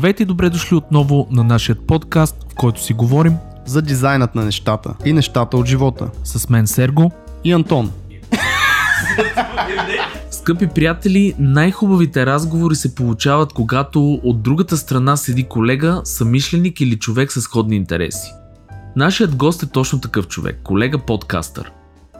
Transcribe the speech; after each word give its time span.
Здравейте 0.00 0.22
и 0.22 0.26
добре 0.26 0.50
дошли 0.50 0.76
отново 0.76 1.28
на 1.30 1.44
нашия 1.44 1.76
подкаст, 1.76 2.36
в 2.52 2.54
който 2.54 2.82
си 2.82 2.92
говорим 2.92 3.36
за 3.66 3.82
дизайнът 3.82 4.34
на 4.34 4.44
нещата 4.44 4.94
и 5.04 5.12
нещата 5.12 5.56
от 5.56 5.66
живота. 5.66 6.10
с 6.24 6.48
мен 6.48 6.66
Серго. 6.66 7.12
И 7.44 7.52
Антон. 7.52 7.92
Скъпи 10.30 10.66
приятели, 10.66 11.34
най-хубавите 11.38 12.26
разговори 12.26 12.74
се 12.74 12.94
получават, 12.94 13.52
когато 13.52 14.12
от 14.12 14.42
другата 14.42 14.76
страна 14.76 15.16
седи 15.16 15.44
колега, 15.44 16.00
самишленик 16.04 16.80
или 16.80 16.98
човек 16.98 17.32
с 17.32 17.40
сходни 17.40 17.76
интереси. 17.76 18.32
Нашият 18.96 19.36
гост 19.36 19.62
е 19.62 19.66
точно 19.66 20.00
такъв 20.00 20.28
човек, 20.28 20.60
колега 20.64 20.98
подкастър. 20.98 21.72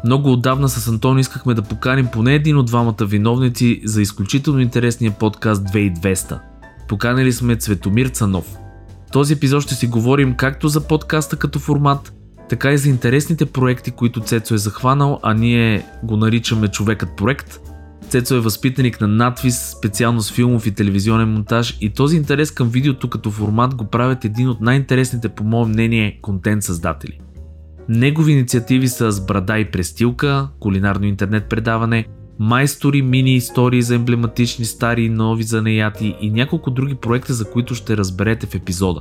Много 0.05 0.33
отдавна 0.33 0.69
с 0.69 0.89
Антон 0.89 1.19
искахме 1.19 1.55
да 1.55 1.63
поканим 1.63 2.09
поне 2.13 2.35
един 2.35 2.57
от 2.57 2.67
двамата 2.67 3.05
виновници 3.05 3.81
за 3.85 4.03
изключително 4.03 4.61
интересния 4.61 5.13
подкаст 5.13 5.63
2200. 5.63 6.50
Поканили 6.91 7.33
сме 7.33 7.57
Цветомир 7.57 8.07
Цанов. 8.07 8.57
В 9.09 9.11
този 9.13 9.35
епизод 9.35 9.63
ще 9.63 9.75
си 9.75 9.87
говорим 9.87 10.35
както 10.35 10.69
за 10.69 10.87
подкаста 10.87 11.37
като 11.37 11.59
формат, 11.59 12.13
така 12.49 12.73
и 12.73 12.79
за 12.79 12.89
интересните 12.89 13.47
проекти, 13.47 13.91
които 13.91 14.21
Цецо 14.21 14.55
е 14.55 14.59
захванал, 14.59 15.21
а 15.23 15.35
ние 15.35 15.87
го 16.03 16.17
наричаме 16.17 16.69
човекът 16.69 17.17
проект. 17.17 17.61
Цецо 18.09 18.35
е 18.35 18.41
възпитаник 18.41 19.01
на 19.01 19.09
надвис, 19.09 19.75
специално 19.79 20.21
с 20.21 20.33
филмов 20.33 20.67
и 20.67 20.71
телевизионен 20.71 21.29
монтаж 21.29 21.79
и 21.81 21.91
този 21.91 22.17
интерес 22.17 22.51
към 22.51 22.69
видеото 22.69 23.11
като 23.11 23.31
формат 23.31 23.75
го 23.75 23.85
правят 23.85 24.25
един 24.25 24.49
от 24.49 24.61
най-интересните 24.61 25.29
по 25.29 25.45
мое 25.45 25.69
мнение 25.69 26.19
контент 26.23 26.63
създатели. 26.63 27.21
Негови 27.89 28.33
инициативи 28.33 28.89
са 28.89 29.13
с 29.13 29.27
брада 29.27 29.59
и 29.59 29.71
престилка, 29.71 30.49
кулинарно 30.61 31.07
интернет 31.07 31.49
предаване, 31.49 32.07
майстори, 32.41 33.03
мини 33.03 33.35
истории 33.35 33.83
за 33.83 33.95
емблематични 33.95 34.65
стари 34.65 35.03
и 35.03 35.09
нови 35.09 35.43
занаяти 35.43 36.17
и 36.21 36.31
няколко 36.31 36.71
други 36.71 36.95
проекта, 36.95 37.35
за 37.35 37.51
които 37.51 37.75
ще 37.75 37.97
разберете 37.97 38.47
в 38.47 38.55
епизода. 38.55 39.01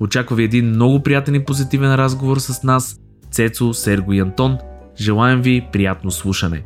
Очаква 0.00 0.36
ви 0.36 0.44
един 0.44 0.66
много 0.68 1.02
приятен 1.02 1.34
и 1.34 1.44
позитивен 1.44 1.94
разговор 1.94 2.38
с 2.38 2.62
нас, 2.62 3.00
Цецо, 3.30 3.74
Серго 3.74 4.12
и 4.12 4.20
Антон. 4.20 4.58
Желаем 5.00 5.42
ви 5.42 5.66
приятно 5.72 6.10
слушане. 6.10 6.62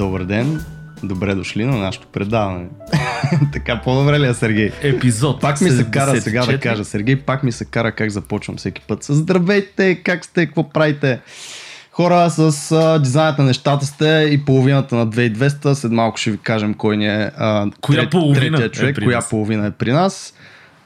Добър 0.00 0.24
ден. 0.24 0.64
Добре 1.02 1.34
дошли 1.34 1.64
на 1.64 1.78
нашето 1.78 2.06
предаване. 2.06 2.66
така, 3.52 3.80
по-добре 3.84 4.20
ли 4.20 4.26
е, 4.26 4.34
Сергей? 4.34 4.70
Епизод 4.82 5.40
Пак 5.40 5.60
ми 5.60 5.70
се 5.70 5.90
кара 5.90 6.10
74. 6.10 6.18
сега 6.18 6.46
да 6.46 6.60
кажа, 6.60 6.84
Сергей, 6.84 7.16
пак 7.16 7.42
ми 7.42 7.52
се 7.52 7.64
кара 7.64 7.92
как 7.92 8.10
започвам 8.10 8.56
всеки 8.56 8.82
път. 8.88 9.04
Здравейте, 9.04 9.94
как 9.94 10.24
сте, 10.24 10.46
какво 10.46 10.70
правите? 10.70 11.20
Хора 11.92 12.30
с 12.30 12.72
а, 12.72 12.98
дизайнът 12.98 13.38
на 13.38 13.44
нещата 13.44 13.86
сте 13.86 14.28
и 14.30 14.44
половината 14.44 14.96
на 14.96 15.06
2200. 15.06 15.72
След 15.72 15.92
малко 15.92 16.18
ще 16.18 16.30
ви 16.30 16.38
кажем 16.38 16.74
кой 16.74 16.96
ни 16.96 17.06
е 17.06 17.30
а, 17.36 17.70
Коя 17.80 18.10
половина 18.10 18.56
третия 18.56 18.66
е 18.66 18.70
човек, 18.70 18.96
при 18.96 19.04
коя 19.04 19.16
нас? 19.16 19.30
половина 19.30 19.66
е 19.66 19.70
при 19.70 19.92
нас. 19.92 20.34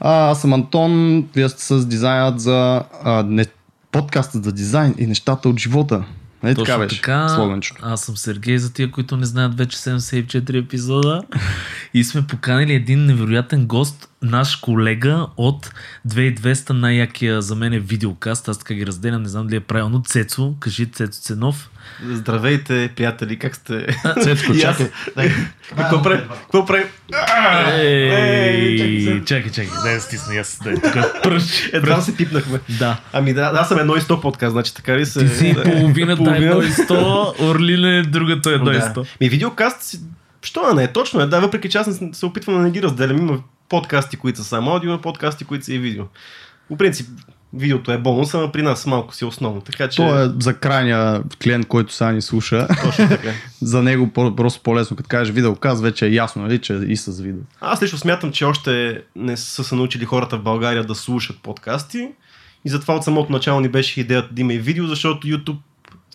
А, 0.00 0.30
аз 0.30 0.40
съм 0.40 0.52
Антон, 0.52 1.24
вие 1.34 1.48
сте 1.48 1.62
с 1.62 1.86
дизайнът 1.86 2.40
за 2.40 2.82
а, 3.04 3.22
не, 3.22 3.46
подкастът 3.92 4.44
за 4.44 4.52
дизайн 4.52 4.94
и 4.98 5.06
нещата 5.06 5.48
от 5.48 5.60
живота. 5.60 6.04
Нали 6.44 6.54
така 6.54 6.78
беше 6.78 6.96
така, 6.96 7.28
слоганчето. 7.28 7.80
аз 7.84 8.00
съм 8.00 8.16
Сергей, 8.16 8.58
за 8.58 8.72
тия, 8.72 8.90
които 8.90 9.16
не 9.16 9.26
знаят 9.26 9.58
вече 9.58 9.76
74 9.76 10.64
епизода. 10.64 11.22
И 11.94 12.04
сме 12.04 12.26
поканили 12.26 12.74
един 12.74 13.06
невероятен 13.06 13.66
гост, 13.66 14.08
наш 14.24 14.57
колега 14.57 15.27
от 15.36 15.70
2200 16.08 16.70
най-якия 16.70 17.42
за 17.42 17.55
мен 17.57 17.73
е 17.73 17.79
видеокаст. 17.79 18.48
Аз 18.48 18.58
така 18.58 18.74
ги 18.74 18.86
разделям, 18.86 19.23
не 19.23 19.29
знам 19.29 19.46
дали 19.46 19.57
е 19.57 19.61
правилно. 19.61 20.02
Цецо, 20.02 20.55
кажи 20.61 20.86
Цецо 20.86 21.20
Ценов. 21.20 21.70
Здравейте, 22.05 22.90
приятели, 22.96 23.39
как 23.39 23.57
сте? 23.57 23.86
Цецко, 24.23 24.55
чакай. 24.55 24.90
Какво 25.77 26.02
правим? 26.02 26.20
Какво 26.42 26.67
правим? 26.67 26.86
Ей, 27.73 29.24
чакай, 29.24 29.51
чакай, 29.51 29.70
дай 29.83 29.95
да 29.95 30.01
стисна 30.01 30.34
аз. 30.34 30.58
Дай, 30.64 30.74
тук 30.74 30.92
пръщ. 31.23 31.70
Едва 31.73 32.01
се 32.01 32.17
пипнахме. 32.17 32.61
Да. 32.79 33.01
Ами 33.13 33.34
да, 33.34 33.51
аз 33.55 33.68
съм 33.68 33.79
едно 33.79 33.96
и 33.96 34.01
сто 34.01 34.20
подкаст, 34.20 34.52
значи 34.52 34.74
така 34.74 34.96
ли 34.96 35.07
се... 35.07 35.20
Ти 35.20 35.29
си 35.29 35.57
половината 35.64 36.17
Половина. 36.24 36.46
едно 36.51 36.63
и 36.63 36.70
сто, 36.70 37.34
Орлине 37.40 38.02
другото 38.02 38.51
едно 38.51 38.70
и 38.70 38.74
да. 38.74 38.90
сто. 38.90 39.05
Ми 39.20 39.29
видеокаст, 39.29 39.83
си- 39.83 40.01
що 40.42 40.63
да 40.68 40.74
не 40.74 40.84
е? 40.84 40.92
Точно 40.92 41.20
е, 41.20 41.27
да, 41.27 41.40
въпреки 41.40 41.68
че 41.68 41.79
аз 41.79 42.01
се 42.13 42.27
опитвам 42.27 42.57
да 42.57 42.63
не 42.63 42.70
ги 42.70 42.83
разделям. 42.83 43.18
Има 43.18 43.39
подкасти, 43.74 44.17
които 44.17 44.39
са 44.39 44.45
само 44.45 44.70
аудио, 44.70 45.01
подкасти, 45.01 45.45
които 45.45 45.64
са 45.64 45.74
и 45.74 45.79
видео. 45.79 46.05
По 46.68 46.77
принцип, 46.77 47.08
видеото 47.52 47.92
е 47.92 47.98
бонус, 47.98 48.35
ама 48.35 48.52
при 48.52 48.62
нас 48.62 48.86
малко 48.86 49.14
си 49.14 49.24
е 49.24 49.27
основно. 49.27 49.61
Така 49.61 49.89
че... 49.89 49.96
То 49.96 50.24
е 50.24 50.30
за 50.40 50.55
крайния 50.55 51.23
клиент, 51.42 51.67
който 51.67 51.92
сега 51.92 52.13
ни 52.13 52.23
слуша. 52.23 52.68
Точно 52.84 53.08
така. 53.08 53.29
за 53.63 53.83
него 53.83 54.11
просто 54.13 54.63
по-лесно, 54.63 54.96
като 54.96 55.08
кажеш 55.08 55.34
видеоказ, 55.34 55.80
вече 55.80 56.07
е 56.07 56.11
ясно, 56.11 56.42
нали, 56.42 56.58
че 56.58 56.73
и 56.73 56.96
с 56.96 57.20
видео. 57.20 57.42
Аз 57.61 57.83
лично 57.83 57.98
смятам, 57.98 58.33
че 58.33 58.45
още 58.45 59.02
не 59.17 59.36
са 59.36 59.64
се 59.64 59.74
научили 59.74 60.05
хората 60.05 60.36
в 60.39 60.42
България 60.42 60.84
да 60.84 60.95
слушат 60.95 61.36
подкасти 61.42 62.08
и 62.64 62.68
затова 62.68 62.95
от 62.95 63.05
самото 63.05 63.33
начало 63.33 63.61
ни 63.61 63.68
беше 63.68 64.01
идеята 64.01 64.29
да 64.33 64.40
има 64.40 64.52
и 64.52 64.58
видео, 64.58 64.86
защото 64.86 65.27
YouTube 65.27 65.58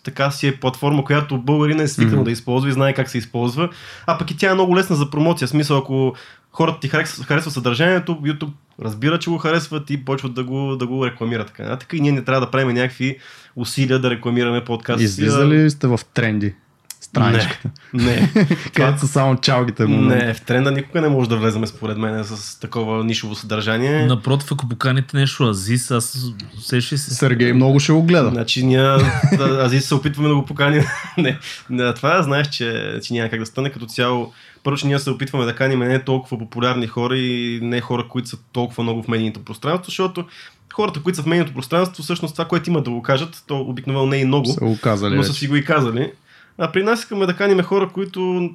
така 0.02 0.30
си 0.30 0.48
е 0.48 0.56
платформа, 0.56 1.04
която 1.04 1.38
българин 1.38 1.80
е 1.80 1.88
свикнал 1.88 2.16
Мгм. 2.16 2.24
да 2.24 2.30
използва 2.30 2.68
и 2.68 2.72
знае 2.72 2.94
как 2.94 3.10
се 3.10 3.18
използва, 3.18 3.68
а 4.06 4.18
пък 4.18 4.30
и 4.30 4.36
тя 4.36 4.50
е 4.50 4.54
много 4.54 4.76
лесна 4.76 4.96
за 4.96 5.10
промоция. 5.10 5.48
В 5.48 5.50
смисъл, 5.50 5.78
ако 5.78 6.14
хората 6.52 6.80
ти 6.80 6.88
харесва, 6.88 7.24
харесва 7.24 7.50
съдържанието, 7.50 8.12
YouTube 8.12 8.52
разбира, 8.82 9.18
че 9.18 9.30
го 9.30 9.38
харесват 9.38 9.90
и 9.90 10.04
почват 10.04 10.34
да 10.34 10.44
го, 10.44 10.76
да 10.76 10.86
го 10.86 11.06
рекламират. 11.06 11.46
Така, 11.46 11.62
нататък. 11.62 11.92
и 11.92 12.00
ние 12.00 12.12
не 12.12 12.24
трябва 12.24 12.46
да 12.46 12.50
правим 12.50 12.74
някакви 12.74 13.18
усилия 13.56 13.98
да 13.98 14.10
рекламираме 14.10 14.64
подкаст. 14.64 15.02
Излизали 15.02 15.70
сте 15.70 15.86
в 15.86 16.00
тренди? 16.14 16.54
Страничката. 17.00 17.70
Не. 17.94 18.32
Където 18.74 19.00
са 19.00 19.08
само 19.08 19.36
чалгите 19.36 19.86
му. 19.86 20.00
Не, 20.00 20.34
в 20.34 20.40
тренда 20.40 20.70
никога 20.70 21.00
не 21.00 21.08
може 21.08 21.28
да 21.28 21.36
влеземе 21.36 21.66
според 21.66 21.98
мен 21.98 22.24
с 22.24 22.60
такова 22.60 23.04
нишово 23.04 23.34
съдържание. 23.34 24.06
Напротив, 24.06 24.52
ако 24.52 24.68
поканите 24.68 25.16
нещо 25.16 25.44
Азис, 25.44 25.90
аз 25.90 26.32
усещай 26.58 26.98
се. 26.98 27.14
Сергей 27.14 27.52
много 27.52 27.80
ще 27.80 27.92
го 27.92 28.02
гледа. 28.02 28.28
Значи 28.28 28.66
ние 28.66 28.96
Азис 29.40 29.88
се 29.88 29.94
опитваме 29.94 30.28
да 30.28 30.34
го 30.34 30.44
поканим. 30.44 30.84
не, 31.18 31.38
не, 31.70 31.94
това 31.94 32.22
знаеш, 32.22 32.48
че, 32.48 32.98
че 33.02 33.14
няма 33.14 33.30
как 33.30 33.40
да 33.40 33.46
стане 33.46 33.70
като 33.70 33.86
цяло. 33.86 34.32
Първо, 34.62 34.78
че 34.78 34.86
ние 34.86 34.98
се 34.98 35.10
опитваме 35.10 35.44
да 35.44 35.54
каним 35.54 35.78
не 35.78 36.04
толкова 36.04 36.38
популярни 36.38 36.86
хора 36.86 37.18
и 37.18 37.60
не 37.62 37.80
хора, 37.80 38.08
които 38.08 38.28
са 38.28 38.38
толкова 38.52 38.82
много 38.82 39.02
в 39.02 39.08
медийното 39.08 39.44
пространство, 39.44 39.90
защото 39.90 40.24
хората, 40.72 41.02
които 41.02 41.16
са 41.16 41.22
в 41.22 41.26
медийното 41.26 41.54
пространство, 41.54 42.02
всъщност 42.02 42.34
това, 42.34 42.44
което 42.44 42.70
имат 42.70 42.84
да 42.84 42.90
го 42.90 43.02
кажат, 43.02 43.44
то 43.46 43.60
обикновено 43.60 44.06
не 44.06 44.16
е 44.16 44.20
и 44.20 44.24
много, 44.24 44.46
Са 44.46 44.64
го 44.64 44.78
казали 44.82 45.16
но 45.16 45.22
са 45.22 45.32
си 45.32 45.48
го 45.48 45.56
и 45.56 45.64
казали. 45.64 46.12
А 46.58 46.72
при 46.72 46.82
нас 46.82 47.00
искаме 47.00 47.26
да 47.26 47.36
каним 47.36 47.62
хора, 47.62 47.88
които 47.88 48.50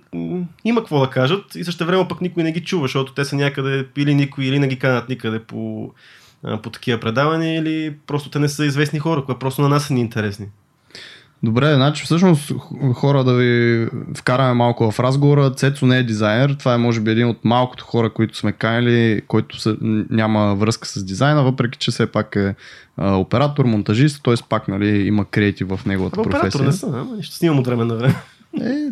има 0.65 0.81
какво 0.81 0.99
да 0.99 1.09
кажат 1.09 1.55
и 1.55 1.63
също 1.63 1.85
време 1.85 2.07
пък 2.07 2.21
никой 2.21 2.43
не 2.43 2.51
ги 2.51 2.63
чува, 2.63 2.83
защото 2.83 3.13
те 3.13 3.25
са 3.25 3.35
някъде 3.35 3.87
или 3.97 4.15
никой, 4.15 4.45
или 4.45 4.59
не 4.59 4.67
ги 4.67 4.79
канат 4.79 5.09
никъде 5.09 5.39
по, 5.39 5.91
по 6.63 6.69
такива 6.69 6.99
предавания, 6.99 7.59
или 7.59 7.95
просто 8.07 8.29
те 8.29 8.39
не 8.39 8.49
са 8.49 8.65
известни 8.65 8.99
хора, 8.99 9.25
които 9.25 9.39
просто 9.39 9.61
на 9.61 9.69
нас 9.69 9.85
са 9.85 9.93
ни 9.93 9.99
интересни. 9.99 10.47
Добре, 11.45 11.75
значи 11.75 12.03
всъщност 12.03 12.51
хора 12.93 13.23
да 13.23 13.33
ви 13.33 13.87
вкараме 14.17 14.53
малко 14.53 14.91
в 14.91 14.99
разговора. 14.99 15.51
Цецо 15.51 15.85
не 15.85 15.97
е 15.97 16.03
дизайнер. 16.03 16.55
Това 16.59 16.73
е 16.73 16.77
може 16.77 17.01
би 17.01 17.11
един 17.11 17.27
от 17.27 17.45
малкото 17.45 17.85
хора, 17.85 18.09
които 18.09 18.37
сме 18.37 18.51
канили, 18.51 19.21
който 19.27 19.59
са, 19.59 19.77
няма 20.09 20.55
връзка 20.55 20.87
с 20.87 21.03
дизайна, 21.03 21.43
въпреки 21.43 21.77
че 21.77 21.91
все 21.91 22.11
пак 22.11 22.35
е 22.35 22.55
а, 22.97 23.15
оператор, 23.15 23.65
монтажист, 23.65 24.23
т.е. 24.23 24.33
пак 24.49 24.67
нали, 24.67 25.07
има 25.07 25.25
креатив 25.25 25.67
в 25.67 25.85
неговата 25.85 26.19
Абе, 26.19 26.29
оператор 26.29 26.59
професия. 26.59 26.65
не 26.65 26.71
са, 26.71 26.99
ама 27.01 27.15
нищо 27.15 27.35
снимам 27.35 27.59
от 27.59 27.67
време 27.67 27.85
на 27.85 27.95
време. 27.95 28.15
Е, 28.61 28.91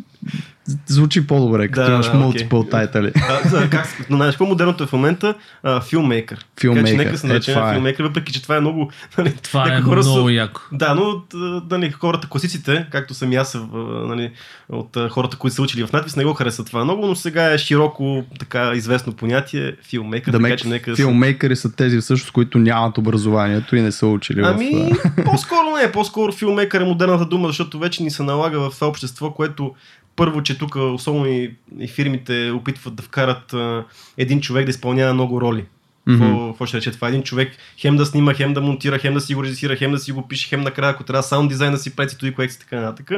звучи 0.86 1.28
по-добре, 1.28 1.68
като 1.68 1.86
Да, 1.88 1.94
имаш 1.94 2.06
да, 2.06 2.14
multiple 2.14 2.72
тайтали. 2.72 3.12
А, 3.30 3.50
за, 3.50 3.70
как, 3.70 4.06
но 4.10 4.18
знаеш, 4.18 4.32
какво 4.32 4.46
модерното 4.46 4.84
е 4.84 4.88
в 4.88 4.94
момента? 4.94 5.34
А, 5.64 5.82
филмейкър. 5.82 6.46
Филмейкър. 6.62 6.88
Така 6.88 6.98
че 6.98 7.06
нека 7.06 7.18
се 7.18 7.28
Е, 7.28 7.30
наречем 7.30 7.68
е. 7.68 7.74
филмейкър, 7.74 8.04
въпреки 8.04 8.34
че 8.34 8.44
това 8.44 8.58
е 8.58 8.60
много... 8.60 8.92
Нали, 9.18 9.34
Това 9.34 9.64
е 9.68 9.82
хора 9.82 10.02
много 10.02 10.28
са- 10.28 10.34
яко. 10.34 10.62
Да, 10.72 10.96
но 10.96 11.22
а, 11.36 11.62
нали, 11.72 11.92
хората, 11.92 12.28
класиците, 12.30 12.88
както 12.92 13.14
съм 13.14 13.32
и 13.32 13.36
аз, 13.36 13.56
а, 13.56 13.68
нали, 14.08 14.32
от 14.70 14.98
а, 14.98 15.10
хората, 15.10 15.38
които 15.38 15.56
са 15.56 15.62
учили 15.62 15.86
в 15.86 15.92
надпис, 15.92 16.16
не 16.16 16.26
го 16.26 16.34
харесват 16.34 16.68
това 16.68 16.84
много, 16.84 17.08
но 17.08 17.16
сега 17.16 17.54
е 17.54 17.58
широко 17.58 18.24
така 18.40 18.72
известно 18.74 19.14
понятие 19.14 19.76
филмейкър, 19.84 20.32
Да 20.32 20.40
така 20.40 20.58
че 20.58 20.68
нека... 20.68 20.96
филмейкъри 20.96 21.56
са 21.56 21.72
тези 21.72 21.98
всъщност, 22.00 22.32
които 22.32 22.58
нямат 22.58 22.98
образованието 22.98 23.76
и 23.76 23.82
не 23.82 23.92
са 23.92 24.08
учили 24.08 24.42
Ами, 24.44 24.92
в... 24.94 25.16
по-скоро 25.26 25.76
не, 25.76 25.92
по-скоро 25.92 26.32
филмейкър 26.32 26.82
е 26.82 26.86
модерната 26.86 27.26
дума, 27.26 27.48
защото 27.48 27.80
вече 27.80 28.04
ни 28.04 28.12
се 28.12 28.24
налага 28.24 28.60
в 28.62 28.76
това 28.76 28.88
общество, 28.88 29.32
което 29.32 29.76
първо, 30.16 30.44
че 30.44 30.53
тук 30.58 30.76
особено 30.76 31.26
и, 31.26 31.56
и 31.80 31.88
фирмите 31.88 32.52
опитват 32.52 32.96
да 32.96 33.04
вкарат 33.04 33.54
а, 33.54 33.84
един 34.18 34.42
човек 34.42 34.66
да 34.66 34.70
изпълнява 34.70 35.14
много 35.14 35.42
роли. 35.42 35.66
Мгм. 36.08 36.48
Какво, 36.48 36.66
ще 36.66 36.78
рече 36.78 36.92
това? 36.92 37.08
Един 37.08 37.24
човек 37.24 37.54
хем 37.78 37.96
да 37.96 38.06
снима, 38.06 38.34
хем 38.34 38.54
да 38.54 38.62
монтира, 38.62 39.00
хем 39.00 39.14
да 39.14 39.22
си 39.22 39.36
го 39.36 39.44
режисира, 39.44 39.76
хем 39.76 39.92
да 39.92 40.00
си 40.00 40.12
го 40.12 40.28
пише, 40.28 40.50
хем 40.50 40.62
накрая, 40.62 40.92
ако 40.92 41.04
трябва 41.04 41.24
саунд 41.24 41.50
дизайн 41.50 41.72
да 41.72 41.78
си 41.78 41.96
прави 41.96 42.10
цветови 42.10 42.34
корекции 42.34 42.58
и 42.58 42.60
така 42.60 42.82
нататък. 42.82 43.12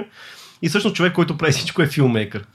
И 0.62 0.70
всъщност 0.70 0.96
човек, 0.96 1.14
който 1.14 1.38
прави 1.38 1.52
всичко 1.52 1.82
е 1.82 1.88
филмейкър. 1.88 2.46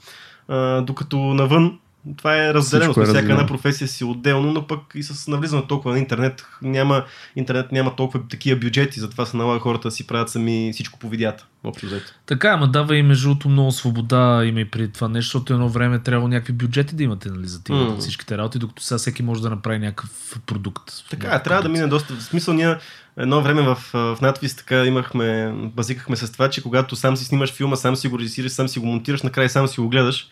А, 0.47 0.81
докато 0.81 1.17
навън 1.17 1.79
Това 2.17 2.45
е 2.45 2.53
разделено. 2.53 2.93
Е 2.97 3.05
Всяка 3.05 3.31
една 3.31 3.45
професия 3.45 3.87
си 3.87 4.03
отделно, 4.03 4.51
но 4.51 4.67
пък 4.67 4.79
и 4.95 5.03
с 5.03 5.27
навлизане 5.27 5.67
толкова 5.67 5.93
на 5.93 5.99
интернет 5.99 6.45
няма, 6.61 7.03
интернет 7.35 7.71
няма 7.71 7.95
толкова 7.95 8.27
такива 8.27 8.59
бюджети, 8.59 8.99
затова 8.99 9.25
се 9.25 9.37
налага 9.37 9.59
хората 9.59 9.87
да 9.87 9.91
си 9.91 10.07
правят 10.07 10.29
сами 10.29 10.69
всичко 10.73 10.99
по 10.99 11.09
видеята. 11.09 11.45
Общо 11.63 11.85
взето. 11.85 12.13
Така, 12.25 12.49
ама 12.49 12.67
дава 12.67 12.95
и 12.95 13.03
между 13.03 13.29
другото 13.29 13.49
много 13.49 13.71
свобода 13.71 14.45
има 14.45 14.59
и 14.59 14.65
преди 14.65 14.91
това 14.91 15.07
нещо, 15.07 15.27
защото 15.27 15.53
едно 15.53 15.69
време 15.69 15.99
трябва 15.99 16.27
някакви 16.27 16.53
бюджети 16.53 16.95
да 16.95 17.03
имате 17.03 17.29
нали, 17.29 17.47
за 17.47 17.63
тия 17.63 17.75
Мгм. 17.75 17.97
всичките 17.99 18.37
работи, 18.37 18.59
докато 18.59 18.83
сега 18.83 18.97
всеки 18.97 19.23
може 19.23 19.41
да 19.41 19.49
направи 19.49 19.79
някакъв 19.79 20.39
продукт. 20.45 20.91
Така, 21.09 21.35
е, 21.35 21.43
трябва 21.43 21.63
да 21.63 21.69
мине 21.69 21.87
доста. 21.87 22.15
В 22.15 22.23
смисъл, 22.23 22.53
ние 22.53 22.77
едно 23.17 23.41
време 23.41 23.61
в, 23.61 23.77
в 23.93 24.17
надвис 24.21 24.55
така 24.55 24.85
имахме, 24.85 25.53
базикахме 25.55 26.15
с 26.15 26.31
това, 26.31 26.49
че 26.49 26.63
когато 26.63 26.95
сам 26.95 27.17
си 27.17 27.25
снимаш 27.25 27.53
филма, 27.53 27.75
сам 27.75 27.95
си 27.95 28.07
го 28.07 28.19
режисираш, 28.19 28.51
сам 28.51 28.67
си 28.67 28.79
го 28.79 28.85
монтираш, 28.85 29.21
накрая 29.21 29.49
сам 29.49 29.67
си 29.67 29.79
го 29.79 29.89
гледаш. 29.89 30.29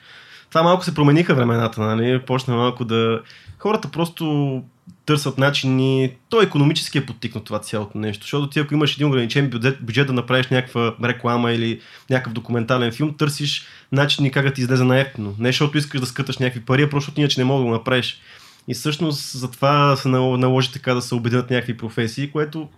Това 0.49 0.63
малко 0.63 0.83
се 0.83 0.95
промениха 0.95 1.35
времената, 1.35 1.81
нали? 1.81 2.21
Почна 2.25 2.55
малко 2.55 2.85
да... 2.85 3.21
Хората 3.57 3.87
просто 3.87 4.63
търсят 5.05 5.37
начини. 5.37 6.11
То 6.29 6.41
економически 6.41 6.97
е 6.97 7.05
подтикнато 7.05 7.45
това 7.45 7.59
цялото 7.59 7.97
нещо. 7.97 8.23
Защото 8.23 8.49
ти 8.49 8.59
ако 8.59 8.73
имаш 8.73 8.93
един 8.95 9.07
ограничен 9.07 9.49
бюджет, 9.49 9.85
бюджет 9.85 10.07
да 10.07 10.13
направиш 10.13 10.47
някаква 10.47 10.95
реклама 11.03 11.51
или 11.51 11.81
някакъв 12.09 12.33
документален 12.33 12.91
филм, 12.91 13.13
търсиш 13.17 13.65
начини 13.91 14.31
как 14.31 14.45
да 14.45 14.53
ти 14.53 14.61
излезе 14.61 14.83
на-ефтино. 14.83 15.35
Не 15.39 15.49
защото 15.49 15.77
искаш 15.77 15.99
да 16.01 16.07
скъташ 16.07 16.37
някакви 16.37 16.65
пари, 16.65 16.83
а 16.83 16.89
просто 16.89 17.11
иначе 17.17 17.39
не 17.39 17.45
мога 17.45 17.59
да 17.59 17.65
го 17.65 17.71
направиш. 17.71 18.21
И 18.67 18.73
всъщност 18.73 19.31
затова 19.37 19.95
се 19.95 20.07
нал- 20.07 20.37
наложи 20.37 20.71
така 20.71 20.93
да 20.93 21.01
се 21.01 21.15
обединят 21.15 21.49
някакви 21.49 21.77
професии, 21.77 22.31
което 22.31 22.69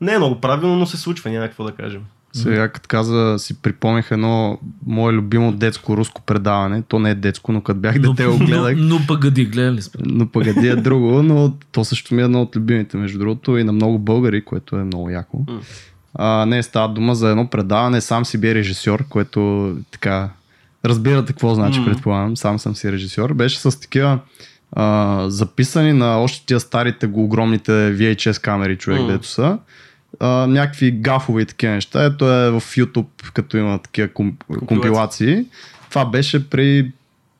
не 0.00 0.12
е 0.12 0.18
много 0.18 0.40
правилно, 0.40 0.76
но 0.76 0.86
се 0.86 0.96
случва, 0.96 1.30
няма 1.30 1.46
какво 1.46 1.64
да 1.64 1.72
кажем. 1.72 2.02
Сега 2.42 2.68
като 2.68 2.88
каза, 2.88 3.34
си 3.38 3.62
припомних 3.62 4.10
едно 4.10 4.58
мое 4.86 5.12
любимо 5.12 5.52
детско 5.52 5.96
руско 5.96 6.22
предаване. 6.22 6.82
То 6.82 6.98
не 6.98 7.10
е 7.10 7.14
детско, 7.14 7.52
но 7.52 7.60
като 7.60 7.80
бях 7.80 7.98
дете 7.98 8.26
го 8.26 8.38
гледах. 8.38 8.74
Но, 8.76 8.98
но 8.98 9.06
пъгади, 9.06 9.44
гледали 9.44 9.82
сме. 9.82 10.00
Но 10.06 10.26
пъгади 10.26 10.68
е 10.68 10.76
друго, 10.76 11.22
но 11.22 11.52
то 11.72 11.84
също 11.84 12.14
ми 12.14 12.22
е 12.22 12.24
едно 12.24 12.42
от 12.42 12.56
любимите, 12.56 12.96
между 12.96 13.18
другото, 13.18 13.58
и 13.58 13.64
на 13.64 13.72
много 13.72 13.98
българи, 13.98 14.44
което 14.44 14.76
е 14.76 14.84
много 14.84 15.10
яко. 15.10 15.44
А, 16.14 16.46
не, 16.46 16.62
става 16.62 16.94
дума 16.94 17.14
за 17.14 17.30
едно 17.30 17.46
предаване, 17.46 18.00
сам 18.00 18.24
си 18.24 18.38
бе 18.38 18.54
режисьор, 18.54 19.04
което 19.08 19.72
така, 19.90 20.30
разбирате 20.84 21.32
какво 21.32 21.54
значи, 21.54 21.84
предполагам, 21.84 22.36
сам 22.36 22.58
съм 22.58 22.76
си 22.76 22.92
режисьор. 22.92 23.34
Беше 23.34 23.58
с 23.58 23.80
такива 23.80 24.18
а, 24.72 25.24
записани 25.28 25.92
на 25.92 26.18
още 26.18 26.46
тия 26.46 26.60
старите 26.60 27.06
го 27.06 27.24
огромните 27.24 27.72
VHS 27.72 28.42
камери, 28.42 28.76
човек, 28.76 29.00
М. 29.00 29.06
дето 29.06 29.26
са. 29.26 29.58
А, 30.20 30.46
някакви 30.46 30.90
гафове 30.90 31.42
и 31.42 31.46
такива 31.46 31.72
неща. 31.72 32.04
Ето 32.04 32.32
е 32.32 32.50
в 32.50 32.60
YouTube, 32.60 33.32
като 33.34 33.56
има 33.56 33.78
такива 33.78 34.08
ком- 34.08 34.66
компилации. 34.66 35.44
Това 35.90 36.04
беше 36.04 36.50
при 36.50 36.92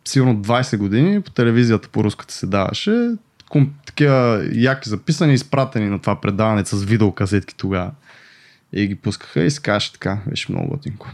сигурно 0.05 0.37
20 0.37 0.76
години 0.76 1.20
по 1.20 1.31
телевизията 1.31 1.88
по 1.88 2.05
руската 2.05 2.34
се 2.34 2.46
даваше. 2.46 3.11
Ком, 3.49 3.73
такива 3.87 4.49
яки 4.52 4.88
записани, 4.88 5.34
изпратени 5.34 5.88
на 5.88 5.99
това 5.99 6.20
предаване 6.20 6.64
с 6.64 6.84
видеокасетки 6.84 7.55
тогава. 7.56 7.90
И 8.73 8.87
ги 8.87 8.94
пускаха 8.94 9.43
и 9.43 9.50
се 9.50 9.62
каже 9.62 9.93
така. 9.93 10.19
Беше 10.26 10.52
много 10.52 10.69
готинко. 10.69 11.11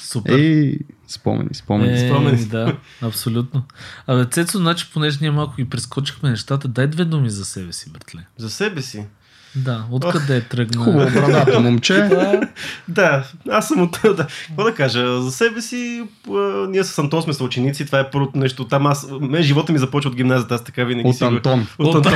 Супер. 0.00 0.38
Ей, 0.38 0.78
спомени, 1.08 1.54
спомени. 1.54 1.92
Е, 1.92 2.08
спомени. 2.08 2.44
да, 2.44 2.76
абсолютно. 3.02 3.62
Абе, 4.06 4.24
Цецо, 4.30 4.58
значи, 4.58 4.90
понеже 4.92 5.18
ние 5.20 5.30
малко 5.30 5.60
и 5.60 5.68
прескочихме 5.68 6.30
нещата, 6.30 6.68
дай 6.68 6.86
две 6.86 7.04
думи 7.04 7.30
за 7.30 7.44
себе 7.44 7.72
си, 7.72 7.92
братле. 7.92 8.26
За 8.36 8.50
себе 8.50 8.82
си. 8.82 9.04
Да, 9.56 9.84
откъде 9.90 10.36
е 10.36 10.40
тръгна? 10.40 10.84
Хубаво, 10.84 11.10
брадато 11.10 11.60
момче. 11.60 12.08
Да, 12.88 13.24
аз 13.50 13.68
съм 13.68 13.82
от... 13.82 14.00
Да. 14.04 14.26
Какво 14.46 14.64
да 14.64 14.74
кажа? 14.74 15.22
За 15.22 15.30
себе 15.30 15.62
си, 15.62 16.02
а, 16.30 16.32
ние 16.68 16.84
с 16.84 16.98
Антон 16.98 17.22
сме 17.22 17.32
съученици, 17.32 17.86
това 17.86 18.00
е 18.00 18.10
първото 18.10 18.38
нещо. 18.38 18.64
Там 18.64 18.86
аз... 18.86 19.06
Мен 19.20 19.42
живота 19.42 19.72
ми 19.72 19.78
започва 19.78 20.10
от 20.10 20.16
гимназията, 20.16 20.54
аз 20.54 20.64
така 20.64 20.84
винаги 20.84 21.08
От 21.08 21.16
си 21.16 21.24
Антон. 21.24 21.66
От 21.78 21.94
От- 21.94 22.06
Антон. 22.06 22.12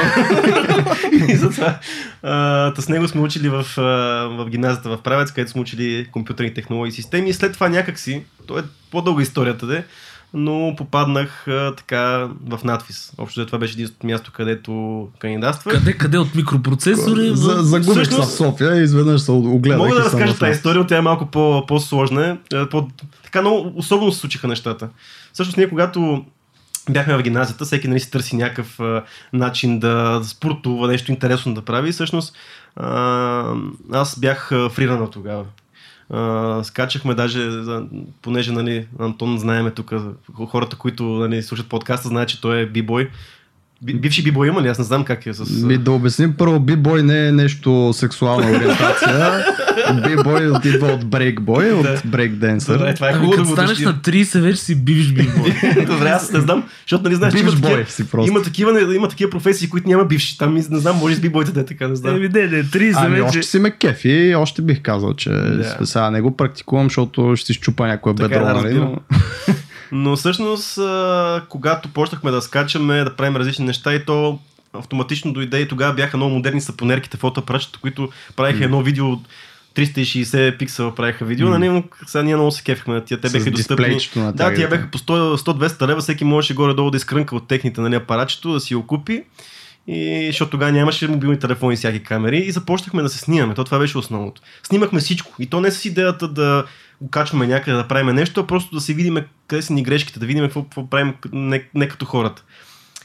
и 1.29 1.37
затова 1.37 1.79
а, 2.23 2.73
с 2.79 2.89
него 2.89 3.09
сме 3.09 3.21
учили 3.21 3.49
в, 3.49 3.65
а, 3.79 3.83
в 4.29 4.47
гимназията 4.51 4.89
в 4.89 5.03
Правец, 5.03 5.31
където 5.31 5.51
сме 5.51 5.61
учили 5.61 6.09
компютърни 6.13 6.55
технологии 6.55 6.89
и 6.91 6.95
системи. 6.95 7.29
И 7.29 7.33
след 7.33 7.53
това 7.53 7.69
някакси, 7.69 8.23
то 8.47 8.59
е 8.59 8.63
по-дълга 8.91 9.23
историята, 9.23 9.67
де, 9.67 9.85
но 10.35 10.75
попаднах 10.79 11.49
а, 11.49 11.75
така 11.77 11.99
в 12.47 12.61
надфис. 12.65 13.13
Общо 13.19 13.47
това 13.47 13.59
беше 13.59 13.73
единственото 13.73 14.07
място, 14.07 14.33
където 14.33 15.09
кандидатствах. 15.19 15.75
къде, 15.75 15.93
къде 15.93 16.19
от 16.19 16.35
микропроцесори? 16.35 17.31
За, 17.35 17.53
загубих 17.53 17.85
се 17.87 18.01
в 18.01 18.05
Всъщност- 18.05 18.37
София 18.37 18.75
и 18.77 18.83
изведнъж 18.83 19.21
се 19.21 19.31
огледах. 19.33 19.79
Мога 19.79 19.95
да 19.95 20.05
разкажа 20.05 20.39
тази 20.39 20.53
история, 20.53 20.87
тя 20.87 20.97
е 20.97 21.01
малко 21.01 21.27
по- 21.27 21.65
по-сложна. 21.67 22.39
Е, 22.55 22.69
По, 22.69 22.89
така 23.25 23.41
много 23.41 23.73
особено 23.77 24.13
се 24.13 24.19
случиха 24.19 24.49
нещата. 24.49 24.89
Всъщност 25.33 25.57
ние 25.57 25.69
когато 25.69 26.25
бяхме 26.91 27.17
в 27.17 27.23
гимназията, 27.23 27.65
всеки 27.65 27.89
нали 27.89 28.01
си 28.01 28.11
търси 28.11 28.37
някакъв 28.37 28.81
а, 28.81 29.03
начин 29.33 29.79
да 29.79 30.21
спортува, 30.25 30.89
нещо 30.89 31.13
интересно 31.13 31.55
да 31.55 31.63
прави. 31.63 31.89
И 31.89 31.93
всъщност 31.93 32.35
а, 32.77 33.55
аз 33.93 34.19
бях 34.19 34.49
фрирана 34.71 35.11
тогава. 35.11 35.45
А, 36.11 36.61
скачахме 36.65 37.15
даже, 37.15 37.51
понеже 38.23 38.53
нали, 38.53 38.87
Антон 38.99 39.39
знаеме 39.39 39.71
тук, 39.71 39.93
хората, 40.49 40.77
които 40.77 41.05
нали, 41.05 41.43
слушат 41.43 41.69
подкаста, 41.69 42.09
знаят, 42.09 42.29
че 42.29 42.41
той 42.41 42.61
е 42.61 42.67
бибой. 42.67 43.11
Би- 43.83 43.95
Бивши 43.95 44.23
бибой 44.23 44.49
има 44.49 44.63
ли? 44.63 44.69
Аз 44.69 44.79
не 44.79 44.85
знам 44.85 45.05
как 45.05 45.27
е 45.27 45.35
с... 45.35 45.63
Ми 45.63 45.79
да 45.79 45.93
обясним 45.93 46.35
първо, 46.37 46.61
бибой 46.61 47.03
не 47.03 47.29
е 47.29 47.33
нещо 47.33 47.91
сексуална 47.93 48.47
ориентация. 48.51 49.45
бибой 50.09 50.51
идва 50.65 50.87
от 50.93 51.07
брейкбой, 51.07 51.73
от 51.73 51.87
брейкденсър. 52.05 52.73
Добре, 52.73 52.95
това 52.95 53.09
е 53.09 53.13
Ами, 53.13 53.21
хубаво 53.21 53.43
като 53.43 53.53
станеш 53.53 53.79
на 53.79 53.95
30, 53.95 54.41
вече 54.41 54.61
си 54.61 54.75
бивш 54.75 55.13
бибой. 55.13 55.55
Добре, 55.87 56.09
аз 56.09 56.33
не 56.33 56.41
знам, 56.41 56.65
защото 56.87 57.05
нали 57.05 57.15
знаеш, 57.15 57.35
Бивш 57.35 57.57
бой 57.57 57.85
си 57.89 58.11
просто. 58.11 58.31
има, 58.31 58.43
такива, 58.43 58.95
има 58.95 59.09
такива 59.09 59.31
професии, 59.31 59.69
които 59.69 59.89
няма 59.89 60.05
бивши. 60.05 60.39
Там 60.39 60.55
не 60.55 60.63
знам, 60.63 60.97
може 60.97 61.15
с 61.15 61.21
бибойте 61.21 61.53
да 61.53 61.61
е 61.61 61.65
така, 61.65 61.89
не 61.89 61.97
знам. 61.97 62.17
Еми, 62.17 62.29
не, 62.29 62.47
не, 62.47 62.65
30 62.65 62.95
Ами 62.97 63.11
вече. 63.11 63.39
още 63.39 63.43
си 63.43 63.59
ме 63.59 63.71
кефи 63.71 64.09
и 64.09 64.35
още 64.35 64.63
бих 64.63 64.83
казал, 64.83 65.15
че 65.15 65.31
Да. 65.31 65.87
сега 65.87 66.11
не 66.11 66.21
го 66.21 66.37
практикувам, 66.37 66.87
защото 66.87 67.37
ще 67.37 67.47
си 67.47 67.53
щупа 67.53 67.99
Така 67.99 68.11
е, 68.11 68.13
бедро, 68.13 68.45
да, 68.45 68.55
нали? 68.55 68.75
Но... 68.75 68.97
Но 69.93 70.17
всъщност, 70.17 70.79
когато 71.49 71.89
почнахме 71.89 72.31
да 72.31 72.43
скачаме, 72.43 73.05
да 73.05 73.17
правим 73.17 73.37
различни 73.37 73.65
неща 73.65 73.95
и 73.95 74.05
то 74.05 74.39
автоматично 74.73 75.33
дойде 75.33 75.61
и 75.61 75.69
тогава 75.69 75.95
бяха 75.95 76.17
много 76.17 76.35
модерни 76.35 76.61
сапонерките, 76.61 77.17
фотоапаратчета, 77.17 77.79
които 77.83 78.09
правиха 78.37 78.65
едно 78.65 78.83
видео 78.83 79.07
360 79.75 80.59
пиксела 80.59 80.95
правиха 80.95 81.25
видео, 81.25 81.49
М. 81.49 81.59
нали, 81.59 81.69
но 81.69 81.85
сега 82.07 82.23
ние 82.23 82.37
много 82.37 82.51
се 82.51 82.63
кефихме 82.63 82.95
на 82.95 83.05
тия. 83.05 83.21
Те 83.21 83.29
С 83.29 83.33
бяха 83.33 83.51
достъпни. 83.51 83.97
на 84.17 84.33
Да, 84.33 84.55
тия 84.55 84.69
бяха 84.69 84.91
по 84.91 84.99
100 84.99 85.37
100-200 85.37 85.87
лева, 85.87 86.01
всеки 86.01 86.25
можеше 86.25 86.55
горе-долу 86.55 86.91
да 86.91 86.97
изкрънка 86.97 87.37
от 87.37 87.49
техните 87.49 87.81
нали, 87.81 87.95
апаратчето, 87.95 88.53
да 88.53 88.61
си 88.61 88.75
го 88.75 88.87
купи. 88.87 89.25
И 89.87 90.27
защото 90.27 90.51
тогава 90.51 90.73
нямаше 90.73 91.09
мобилни 91.09 91.39
телефони 91.39 91.75
и 91.75 91.77
всяки 91.77 92.03
камери 92.03 92.39
и 92.39 92.53
започнахме 92.53 93.03
да 93.03 93.09
се 93.09 93.19
снимаме. 93.19 93.55
То 93.55 93.65
това 93.65 93.79
беше 93.79 93.99
основното. 93.99 94.43
Снимахме 94.63 95.01
всичко. 95.01 95.35
И 95.39 95.47
то 95.47 95.61
не 95.61 95.71
с 95.71 95.85
идеята 95.85 96.29
да 96.29 96.65
го 97.01 97.11
качваме 97.11 97.47
някъде 97.47 97.77
да 97.77 97.89
правим 97.89 98.15
нещо, 98.15 98.41
а 98.41 98.47
просто 98.47 98.75
да 98.75 98.81
си 98.81 98.95
видим 98.95 99.17
къде 99.47 99.63
са 99.63 99.73
ни 99.73 99.83
грешките, 99.83 100.19
да 100.21 100.27
видим 100.27 100.45
какво, 100.45 100.63
какво 100.63 100.91
правим 100.91 101.15
не, 101.33 101.65
не 101.75 101.89
като 101.89 102.05
хората. 102.05 102.45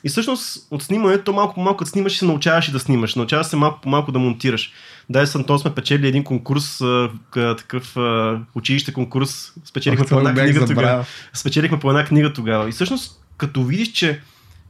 И 0.06 0.10
всъщност 0.10 0.68
от 0.72 0.84
снимането 0.84 1.34
малко 1.34 1.54
по 1.54 1.62
малко 1.62 1.78
като 1.78 1.92
снимаш 1.92 2.16
и 2.16 2.18
се 2.18 2.26
научаваш 2.26 2.68
и 2.68 2.72
да 2.72 2.80
снимаш. 2.80 3.16
Научаваш 3.16 3.48
се 3.48 3.56
малко 3.56 3.82
по 3.82 3.90
малко 3.90 4.12
да 4.12 4.20
монтираш. 4.20 4.72
Дай 5.10 5.28
с 5.28 5.36
Антон 5.36 5.60
сме 5.60 5.76
печели 5.76 6.08
един 6.08 6.24
конкурс, 6.24 6.82
а, 6.82 7.10
такъв 7.34 7.98
а, 7.98 8.40
училище 8.56 8.94
конкурс. 8.94 9.54
Спечелихме 9.66 10.06
по 10.06 10.18
една 10.18 10.34
книга 10.34 10.66
тогава. 10.66 11.06
Спечелихме 11.34 11.80
по 11.80 11.90
една 11.90 12.06
книга 12.06 12.34
тогава. 12.34 12.70
И 12.70 12.72
всъщност, 12.72 13.22
като 13.38 13.64
видиш, 13.64 13.92
че 13.92 14.22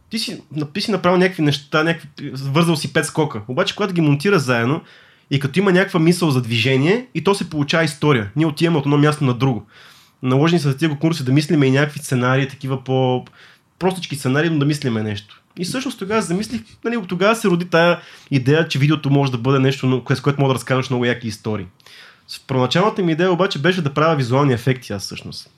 ти 0.10 0.20
си, 0.20 0.42
ти 0.74 0.82
си 0.82 0.92
направил 0.92 1.20
някакви 1.20 1.44
неща, 1.44 1.84
някакви, 1.84 2.32
вързал 2.34 2.76
си 2.76 2.94
пет 2.94 3.06
скока. 3.06 3.42
Обаче, 3.48 3.76
когато 3.76 3.94
ги 3.94 4.02
монтираш 4.02 4.42
заедно 4.42 4.82
и 5.32 5.40
като 5.40 5.60
има 5.60 5.72
някаква 5.72 6.00
мисъл 6.00 6.32
за 6.32 6.42
движение, 6.42 7.06
и 7.16 7.24
то 7.24 7.36
се 7.36 7.50
получава 7.50 7.84
история. 7.84 8.32
Ние 8.36 8.46
отиваме 8.46 8.78
от 8.78 8.86
едно 8.86 8.98
място 8.98 9.24
на 9.24 9.34
друго. 9.34 9.68
Наложени 10.24 10.60
са 10.60 10.72
за 10.72 10.78
тези 10.78 10.90
конкурси 10.90 11.26
да 11.26 11.32
мислиме 11.32 11.66
и 11.66 11.72
някакви 11.72 12.00
сценарии, 12.00 12.48
такива 12.48 12.84
по 12.84 13.26
простички 13.80 14.16
сценарии, 14.16 14.50
но 14.50 14.60
да 14.60 14.66
мислиме 14.66 15.04
нещо. 15.04 15.42
И 15.60 15.66
всъщност 15.66 16.00
тогава 16.00 16.22
замислих, 16.22 16.62
нали, 16.84 16.98
тогава 17.08 17.36
се 17.36 17.48
роди 17.48 17.66
тая 17.66 18.00
идея, 18.32 18.68
че 18.68 18.80
видеото 18.80 19.10
може 19.10 19.32
да 19.32 19.38
бъде 19.38 19.60
нещо, 19.60 20.04
с 20.10 20.22
което 20.22 20.42
мога 20.42 20.54
да 20.54 20.56
разкажеш 20.56 20.90
много 20.90 21.06
яки 21.06 21.28
истории. 21.28 21.66
Първоначалната 22.48 23.02
ми 23.02 23.12
идея 23.12 23.32
обаче 23.32 23.60
беше 23.60 23.82
да 23.82 23.94
правя 23.94 24.16
визуални 24.16 24.54
ефекти 24.54 24.94
аз 24.94 25.04
всъщност. 25.04 25.50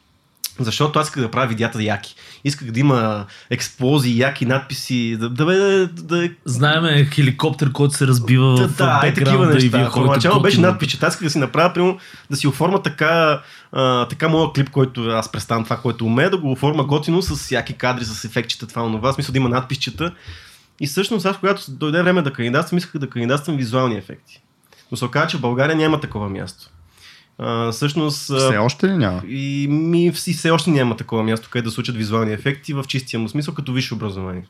Защото 0.59 0.99
аз 0.99 1.07
исках 1.07 1.23
да 1.23 1.31
правя 1.31 1.47
видеята 1.47 1.83
яки. 1.83 2.15
Исках 2.43 2.71
да 2.71 2.79
има 2.79 3.25
експлозии, 3.49 4.19
яки 4.19 4.45
надписи, 4.45 5.17
да, 5.19 5.29
да, 5.29 5.45
да, 5.45 5.87
да, 5.87 6.29
Знаеме 6.45 7.05
хеликоптер, 7.05 7.71
който 7.71 7.93
се 7.93 8.07
разбива 8.07 8.55
да, 8.55 8.67
в 8.67 8.75
да, 8.77 9.01
е 9.03 9.13
такива 9.13 9.45
неща. 9.45 9.77
ходите 9.77 9.93
Първоначално 9.93 10.41
беше 10.41 10.61
надпис, 10.61 10.89
че 10.89 10.97
аз 11.01 11.13
исках 11.13 11.23
да 11.23 11.29
си 11.29 11.39
направя, 11.39 11.73
примерно, 11.73 11.97
да 12.29 12.37
си 12.37 12.47
оформя 12.47 12.83
така, 12.83 13.41
а, 13.71 14.07
така 14.07 14.27
моят 14.27 14.53
клип, 14.53 14.69
който 14.69 15.09
аз 15.09 15.31
представям 15.31 15.63
това, 15.63 15.77
което 15.77 16.05
умея, 16.05 16.29
да 16.29 16.37
го 16.37 16.51
оформя 16.51 16.83
готино 16.83 17.21
с 17.21 17.35
всяки 17.35 17.73
кадри, 17.73 18.05
с 18.05 18.23
ефектчета, 18.23 18.67
това, 18.67 18.83
онова, 18.83 19.13
смисъл 19.13 19.33
да 19.33 19.37
има 19.37 19.49
надписчета. 19.49 20.13
И 20.81 20.87
всъщност 20.87 21.25
аз, 21.25 21.37
когато 21.37 21.71
дойде 21.71 22.01
време 22.01 22.21
да 22.21 22.33
кандидатствам, 22.33 22.77
исках 22.77 23.01
да 23.01 23.09
кандидатствам 23.09 23.57
визуални 23.57 23.97
ефекти. 23.97 24.41
Но 24.91 24.97
се 24.97 25.05
оказа, 25.05 25.27
че 25.27 25.37
в 25.37 25.41
България 25.41 25.75
няма 25.75 25.99
такова 25.99 26.29
място. 26.29 26.69
А, 27.39 27.71
всъщност... 27.71 28.21
Все 28.21 28.57
още 28.57 28.87
ли 28.87 28.93
няма? 28.93 29.21
И 29.27 29.67
ми 29.69 30.05
и 30.05 30.11
все 30.11 30.51
още 30.51 30.69
няма 30.69 30.97
такова 30.97 31.23
място, 31.23 31.49
където 31.51 31.69
да 31.69 31.71
случат 31.71 31.95
визуални 31.95 32.33
ефекти 32.33 32.73
в 32.73 32.83
чистия 32.87 33.19
му 33.19 33.29
смисъл, 33.29 33.53
като 33.53 33.73
висше 33.73 33.93
образование. 33.93 34.43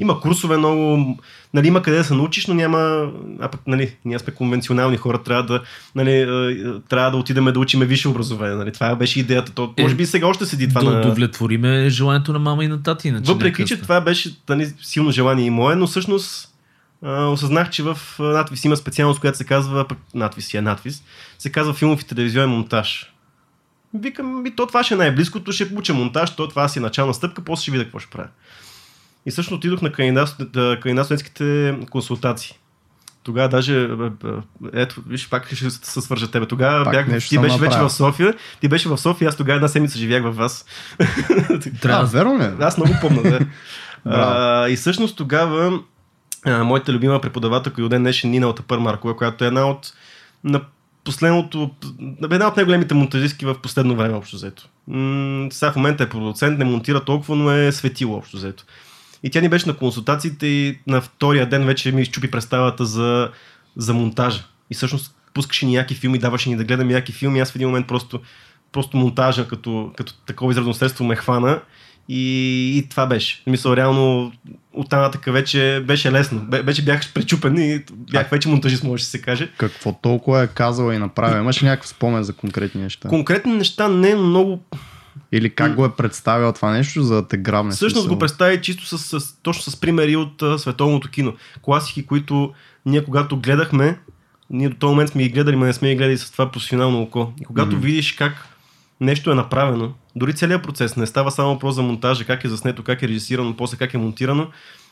Има 0.00 0.20
курсове 0.20 0.56
много, 0.56 1.16
нали, 1.54 1.66
има 1.66 1.82
къде 1.82 1.96
да 1.96 2.04
се 2.04 2.14
научиш, 2.14 2.46
но 2.46 2.54
няма, 2.54 3.10
а 3.40 3.48
пък, 3.48 3.60
нали, 3.66 3.96
ние 4.04 4.18
сме 4.18 4.34
конвенционални 4.34 4.96
хора, 4.96 5.22
трябва 5.22 5.42
да, 5.42 5.62
нали, 5.94 6.26
трябва 6.88 7.10
да 7.10 7.16
отидем 7.16 7.44
да 7.44 7.58
учиме 7.58 7.86
висше 7.86 8.08
образование, 8.08 8.56
нали, 8.56 8.72
това 8.72 8.96
беше 8.96 9.20
идеята, 9.20 9.52
то, 9.52 9.74
Е, 9.76 9.82
може 9.82 9.94
би 9.94 10.06
сега 10.06 10.26
още 10.26 10.46
седи 10.46 10.68
това 10.68 10.82
да 10.82 10.90
на... 10.90 11.00
удовлетвориме 11.00 11.90
желанието 11.90 12.32
на 12.32 12.38
мама 12.38 12.64
и 12.64 12.68
на 12.68 12.82
тати. 12.82 13.08
Иначе 13.08 13.32
Въпреки, 13.32 13.64
че 13.64 13.80
това 13.80 14.00
беше 14.00 14.36
нали, 14.48 14.72
силно 14.82 15.10
желание 15.10 15.46
и 15.46 15.50
мое, 15.50 15.76
но 15.76 15.86
всъщност 15.86 16.48
осъзнах, 17.06 17.70
че 17.70 17.82
в 17.82 17.98
надвис 18.18 18.64
има 18.64 18.76
специалност, 18.76 19.20
която 19.20 19.38
се 19.38 19.44
казва, 19.44 19.86
надвис 20.14 20.54
е 20.54 20.60
надвис, 20.60 21.02
се 21.38 21.52
казва 21.52 21.74
филмов 21.74 22.02
и 22.02 22.06
телевизионен 22.06 22.50
монтаж. 22.50 23.12
Викам, 23.94 24.42
ми, 24.42 24.56
то 24.56 24.66
това 24.66 24.84
ще 24.84 24.94
е 24.94 24.96
най-близкото, 24.96 25.52
ще 25.52 25.70
уча 25.74 25.94
монтаж, 25.94 26.36
то 26.36 26.48
това 26.48 26.68
си 26.68 26.78
е 26.78 26.82
начална 26.82 27.14
стъпка, 27.14 27.44
после 27.44 27.62
ще 27.62 27.70
видя 27.70 27.84
какво 27.84 27.98
ще 27.98 28.10
правя. 28.10 28.28
И 29.26 29.30
всъщност 29.30 29.58
отидох 29.58 29.82
на 29.82 29.92
кандидат- 29.92 30.80
кандидатските 30.80 31.78
консултации. 31.90 32.58
Тогава 33.22 33.48
даже, 33.48 33.88
ето, 34.72 35.02
виж, 35.06 35.28
пак 35.28 35.54
ще 35.54 35.70
се 35.70 36.00
свържа 36.00 36.30
тебе. 36.30 36.46
Тогава 36.46 36.84
Пак 36.84 36.92
бях, 36.92 37.28
ти 37.28 37.38
беше 37.38 37.58
вече 37.58 37.78
в 37.78 37.90
София, 37.90 38.34
ти 38.60 38.68
беше 38.68 38.88
в 38.88 38.98
София, 38.98 39.28
аз 39.28 39.36
тогава 39.36 39.56
една 39.56 39.68
седмица 39.68 39.98
живях 39.98 40.22
във 40.22 40.36
вас. 40.36 40.64
Трябва 41.82 42.04
верно 42.04 42.38
ли? 42.38 42.64
Аз 42.64 42.76
много 42.78 42.94
помня, 43.00 43.22
да. 43.22 43.40
А, 44.04 44.68
и 44.68 44.76
всъщност 44.76 45.16
тогава 45.16 45.80
а, 46.48 46.64
моята 46.64 46.92
любима 46.92 47.20
преподавателка 47.20 47.82
и 47.82 47.88
ден 47.88 48.02
днешен 48.02 48.30
Нина 48.30 48.48
от 48.48 48.70
Маркова, 48.70 49.16
която 49.16 49.44
е 49.44 49.46
една 49.46 49.70
от 49.70 49.92
на 50.44 50.60
последното, 51.04 51.70
една 52.22 52.48
от 52.48 52.56
най-големите 52.56 52.94
монтажистки 52.94 53.46
в 53.46 53.60
последно 53.62 53.96
време, 53.96 54.14
общо 54.14 54.36
взето. 54.36 54.68
Сега 55.50 55.72
в 55.72 55.76
момента 55.76 56.04
е 56.04 56.08
продуцент, 56.08 56.58
не 56.58 56.64
монтира 56.64 57.04
толкова, 57.04 57.36
но 57.36 57.50
е 57.50 57.72
светило, 57.72 58.16
общо 58.16 58.36
взето. 58.36 58.64
И 59.22 59.30
тя 59.30 59.40
ни 59.40 59.48
беше 59.48 59.68
на 59.68 59.76
консултациите 59.76 60.46
и 60.46 60.78
на 60.86 61.00
втория 61.00 61.48
ден 61.48 61.66
вече 61.66 61.92
ми 61.92 62.02
изчупи 62.02 62.30
представата 62.30 62.84
за, 62.84 63.30
за 63.76 63.94
монтажа. 63.94 64.44
И 64.70 64.74
всъщност 64.74 65.14
пускаше 65.34 65.66
ни 65.66 65.74
яки 65.74 65.94
филми, 65.94 66.18
даваше 66.18 66.48
ни 66.48 66.56
да 66.56 66.64
гледаме 66.64 66.92
яки 66.92 67.12
филми. 67.12 67.40
Аз 67.40 67.52
в 67.52 67.56
един 67.56 67.68
момент 67.68 67.86
просто, 67.86 68.20
просто 68.72 68.96
монтажа 68.96 69.48
като, 69.48 69.92
като 69.96 70.14
такова 70.14 70.52
изразно 70.52 70.74
средство 70.74 71.04
ме 71.04 71.16
хвана 71.16 71.60
и, 72.08 72.78
и 72.78 72.88
това 72.88 73.06
беше. 73.06 73.42
Мисля, 73.46 73.76
реално 73.76 74.32
оттам 74.72 75.00
нататък 75.00 75.34
вече 75.34 75.84
беше 75.86 76.12
лесно. 76.12 76.46
Вече 76.50 76.84
бях 76.84 77.12
пречупен 77.12 77.58
и 77.58 77.84
бях 77.92 78.30
вече 78.30 78.48
монтажист, 78.48 78.84
може 78.84 79.02
да 79.02 79.08
се 79.08 79.22
каже. 79.22 79.50
Какво 79.58 79.92
толкова 79.92 80.42
е 80.42 80.46
казала 80.46 80.94
и 80.94 80.98
направила? 80.98 81.40
Имаш 81.40 81.62
ли 81.62 81.66
някакъв 81.66 81.88
спомен 81.88 82.22
за 82.22 82.32
конкретни 82.32 82.82
неща? 82.82 83.08
Конкретни 83.08 83.52
неща 83.52 83.88
не, 83.88 84.14
но 84.14 84.22
много 84.22 84.60
Или 85.32 85.50
как 85.50 85.74
го 85.74 85.84
е 85.84 85.96
представил 85.96 86.52
това 86.52 86.70
нещо, 86.70 87.02
за 87.02 87.14
да 87.14 87.28
те 87.28 87.36
грабне? 87.36 87.72
Всъщност 87.72 88.02
смисъл? 88.02 88.14
го 88.14 88.18
представи 88.18 88.62
чисто 88.62 88.86
с, 88.86 89.20
с, 89.20 89.42
точно 89.42 89.72
с 89.72 89.80
примери 89.80 90.16
от 90.16 90.42
а, 90.42 90.58
световното 90.58 91.10
кино. 91.10 91.32
Класики, 91.62 92.06
които 92.06 92.52
ние 92.86 93.04
когато 93.04 93.36
гледахме, 93.40 93.98
ние 94.50 94.68
до 94.68 94.76
този 94.76 94.90
момент 94.90 95.10
сме 95.10 95.22
ги 95.22 95.28
гледали, 95.28 95.56
но 95.56 95.64
не 95.64 95.72
сме 95.72 95.88
ги 95.88 95.96
гледали 95.96 96.18
с 96.18 96.30
това 96.30 96.50
професионално 96.50 97.02
око. 97.02 97.32
И 97.40 97.44
когато 97.44 97.76
Мгм. 97.76 97.80
видиш 97.80 98.12
как 98.12 98.47
нещо 99.00 99.30
е 99.30 99.34
направено, 99.34 99.92
дори 100.16 100.34
целият 100.34 100.62
процес 100.62 100.96
не 100.96 101.06
става 101.06 101.30
само 101.30 101.52
въпрос 101.52 101.74
за 101.74 101.82
монтажа, 101.82 102.24
как 102.24 102.44
е 102.44 102.48
заснето, 102.48 102.84
как 102.84 103.02
е 103.02 103.08
режисирано, 103.08 103.56
после 103.56 103.76
как 103.76 103.94
е 103.94 103.98
монтирано, 103.98 104.46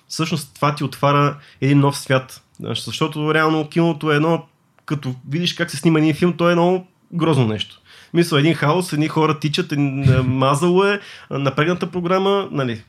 всъщност 0.09 0.55
това 0.55 0.75
ти 0.75 0.85
отваря 0.85 1.37
един 1.61 1.81
нов 1.81 1.99
свят. 1.99 2.43
Защото 2.61 3.35
реално 3.35 3.69
киното 3.69 4.13
е 4.13 4.17
едно, 4.17 4.45
като 4.85 5.15
видиш 5.29 5.55
как 5.55 5.71
се 5.71 5.77
снима 5.77 5.99
един 5.99 6.15
филм, 6.15 6.33
то 6.33 6.49
е 6.49 6.53
едно 6.53 6.87
грозно 7.13 7.47
нещо. 7.47 7.81
Мисля, 8.15 8.39
един 8.39 8.55
хаос, 8.55 8.93
едни 8.93 9.09
хора 9.09 9.39
тичат, 9.39 9.73
е, 9.73 9.77
мазало 10.25 10.85
е, 10.85 11.01
напрегната 11.31 11.91
програма, 11.91 12.49
нали, 12.53 12.83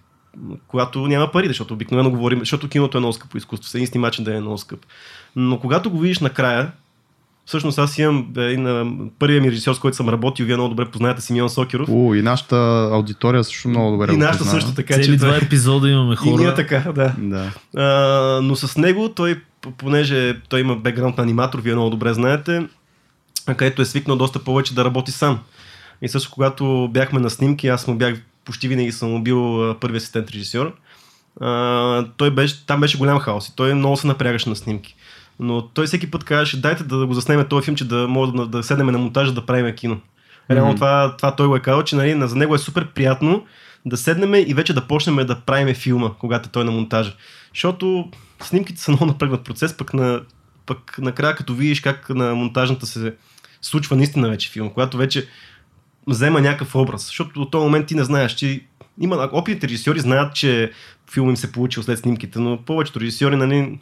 когато 0.67 1.07
няма 1.07 1.31
пари, 1.31 1.47
защото 1.47 1.73
обикновено 1.73 2.09
говорим, 2.09 2.39
защото 2.39 2.69
киното 2.69 2.97
е 2.97 2.99
много 2.99 3.13
скъпо 3.13 3.37
изкуство, 3.37 3.77
един 3.77 4.01
начин 4.01 4.23
да 4.23 4.37
е 4.37 4.41
много 4.41 4.57
скъп. 4.57 4.79
Но 5.35 5.59
когато 5.59 5.91
го 5.91 5.99
видиш 5.99 6.19
накрая, 6.19 6.71
всъщност 7.47 7.79
аз 7.79 7.97
имам 7.97 8.27
един, 8.37 8.67
а, 8.67 8.85
първият 9.19 9.43
ми 9.43 9.51
режисьор, 9.51 9.73
с 9.73 9.79
който 9.79 9.97
съм 9.97 10.09
работил, 10.09 10.45
вие 10.45 10.55
много 10.55 10.69
добре 10.69 10.85
познаете 10.85 11.21
Симеон 11.21 11.49
Сокеров. 11.49 11.89
О, 11.91 12.13
и 12.13 12.21
нашата 12.21 12.89
аудитория 12.93 13.43
също 13.43 13.69
много 13.69 13.91
добре 13.91 14.11
и 14.11 14.15
го 14.15 14.21
нашата 14.21 14.45
също 14.45 14.73
така, 14.73 14.93
Цели 14.93 15.05
че 15.05 15.15
два 15.15 15.35
епизода 15.37 15.89
имаме 15.89 16.13
и 16.13 16.15
хора. 16.15 16.43
ние 16.43 16.53
така, 16.53 16.91
да. 16.95 17.13
Да. 17.17 17.51
А, 17.75 18.41
но 18.41 18.55
с 18.55 18.77
него 18.77 19.09
той, 19.09 19.41
понеже 19.77 20.39
той 20.49 20.59
има 20.59 20.75
бекграунд 20.75 21.17
на 21.17 21.23
аниматор, 21.23 21.59
вие 21.59 21.73
много 21.73 21.89
добре 21.89 22.13
знаете, 22.13 22.67
а, 23.47 23.53
където 23.53 23.81
е 23.81 23.85
свикнал 23.85 24.17
доста 24.17 24.39
повече 24.39 24.75
да 24.75 24.85
работи 24.85 25.11
сам. 25.11 25.39
И 26.01 26.09
също 26.09 26.31
когато 26.31 26.89
бяхме 26.93 27.19
на 27.19 27.29
снимки, 27.29 27.67
аз 27.67 27.87
му 27.87 27.95
бях 27.95 28.17
почти 28.45 28.67
винаги 28.67 28.91
съм 28.91 29.23
бил 29.23 29.73
първи 29.79 29.97
асистент 29.97 30.31
режисьор. 30.31 30.75
А, 31.41 32.05
той 32.17 32.31
беше, 32.31 32.65
там 32.65 32.79
беше 32.79 32.97
голям 32.97 33.19
хаос 33.19 33.47
и 33.47 33.55
той 33.55 33.73
много 33.73 33.97
се 33.97 34.07
напрягаше 34.07 34.49
на 34.49 34.55
снимки. 34.55 34.95
Но 35.39 35.61
той 35.67 35.85
всеки 35.85 36.11
път 36.11 36.23
казваше, 36.23 36.61
дайте 36.61 36.83
да 36.83 37.05
го 37.07 37.13
заснеме 37.13 37.47
този 37.47 37.65
филм, 37.65 37.75
че 37.77 37.87
да 37.87 38.07
може 38.07 38.31
да, 38.31 38.47
да 38.47 38.63
седнем 38.63 38.87
на 38.87 38.97
монтажа 38.97 39.31
да 39.31 39.45
правим 39.45 39.75
кино. 39.75 39.99
Реално 40.51 40.69
Мгм. 40.69 40.75
това, 40.75 41.15
това 41.17 41.35
той 41.35 41.47
го 41.47 41.55
е 41.55 41.59
казал, 41.59 41.83
че 41.83 41.95
нали, 41.95 42.15
на- 42.15 42.27
за 42.27 42.35
него 42.35 42.55
е 42.55 42.59
супер 42.59 42.87
приятно 42.87 43.45
да 43.85 43.97
седнем 43.97 44.33
и 44.35 44.53
вече 44.53 44.73
да 44.73 44.87
почнем 44.87 45.15
да 45.15 45.39
правим 45.39 45.75
филма, 45.75 46.09
когато 46.19 46.49
той 46.49 46.61
е 46.61 46.65
на 46.65 46.71
монтажа. 46.71 47.13
Защото 47.53 48.09
снимките 48.43 48.81
са 48.81 48.91
много 48.91 49.05
напрегнат 49.05 49.43
процес, 49.43 49.77
пък, 49.77 49.93
на, 49.93 50.21
пък 50.65 50.95
накрая 51.01 51.35
като 51.35 51.53
видиш 51.53 51.81
как 51.81 52.09
на 52.09 52.35
монтажната 52.35 52.85
се 52.85 53.13
случва 53.61 53.95
наистина 53.95 54.29
вече 54.29 54.49
филм, 54.51 54.69
когато 54.69 54.97
вече 54.97 55.27
взема 56.07 56.41
някакъв 56.41 56.75
образ. 56.75 57.05
Защото 57.05 57.39
до 57.39 57.45
този 57.45 57.63
момент 57.63 57.87
ти 57.87 57.95
не 57.95 58.03
знаеш, 58.03 58.35
че 58.35 58.61
има 59.01 59.29
опитните 59.31 59.67
режисьори 59.67 59.99
знаят, 59.99 60.35
че 60.35 60.71
филм 61.11 61.29
им 61.29 61.37
се 61.37 61.51
получил 61.51 61.83
след 61.83 61.99
снимките, 61.99 62.39
но 62.39 62.57
повечето 62.57 62.99
режисьори 62.99 63.35
нали, 63.35 63.79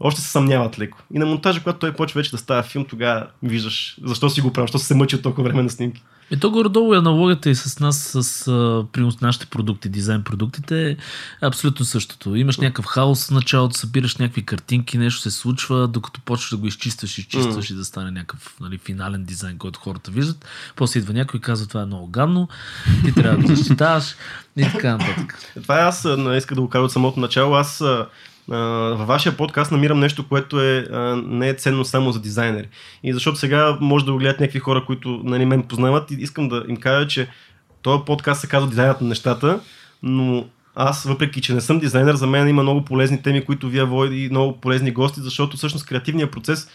още 0.00 0.20
се 0.20 0.28
съмняват 0.28 0.78
леко. 0.78 0.98
И 1.14 1.18
на 1.18 1.26
монтажа, 1.26 1.60
когато 1.60 1.78
той 1.78 1.92
почва 1.92 2.18
вече 2.18 2.30
да 2.30 2.38
става 2.38 2.62
филм, 2.62 2.84
тогава 2.84 3.26
виждаш 3.42 3.98
защо 4.04 4.30
си 4.30 4.40
го 4.40 4.52
правил, 4.52 4.66
защо 4.66 4.78
се 4.78 4.94
мъчил 4.94 5.22
толкова 5.22 5.48
време 5.48 5.62
на 5.62 5.70
снимки. 5.70 6.02
И 6.30 6.36
то 6.36 6.50
горе-долу 6.50 6.94
е 6.94 6.98
аналогията 6.98 7.50
и 7.50 7.54
с 7.54 7.80
нас, 7.80 7.96
с 8.14 8.48
а, 8.48 8.84
принос 8.92 9.20
нашите 9.20 9.46
продукти, 9.46 9.88
дизайн 9.88 10.24
продуктите, 10.24 10.90
е 10.90 10.96
абсолютно 11.42 11.84
същото. 11.84 12.36
Имаш 12.36 12.58
някакъв 12.58 12.84
хаос 12.84 13.26
в 13.26 13.30
началото, 13.30 13.78
събираш 13.78 14.16
някакви 14.16 14.44
картинки, 14.44 14.98
нещо 14.98 15.20
се 15.20 15.30
случва, 15.30 15.88
докато 15.88 16.20
почваш 16.20 16.50
да 16.50 16.56
го 16.56 16.66
изчистваш, 16.66 17.18
изчистваш 17.18 17.70
и 17.70 17.74
да 17.74 17.84
стане 17.84 18.10
някакъв 18.10 18.56
нали, 18.60 18.78
финален 18.78 19.24
дизайн, 19.24 19.58
който 19.58 19.80
хората 19.80 20.10
виждат. 20.10 20.46
После 20.76 21.00
идва 21.00 21.12
някой 21.12 21.38
и 21.38 21.40
казва, 21.40 21.66
това 21.66 21.82
е 21.82 21.86
много 21.86 22.06
гадно, 22.06 22.48
ти 23.04 23.12
трябва 23.12 23.36
да 23.38 23.48
го 23.48 23.54
защитаваш 23.56 24.14
и 24.56 24.62
така 24.62 24.96
нататък. 24.96 25.38
Това 25.62 25.80
е 25.80 25.84
аз 25.84 26.06
исках 26.36 26.54
да 26.54 26.60
го 26.60 26.68
кажа 26.68 26.84
от 26.84 26.92
самото 26.92 27.20
начало. 27.20 27.54
Аз 27.54 27.82
във 28.48 29.06
вашия 29.06 29.36
подкаст 29.36 29.72
намирам 29.72 30.00
нещо, 30.00 30.28
което 30.28 30.60
е, 30.60 30.86
не 31.26 31.48
е 31.48 31.54
ценно 31.54 31.84
само 31.84 32.12
за 32.12 32.20
дизайнери. 32.20 32.68
И 33.02 33.12
защото 33.12 33.38
сега 33.38 33.78
може 33.80 34.04
да 34.04 34.12
го 34.12 34.18
гледат 34.18 34.40
някакви 34.40 34.58
хора, 34.58 34.84
които 34.86 35.20
нали, 35.24 35.44
мен 35.44 35.62
познават 35.62 36.10
и 36.10 36.14
искам 36.14 36.48
да 36.48 36.64
им 36.68 36.76
кажа, 36.76 37.08
че 37.08 37.28
този 37.82 38.02
подкаст 38.06 38.40
се 38.40 38.46
казва 38.46 38.68
дизайнът 38.68 39.00
на 39.00 39.08
нещата, 39.08 39.60
но 40.02 40.46
аз, 40.74 41.04
въпреки 41.04 41.40
че 41.40 41.54
не 41.54 41.60
съм 41.60 41.78
дизайнер, 41.78 42.14
за 42.14 42.26
мен 42.26 42.48
има 42.48 42.62
много 42.62 42.84
полезни 42.84 43.22
теми, 43.22 43.44
които 43.44 43.68
вие 43.68 43.84
водите 43.84 44.16
и 44.16 44.30
много 44.30 44.60
полезни 44.60 44.90
гости, 44.90 45.20
защото 45.20 45.56
всъщност 45.56 45.86
креативният 45.86 46.30
процес 46.30 46.68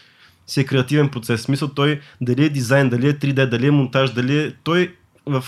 си 0.46 0.60
е 0.60 0.64
креативен 0.64 1.08
процес. 1.08 1.40
В 1.40 1.44
смисъл 1.44 1.68
той 1.68 2.00
дали 2.20 2.44
е 2.44 2.48
дизайн, 2.48 2.88
дали 2.88 3.08
е 3.08 3.14
3D, 3.14 3.46
дали 3.46 3.66
е 3.66 3.70
монтаж, 3.70 4.10
дали 4.10 4.38
е... 4.38 4.52
Той 4.64 4.94
в... 5.26 5.44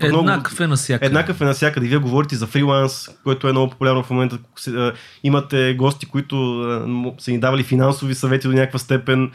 Еднакъв 0.00 0.60
е 0.60 0.66
навсякъде. 0.66 1.06
Еднакъв 1.06 1.40
е 1.40 1.44
навсякъде. 1.44 1.86
Вие 1.86 1.98
говорите 1.98 2.36
за 2.36 2.46
фриланс, 2.46 3.08
който 3.24 3.48
е 3.48 3.52
много 3.52 3.70
популярно 3.70 4.02
в 4.02 4.10
момента. 4.10 4.38
Имате 5.22 5.74
гости, 5.78 6.06
които 6.06 6.36
са 7.18 7.30
ни 7.30 7.40
давали 7.40 7.62
финансови 7.62 8.14
съвети 8.14 8.48
до 8.48 8.54
някаква 8.54 8.78
степен. 8.78 9.30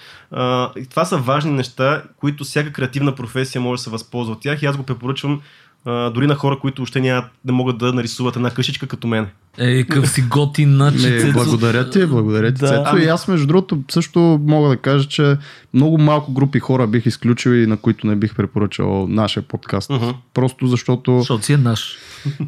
Това 0.89 1.05
са 1.05 1.17
важни 1.17 1.51
неща, 1.51 2.03
които 2.17 2.43
всяка 2.43 2.74
креативна 2.74 3.15
професия 3.15 3.62
може 3.62 3.79
да 3.79 3.84
се 3.84 3.89
възползва 3.89 4.34
от 4.34 4.41
тях. 4.41 4.62
И 4.62 4.65
аз 4.65 4.77
го 4.77 4.84
препоръчвам 4.84 5.41
а, 5.86 6.10
дори 6.10 6.28
на 6.28 6.36
хора, 6.36 6.60
които 6.62 6.82
още 6.82 7.02
нямат, 7.02 7.26
не 7.46 7.52
могат 7.52 7.78
да 7.78 7.94
нарисуват 7.94 8.36
една 8.36 8.50
къщичка 8.50 8.88
като 8.88 9.08
мен. 9.08 9.28
Е, 9.58 9.84
къв 9.84 10.10
си 10.10 10.22
готин 10.22 10.78
начин. 10.78 11.32
Благодаря 11.34 11.90
ти, 11.90 12.06
благодаря 12.06 12.54
ти, 12.54 12.60
Да. 12.60 12.68
Цецо. 12.68 12.98
И 12.98 13.06
аз, 13.06 13.28
между 13.28 13.48
другото, 13.48 13.80
също 13.92 14.40
мога 14.48 14.70
да 14.70 14.78
кажа, 14.78 15.08
че 15.08 15.38
много 15.74 15.98
малко 15.98 16.34
групи 16.34 16.60
хора 16.60 16.88
бих 16.88 17.06
изключил 17.06 17.52
и 17.52 17.68
на 17.68 17.78
които 17.78 18.08
не 18.08 18.16
бих 18.16 18.36
препоръчал 18.36 19.08
нашия 19.08 19.44
подкаст. 19.44 19.90
Мгм. 19.90 20.10
Просто 20.34 20.68
защото, 20.68 21.18
Защото 21.20 21.46
си 21.46 21.54
е 21.54 21.58
наш. 21.58 21.98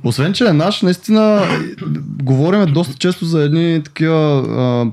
освен 0.03 0.33
че 0.33 0.45
е 0.45 0.53
наш, 0.53 0.81
наистина 0.81 1.41
говорим 2.23 2.73
доста 2.73 2.93
често 2.93 3.25
за 3.25 3.43
едни 3.43 3.81
такива 3.83 4.43
а, 4.49 4.91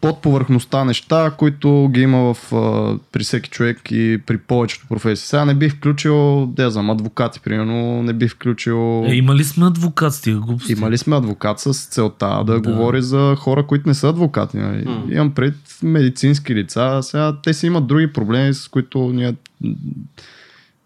под 0.00 0.22
повърхността 0.22 0.84
неща, 0.84 1.30
които 1.38 1.88
ги 1.92 2.00
има 2.00 2.34
в, 2.34 2.52
а, 2.52 2.98
при 3.12 3.24
всеки 3.24 3.50
човек 3.50 3.80
и 3.90 4.18
при 4.26 4.38
повечето 4.38 4.86
професии. 4.88 5.26
Сега 5.26 5.44
не 5.44 5.54
бих 5.54 5.74
включил, 5.74 6.46
да 6.46 6.62
я 6.62 6.70
знам, 6.70 6.90
адвокати, 6.90 7.40
примерно, 7.40 8.02
не 8.02 8.12
бих 8.12 8.30
включил... 8.30 9.04
Е, 9.06 9.14
имали 9.14 9.44
сме 9.44 9.66
адвокат 9.66 10.14
с 10.14 10.20
тия 10.20 10.36
глупости. 10.36 10.72
Имали 10.72 10.98
сме 10.98 11.16
адвокат 11.16 11.60
с 11.60 11.72
целта 11.72 12.42
да, 12.44 12.60
Да. 12.60 12.60
говори 12.60 13.02
за 13.02 13.34
хора, 13.38 13.66
които 13.66 13.88
не 13.88 13.94
са 13.94 14.08
адвокати. 14.08 14.56
Нали? 14.56 14.84
М. 14.84 15.02
Имам 15.10 15.34
пред 15.34 15.54
медицински 15.82 16.54
лица. 16.54 16.98
Сега 17.02 17.36
те 17.42 17.54
си 17.54 17.66
имат 17.66 17.86
други 17.86 18.12
проблеми, 18.12 18.54
с 18.54 18.68
които 18.68 18.98
ние 18.98 19.34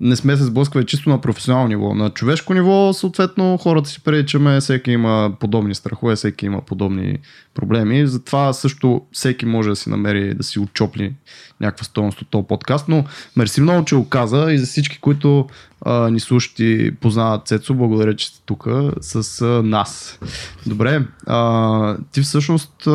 не 0.01 0.17
сме 0.17 0.37
се 0.37 0.45
сблъсквали 0.45 0.87
чисто 0.87 1.11
на 1.11 1.21
професионално 1.21 1.69
ниво. 1.69 1.95
На 1.95 2.11
човешко 2.11 2.55
ниво, 2.55 2.93
съответно, 2.93 3.57
хората 3.57 3.89
си 3.89 4.01
приличаме, 4.01 4.61
всеки 4.61 4.91
има 4.91 5.33
подобни 5.41 5.75
страхове, 5.75 6.17
всеки 6.17 6.47
има 6.47 6.61
подобни 6.61 7.19
проблеми. 7.55 8.07
Затова 8.07 8.53
също 8.53 9.03
всеки 9.13 9.47
може 9.47 9.69
да 9.69 9.77
си 9.77 9.91
намери, 9.91 10.35
да 10.35 10.43
си 10.43 10.59
отчопли 10.59 11.15
някаква 11.61 11.85
стоеност 11.85 12.21
от 12.21 12.29
този 12.29 12.47
подкаст. 12.47 12.89
Но 12.89 13.05
мерси 13.37 13.61
много, 13.61 13.85
че 13.85 13.97
го 13.97 14.09
каза 14.09 14.53
и 14.53 14.59
за 14.59 14.67
всички, 14.67 15.01
които 15.01 15.47
а, 15.85 16.11
ни 16.11 16.21
слушат 16.21 16.59
и 16.59 16.95
познават 17.01 17.47
Цецо, 17.47 17.75
благодаря, 17.75 18.17
че 18.17 18.27
сте 18.27 18.41
тук 18.47 18.67
с 19.01 19.43
а, 19.43 19.47
нас. 19.63 20.19
Добре, 20.67 21.03
а, 21.27 21.97
ти 22.13 22.23
всъщност 22.23 22.87
а, 22.87 22.91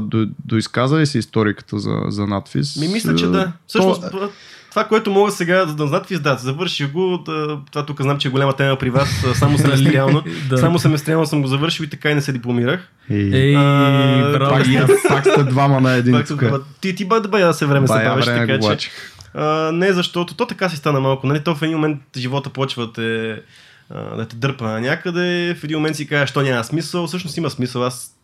до, 0.00 0.26
доизказа 0.44 0.98
ли 0.98 1.06
си 1.06 1.18
историката 1.18 1.78
за, 1.78 1.96
за 2.08 2.26
надфис? 2.26 2.76
Ми 2.76 2.88
мисля, 2.88 3.14
че 3.14 3.26
да. 3.26 3.52
Всъщност, 3.66 4.04
това, 4.76 4.88
което 4.88 5.10
мога 5.10 5.30
сега 5.30 5.64
да 5.64 5.86
надвис, 5.86 6.20
да, 6.20 6.36
завърших 6.36 6.92
го. 6.92 7.18
Да, 7.18 7.58
това 7.70 7.86
тук 7.86 8.02
знам, 8.02 8.18
че 8.18 8.28
е 8.28 8.30
голяма 8.30 8.52
тема 8.52 8.76
при 8.76 8.90
вас. 8.90 9.08
Само 9.34 9.58
семестриално. 9.58 10.22
Да. 10.48 10.58
Само 10.58 10.78
семестриално 10.78 11.26
съм 11.26 11.42
го 11.42 11.48
завършил 11.48 11.84
и 11.84 11.90
така 11.90 12.10
и 12.10 12.14
не 12.14 12.20
се 12.20 12.32
дипломирах. 12.32 12.88
Ей, 13.10 13.56
А, 13.56 14.32
браво. 14.32 14.50
пак, 14.54 14.66
аз, 14.66 14.90
пак 15.08 15.26
сте 15.26 15.44
двама 15.44 15.80
на 15.80 15.92
един 15.92 16.12
Пак 16.12 16.26
тук. 16.28 16.42
ти, 16.80 16.94
ти 16.94 17.04
бая 17.04 17.20
да 17.20 17.54
се 17.54 17.66
време 17.66 17.86
се 17.86 17.92
Бая 17.94 18.10
бавиш, 18.10 18.24
време 18.24 18.46
така 18.46 18.58
го 18.58 18.76
че... 18.76 18.90
А, 19.34 19.72
не, 19.72 19.92
защото 19.92 20.34
то 20.34 20.46
така 20.46 20.68
си 20.68 20.76
стана 20.76 21.00
малко. 21.00 21.26
Нали? 21.26 21.44
То 21.44 21.54
в 21.54 21.62
един 21.62 21.76
момент 21.76 22.00
живота 22.16 22.50
почва 22.50 22.86
да 22.86 22.92
те, 22.92 23.40
а, 23.90 24.16
да 24.16 24.28
те 24.28 24.36
дърпа 24.36 24.80
някъде. 24.80 25.56
В 25.60 25.64
един 25.64 25.76
момент 25.76 25.96
си 25.96 26.06
кажеш, 26.06 26.30
що 26.30 26.42
няма 26.42 26.64
смисъл. 26.64 27.06
Всъщност 27.06 27.36
има 27.36 27.50
смисъл. 27.50 27.84
Аз 27.84 28.15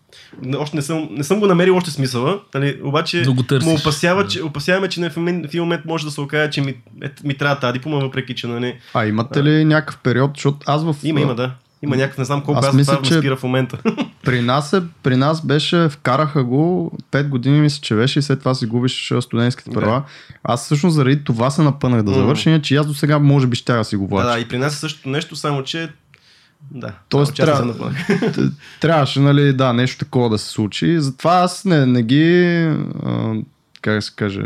още 0.57 0.77
не 0.77 0.83
съм, 0.83 1.09
не 1.11 1.25
съм 1.25 1.41
го 1.41 1.47
намерил 1.47 1.77
още 1.77 1.91
смисъла. 1.91 2.41
Нали? 2.55 2.81
Обаче 2.85 3.23
Да 3.23 3.33
го 3.33 3.43
търсиш. 3.43 3.69
му 3.69 3.75
опасява, 3.75 4.27
че, 4.27 4.43
опасяваме, 4.43 4.89
че 4.89 5.11
в 5.11 5.17
един, 5.19 5.47
момент 5.57 5.85
може 5.85 6.05
да 6.05 6.11
се 6.11 6.21
окаже, 6.21 6.51
че 6.51 6.61
ми, 6.61 6.71
е, 7.03 7.11
ми 7.25 7.35
трябва 7.35 7.59
тази 7.59 7.73
диплома, 7.73 7.99
въпреки 7.99 8.35
че 8.35 8.47
нали, 8.47 8.75
А 8.95 9.07
имате 9.07 9.45
ли 9.45 9.65
някакъв 9.65 9.99
период, 9.99 10.31
защото 10.35 10.59
аз 10.67 10.85
в... 10.85 10.97
има, 11.03 11.21
има, 11.21 11.35
да. 11.35 11.51
Има 11.85 11.97
някакъв, 11.97 12.19
не 12.19 12.25
знам 12.25 12.41
колко 12.41 12.59
Аз 12.59 12.67
аз, 12.67 12.75
мисля, 12.75 12.93
това 12.93 13.09
че- 13.09 13.15
спира 13.15 13.37
в 13.37 13.43
момента. 13.43 13.79
При 14.25 14.41
нас, 14.41 14.73
е, 14.73 14.83
при 15.03 15.17
нас 15.17 15.47
беше, 15.47 15.89
вкараха 15.89 16.45
го 16.45 16.93
5 17.13 17.29
години 17.29 17.61
мисля, 17.61 17.81
че 17.83 17.95
беше 17.95 18.19
и 18.19 18.23
след 18.23 18.39
това 18.39 18.55
си 18.55 18.67
губиш 18.67 19.13
а, 19.13 19.23
студентските 19.23 19.71
Да. 19.71 19.81
права. 19.81 20.03
Аз 20.45 20.65
всъщност 20.65 20.95
заради 20.95 21.25
това 21.25 21.51
се 21.51 21.63
напънах 21.63 22.03
да 22.03 22.13
завърша, 22.13 22.51
иначе 22.51 22.75
и 22.75 22.79
аз 22.79 22.87
до 22.87 22.95
сега 22.95 23.19
може 23.19 23.47
би 23.47 23.57
ще 23.57 23.73
да 23.73 23.85
си 23.85 23.97
го 23.97 24.03
да, 24.03 24.09
влача. 24.09 24.29
да, 24.29 24.39
и 24.39 24.49
при 24.49 24.59
нас 24.59 24.75
е 24.75 24.79
същото 24.79 25.09
нещо, 25.09 25.37
само 25.37 25.63
че 25.65 25.89
да, 26.71 26.93
Тоест, 27.09 27.31
аз 27.31 27.37
трябва- 27.37 27.93
Трябваше, 28.81 29.21
нали, 29.21 29.53
да, 29.53 29.73
нещо 29.73 29.99
такова 29.99 30.29
да 30.31 30.39
се 30.39 30.49
случи. 30.49 31.01
Затова 31.01 31.33
аз 31.33 31.65
не, 31.65 31.87
не 31.87 32.03
ги, 32.03 32.55
а, 33.05 33.35
как 33.83 33.95
да 33.95 34.03
се 34.03 34.13
каже, 34.17 34.43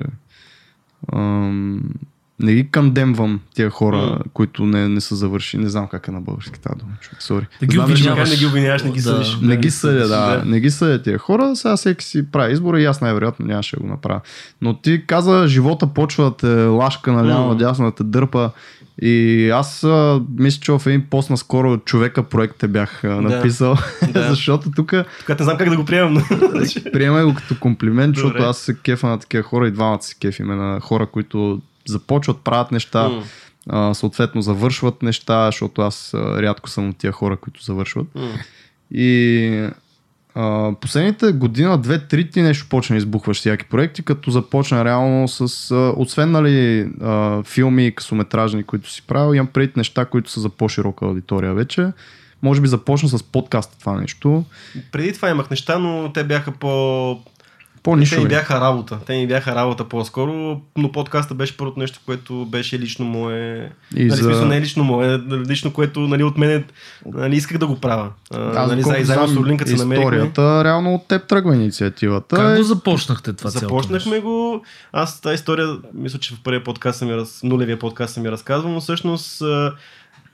ам, 1.12 1.82
не 2.40 2.54
ги 2.54 2.68
кандемвам 2.70 3.40
тия 3.54 3.70
хора, 3.70 3.96
М. 3.96 4.18
които 4.32 4.66
не, 4.66 4.88
не 4.88 5.00
са 5.00 5.16
завършили. 5.16 5.62
Не 5.62 5.68
знам 5.68 5.88
как 5.88 6.08
е 6.08 6.12
на 6.12 6.20
български 6.20 6.61
тази 6.61 6.78
дума. 6.78 6.92
Сори. 7.18 7.46
Да 7.61 7.66
ги 7.66 7.78
обвиняваш. 7.78 8.30
Не 8.30 8.37
ги 8.37 8.46
обвиняваш, 8.46 8.82
не 8.82 8.90
ги 8.90 8.96
Да. 8.96 9.02
съдиш. 9.02 9.38
Не 9.42 9.56
ги 9.56 9.70
съдя, 9.70 10.08
да. 10.08 10.37
Да. 10.37 10.42
Не 10.44 10.61
ги 10.61 10.70
съдя 10.70 11.02
тия 11.02 11.18
хора. 11.18 11.56
Сега 11.56 11.76
всеки 11.76 12.04
си 12.04 12.30
прави 12.30 12.52
избора 12.52 12.80
и 12.80 12.85
аз 12.85 13.00
най-вероятно 13.00 13.46
нямаше 13.46 13.76
да 13.76 13.82
го 13.82 13.88
направя. 13.88 14.20
Но 14.62 14.75
ти 14.75 15.06
каза, 15.06 15.44
живота 15.49 15.87
почва 15.87 16.25
да 16.25 16.37
те 16.37 16.64
лашка 16.64 17.12
наляво, 17.12 17.42
М. 17.42 17.49
надясно 17.49 17.85
да 17.85 17.94
те 17.94 18.02
дърпа. 18.04 18.50
И 19.03 19.50
аз 19.50 19.85
а, 19.85 20.23
мисля, 20.38 20.61
че 20.61 20.73
в 20.73 20.83
един 20.87 21.07
пост 21.11 21.31
наскоро 21.31 21.79
човека 21.79 22.23
проект 22.23 22.57
те 22.59 22.69
бях 22.69 23.05
а, 23.05 23.09
написал, 23.09 23.76
Да. 24.12 24.23
защото 24.31 24.71
тук 24.71 24.93
Тук 25.26 25.38
не 25.38 25.45
знам 25.45 25.57
как 25.57 25.71
да 25.71 25.76
го 25.76 25.85
приемам, 25.85 26.12
но... 26.15 26.23
приемай 26.93 27.25
го 27.25 27.35
като 27.35 27.61
комплимент, 27.61 28.15
защото 28.17 28.37
Добре. 28.37 28.49
аз 28.49 28.59
се 28.59 28.76
кефа 28.79 29.07
на 29.07 29.19
такива 29.19 29.43
хора 29.43 29.69
и 29.69 29.71
двамата 29.71 30.03
се 30.03 30.15
кефиме 30.21 30.55
на 30.55 30.81
хора, 30.81 31.07
които 31.07 31.61
започват, 31.88 32.41
правят 32.45 32.73
неща, 32.73 33.09
М. 33.09 33.23
а, 33.69 33.95
съответно 33.95 34.43
завършват 34.43 35.03
неща, 35.03 35.47
защото 35.47 35.82
аз 35.82 36.15
а, 36.15 36.43
рядко 36.43 36.69
съм 36.69 36.89
от 36.89 36.99
тия 36.99 37.13
хора, 37.13 37.37
които 37.37 37.65
завършват. 37.65 38.06
М. 38.15 38.28
И 38.91 39.69
последните 40.80 41.32
година, 41.32 41.78
две, 41.78 41.99
три 41.99 42.30
ти 42.30 42.42
нещо 42.42 42.66
почна 42.68 42.96
избухваш 42.96 43.36
всяки 43.36 43.64
проекти, 43.64 44.02
като 44.02 44.30
започна 44.30 44.84
реално 44.84 45.28
с, 45.28 45.70
а, 45.70 45.92
освен 45.96 46.30
нали, 46.30 46.88
а, 47.02 47.42
филми 47.42 47.86
и 47.86 47.94
късометражни, 47.94 48.62
които 48.62 48.90
си 48.90 49.02
правил, 49.02 49.34
имам 49.34 49.46
предвид 49.46 49.76
неща, 49.76 50.04
които 50.04 50.30
са 50.30 50.40
за 50.40 50.49
по-широка 50.49 51.04
аудитория 51.04 51.54
вече. 51.54 51.92
Може 52.42 52.60
би 52.60 52.68
започна 52.68 53.08
с 53.08 53.22
подкаста 53.22 53.78
това 53.78 54.00
нещо. 54.00 54.44
Преди 54.92 55.12
това 55.12 55.30
имах 55.30 55.50
неща, 55.50 55.78
но 55.78 56.12
те 56.12 56.25
бяха 56.25 56.52
по... 56.52 57.18
Те 57.86 57.90
По-нишови. 57.90 58.22
ми 58.22 58.28
бяха 58.28 58.60
работа. 58.60 58.99
Те 59.06 59.16
ми 59.16 59.26
бяха 59.26 59.54
работа 59.54 59.84
по-скоро, 59.84 60.60
но 60.76 60.92
подкаста 60.92 61.34
беше 61.34 61.56
първото 61.56 61.78
нещо, 61.78 62.00
което 62.06 62.46
беше 62.46 62.78
лично 62.78 63.04
мое. 63.04 63.70
И 63.96 64.04
нали, 64.04 64.10
за- 64.10 64.16
смисъл 64.16 64.46
не 64.46 64.56
е 64.56 64.60
лично 64.60 64.84
мое, 64.84 65.20
лично 65.49 65.72
което 65.72 66.00
нали, 66.00 66.22
от 66.22 66.38
мен 66.38 66.64
нали, 67.06 67.36
исках 67.36 67.58
да 67.58 67.66
го 67.66 67.80
правя. 67.80 68.10
А, 68.34 68.62
Аз, 68.62 68.70
нали, 68.70 68.82
за, 68.82 68.88
заедно 68.88 69.28
с 69.28 69.30
знам 69.30 69.42
Орлин, 69.42 69.56
като 69.56 69.70
се 69.70 69.76
намерихме. 69.76 70.04
историята, 70.04 70.64
реално 70.64 70.94
от 70.94 71.08
теб 71.08 71.28
тръгва 71.28 71.54
инициативата. 71.54 72.36
Как 72.36 72.56
го 72.56 72.62
започнахте 72.62 73.32
това 73.32 73.50
Започнахме 73.50 74.20
го. 74.20 74.62
Аз 74.92 75.20
тази 75.20 75.34
история, 75.34 75.76
мисля, 75.94 76.18
че 76.18 76.34
в 76.34 76.38
първия 76.44 76.64
подкаст 76.64 76.99
съм 76.99 77.10
я 77.10 77.16
раз... 77.16 77.40
нулевия 77.42 77.78
подкаст 77.78 78.14
съм 78.14 78.25
я 78.25 78.32
разказвал, 78.32 78.72
но 78.72 78.80
всъщност 78.80 79.42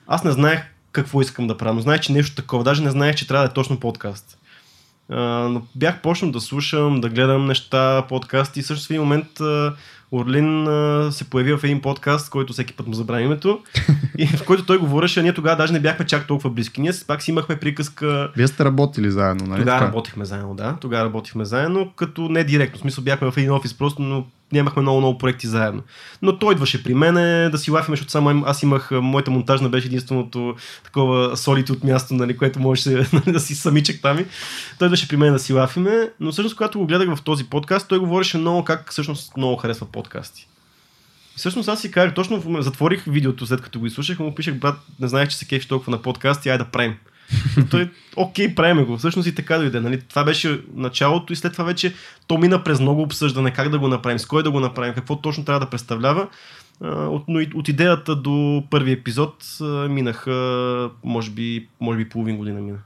аз 0.07 0.25
не 0.25 0.33
знаех 0.33 0.61
какво 0.93 1.21
искам 1.21 1.47
да 1.47 1.57
правя, 1.57 1.75
но 1.75 1.81
знаех, 1.81 2.01
че 2.01 2.13
нещо 2.13 2.37
такова. 2.37 2.65
Даже 2.65 2.83
не 2.83 2.91
знаех, 2.91 3.17
че 3.17 3.29
трябва 3.29 3.47
да 3.47 3.51
е 3.51 3.55
точно 3.55 3.81
подкаст. 3.81 4.39
А, 5.13 5.49
но 5.49 5.63
бях 5.75 6.01
почнал 6.03 6.31
да 6.31 6.41
слушам, 6.41 7.01
да 7.01 7.09
гледам 7.09 7.47
неща, 7.47 8.05
подкасти 8.09 8.61
и 8.61 8.63
също 8.63 8.87
в 8.87 8.91
един 8.91 9.03
момент 9.03 9.41
а, 9.41 9.75
Орлин 10.13 10.69
а, 10.69 11.13
се 11.13 11.31
появи 11.31 11.53
в 11.53 11.65
един 11.65 11.81
подкаст, 11.81 12.31
който 12.31 12.53
всеки 12.53 12.73
път 12.73 12.87
му 12.87 12.95
забравя 12.95 13.23
името, 13.23 13.61
и 14.19 14.27
в 14.27 14.45
който 14.45 14.67
той 14.67 14.79
говореше, 14.79 15.21
а 15.21 15.23
ние 15.23 15.33
тогава 15.33 15.57
даже 15.57 15.73
не 15.73 15.81
бяхме 15.81 16.07
чак 16.07 16.27
толкова 16.27 16.51
близки. 16.51 16.81
Ние 16.81 16.93
пак 17.07 17.23
си 17.23 17.31
имахме 17.31 17.57
приказка 17.57 18.33
Вие 18.37 18.47
сте 18.47 18.65
работили 18.65 19.11
заедно, 19.11 19.47
нали? 19.47 19.61
тогава 19.61 19.87
работихме 19.87 20.25
заедно, 20.25 20.55
да. 20.55 20.77
Тогава 20.81 21.05
работихме 21.05 21.45
заедно, 21.45 21.93
като 21.97 22.29
не 22.29 22.45
директно. 22.45 22.79
В 22.79 22.81
смисъл 22.81 23.05
бяхме 23.05 23.31
в 23.31 23.37
един 23.37 23.53
офис 23.53 23.75
просто, 23.75 24.03
но 24.03 24.27
нямахме 24.53 24.83
много, 24.83 24.99
много 24.99 25.19
проекти 25.19 25.47
заедно. 25.47 25.83
Но 26.23 26.39
той 26.39 26.55
идваше 26.55 26.83
при 26.83 26.95
мене 26.95 27.49
да 27.51 27.59
си 27.59 27.71
лафиме, 27.71 27.97
защото 27.97 28.13
само 28.13 28.45
аз 28.47 28.63
имах, 28.63 28.91
моята 28.91 29.31
монтажна 29.31 29.69
беше 29.69 29.87
единственото 29.87 30.55
такова 30.85 31.37
солите 31.37 31.73
от 31.73 31.85
място, 31.85 32.15
нали, 32.15 32.37
което 32.37 32.61
можеше 32.61 32.91
нали, 33.13 33.33
да 33.33 33.41
си 33.41 33.55
самичък 33.55 34.03
там. 34.03 34.19
и 34.19 34.27
Той 34.79 34.87
идваше 34.87 35.09
при 35.09 35.17
мен 35.17 35.33
да 35.33 35.39
си 35.39 35.53
лафиме, 35.53 36.11
но 36.21 36.33
всъщност 36.33 36.57
когато 36.57 36.79
го 36.79 36.87
гледах 36.87 37.17
в 37.17 37.23
този 37.23 37.45
подкаст, 37.45 37.89
той 37.89 37.99
говореше 37.99 38.39
много 38.39 38.65
как 38.65 38.91
всъщност 38.91 39.37
много 39.37 39.57
харесва 39.57 39.87
подкасти. 39.87 40.49
И 41.35 41.39
Всъщност 41.39 41.69
аз 41.69 41.81
си 41.81 41.91
казах, 41.91 42.15
точно 42.15 42.63
затворих 42.63 43.05
видеото 43.07 43.47
след 43.47 43.61
като 43.61 43.81
го 43.81 43.87
изслушах, 43.87 44.19
му 44.19 44.35
пишех, 44.35 44.55
брат, 44.55 44.77
не 45.01 45.09
знаех, 45.09 45.29
че 45.29 45.37
се 45.37 45.49
кефиш 45.49 45.69
толкова 45.69 45.91
на 45.91 46.03
подкасти, 46.03 46.49
ай 46.49 46.59
да 46.59 46.65
правим. 46.65 46.97
Той, 47.71 47.91
окей, 48.17 48.55
правим 48.55 48.85
го. 48.85 48.99
Всъщност 48.99 49.29
и 49.29 49.35
така 49.35 49.59
дойде. 49.59 49.81
Нали? 49.81 50.01
Това 50.01 50.25
беше 50.25 50.61
началото 50.75 51.33
и 51.33 51.37
след 51.37 51.53
това 51.53 51.65
вече 51.65 51.95
то 52.27 52.39
мина 52.39 52.65
през 52.65 52.81
много 52.81 53.03
обсъждане 53.03 53.51
как 53.53 53.69
да 53.69 53.79
го 53.79 53.89
направим, 53.89 54.19
с 54.19 54.27
кой 54.27 54.43
да 54.43 54.51
го 54.51 54.61
направим, 54.61 54.95
какво 54.95 55.17
точно 55.17 55.45
трябва 55.45 55.61
да 55.61 55.71
представлява. 55.71 56.29
От, 56.85 57.25
но 57.29 57.41
от 57.55 57.69
идеята 57.69 58.17
до 58.17 58.65
първи 58.71 58.93
епизод 58.93 59.45
минаха, 59.89 60.91
може 61.05 61.31
би, 61.31 61.69
може 61.81 61.99
би 61.99 62.09
половин 62.09 62.37
година 62.37 62.61
мина. 62.61 62.79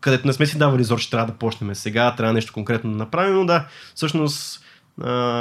Където 0.00 0.26
не 0.26 0.32
сме 0.32 0.46
си 0.46 0.58
давали 0.58 0.84
зор, 0.84 1.00
че 1.00 1.10
трябва 1.10 1.26
да 1.26 1.38
почнем 1.38 1.74
сега, 1.74 2.14
трябва 2.16 2.32
нещо 2.32 2.52
конкретно 2.52 2.90
да 2.90 2.96
направим, 2.96 3.34
но 3.34 3.46
да, 3.46 3.66
всъщност 3.94 4.64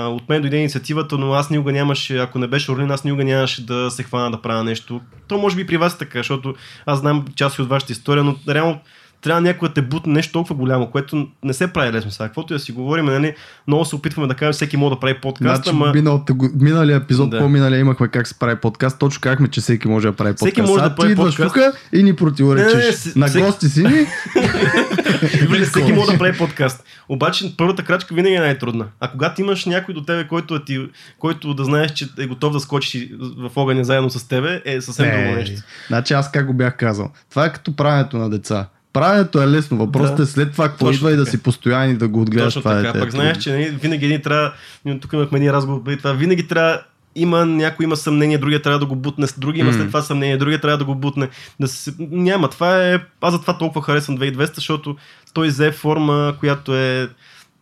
от 0.10 0.30
мен 0.30 0.42
дойде 0.42 0.58
инициативата, 0.58 1.18
но 1.18 1.34
аз 1.34 1.50
никога 1.50 1.72
нямаше, 1.72 2.18
ако 2.18 2.40
не 2.40 2.48
беше 2.48 2.72
Орлин, 2.72 2.92
аз 2.92 3.04
никога 3.04 3.24
нямаше 3.24 3.66
да 3.66 3.92
се 3.92 4.04
хвана 4.04 4.32
да 4.32 4.42
правя 4.42 4.64
нещо. 4.64 5.02
То 5.28 5.38
може 5.38 5.56
би 5.56 5.68
при 5.68 5.78
вас 5.78 5.96
е 5.96 5.98
така, 5.98 6.20
защото 6.20 6.56
аз 6.86 7.00
знам 7.00 7.26
част 7.36 7.60
от 7.60 7.70
вашата 7.70 7.94
история, 7.94 8.24
но 8.24 8.36
реално 8.50 8.80
трябва 9.22 9.42
някой 9.42 9.68
да 9.68 9.74
те 9.74 9.82
бутне 9.82 10.14
нещо 10.14 10.32
толкова 10.34 10.56
голямо, 10.56 10.88
което 10.88 11.28
не 11.44 11.54
се 11.54 11.68
прави 11.68 11.92
лесно 11.92 12.12
сега. 12.12 12.26
Каквото 12.26 12.54
и 12.54 12.56
да 12.56 12.60
си 12.60 12.72
говорим, 12.72 13.06
нали, 13.06 13.36
много 13.68 13.86
се 13.86 13.96
опитваме 13.96 14.28
да 14.28 14.36
кажем, 14.36 14.54
всеки 14.54 14.78
може 14.78 14.96
да 14.96 15.00
прави 15.00 15.14
подкаст, 15.16 15.56
Значи, 15.56 15.70
ама... 15.72 15.92
миналата, 15.94 16.34
го- 16.34 16.50
миналия 16.56 16.98
епизод, 16.98 17.30
Да. 17.30 17.40
по-миналия 17.40 17.80
имахме 17.80 18.08
как 18.08 18.28
се 18.28 18.36
прави 18.36 18.56
подкаст. 18.56 19.00
Точно 19.00 19.22
казахме, 19.22 19.48
че 19.48 19.62
всеки 19.62 19.88
може 19.88 20.08
да 20.08 20.14
прави 20.14 20.30
подкаст. 20.30 20.42
Всеки 20.46 20.62
може 20.62 20.84
да 20.84 20.96
прави 20.96 21.10
ти 21.10 21.16
подкаст. 21.18 21.54
тук 21.56 21.58
и 21.94 22.04
ни 22.04 22.16
противоречиш. 22.16 22.74
Не, 22.74 22.80
не, 22.80 22.92
с- 22.92 23.16
На 23.16 23.28
всеки- 23.28 23.44
гости 23.44 23.68
си 23.68 23.84
ни. 23.84 24.06
Всеки 25.66 25.94
може 25.94 26.12
да 26.12 26.18
прави 26.18 26.38
подкаст. 26.38 26.84
Обаче 27.10 27.54
първата 27.58 27.84
крачка 27.84 28.16
винаги 28.16 28.36
е 28.36 28.40
най-трудна. 28.40 28.86
А 29.00 29.08
когато 29.08 29.42
имаш 29.42 29.66
някой 29.66 29.94
до 29.94 30.02
тебе, 30.02 30.28
който, 30.28 30.56
е 30.56 30.64
ти, 30.66 30.88
който 31.20 31.54
да 31.54 31.64
знаеш, 31.64 31.92
че 31.92 32.08
е 32.20 32.26
готов 32.26 32.54
да 32.54 32.60
скочи 32.60 33.12
в 33.20 33.52
огъня 33.56 33.84
заедно 33.84 34.10
с 34.10 34.28
тебе, 34.28 34.62
е 34.66 34.82
съвсем 34.82 35.06
друго 35.08 35.30
Е, 35.30 35.36
нещо. 35.36 35.62
Значи 35.88 36.14
аз 36.14 36.32
как 36.32 36.46
го 36.46 36.54
бях 36.54 36.78
казал. 36.78 37.12
Това 37.30 37.46
е 37.46 37.54
като 37.54 37.76
правенето 37.76 38.18
на 38.18 38.30
деца. 38.30 38.68
Правенето 38.96 39.42
е 39.42 39.48
лесно. 39.48 39.78
Въпросът 39.78 40.18
Да. 40.18 40.24
е 40.24 40.26
след 40.26 40.52
това 40.52 40.68
какво 40.68 40.92
идва 40.92 41.12
и 41.12 41.16
да 41.16 41.26
си 41.26 41.44
постоянен 41.44 41.92
и 41.92 41.98
да 41.98 42.08
го 42.08 42.22
отгледаш 42.22 42.54
Точно 42.54 42.62
това 42.62 42.76
така. 42.76 42.88
дете. 42.88 43.00
Пък 43.00 43.12
знаеш, 43.12 43.38
че 43.38 43.76
винаги 43.82 44.06
един 44.06 44.22
трябва, 44.22 44.52
тук 45.02 45.14
имахме 45.14 45.38
един 45.38 45.52
разговор 45.52 45.84
преди 45.84 45.98
това, 45.98 46.14
винаги 46.14 46.48
трябва 46.48 46.82
има 47.16 47.46
някой 47.46 47.84
има 47.84 47.96
съмнение, 47.96 48.38
другия 48.38 48.62
трябва 48.62 48.80
да 48.80 48.86
го 48.86 48.96
бутне, 48.96 49.28
други 49.38 49.60
има 49.60 49.72
М. 49.72 49.78
след 49.78 49.88
това 49.88 50.02
съмнение, 50.02 50.38
другия 50.38 50.62
трябва 50.62 50.78
да 50.78 50.86
го 50.86 50.96
бутне. 50.96 51.30
Да 51.60 51.68
се... 51.68 51.94
Няма, 52.00 52.50
това 52.50 52.84
е... 52.84 53.00
Аз 53.22 53.34
затова 53.34 53.58
толкова 53.58 53.82
харесвам 53.82 54.18
2200, 54.18 54.56
защото 54.56 54.96
той 55.34 55.48
взе 55.48 55.72
форма, 55.72 56.36
която 56.40 56.76
е 56.76 57.10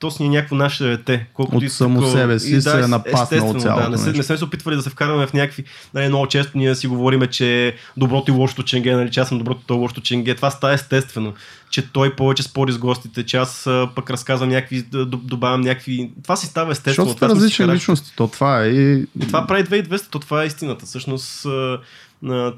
то 0.04 0.12
си 0.12 0.24
е 0.24 0.30
някакво 0.30 0.56
наше 0.56 0.84
дете. 0.84 1.26
Колкото 1.34 1.58
От 1.58 1.63
и 1.63 1.70
само 1.70 2.00
такова- 2.00 2.12
себе 2.18 2.39
си 2.39 2.56
и 2.56 2.62
се 2.62 2.80
е 2.80 2.88
напаснало 2.88 3.54
цялото 3.54 3.82
Да, 3.84 3.89
не, 3.89 3.98
се, 3.98 4.12
не 4.12 4.24
сме 4.24 4.38
се 4.38 4.44
опитвали 4.44 4.76
да 4.76 4.82
се 4.82 4.89
вкарваме 4.89 5.28
в 5.28 5.34
някакви... 5.34 5.63
Нали, 5.94 6.08
много 6.08 6.28
често 6.28 6.58
ние 6.58 6.76
си 6.76 6.88
говориме, 6.88 7.28
че 7.28 7.76
доброто 7.98 8.32
и 8.32 8.34
лошото 8.34 8.63
ченге, 8.63 8.96
нали, 8.96 9.12
че 9.12 9.20
аз 9.20 9.28
съм 9.28 9.38
доброто, 9.38 9.62
той 9.68 9.78
е 9.78 9.80
лошото 9.80 10.02
ченге. 10.02 10.36
Това 10.36 10.52
става 10.52 10.74
естествено. 10.74 11.34
Че 11.70 11.92
той 11.92 12.16
повече 12.16 12.44
спори 12.44 12.72
с 12.72 12.78
гостите, 12.78 13.26
че 13.26 13.38
аз 13.38 13.70
пък 13.96 14.10
разказвам 14.10 14.50
някакви, 14.50 14.86
добавям 15.06 15.62
някакви... 15.62 16.12
Това 16.24 16.36
си 16.36 16.46
става 16.46 16.72
естествено. 16.72 17.10
Защото 17.10 17.26
сте 17.26 17.36
различни 17.36 17.68
личности. 17.68 18.13
То 18.16 18.28
това 18.28 18.63
е 18.63 18.68
и... 18.68 19.08
И 19.20 19.28
това 19.28 19.48
прави 19.48 19.63
2200, 19.63 20.10
то 20.10 20.20
това 20.20 20.44
е 20.44 20.48
истината. 20.48 20.86
Всъщност, 20.86 21.48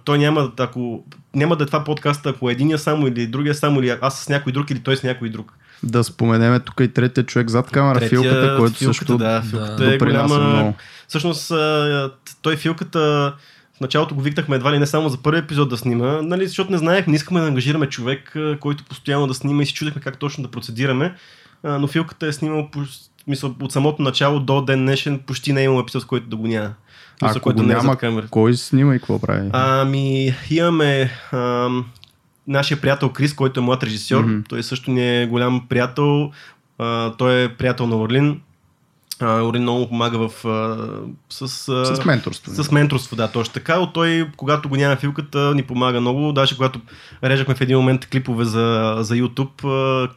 той 0.06 0.18
няма, 0.18 0.52
ако, 0.60 1.04
няма 1.36 1.56
да 1.56 1.64
е 1.64 1.68
това 1.68 1.84
подкаста, 1.84 2.30
ако 2.30 2.50
единия 2.50 2.80
само 2.80 3.08
или 3.08 3.28
другия 3.28 3.56
само, 3.56 3.80
или 3.80 3.98
аз 4.02 4.20
с 4.20 4.30
някой 4.30 4.52
друг, 4.54 4.70
или 4.72 4.80
той 4.80 4.98
с 4.98 5.04
някой 5.04 5.30
друг. 5.30 5.54
Да 5.84 6.04
споменеме 6.04 6.60
тук 6.60 6.80
и 6.80 6.88
третия 6.88 7.24
човек 7.24 7.50
зад 7.50 7.72
камера, 7.72 7.96
Третия- 7.96 8.10
филката, 8.12 8.56
който 8.58 8.76
филката, 8.76 8.96
също 8.96 9.18
да, 9.18 9.42
филката 9.42 9.86
е 9.86 9.92
допринася 9.92 10.28
голяма. 10.28 10.50
много. 10.50 10.76
Всъщност, 11.08 11.52
той 12.42 12.56
филката 12.56 13.34
в 13.74 13.82
началото 13.82 14.16
го 14.16 14.22
викнахме 14.22 14.56
едва 14.56 14.72
ли 14.72 14.80
не 14.80 14.86
само 14.86 15.10
за 15.10 15.18
първи 15.18 15.40
епизод 15.40 15.70
да 15.70 15.78
снима, 15.78 16.22
нали, 16.22 16.48
защото 16.48 16.72
не 16.72 16.78
знаех, 16.78 17.08
не 17.08 17.16
искаме 17.16 17.40
да 17.40 17.48
ангажираме 17.48 17.86
човек, 17.88 18.36
който 18.60 18.84
постоянно 18.84 19.28
да 19.28 19.34
снима 19.34 19.64
и 19.64 19.66
си 19.66 19.74
чудехме 19.74 20.02
как 20.02 20.18
точно 20.18 20.44
да 20.44 20.52
процедираме. 20.52 21.16
Но 21.64 21.88
филката 21.88 22.28
е 22.28 22.34
снимал 22.34 22.70
мисъл, 23.28 23.56
от 23.62 23.72
самото 23.72 24.02
начало 24.02 24.40
до 24.40 24.62
ден 24.62 24.80
днешен 24.80 25.20
почти 25.20 25.54
не 25.54 25.62
е 25.62 25.66
имал 25.66 25.82
епизод, 25.82 26.06
който 26.06 26.28
да 26.28 26.36
го 26.36 26.48
няма. 26.48 26.70
Мисъл, 27.22 27.30
Ако 27.32 27.40
който 27.40 27.58
го 27.58 27.64
не 27.64 27.74
е 27.74 27.76
няма, 27.76 27.92
зад 27.92 28.00
камера. 28.00 28.28
кой 28.30 28.54
снима 28.54 28.96
и 28.96 29.00
какво 29.00 29.20
прави? 29.20 29.50
Ами, 29.54 30.36
имаме 30.50 31.12
ам, 31.32 31.86
нашия 32.48 32.82
приятел 32.82 33.10
Крис, 33.10 33.34
който 33.34 33.60
е 33.60 33.64
млад 33.64 33.84
режисьор. 33.84 34.26
Mm-hmm. 34.26 34.50
Той 34.50 34.64
също 34.64 34.92
ни 34.92 35.22
е 35.22 35.28
голям 35.28 35.68
приятел. 35.70 36.32
А, 36.78 37.12
той 37.12 37.44
е 37.44 37.56
приятел 37.56 37.88
на 37.88 37.96
Орлин. 37.96 38.42
А, 39.20 39.42
Орлин 39.42 39.62
много 39.62 39.88
помага 39.88 40.30
в, 40.30 40.46
а, 40.46 40.78
с, 41.30 41.42
а, 41.70 41.96
С 41.96 42.06
менторство. 42.06 42.64
с 42.64 42.72
менторство, 42.72 43.16
да, 43.16 43.32
точно 43.32 43.54
така. 43.54 43.80
От 43.80 43.94
той, 43.94 44.30
когато 44.38 44.70
го 44.70 44.76
няма 44.76 44.96
филката, 44.96 45.56
ни 45.56 45.64
помага 45.64 46.02
много. 46.02 46.32
Даже 46.32 46.56
когато 46.56 46.82
режахме 47.24 47.56
в 47.56 47.62
един 47.62 47.78
момент 47.78 48.06
клипове 48.06 48.46
за, 48.46 48.96
за 49.00 49.16
YouTube, 49.16 50.10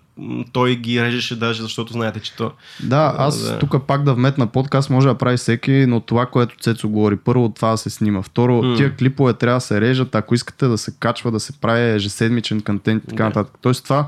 той 0.52 0.76
ги 0.76 1.02
режеше 1.02 1.38
даже, 1.38 1.62
защото 1.62 1.92
знаете, 1.92 2.20
че 2.20 2.37
то... 2.37 2.52
Да, 2.83 3.14
аз 3.18 3.42
Да. 3.42 3.59
тук 3.59 3.87
пак 3.87 4.02
да 4.02 4.14
вметна 4.14 4.46
подкаст 4.46 4.90
може 4.90 5.09
да 5.09 5.14
прави 5.14 5.37
всеки, 5.37 5.72
но 5.88 6.00
това, 6.00 6.26
което 6.26 6.57
Цецо 6.61 6.88
говори, 6.88 7.16
първо 7.16 7.48
това 7.48 7.70
да 7.70 7.76
се 7.76 7.90
снима. 7.90 8.22
Второ, 8.22 8.62
М. 8.62 8.76
тия 8.76 8.96
клипове 8.96 9.33
трябва 9.33 9.57
да 9.57 9.61
се 9.61 9.81
режат, 9.81 10.14
ако 10.14 10.35
искате 10.35 10.66
да 10.66 10.78
се 10.78 10.92
качва, 11.00 11.31
да 11.31 11.40
се 11.40 11.61
прави 11.61 11.94
ежеседмичен 11.94 12.61
контент 12.61 13.04
и 13.04 13.07
така 13.07 13.24
нататък. 13.24 13.54
Тоест 13.62 13.85
това, 13.85 14.07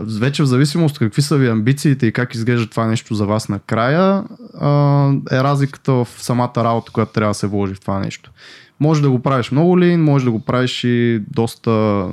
вече 0.00 0.42
в 0.42 0.46
зависимост 0.46 0.98
какви 0.98 1.22
са 1.22 1.36
ви 1.36 1.48
амбициите 1.48 2.06
и 2.06 2.12
как 2.12 2.34
изглежда 2.34 2.70
това 2.70 2.86
нещо 2.86 3.14
за 3.14 3.26
вас 3.26 3.48
накрая, 3.48 4.24
е 5.32 5.42
разликата 5.42 5.92
в 5.92 6.08
самата 6.18 6.52
работа, 6.56 6.92
която 6.92 7.12
трябва 7.12 7.30
да 7.30 7.34
се 7.34 7.46
вложи 7.46 7.74
в 7.74 7.80
това 7.80 7.98
нещо. 7.98 8.30
Може 8.80 9.02
да 9.02 9.10
го 9.10 9.22
правиш 9.22 9.50
много 9.50 9.80
лин, 9.80 10.04
може 10.04 10.24
да 10.24 10.30
го 10.30 10.40
правиш 10.40 10.84
и 10.84 11.22
доста 11.30 12.04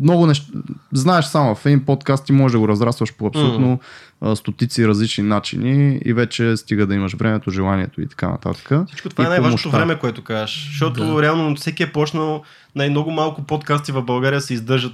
много 0.00 0.26
неща. 0.26 0.46
Знаеш 0.92 1.24
само 1.24 1.54
в 1.54 1.66
един 1.66 1.84
подкаст 1.84 2.26
ти 2.26 2.32
можеш 2.32 2.52
да 2.52 2.58
го 2.58 2.68
разрастваш 2.68 3.14
по 3.14 3.26
абсолютно 3.26 3.80
а, 4.20 4.36
стотици 4.36 4.88
различни 4.88 5.24
начини 5.24 6.00
и 6.04 6.12
вече 6.12 6.56
стига 6.56 6.86
да 6.86 6.94
имаш 6.94 7.14
времето, 7.14 7.50
желанието 7.50 8.00
и 8.00 8.08
така 8.08 8.28
нататък. 8.28 8.70
Всичко 8.86 9.08
това 9.08 9.24
И 9.24 9.26
е 9.26 9.30
най-важното 9.30 9.70
време, 9.70 9.98
което 9.98 10.24
кажеш. 10.24 10.66
Защото 10.66 11.14
Да. 11.14 11.22
реално 11.22 11.56
всеки 11.56 11.82
е 11.82 11.92
почнал, 11.92 12.42
най-много 12.74 13.10
малко 13.10 13.42
подкасти 13.42 13.92
в 13.92 14.02
България 14.02 14.40
се 14.40 14.54
издържат, 14.54 14.92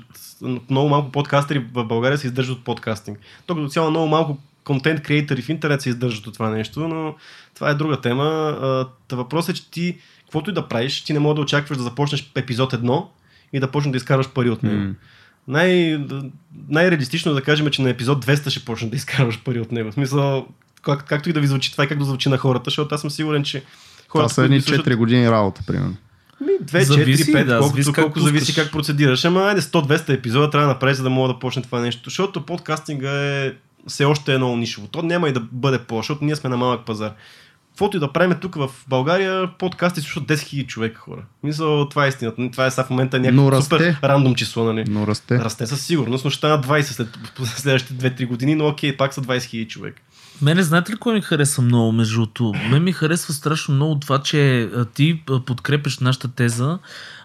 много 0.70 0.88
малко 0.88 1.12
подкастери 1.12 1.66
в 1.74 1.84
България 1.84 2.18
се 2.18 2.26
издържат 2.26 2.56
от 2.56 2.64
подкастинг. 2.64 3.18
То 3.46 3.54
като 3.54 3.68
цяло 3.68 3.90
много 3.90 4.08
малко 4.08 4.38
контент 4.64 5.02
креатори 5.02 5.42
в 5.42 5.48
интернет 5.48 5.80
се 5.80 5.88
издържат 5.88 6.26
от 6.26 6.34
това 6.34 6.50
нещо, 6.50 6.88
но 6.88 7.14
това 7.54 7.70
е 7.70 7.74
друга 7.74 8.00
тема. 8.00 8.56
Та 9.08 9.16
въпросът 9.16 9.56
е, 9.56 9.60
че 9.60 9.70
ти, 9.70 9.98
каквото 10.22 10.50
и 10.50 10.54
да 10.54 10.68
правиш, 10.68 11.04
ти 11.04 11.12
не 11.12 11.18
можеш 11.18 11.34
да 11.34 11.40
очакваш 11.40 11.78
да 11.78 11.84
започнеш 11.84 12.32
епизод 12.34 12.72
едно 12.72 13.10
и 13.52 13.60
да 13.60 13.70
почнеш 13.70 13.90
да 13.92 13.96
изкарваш 13.96 14.28
пари 14.28 14.50
от 14.50 14.62
него. 14.62 14.76
М. 14.76 14.94
Най- 15.48 16.04
най-реалистично 16.68 17.32
е 17.32 17.34
да 17.34 17.42
кажем, 17.42 17.70
че 17.70 17.82
на 17.82 17.90
епизод 17.90 18.24
200 18.26 18.50
ще 18.50 18.64
почнеш 18.64 18.90
да 18.90 18.96
изкарваш 18.96 19.40
пари 19.40 19.60
от 19.60 19.72
него. 19.72 19.90
В 19.90 19.94
смисъл, 19.94 20.46
как, 20.82 21.04
както 21.04 21.30
и 21.30 21.32
да 21.32 21.40
ви 21.40 21.46
звучи 21.46 21.72
това 21.72 21.84
и 21.84 21.88
как 21.88 21.98
да 21.98 22.04
звучи 22.04 22.28
на 22.28 22.38
хората, 22.38 22.64
защото 22.64 22.94
аз 22.94 23.00
съм 23.00 23.10
сигурен, 23.10 23.44
че 23.44 23.60
Това 23.60 23.68
хората, 24.08 24.34
са 24.34 24.44
едни 24.44 24.60
слушат- 24.60 24.86
4 24.86 24.96
години 24.96 25.30
работа, 25.30 25.62
примерно. 25.66 25.96
Ми, 26.40 26.48
2, 26.62 26.80
Зависи, 26.82 27.24
4, 27.24 27.32
5, 27.34 27.44
да, 27.44 27.58
колкото, 27.58 27.68
зависи 27.74 27.92
как 27.92 28.04
колко 28.04 28.20
зависи 28.20 28.46
пускаш. 28.46 28.64
как 28.64 28.72
процедираш. 28.72 29.24
Ама 29.24 29.40
айде 29.42 29.60
100-200 29.60 30.08
епизода 30.08 30.50
трябва 30.50 30.66
да 30.68 30.72
направиш, 30.74 30.96
за 30.96 31.02
да 31.02 31.10
мога 31.10 31.28
да 31.28 31.38
почне 31.38 31.62
това 31.62 31.80
нещо. 31.80 32.00
Защото 32.04 32.46
подкастинга 32.46 33.10
е 33.10 33.52
все 33.86 34.04
още 34.04 34.34
е 34.34 34.38
много 34.38 34.56
нишово. 34.56 34.86
То 34.86 35.02
няма 35.02 35.28
и 35.28 35.32
да 35.32 35.40
бъде 35.52 35.78
по, 35.78 35.96
защото 35.96 36.24
ние 36.24 36.36
сме 36.36 36.50
на 36.50 36.56
малък 36.56 36.86
пазар. 36.86 37.12
Каквото 37.72 37.96
и 37.96 38.00
да 38.00 38.12
правим 38.12 38.38
тук 38.40 38.54
в 38.54 38.70
България, 38.88 39.50
подкасти 39.58 40.00
слушат 40.00 40.24
10 40.24 40.34
000 40.34 40.66
човека 40.66 41.00
хора. 41.00 41.22
Мисля, 41.42 41.88
това 41.88 42.04
е 42.04 42.08
истината. 42.08 42.50
Това 42.52 42.66
е 42.66 42.70
сега 42.70 42.84
в 42.84 42.90
момента 42.90 43.20
някакво 43.20 43.62
супер 43.62 43.98
рандом 44.04 44.34
число, 44.34 44.64
нали? 44.64 44.84
Но 44.88 45.06
расте. 45.06 45.38
Расте 45.38 45.66
със 45.66 45.86
сигурност, 45.86 46.24
но 46.24 46.30
ще 46.30 46.38
станат 46.38 46.66
20 46.66 46.82
след 46.82 47.08
следващите 47.44 48.10
2-3 48.10 48.26
години, 48.26 48.54
но 48.54 48.68
окей, 48.68 48.96
пак 48.96 49.14
са 49.14 49.20
20 49.20 49.36
000 49.36 49.68
човек. 49.68 49.94
Мене 50.42 50.62
знаете 50.62 50.92
ли 50.92 50.96
кое 50.96 51.14
ми 51.14 51.20
харесва 51.20 51.62
много 51.62 51.92
между 51.92 52.14
другото? 52.14 52.52
Мен 52.70 52.84
ми 52.84 52.92
харесва 52.92 53.34
страшно 53.34 53.74
много 53.74 54.00
това, 54.00 54.18
че 54.18 54.70
ти 54.94 55.22
а, 55.30 55.40
подкрепяш 55.40 55.98
нашата 55.98 56.28
теза 56.28 56.78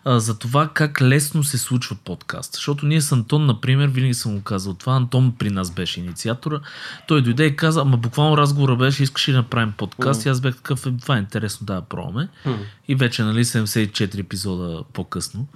а, 0.08 0.20
за 0.20 0.39
това 0.39 0.67
как 0.67 1.02
лесно 1.02 1.43
се 1.43 1.58
случва 1.58 1.96
подкаст. 1.96 2.54
Защото 2.54 2.86
ние 2.86 3.02
с 3.02 3.12
Антон, 3.12 3.46
например, 3.46 3.88
винаги 3.88 4.13
съм 4.13 4.36
го 4.36 4.41
казал 4.41 4.74
това. 4.74 4.93
Антон 4.93 5.34
при 5.39 5.50
нас 5.50 5.72
беше 5.72 6.00
инициатора. 6.00 6.60
Той 7.08 7.22
дойде 7.22 7.46
и 7.46 7.56
каза, 7.56 7.82
ама 7.82 7.98
буквално 7.98 8.38
разговора 8.38 8.76
беше, 8.76 9.04
искаш 9.04 9.28
ли 9.28 9.32
да 9.32 9.38
направим 9.38 9.74
подкаст? 9.78 10.26
И 10.26 10.30
аз 10.30 10.41
бях 10.41 10.56
такъв, 10.56 10.86
е, 10.86 10.91
това 11.02 11.15
е 11.15 11.20
интересно, 11.20 11.65
да, 11.65 11.82
пробваме. 11.82 12.30
И 12.88 12.96
вече, 12.96 13.24
нали, 13.24 13.46
74 13.46 14.20
епизода 14.20 14.84
по-късно. 14.93 15.48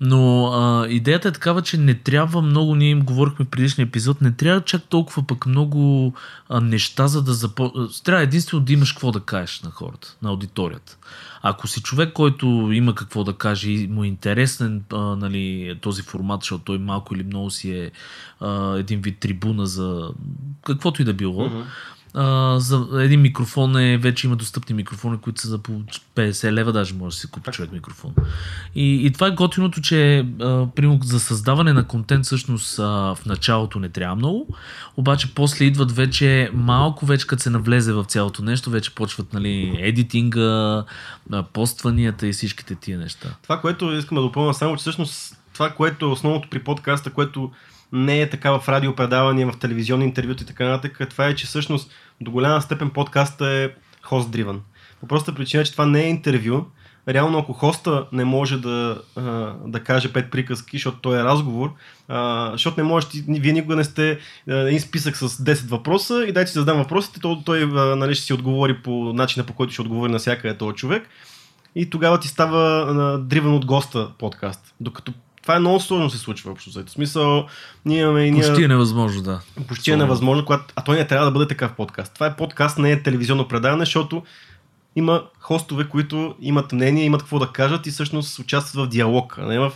Но 0.00 0.46
а, 0.46 0.88
идеята 0.88 1.28
е 1.28 1.32
такава, 1.32 1.62
че 1.62 1.76
не 1.76 1.94
трябва 1.94 2.42
много, 2.42 2.74
ние 2.74 2.90
им 2.90 3.00
говорихме 3.00 3.44
в 3.44 3.48
предишния 3.48 3.86
епизод, 3.86 4.20
не 4.20 4.32
трябва 4.32 4.60
чак 4.60 4.82
толкова 4.88 5.26
пък 5.26 5.46
много 5.46 6.12
а, 6.48 6.60
неща, 6.60 7.08
за 7.08 7.22
да 7.22 7.34
започне. 7.34 7.82
Трябва 8.04 8.22
единствено 8.22 8.64
да 8.64 8.72
имаш 8.72 8.92
какво 8.92 9.12
да 9.12 9.20
кажеш 9.20 9.60
на 9.60 9.70
хората, 9.70 10.16
на 10.22 10.30
аудиторията. 10.30 10.96
Ако 11.42 11.68
си 11.68 11.82
човек, 11.82 12.12
който 12.12 12.46
има 12.72 12.94
какво 12.94 13.24
да 13.24 13.32
каже 13.32 13.70
и 13.70 13.88
му 13.88 14.04
е 14.04 14.06
интересен 14.06 14.84
а, 14.92 14.96
нали, 14.96 15.76
този 15.80 16.02
формат, 16.02 16.40
защото 16.42 16.64
той 16.64 16.78
малко 16.78 17.14
или 17.14 17.22
много 17.22 17.50
си 17.50 17.72
е 17.78 17.90
а, 18.40 18.76
един 18.78 19.00
вид 19.00 19.18
трибуна 19.18 19.66
за 19.66 20.10
каквото 20.64 21.02
и 21.02 21.04
да 21.04 21.14
било, 21.14 21.44
Мгм. 21.44 21.62
А, 22.14 22.56
за 22.60 22.88
един 22.98 23.20
микрофон 23.20 23.76
е, 23.76 23.98
вече 23.98 24.26
има 24.26 24.36
достъпни 24.36 24.74
микрофони, 24.74 25.18
които 25.18 25.40
са 25.40 25.48
за 25.48 25.58
по 25.58 25.72
50 26.16 26.52
лева, 26.52 26.72
даже 26.72 26.94
може 26.94 27.14
да 27.14 27.20
си 27.20 27.30
купи 27.30 27.50
човек 27.50 27.72
микрофон. 27.72 28.14
И, 28.74 29.06
и 29.06 29.12
това 29.12 29.26
е 29.26 29.30
готиното, 29.30 29.80
че 29.80 30.18
а, 30.18 30.66
примерно 30.74 31.00
за 31.02 31.20
създаване 31.20 31.72
на 31.72 31.86
контент 31.86 32.24
всъщност 32.24 32.78
а, 32.78 32.82
в 33.14 33.18
началото 33.26 33.78
не 33.78 33.88
трябва 33.88 34.16
много, 34.16 34.46
обаче 34.96 35.34
после 35.34 35.64
идват 35.64 35.92
вече 35.92 36.50
малко 36.54 37.06
вече 37.06 37.26
като 37.26 37.42
се 37.42 37.50
навлезе 37.50 37.92
в 37.92 38.04
цялото 38.04 38.42
нещо, 38.42 38.70
вече 38.70 38.94
почват 38.94 39.32
нали, 39.32 39.76
едитинга, 39.78 40.84
постванията 41.52 42.26
и 42.26 42.32
всичките 42.32 42.74
тия 42.74 42.98
неща. 42.98 43.28
Това, 43.42 43.60
което 43.60 43.92
искам 43.92 44.16
да 44.16 44.22
допълня 44.22 44.54
само, 44.54 44.76
че 44.76 44.80
всъщност 44.80 45.36
това, 45.52 45.70
което 45.70 46.06
е 46.06 46.08
основното 46.08 46.48
при 46.50 46.58
подкаста, 46.58 47.10
което 47.10 47.50
не 47.92 48.20
е 48.20 48.30
така 48.30 48.58
в 48.58 48.68
радиопредавания, 48.68 49.52
в 49.52 49.58
телевизионни 49.58 50.04
интервюта 50.04 50.44
и 50.44 50.46
така 50.46 50.64
нататък, 50.64 51.10
това 51.10 51.26
е, 51.26 51.34
че 51.34 51.46
всъщност 51.46 51.90
до 52.20 52.30
голяма 52.30 52.62
степен 52.62 52.90
подкаста 52.90 53.46
е 53.46 53.70
хост-дриван. 54.02 54.60
По 55.00 55.06
простата 55.06 55.36
причина, 55.36 55.64
че 55.64 55.72
това 55.72 55.86
не 55.86 56.02
е 56.02 56.08
интервю. 56.08 56.66
Реално, 57.08 57.38
ако 57.38 57.52
хоста 57.52 58.06
не 58.12 58.24
може 58.24 58.60
да, 58.60 59.02
да 59.66 59.80
каже 59.84 60.12
пет 60.12 60.30
приказки, 60.30 60.76
защото 60.76 60.98
той 61.00 61.20
е 61.20 61.24
разговор, 61.24 61.72
защото 62.52 62.80
не 62.80 62.88
може, 62.88 63.08
ти, 63.08 63.24
вие 63.28 63.52
никога 63.52 63.76
не 63.76 63.84
сте 63.84 64.18
един 64.46 64.80
списък 64.80 65.16
с 65.16 65.28
10 65.28 65.68
въпроса 65.68 66.24
и 66.28 66.32
дайте 66.32 66.50
си 66.50 66.58
задам 66.58 66.78
въпросите, 66.78 67.20
то, 67.20 67.42
той 67.44 67.66
нали, 67.96 68.14
ще 68.14 68.24
си 68.24 68.32
отговори 68.32 68.82
по 68.82 69.12
начина 69.12 69.46
по 69.46 69.52
който 69.52 69.72
ще 69.72 69.82
отговори 69.82 70.12
на 70.12 70.18
всяка 70.18 70.58
този 70.58 70.76
човек 70.76 71.08
и 71.74 71.90
тогава 71.90 72.20
ти 72.20 72.28
става 72.28 73.18
дривен 73.18 73.54
от 73.54 73.66
госта 73.66 74.10
подкаст. 74.18 74.74
Докато 74.80 75.12
това 75.50 75.56
е 75.56 75.60
много 75.60 75.80
сложно 75.80 76.10
се 76.10 76.18
случва 76.18 76.50
общо. 76.50 76.70
В 76.70 76.90
смисъл, 76.90 77.46
ние 77.84 78.00
имаме 78.00 78.24
и 78.24 78.30
ние... 78.30 78.42
Почти 78.42 78.64
е 78.64 78.68
невъзможно, 78.68 79.22
да. 79.22 79.40
Почти 79.68 79.90
е 79.90 79.96
невъзможно, 79.96 80.44
когато... 80.44 80.64
а 80.76 80.84
той 80.84 80.96
не 80.96 81.06
трябва 81.06 81.26
да 81.26 81.30
бъде 81.30 81.48
такъв 81.48 81.72
подкаст. 81.72 82.14
Това 82.14 82.26
е 82.26 82.36
подкаст, 82.36 82.78
не 82.78 82.92
е 82.92 83.02
телевизионно 83.02 83.48
предаване, 83.48 83.84
защото 83.84 84.22
има 84.96 85.22
хостове, 85.40 85.88
които 85.88 86.34
имат 86.40 86.72
мнение, 86.72 87.04
имат 87.04 87.22
какво 87.22 87.38
да 87.38 87.46
кажат 87.46 87.86
и 87.86 87.90
всъщност 87.90 88.38
участват 88.38 88.86
в 88.86 88.88
диалог, 88.88 89.38
а 89.38 89.46
не 89.46 89.58
в 89.58 89.72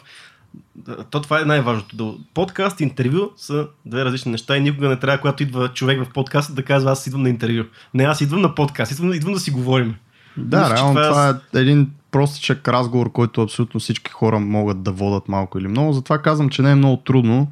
то 1.10 1.22
това 1.22 1.40
е 1.40 1.44
най-важното. 1.44 2.18
Подкаст 2.34 2.80
и 2.80 2.84
интервю 2.84 3.30
са 3.36 3.66
две 3.86 4.04
различни 4.04 4.32
неща 4.32 4.56
и 4.56 4.60
никога 4.60 4.88
не 4.88 4.98
трябва, 4.98 5.18
когато 5.18 5.42
идва 5.42 5.68
човек 5.68 6.04
в 6.04 6.12
подкаста, 6.12 6.52
да 6.52 6.62
казва 6.62 6.90
аз 6.90 7.06
идвам 7.06 7.22
на 7.22 7.28
интервю. 7.28 7.64
Не, 7.94 8.04
аз 8.04 8.20
идвам 8.20 8.40
на 8.40 8.54
подкаст, 8.54 8.92
идвам, 8.92 9.12
идвам 9.12 9.34
да 9.34 9.40
си 9.40 9.50
говорим. 9.50 9.94
Да, 10.36 10.60
Мисля, 10.60 10.74
реално 10.74 10.94
това, 10.94 11.08
това 11.08 11.60
е 11.60 11.62
един 11.62 11.90
простичък 12.14 12.68
разговор, 12.68 13.12
който 13.12 13.42
абсолютно 13.42 13.80
всички 13.80 14.12
хора 14.12 14.38
могат 14.38 14.82
да 14.82 14.92
водат 14.92 15.28
малко 15.28 15.58
или 15.58 15.68
много. 15.68 15.92
Затова 15.92 16.18
казвам, 16.18 16.48
че 16.48 16.62
не 16.62 16.70
е 16.70 16.74
много 16.74 16.96
трудно. 16.96 17.48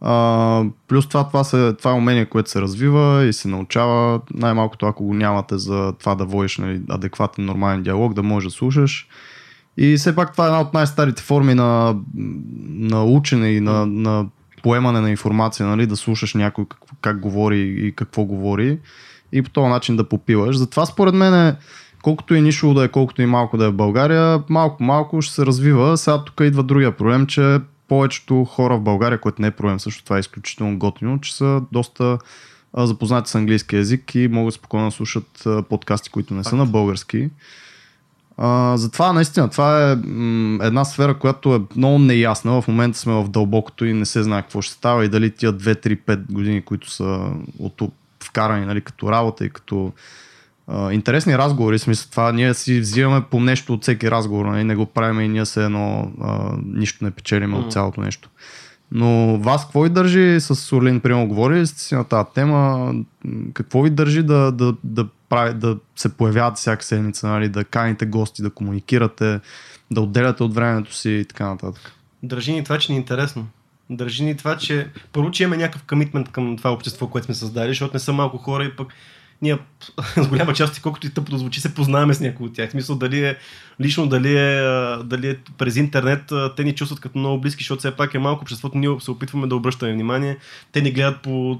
А, 0.00 0.64
плюс 0.88 1.08
това, 1.08 1.26
това, 1.26 1.44
се, 1.44 1.72
това 1.72 1.90
е 1.90 1.94
умение, 1.94 2.26
което 2.26 2.50
се 2.50 2.60
развива 2.60 3.24
и 3.24 3.32
се 3.32 3.48
научава. 3.48 4.20
Най-малкото, 4.34 4.86
ако 4.86 5.04
го 5.04 5.14
нямате 5.14 5.58
за 5.58 5.92
това 6.00 6.14
да 6.14 6.24
водиш 6.24 6.58
нали, 6.58 6.82
адекватен, 6.88 7.44
нормален 7.44 7.82
диалог, 7.82 8.14
да 8.14 8.22
можеш 8.22 8.50
да 8.50 8.56
слушаш. 8.56 9.08
И 9.76 9.96
все 9.96 10.14
пак 10.14 10.32
това 10.32 10.44
е 10.44 10.48
една 10.48 10.60
от 10.60 10.74
най-старите 10.74 11.22
форми 11.22 11.54
на, 11.54 11.96
на 12.68 13.04
учене 13.04 13.48
и 13.48 13.60
на, 13.60 13.86
на 13.86 14.26
поемане 14.62 15.00
на 15.00 15.10
информация, 15.10 15.66
нали, 15.66 15.86
да 15.86 15.96
слушаш 15.96 16.34
някой 16.34 16.64
как, 16.68 16.80
как 17.00 17.20
говори 17.20 17.60
и 17.60 17.92
какво 17.92 18.24
говори 18.24 18.78
и 19.32 19.42
по 19.42 19.50
този 19.50 19.68
начин 19.68 19.96
да 19.96 20.08
попиваш. 20.08 20.56
Затова 20.56 20.86
според 20.86 21.14
мен 21.14 21.34
е, 21.34 21.56
колкото 22.04 22.34
и 22.34 22.40
нишово 22.40 22.74
да 22.74 22.84
е, 22.84 22.88
колкото 22.88 23.22
и 23.22 23.26
малко 23.26 23.56
да 23.56 23.64
е 23.64 23.68
в 23.68 23.74
България, 23.74 24.42
малко-малко 24.48 25.22
ще 25.22 25.34
се 25.34 25.46
развива. 25.46 25.96
Сега 25.96 26.24
тук 26.24 26.40
идва 26.40 26.62
другия 26.62 26.96
проблем, 26.96 27.26
че 27.26 27.60
повечето 27.88 28.44
хора 28.44 28.76
в 28.76 28.80
България, 28.80 29.20
което 29.20 29.42
не 29.42 29.48
е 29.48 29.50
проблем, 29.50 29.80
също 29.80 30.04
това 30.04 30.16
е 30.16 30.20
изключително 30.20 30.78
готино, 30.78 31.20
че 31.20 31.36
са 31.36 31.62
доста 31.72 32.18
запознати 32.76 33.30
с 33.30 33.34
английски 33.34 33.76
язик 33.76 34.14
и 34.14 34.28
могат 34.28 34.54
спокойно 34.54 34.86
да 34.86 34.90
слушат 34.90 35.44
подкасти, 35.68 36.10
които 36.10 36.34
не 36.34 36.44
са 36.44 36.56
на 36.56 36.66
български. 36.66 37.30
А, 38.36 38.76
затова 38.76 39.12
наистина, 39.12 39.50
това 39.50 39.92
е 39.92 39.96
м- 39.96 40.64
една 40.64 40.84
сфера, 40.84 41.18
която 41.18 41.54
е 41.54 41.60
много 41.76 41.98
неясна. 41.98 42.62
В 42.62 42.68
момента 42.68 42.98
сме 42.98 43.12
в 43.12 43.28
дълбокото 43.28 43.84
и 43.84 43.92
не 43.92 44.06
се 44.06 44.22
знае 44.22 44.42
какво 44.42 44.62
ще 44.62 44.74
става 44.74 45.04
и 45.04 45.08
дали 45.08 45.30
тия 45.30 45.52
2-3-5 45.52 46.32
години, 46.32 46.62
които 46.62 46.90
са 46.90 47.30
от 47.58 47.82
вкарани 48.24 48.66
нали, 48.66 48.80
като 48.80 49.12
работа 49.12 49.44
и 49.44 49.50
като 49.50 49.92
а, 50.66 50.92
интересни 50.92 51.38
разговори, 51.38 51.78
смисъл 51.78 52.10
това, 52.10 52.32
ние 52.32 52.54
си 52.54 52.80
взимаме 52.80 53.24
по 53.30 53.40
нещо 53.40 53.74
от 53.74 53.82
всеки 53.82 54.10
разговор, 54.10 54.44
нали, 54.44 54.64
не 54.64 54.76
го 54.76 54.86
правим 54.86 55.20
и 55.20 55.28
ние 55.28 55.46
се 55.46 55.64
едно 55.64 56.12
а, 56.22 56.56
нищо 56.66 57.04
не 57.04 57.10
печелиме 57.10 57.56
mm. 57.56 57.58
от 57.58 57.72
цялото 57.72 58.00
нещо. 58.00 58.28
Но 58.92 59.38
вас 59.38 59.64
какво 59.64 59.82
ви 59.82 59.88
държи 59.88 60.40
с 60.40 60.76
Орлин, 60.76 61.00
примерно, 61.00 61.28
говорили 61.28 61.66
сте 61.66 61.80
си 61.80 61.94
на 61.94 62.04
тази 62.04 62.28
тема, 62.34 62.92
какво 63.54 63.82
ви 63.82 63.90
държи 63.90 64.22
да, 64.22 64.52
да, 64.52 64.74
да, 64.84 65.06
прави, 65.28 65.54
да 65.54 65.76
се 65.96 66.16
появяват 66.16 66.56
всяка 66.56 66.84
седмица, 66.84 67.28
нали, 67.28 67.48
да 67.48 67.64
каните 67.64 68.06
гости, 68.06 68.42
да 68.42 68.50
комуникирате, 68.50 69.40
да 69.90 70.00
отделяте 70.00 70.42
от 70.42 70.54
времето 70.54 70.94
си 70.94 71.10
и 71.10 71.24
така 71.24 71.48
нататък? 71.48 71.92
Държи 72.22 72.52
ни 72.52 72.64
това, 72.64 72.78
че 72.78 72.92
ни 72.92 72.98
е 72.98 73.00
интересно. 73.00 73.46
Държи 73.90 74.24
ни 74.24 74.36
това, 74.36 74.56
че 74.56 74.88
първо, 75.12 75.30
че 75.30 75.42
имаме 75.42 75.56
някакъв 75.56 75.82
комитмент 75.82 76.32
към 76.32 76.56
това 76.56 76.72
общество, 76.72 77.06
което 77.06 77.24
сме 77.24 77.34
създали, 77.34 77.68
защото 77.68 77.94
не 77.94 78.00
са 78.00 78.12
малко 78.12 78.38
хора 78.38 78.64
и 78.64 78.76
пък 78.76 78.88
ние 79.44 79.58
с 80.16 80.28
голяма 80.28 80.52
част, 80.52 80.82
колкото 80.82 81.06
и 81.06 81.10
тъпо 81.10 81.30
да 81.30 81.38
звучи, 81.38 81.60
се 81.60 81.74
познаваме 81.74 82.14
с 82.14 82.20
някои 82.20 82.46
от 82.46 82.54
тях. 82.54 82.68
В 82.68 82.72
смисъл 82.72 82.96
дали 82.96 83.24
е 83.24 83.36
лично, 83.80 84.06
дали 84.06 84.36
е, 84.36 84.62
дали 85.04 85.28
е 85.28 85.36
през 85.58 85.76
интернет, 85.76 86.32
те 86.56 86.64
ни 86.64 86.74
чувстват 86.74 87.00
като 87.00 87.18
много 87.18 87.40
близки, 87.40 87.62
защото 87.62 87.78
все 87.78 87.90
пак 87.90 88.14
е 88.14 88.18
малко 88.18 88.42
обществото, 88.42 88.78
ние 88.78 88.96
се 89.00 89.10
опитваме 89.10 89.46
да 89.46 89.56
обръщаме 89.56 89.92
внимание. 89.92 90.36
Те 90.72 90.80
ни 90.80 90.92
гледат 90.92 91.22
по, 91.22 91.58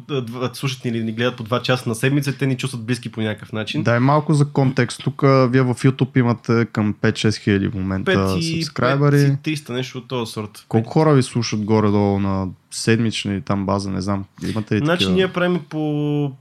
слушат 0.53 0.85
ни 0.85 0.91
или 0.91 1.05
ни 1.05 1.13
гледат 1.13 1.37
по 1.37 1.43
два 1.43 1.63
часа 1.63 1.89
на 1.89 1.95
седмица, 1.95 2.39
те 2.39 2.47
ни 2.47 2.57
чувстват 2.57 2.85
близки 2.85 3.13
по 3.13 3.21
някакъв 3.21 3.53
начин. 3.53 3.83
Дай 3.83 4.01
малко 4.01 4.35
за 4.35 4.49
контекст. 4.49 5.01
Тук 5.05 5.23
вие 5.23 5.63
в 5.63 5.75
YouTube 5.75 6.19
имате 6.19 6.67
към 6.73 6.95
5-6 6.95 7.37
хиляди 7.37 7.69
в 7.69 7.75
момента 7.75 8.29
субскрайбъри. 8.43 9.17
300 9.17 9.71
нещо 9.71 9.99
от 9.99 10.09
този 10.09 10.33
сорт. 10.33 10.65
Колко 10.69 10.91
хора 10.91 11.15
ви 11.15 11.23
слушат 11.23 11.65
горе-долу 11.65 12.19
на 12.19 12.49
седмична 12.71 13.35
и 13.35 13.41
там 13.41 13.67
база, 13.67 13.91
не 13.91 14.01
знам. 14.01 14.25
Имате 14.51 14.75
ли 14.75 14.79
Значи 14.79 14.99
такива? 14.99 15.15
ние 15.15 15.33
правим 15.33 15.61
по 15.69 16.33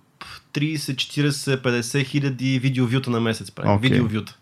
30, 0.53 0.75
40, 0.75 1.62
50 1.62 2.05
хиляди 2.05 2.59
видеовюта 2.59 3.09
на 3.09 3.19
месец 3.19 3.51
правим. 3.51 3.71
Okay. 3.71 3.81
Видеовюта. 3.81 4.38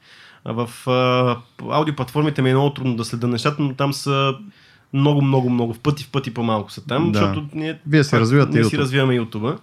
В 0.46 0.70
а, 0.88 1.38
аудиоплатформите 1.70 2.42
ми 2.42 2.50
е 2.50 2.54
много 2.54 2.74
трудно 2.74 2.96
да 2.96 3.06
следа 3.06 3.28
нещата, 3.28 3.62
но 3.62 3.74
там 3.74 3.94
са 3.94 4.34
много, 4.94 5.22
много, 5.22 5.50
много, 5.50 5.74
в 5.74 5.80
пъти, 5.80 6.04
в 6.04 6.10
пъти 6.10 6.34
по-малко 6.34 6.72
са 6.72 6.86
там, 6.86 7.12
да. 7.12 7.20
защото 7.20 7.46
ние, 7.54 7.80
Вие 7.88 8.04
се 8.04 8.20
развивате 8.20 8.52
ние 8.52 8.64
си 8.64 8.78
развиваме 8.78 9.20
YouTube. 9.20 9.58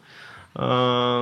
А, 0.54 0.66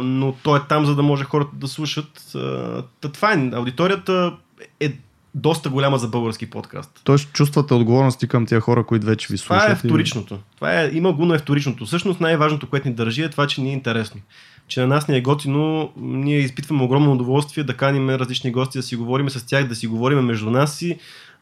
но 0.03 0.33
то 0.43 0.57
е 0.57 0.61
там, 0.69 0.87
за 0.87 0.95
да 0.95 1.03
може 1.03 1.25
хората 1.25 1.51
да 1.55 1.69
слушат. 1.69 2.35
А, 2.35 2.83
това 3.13 3.33
е, 3.33 3.51
аудиторията 3.53 4.37
е 4.81 4.93
доста 5.35 5.69
голяма 5.69 5.99
за 5.99 6.09
български 6.09 6.51
подкаст. 6.51 7.01
Тоест 7.05 7.33
чувствате 7.33 7.75
отговорности 7.75 8.29
към 8.29 8.47
тия 8.47 8.61
хора, 8.61 8.85
които 8.85 9.07
вече 9.07 9.27
ви 9.31 9.39
слушат. 9.39 9.63
Това 9.63 9.73
е 9.73 9.77
вторичното. 9.77 10.39
Това 10.57 10.81
е, 10.83 10.91
има 10.93 11.13
го, 11.13 11.27
но 11.27 11.35
е 11.35 11.39
вторичното. 11.39 11.87
Всъщност 11.87 12.21
най-важното, 12.21 12.67
което 12.67 12.89
ни 12.89 12.95
държи 12.95 13.23
е 13.23 13.31
това, 13.31 13.47
че 13.47 13.61
ни 13.61 13.71
е 13.71 13.73
интересно 13.73 14.21
че 14.69 14.81
на 14.81 14.87
нас 14.87 15.09
ни 15.09 15.17
е 15.17 15.21
готино, 15.21 15.93
ние 15.97 16.39
изпитваме 16.39 16.83
огромно 16.83 17.13
удоволствие 17.13 17.65
да 17.65 17.77
каним 17.77 18.11
различни 18.11 18.53
гости, 18.53 18.79
да 18.79 18.83
си 18.83 18.97
говорим 18.97 19.31
с 19.31 19.47
тях, 19.47 19.69
да 19.69 19.75
си 19.75 19.87
говорим 19.87 20.19
между 20.19 20.51
нас 20.51 20.83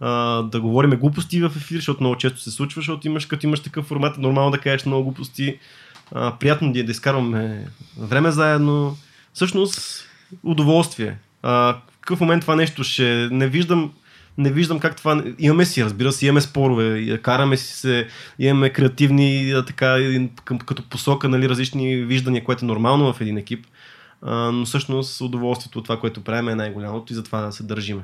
а, 0.01 0.43
да 0.43 0.61
говорим 0.61 0.91
глупости 0.91 1.41
в 1.41 1.53
ефир, 1.57 1.77
защото 1.77 2.03
много 2.03 2.17
често 2.17 2.41
се 2.41 2.51
случва, 2.51 2.81
защото 2.81 3.07
имаш, 3.07 3.27
като 3.27 3.47
имаш 3.47 3.61
такъв 3.61 3.87
формат, 3.87 4.17
е 4.17 4.21
нормално 4.21 4.51
да 4.51 4.59
кажеш 4.59 4.87
много 4.87 5.05
глупости. 5.05 5.59
А, 6.15 6.39
приятно 6.39 6.69
ни 6.69 6.79
е 6.79 6.83
да 6.83 6.93
изкарваме 6.93 7.67
време 7.99 8.31
заедно. 8.31 8.97
Всъщност, 9.33 10.09
удоволствие. 10.43 11.19
В 11.43 11.81
какъв 12.01 12.21
момент 12.21 12.41
това 12.41 12.57
нещо 12.57 12.85
ще... 12.85 13.29
Не 13.31 13.49
виждам 13.49 13.93
не 14.39 14.53
виждам 14.53 14.79
как 14.79 14.97
това... 14.97 15.25
Имаме 15.39 15.65
си, 15.65 15.85
разбира 15.85 16.13
се, 16.13 16.27
имаме 16.27 16.41
спорове, 16.41 17.19
караме 17.23 17.57
си 17.57 17.75
се, 17.75 18.09
имаме 18.39 18.71
креативни, 18.71 19.55
така, 19.67 19.97
като 20.45 20.89
посока, 20.89 21.29
нали, 21.29 21.49
различни 21.49 21.97
виждания, 21.97 22.45
което 22.45 22.65
е 22.65 22.69
нормално 22.69 23.13
в 23.13 23.21
един 23.21 23.39
екип. 23.39 23.67
Но 24.27 24.65
всъщност 24.65 25.21
удоволствието 25.21 25.79
от 25.79 25.85
това, 25.85 26.01
което 26.01 26.25
правим 26.25 26.49
е 26.49 26.55
най-голямото 26.55 27.13
и 27.13 27.17
затова 27.17 27.53
се 27.53 27.63
държиме. 27.63 28.03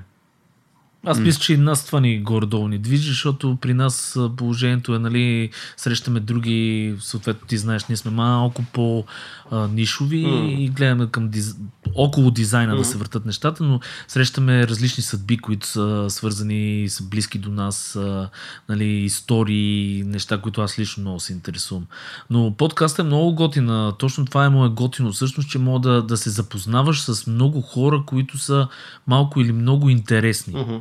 Аз 1.07 1.19
мисля, 1.19 1.41
че 1.41 1.53
и 1.53 1.57
нас 1.57 1.87
това 1.87 2.01
ни 2.01 2.21
горе-долу 2.21 2.69
ни 2.69 2.79
движи, 2.79 3.09
защото 3.09 3.59
при 3.61 3.75
нас 3.75 4.19
положението 4.37 4.95
е, 4.95 4.99
нали, 4.99 5.51
срещаме 5.77 6.21
други, 6.21 6.95
съответно 7.01 7.47
ти 7.47 7.59
знаеш, 7.59 7.87
ние 7.87 7.97
сме 7.97 8.11
малко 8.11 8.65
по-нишови 8.73 10.25
mm. 10.25 10.57
и 10.59 10.69
гледаме 10.69 11.07
към 11.07 11.29
диз... 11.29 11.57
около 11.95 12.31
дизайна 12.31 12.75
mm. 12.75 12.79
да 12.79 12.85
се 12.85 12.99
въртат 12.99 13.27
нещата, 13.27 13.65
но 13.65 13.81
срещаме 14.09 14.69
различни 14.69 15.03
съдби, 15.03 15.39
които 15.39 15.67
са 15.67 16.07
свързани, 16.09 16.89
са 16.89 17.05
близки 17.05 17.39
до 17.39 17.51
нас, 17.51 17.99
нали, 18.69 18.85
истории, 18.85 20.03
неща, 20.07 20.39
които 20.39 20.61
аз 20.61 20.79
лично 20.79 21.01
много 21.01 21.21
се 21.21 21.33
интересувам. 21.33 21.87
Но 22.31 22.55
подкастът 22.57 22.99
е 22.99 23.03
много 23.03 23.35
готина. 23.35 23.93
Точно 23.99 24.25
това 24.25 24.45
е 24.45 24.49
моят 24.49 24.73
готино. 24.73 25.13
Всъщност, 25.13 25.51
че 25.51 25.59
мога 25.59 25.89
да, 25.89 26.03
да 26.03 26.17
се 26.17 26.31
запознаваш 26.31 27.03
с 27.03 27.27
много 27.27 27.61
хора, 27.61 28.03
които 28.07 28.39
са 28.39 28.69
малко 29.07 29.41
или 29.41 29.53
много 29.53 29.91
интересни. 29.91 30.55
Mm-hmm. 30.55 30.81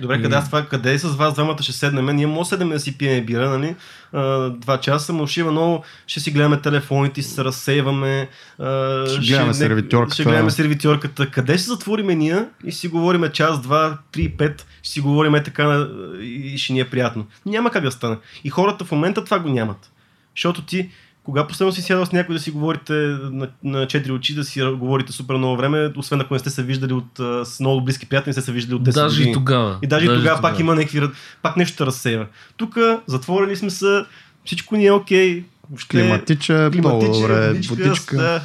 Добре, 0.00 0.22
къде, 0.22 0.36
аз 0.36 0.46
това, 0.46 0.66
къде 0.66 0.92
е 0.92 0.98
с 0.98 1.08
вас 1.08 1.34
двамата 1.34 1.62
ще 1.62 1.72
седнем? 1.72 2.06
Ние 2.06 2.26
може 2.26 2.48
седнем 2.48 2.68
да 2.68 2.80
си 2.80 2.98
пием 2.98 3.26
бира, 3.26 3.48
нали? 3.50 3.76
А, 4.12 4.50
два 4.50 4.80
часа, 4.80 5.12
но 5.12 5.26
ще 5.26 5.40
има 5.40 5.50
много, 5.50 5.84
ще 6.06 6.20
си 6.20 6.30
гледаме 6.30 6.60
телефоните, 6.60 7.22
ще 7.22 7.30
се 7.30 7.44
разсейваме. 7.44 8.28
А, 8.58 9.06
ще, 9.06 9.18
гледаме 9.18 9.52
ще, 9.52 9.58
сервитьорката. 9.58 10.14
Ще 10.14 10.24
гледаме 10.24 10.50
сервитьорката. 10.50 11.30
Къде 11.30 11.58
ще 11.58 11.66
затвориме 11.66 12.14
ние 12.14 12.44
и 12.64 12.72
си 12.72 12.88
говориме 12.88 13.32
час, 13.32 13.60
два, 13.60 13.98
три, 14.12 14.28
пет, 14.28 14.66
ще 14.82 14.92
си 14.92 15.00
говориме 15.00 15.42
така 15.42 15.86
и 16.20 16.58
ще 16.58 16.72
ни 16.72 16.80
е 16.80 16.90
приятно. 16.90 17.26
Няма 17.46 17.70
как 17.70 17.82
да 17.82 17.90
стане. 17.90 18.16
И 18.44 18.50
хората 18.50 18.84
в 18.84 18.92
момента 18.92 19.24
това 19.24 19.38
го 19.38 19.48
нямат. 19.48 19.90
Защото 20.36 20.62
ти, 20.62 20.90
кога 21.26 21.46
последно 21.46 21.72
си 21.72 21.82
сядал 21.82 22.06
с 22.06 22.12
някой 22.12 22.34
да 22.34 22.40
си 22.40 22.50
говорите 22.50 22.92
на, 22.92 23.48
на 23.64 23.86
четири 23.86 24.12
очи, 24.12 24.34
да 24.34 24.44
си 24.44 24.62
говорите 24.62 25.12
супер 25.12 25.34
много 25.34 25.56
време, 25.56 25.92
освен 25.96 26.20
ако 26.20 26.34
не 26.34 26.40
сте 26.40 26.50
се 26.50 26.62
виждали 26.62 26.92
от, 26.92 27.20
с 27.46 27.60
много 27.60 27.84
близки 27.84 28.06
приятели, 28.06 28.28
не 28.28 28.32
сте 28.32 28.42
се 28.42 28.52
виждали 28.52 28.74
от 28.74 28.82
10 28.82 28.94
даже 28.94 29.16
години. 29.16 29.30
И 29.30 29.34
тогава. 29.34 29.78
И 29.82 29.86
даже, 29.86 30.06
даже 30.06 30.16
и 30.16 30.18
тогава, 30.18 30.36
тогава 30.36 30.42
пак 30.42 30.60
има 30.60 30.74
някакви, 30.74 31.00
пак 31.42 31.56
нещо 31.56 31.76
да 31.76 31.86
разсева. 31.86 32.26
Тук 32.56 32.76
затворили 33.06 33.56
сме 33.56 33.70
се, 33.70 34.04
всичко 34.44 34.76
ни 34.76 34.86
е 34.86 34.92
окей. 34.92 35.44
Okay, 35.74 35.88
климатиче, 35.90 36.70
много 36.74 37.12
добре, 37.12 37.52
водичка. 37.52 38.16
Да, 38.16 38.42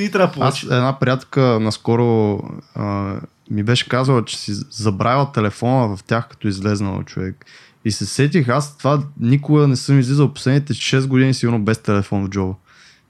и 0.00 0.10
трябва 0.10 0.46
Аз 0.46 0.62
една 0.62 0.98
приятелка 1.00 1.40
наскоро 1.40 2.40
а, 2.74 3.14
ми 3.50 3.62
беше 3.62 3.88
казала, 3.88 4.24
че 4.24 4.38
си 4.38 4.52
забравя 4.70 5.32
телефона 5.32 5.96
в 5.96 6.04
тях, 6.04 6.28
като 6.28 6.48
излезнал 6.48 7.02
човек. 7.02 7.46
И 7.84 7.90
се 7.90 8.06
сетих, 8.06 8.48
аз 8.48 8.78
това 8.78 9.02
никога 9.20 9.68
не 9.68 9.76
съм 9.76 9.98
излизал 9.98 10.32
последните 10.32 10.74
6 10.74 11.06
години 11.06 11.34
сигурно 11.34 11.64
без 11.64 11.78
телефон 11.78 12.26
в 12.26 12.28
джоба. 12.28 12.54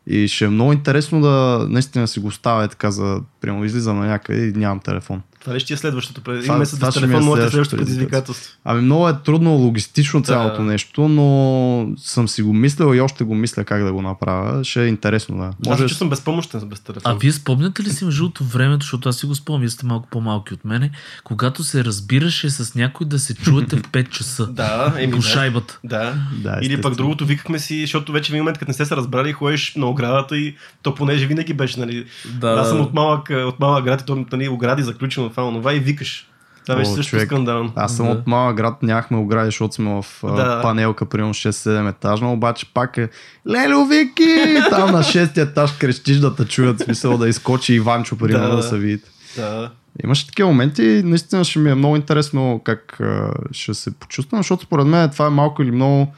И 0.06 0.28
ще 0.28 0.44
е 0.44 0.48
много 0.48 0.72
интересно 0.72 1.20
да 1.20 1.66
наистина 1.70 2.08
си 2.08 2.20
го 2.20 2.30
ставя 2.30 2.68
така 2.68 2.90
за, 2.90 3.20
прямо 3.40 3.64
излизам 3.64 3.98
на 3.98 4.06
някъде 4.06 4.46
и 4.46 4.52
нямам 4.52 4.80
телефон. 4.80 5.22
Това 5.40 5.54
ли 5.54 5.60
ще 5.60 5.74
е 5.74 5.76
следващото? 5.76 6.30
Един 6.32 6.54
месец 6.54 6.74
това 6.78 6.88
без 6.88 6.94
ще 6.94 7.06
ми 7.06 7.14
е 7.14 7.16
телефон, 7.16 7.36
следващото 7.36 7.76
предизвикателство. 7.76 8.52
Ами 8.64 8.82
много 8.82 9.08
е 9.08 9.14
трудно 9.24 9.50
логистично 9.50 10.22
цялото 10.22 10.56
Да. 10.56 10.62
нещо, 10.62 11.08
но 11.08 11.96
съм 11.98 12.28
си 12.28 12.42
го 12.42 12.52
мислил 12.52 12.94
и 12.94 13.00
още 13.00 13.24
го 13.24 13.34
мисля 13.34 13.64
как 13.64 13.84
да 13.84 13.92
го 13.92 14.02
направя. 14.02 14.64
Ще 14.64 14.84
е 14.84 14.86
интересно, 14.86 15.36
да. 15.36 15.42
Може... 15.42 15.54
Аз 15.60 15.66
Може 15.66 15.82
се 15.82 15.88
чувствам 15.88 16.10
безпомощен 16.10 16.60
без 16.60 16.80
телефон. 16.80 17.12
А 17.12 17.14
вие 17.14 17.32
спомняте 17.32 17.82
ли 17.82 17.90
си 17.90 18.04
между 18.04 18.22
другото 18.22 18.44
времето, 18.44 18.82
защото 18.84 19.08
аз 19.08 19.16
си 19.16 19.26
го 19.26 19.34
спомням, 19.34 19.60
вие 19.60 19.70
сте 19.70 19.86
малко 19.86 20.08
по-малки 20.10 20.54
от 20.54 20.64
мене, 20.64 20.90
когато 21.24 21.64
се 21.64 21.84
разбираше 21.84 22.50
с 22.50 22.74
някой 22.74 23.06
да 23.06 23.18
се 23.18 23.34
чуете 23.34 23.76
в 23.76 23.82
5 23.82 24.08
часа 24.08 24.46
Да, 24.46 24.94
еми 24.98 25.12
по 25.12 25.18
да. 25.18 25.22
шайбата. 25.22 25.78
Да. 25.84 26.14
Да, 26.42 26.58
Или 26.62 26.80
пък 26.80 26.96
другото, 26.96 27.26
викахме 27.26 27.58
си, 27.58 27.80
защото 27.80 28.12
вече 28.12 28.32
в 28.32 28.36
момент, 28.36 28.58
като 28.58 28.70
не 28.70 28.74
сте 28.74 28.84
се 28.84 28.96
разбрали, 28.96 29.32
ходиш 29.32 29.74
на 29.74 29.86
оградата 29.86 30.36
и 30.36 30.54
то 30.82 30.94
понеже 30.94 31.26
винаги 31.26 31.54
беше, 31.54 31.80
нали. 31.80 32.04
Да, 32.34 32.48
аз 32.50 32.68
съм 32.68 32.76
да. 32.76 32.82
от 32.82 32.94
малък, 32.94 33.30
от 33.30 33.60
малък 33.60 33.84
град 33.84 34.00
и 34.00 34.04
то, 34.04 34.24
нали, 34.32 34.48
огради 34.48 34.82
заключено 34.82 35.29
това, 35.30 35.44
онова 35.44 35.74
и 35.74 35.80
викаш. 35.80 36.26
Това 36.66 36.76
беше 36.76 36.90
О, 36.90 36.94
също 36.94 37.10
човек. 37.10 37.26
скандално. 37.26 37.72
Аз 37.76 37.96
съм 37.96 38.06
Да. 38.06 38.12
от 38.12 38.26
малък 38.26 38.56
град, 38.56 38.82
нямахме 38.82 39.16
огради, 39.16 39.46
защото 39.46 39.74
сме 39.74 39.90
в 40.02 40.04
Да. 40.22 40.62
панелка, 40.62 41.06
примерно 41.06 41.34
6-7 41.34 41.88
етажна, 41.88 42.32
обаче 42.32 42.66
пак 42.74 42.96
е 42.96 43.08
Лело 43.48 43.84
Вики! 43.86 44.58
Там 44.70 44.90
на 44.92 45.02
6 45.02 45.36
етаж 45.36 45.72
крещиш 45.72 46.16
да 46.16 46.36
те 46.36 46.44
чуят, 46.44 46.80
смисъл 46.80 47.18
да 47.18 47.28
изкочи 47.28 47.74
Иванчо, 47.74 48.16
примерно 48.18 48.50
Да. 48.50 48.56
да, 48.56 48.62
се 48.62 48.78
видите. 48.78 49.10
Да. 49.36 49.70
Имаше 50.04 50.26
такива 50.26 50.48
моменти, 50.48 51.02
наистина 51.04 51.44
ще 51.44 51.58
ми 51.58 51.70
е 51.70 51.74
много 51.74 51.96
интересно 51.96 52.60
как 52.64 53.00
а, 53.00 53.30
ще 53.52 53.74
се 53.74 53.90
почувствам, 53.90 54.38
защото 54.38 54.62
според 54.64 54.86
мен 54.86 55.10
това 55.10 55.26
е 55.26 55.30
малко 55.30 55.62
или 55.62 55.70
много 55.70 56.12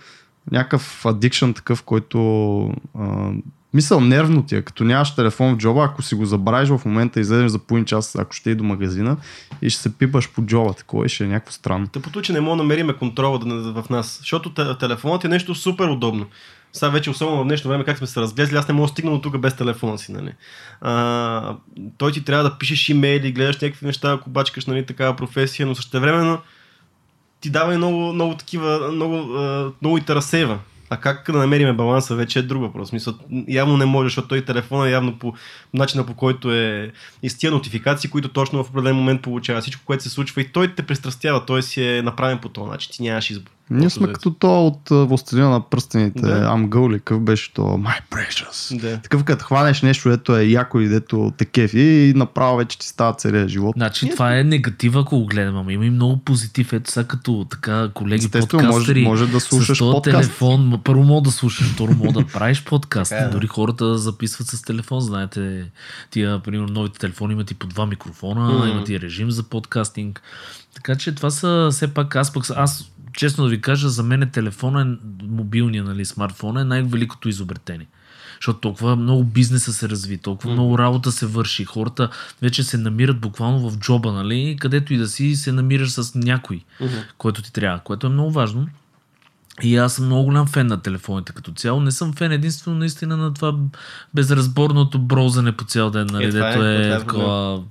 някакъв 0.53 1.07
адикшън 1.07 1.55
такъв, 1.55 1.83
който 1.83 2.61
а, 2.99 3.31
мисъл 3.75 4.01
нервно 4.01 4.43
ти 4.43 4.57
е, 4.57 4.63
като 4.63 4.85
нямаш 4.85 5.15
телефон 5.15 5.55
в 5.55 5.59
джоба, 5.59 5.85
ако 5.85 6.03
си 6.03 6.15
го 6.15 6.25
забравиш 6.25 6.69
в 6.69 6.81
момента 6.85 7.21
излезеш 7.21 7.51
за 7.51 7.59
половин 7.59 7.85
час, 7.85 8.17
ако 8.17 8.33
ще 8.33 8.51
и 8.51 8.55
до 8.55 8.65
магазина 8.65 9.17
и 9.63 9.71
ще 9.71 9.83
се 9.83 9.99
пипаш 9.99 10.31
по 10.31 10.43
джоба, 10.43 10.75
такова 10.75 11.09
ще 11.09 11.25
е 11.25 11.27
някакво 11.27 11.53
странно. 11.53 11.89
Тъпото, 11.89 12.23
че 12.23 12.33
не 12.33 12.41
мога 12.41 12.57
да 12.57 12.63
намериме 12.63 12.93
контрола 12.93 13.39
в 13.75 13.85
нас, 13.91 14.19
защото 14.21 14.55
те- 14.55 14.79
телефонът 14.79 15.25
е 15.25 15.29
нещо 15.29 15.55
супер 15.55 15.89
удобно. 15.89 16.27
Сега 16.73 16.91
вече, 16.91 17.11
особено 17.11 17.41
в 17.41 17.45
днешно 17.45 17.71
време, 17.71 17.85
как 17.85 17.99
сме 17.99 18.07
се 18.07 18.21
разглезли, 18.21 18.57
аз 18.57 18.69
не 18.69 18.75
мога 18.75 18.87
да 18.87 18.93
стигна 18.93 19.11
до 19.11 19.21
тук 19.21 19.39
без 19.39 19.57
телефона 19.57 19.99
си. 19.99 20.13
Нали? 20.13 20.33
А, 20.81 21.57
той 21.99 22.13
ти 22.13 22.25
трябва 22.25 22.45
да 22.45 22.59
пишеш 22.59 22.89
имейли, 22.89 23.33
гледаш 23.33 23.61
някакви 23.61 23.87
неща, 23.87 24.13
ако 24.13 24.31
бачкаш 24.31 24.67
нали, 24.67 24.87
такава 24.87 25.17
професия, 25.17 25.67
но 25.67 25.75
същевременно 25.75 26.39
ти 27.41 27.51
дава 27.51 27.75
и 27.75 27.77
много, 27.77 28.13
много 28.13 28.37
такива, 28.37 28.93
много, 28.93 29.17
много 29.83 29.99
и 29.99 30.01
те 30.01 30.15
разсейва. 30.15 30.59
А 30.93 30.97
как 30.97 31.31
да 31.33 31.39
намериме 31.39 31.73
баланса 31.73 32.15
вече 32.15 32.39
е 32.39 32.43
друг 32.43 32.63
въпрос. 32.63 32.93
Мисля, 32.93 33.15
явно 33.49 33.77
не 33.77 33.85
може, 33.85 34.07
защото 34.07 34.29
той 34.29 34.45
телефона 34.45 34.91
явно 34.91 35.19
по 35.19 35.35
начина 35.75 36.07
по 36.07 36.15
който 36.15 36.53
е 36.53 36.93
и 37.23 37.31
с 37.31 37.39
тия 37.39 37.53
нотификации, 37.53 38.11
които 38.11 38.29
точно 38.29 38.65
в 38.65 38.71
определен 38.71 38.97
момент 38.97 39.23
получава 39.23 39.61
всичко, 39.61 39.83
което 39.85 40.03
се 40.03 40.11
случва 40.11 40.41
и 40.41 40.49
той 40.49 40.75
те 40.75 40.83
пристрастява, 40.83 41.47
той 41.47 41.63
си 41.63 41.85
е 41.85 42.03
направен 42.03 42.39
по 42.39 42.49
този 42.49 42.71
начин, 42.71 42.93
ти 42.93 43.03
нямаш 43.03 43.31
избор. 43.31 43.51
Ние 43.71 43.91
сме 43.91 44.13
като 44.13 44.31
то 44.31 44.67
от 44.67 45.09
Властелина 45.09 45.51
на 45.51 45.61
пръстените, 45.61 46.21
Да. 46.21 46.41
да. 46.41 46.47
Амгъл 46.47 46.91
ли, 46.91 46.99
какъв 46.99 47.21
беше 47.21 47.55
то, 47.55 47.63
My 47.63 48.01
Precious. 48.11 48.81
Да. 48.81 48.99
Такъв 48.99 49.25
като 49.25 49.45
хванеш 49.45 49.83
нещо, 49.83 50.09
дето 50.11 50.37
е 50.37 50.45
яко 50.45 50.81
и 50.81 50.89
дето 50.89 51.33
те 51.39 51.45
кефи 51.45 51.81
и 51.81 52.15
направо 52.17 52.57
вече 52.57 52.79
ти 52.79 52.89
става 52.89 53.15
целият 53.15 53.49
живот. 53.49 53.75
Значи 53.77 54.11
това 54.11 54.39
е 54.39 54.45
негатива, 54.45 55.01
ако 55.01 55.19
го 55.19 55.27
гледам, 55.27 55.57
ама 55.57 55.73
има 55.73 55.87
и 55.87 55.91
много 55.91 56.17
позитив. 56.17 56.73
Ето 56.73 56.91
сега 56.91 57.05
като 57.05 57.47
така 57.51 57.89
колеги 57.95 58.25
Естествено, 58.25 58.63
може, 58.63 58.73
подкастери. 58.73 59.03
може 59.03 59.27
да 59.27 59.41
слушаш 59.41 59.77
с 59.77 59.79
този 59.79 59.93
подкаст. 59.93 60.17
телефон, 60.19 60.81
първо 60.85 61.03
мога 61.03 61.23
да 61.23 61.31
слушаш, 61.31 61.67
второ 61.67 61.93
мога 61.95 62.13
да 62.13 62.27
правиш 62.33 62.65
подкаст. 62.65 63.13
Е. 63.13 63.29
Дори 63.29 63.47
хората 63.47 63.99
записват 63.99 64.49
с 64.49 64.63
телефон, 64.63 65.01
знаете, 65.01 65.65
тия, 66.11 66.39
примерно, 66.41 66.69
новите 66.69 66.99
телефони 66.99 67.33
имат 67.33 67.51
и 67.51 67.55
по 67.55 67.67
два 67.67 67.87
микрофона, 67.87 68.71
имат 68.71 68.89
и 68.89 69.01
режим 69.01 69.31
за 69.31 69.43
подкастинг. 69.43 70.23
Така 70.75 70.95
че 70.97 71.15
това 71.15 71.31
са 71.31 71.69
все 71.73 71.95
пак, 71.95 72.17
аз 72.17 72.33
пък, 72.33 72.45
аз 72.57 72.93
честно 73.13 73.45
да 73.45 73.51
ви 73.51 73.61
кажа, 73.61 73.89
за 73.89 74.03
мен 74.03 74.31
телефона, 74.33 74.83
е, 74.83 75.07
мобилния, 75.27 75.85
нали, 75.85 76.05
смартфона 76.05 76.61
е 76.61 76.65
най-великото 76.65 77.29
изобретение. 77.29 77.87
Защото 78.35 78.61
толкова 78.61 78.97
много 78.97 79.25
бизнеса 79.25 79.73
се 79.73 79.89
разви, 79.89 80.19
толкова 80.19 80.51
Мгм. 80.51 80.61
много 80.61 80.79
работа 80.79 81.13
се 81.13 81.27
върши. 81.27 81.65
Хората 81.65 82.09
вече 82.43 82.63
се 82.63 82.79
намират 82.79 83.21
буквално 83.21 83.71
в 83.71 83.79
джоба, 83.79 84.13
нали? 84.13 84.57
Където 84.61 84.95
и 84.95 84.97
да 84.97 85.09
си, 85.09 85.37
се 85.37 85.53
намираш 85.53 85.91
с 85.91 86.15
някой, 86.15 86.65
Мгм. 86.81 86.95
който 87.19 87.43
ти 87.43 87.53
трябва, 87.53 87.79
което 87.79 88.07
е 88.07 88.11
много 88.11 88.31
важно. 88.31 88.69
И 89.63 89.77
аз 89.77 89.95
съм 89.95 90.07
много 90.07 90.25
голям 90.25 90.47
фен 90.47 90.67
на 90.67 90.81
телефоните 90.81 91.33
като 91.33 91.53
цяло. 91.53 91.81
Не 91.81 91.91
съм 91.91 92.13
фен 92.13 92.33
единствено 92.33 92.79
наистина 92.79 93.17
на 93.17 93.35
това 93.35 93.55
безразборното 94.15 94.99
брозане 94.99 95.53
по 95.53 95.65
цял 95.65 95.91
ден, 95.91 96.07
нали? 96.13 96.25
Е, 96.25 96.29
е, 96.29 96.31
дето 96.31 96.65
е, 96.65 96.87
е 96.87 96.99
такова... 96.99 97.63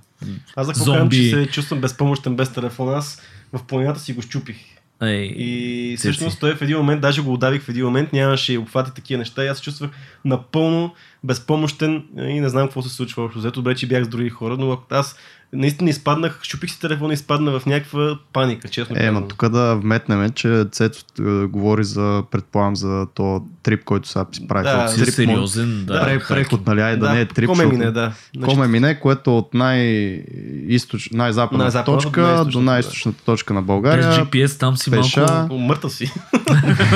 Аз 0.55 0.67
кажем, 0.67 0.83
Зомби. 0.83 1.15
че 1.15 1.29
се 1.29 1.51
чувствам 1.51 1.81
безпомощен 1.81 2.35
без 2.35 2.53
телефона, 2.53 2.97
аз 2.97 3.21
в 3.53 3.63
планината 3.67 3.99
си 3.99 4.13
го 4.13 4.21
щупих. 4.21 4.57
Ей, 5.03 5.33
И 5.37 5.95
всъщност 5.97 6.39
той 6.39 6.55
в 6.55 6.61
един 6.61 6.77
момент, 6.77 7.01
даже 7.01 7.21
го 7.21 7.33
удавих 7.33 7.61
в 7.61 7.69
един 7.69 7.85
момент, 7.85 8.13
нямаше 8.13 8.57
обхвати 8.57 8.91
такива 8.95 9.17
неща 9.17 9.43
и 9.43 9.47
аз 9.47 9.57
се 9.57 9.63
чувствах 9.63 9.91
напълно 10.25 10.93
безпомощен 11.23 12.03
и 12.17 12.39
не 12.39 12.49
знам 12.49 12.67
какво 12.67 12.81
се 12.81 12.89
случва 12.89 13.23
общо. 13.23 13.39
Взето 13.39 13.59
добре, 13.61 13.75
че 13.75 13.87
бях 13.87 14.03
с 14.03 14.07
други 14.07 14.29
хора, 14.29 14.57
но 14.59 14.77
аз 14.89 15.15
наистина 15.53 15.89
изпаднах, 15.89 16.39
щупих 16.41 16.71
си 16.71 16.79
телефона 16.79 17.13
и 17.13 17.15
изпадна 17.15 17.59
в 17.59 17.65
някаква 17.65 18.17
паника, 18.33 18.67
честно 18.69 18.95
Е, 18.99 19.11
ма 19.11 19.27
тук 19.27 19.49
да 19.49 19.75
вметнем, 19.75 20.31
че 20.31 20.65
Цецо 20.71 21.05
е, 21.19 21.45
говори 21.45 21.83
за, 21.83 22.23
предполагам, 22.31 22.75
за 22.75 23.05
то 23.13 23.43
трип, 23.63 23.83
който 23.83 24.07
сега 24.07 24.25
си 24.31 24.47
прави. 24.47 24.63
Да, 24.63 24.87
си 24.87 25.01
трип, 25.01 25.13
сериозен, 25.13 25.85
да. 25.85 25.93
Да, 25.93 26.01
Пре, 26.05 26.19
преход, 26.27 26.67
нали, 26.67 26.81
ай, 26.81 26.97
да, 26.97 27.13
не 27.13 27.21
е 27.21 27.25
трип. 27.25 27.49
Коме 27.49 27.63
защото- 27.63 27.77
мине, 27.77 27.91
да. 27.91 28.13
Значи, 28.37 28.53
Коме 28.53 28.67
мине, 28.67 28.99
което 28.99 29.29
е 29.29 29.33
от 29.33 29.53
най-източ... 29.53 31.09
най-западната 31.11 31.63
Най-западната 31.63 32.03
точка 32.03 32.21
до 32.21 32.27
най-източната, 32.27 32.51
до 32.51 32.61
най-източната 32.61 33.23
точка 33.23 33.53
на 33.53 33.61
През 33.61 33.67
България. 33.67 34.25
GPS 34.25 34.59
там 34.59 34.77
си 34.77 34.91
пеша. 34.91 35.25
малко... 35.25 35.57
Мъртъв 35.57 35.93
си. 35.93 36.11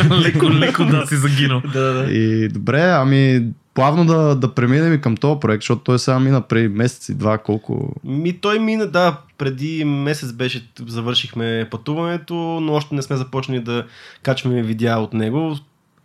леко, 0.22 0.52
леко 0.52 0.86
да 0.86 1.08
си 1.08 1.16
загинал. 1.16 1.62
да, 1.74 1.82
да, 1.82 1.94
да. 1.94 2.12
И 2.12 2.48
добре, 2.50 2.82
ами 2.82 3.48
плавно 3.76 4.06
да, 4.06 4.36
да 4.36 4.54
преминем 4.54 4.94
и 4.94 5.02
към 5.02 5.18
този 5.18 5.40
проект, 5.40 5.62
защото 5.62 5.84
той 5.84 6.00
сега 6.00 6.20
мина 6.20 6.42
преди 6.42 6.68
месец 6.68 7.10
и 7.10 7.16
два, 7.16 7.38
колко... 7.38 7.96
Ми 8.04 8.34
той 8.34 8.60
мина, 8.60 8.88
да, 8.88 9.18
преди 9.38 9.86
месец 9.86 10.32
беше, 10.32 10.68
завършихме 10.88 11.68
пътуването, 11.72 12.34
но 12.36 12.74
още 12.74 12.96
не 12.96 13.02
сме 13.02 13.18
започнали 13.18 13.60
да 13.60 13.86
качваме 14.24 14.64
видеа 14.64 14.98
от 14.98 15.14
него. 15.14 15.58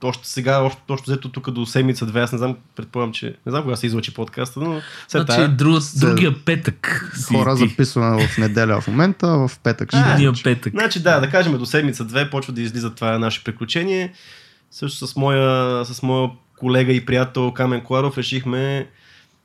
Още 0.05 0.29
сега, 0.29 0.61
още, 0.61 0.81
още 0.89 1.05
взето 1.11 1.29
тук 1.29 1.51
до 1.51 1.67
седмица-две, 1.67 2.21
аз 2.21 2.33
не 2.33 2.39
знам, 2.39 2.57
предполагам, 2.77 3.13
че 3.13 3.27
не 3.47 3.51
знам 3.51 3.63
кога 3.63 3.77
се 3.77 3.87
излъчи 3.87 4.15
подкаста, 4.15 4.61
но 4.61 4.81
след 5.09 5.27
Значи, 5.27 5.41
това. 5.41 5.49
друг, 5.49 5.83
другия 6.01 6.45
петък 6.45 7.13
Хора 7.33 7.57
записваме 7.57 8.29
в 8.29 8.39
неделя 8.39 8.81
в 8.81 8.89
момента, 8.89 9.29
в 9.29 9.51
петък 9.63 9.89
ще 9.89 9.99
А, 9.99 10.19
случи. 10.19 10.43
петък. 10.43 10.73
Значи 10.73 11.03
да, 11.03 11.21
да 11.21 11.31
кажем 11.31 11.59
до 11.59 11.67
седмица-две 11.67 12.31
почва 12.31 12.53
да 12.53 12.61
излиза 12.63 12.95
това 12.95 13.19
наше 13.19 13.45
приключение. 13.45 14.13
Също 14.71 15.07
с 15.07 15.17
моя, 15.17 15.85
с 15.85 16.03
моя 16.03 16.31
колега 16.61 16.93
и 16.93 17.07
приятел 17.07 17.53
Камен 17.53 17.81
Коларов 17.81 18.19
решихме, 18.19 18.89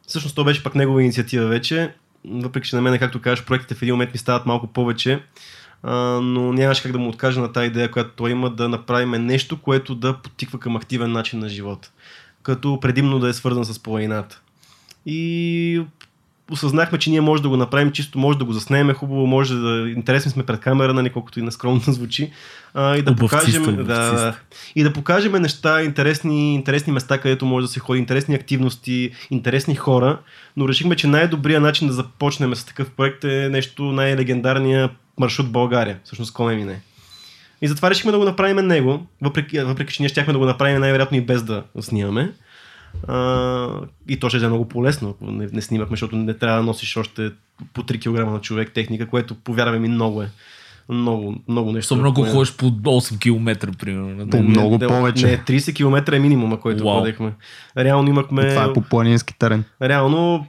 всъщност 0.08 0.36
то 0.36 0.43
беше 0.43 0.63
пък 0.63 0.75
негова 0.75 1.01
инициатива 1.01 1.47
вече, 1.47 1.93
въпреки 2.25 2.69
че 2.69 2.75
на 2.75 2.82
мен, 2.82 2.99
както 2.99 3.21
кажеш, 3.21 3.45
проектите 3.45 3.75
в 3.75 3.82
един 3.82 3.93
момент 3.93 4.13
ми 4.13 4.17
стават 4.17 4.45
малко 4.45 4.67
повече, 4.67 5.23
но 5.84 6.54
нямаше 6.54 6.84
как 6.84 6.91
да 6.91 6.97
му 6.97 7.10
откажа 7.10 7.41
на 7.41 7.51
тази 7.51 7.67
идея, 7.67 7.91
която 7.91 8.10
той 8.15 8.32
има 8.32 8.49
да 8.49 8.69
направим 8.69 9.25
нещо, 9.25 9.62
което 9.62 9.95
да 9.95 10.17
потиква 10.17 10.60
към 10.60 10.75
активен 10.75 11.12
начин 11.12 11.39
на 11.39 11.49
живота, 11.49 11.91
като 12.43 12.80
предимно 12.80 13.19
да 13.19 13.30
е 13.30 13.34
свързан 13.34 13.65
с 13.65 13.80
планината. 13.80 14.41
И 15.06 15.82
осъзнахме, 16.52 17.00
че 17.00 17.10
ние 17.10 17.22
може 17.22 17.44
да 17.44 17.50
го 17.50 17.58
направим, 17.58 17.92
чисто 17.92 18.20
може 18.20 18.38
да 18.38 18.46
го 18.46 18.54
заснеме, 18.54 18.94
хубаво, 18.94 19.28
може 19.28 19.56
да 19.56 19.90
интересни 19.90 20.32
сме 20.32 20.44
пред 20.44 20.60
камера, 20.60 20.94
нали, 20.94 21.10
колкото 21.10 21.40
и 21.40 21.44
нескромно 21.44 21.80
звучи. 21.88 22.32
А, 22.74 22.98
и 22.98 23.02
да 23.02 23.12
Обувци 23.12 23.36
покажем, 23.36 23.64
сте, 23.64 23.72
да, 23.72 24.36
и 24.76 24.84
да 24.84 24.94
покажем 24.94 25.42
неща, 25.42 25.84
интересни, 25.84 26.56
интересни 26.56 26.94
места, 26.94 27.18
където 27.18 27.46
може 27.46 27.68
да 27.68 27.74
се 27.74 27.80
ходи, 27.80 28.00
интересни 28.00 28.36
активности, 28.36 29.12
интересни 29.32 29.76
хора, 29.76 30.20
но 30.58 30.70
решихме, 30.70 30.96
че 30.96 31.08
най-добрият 31.08 31.64
начин 31.64 31.88
да 31.88 31.94
започнем 31.94 32.56
с 32.56 32.66
такъв 32.66 32.90
проект 32.90 33.24
е 33.24 33.50
нещо 33.50 33.84
най-легендарния 33.84 34.90
маршрут 35.20 35.52
България, 35.52 36.00
всъщност 36.04 36.34
Комемине. 36.34 36.82
И 37.62 37.68
затова 37.68 37.90
решихме 37.90 38.12
да 38.12 38.18
го 38.18 38.26
направим 38.26 38.68
него, 38.68 39.08
въпреки, 39.22 39.60
въпреки 39.60 39.94
че 39.94 40.02
ние 40.02 40.10
щяхме 40.10 40.34
да 40.34 40.40
го 40.40 40.46
направим 40.46 40.80
най-вероятно 40.80 41.18
и 41.18 41.22
без 41.22 41.44
да 41.44 41.64
снимаме. 41.80 42.34
А, 43.08 43.70
и 44.10 44.20
то 44.20 44.30
ще 44.30 44.46
е 44.46 44.48
много 44.48 44.70
по-лесно, 44.70 45.10
ако 45.10 45.32
не, 45.32 45.48
не 45.54 45.62
снимахме, 45.62 45.94
защото 45.94 46.16
не 46.16 46.34
трябва 46.34 46.58
да 46.58 46.64
носиш 46.64 46.98
още 46.98 47.32
по 47.74 47.84
3 47.84 48.00
кг 48.00 48.32
на 48.32 48.42
човек 48.42 48.72
техника, 48.74 49.08
което 49.08 49.36
повярваме 49.36 49.80
ми 49.80 49.88
много 49.88 50.22
е. 50.22 50.30
Много, 50.90 51.36
много 51.48 51.72
нещо. 51.72 51.88
Со 51.88 51.96
много 51.96 52.26
Е, 52.26 52.30
ходиш 52.30 52.56
по 52.56 52.66
8 52.66 53.20
км, 53.20 53.78
примерно. 53.80 54.30
По 54.30 54.44
много 54.44 54.80
повече. 54.80 55.28
Не, 55.28 55.38
30 55.38 55.76
км 55.76 56.16
е 56.16 56.20
минимума, 56.20 56.60
който 56.60 56.86
Уау. 56.86 57.00
ходехме. 57.00 57.34
Реално 57.78 58.10
имахме... 58.10 58.50
Това 58.50 58.64
е 58.64 58.74
по 58.74 58.82
планински 58.82 59.40
терен. 59.40 59.64
Реално 59.82 60.48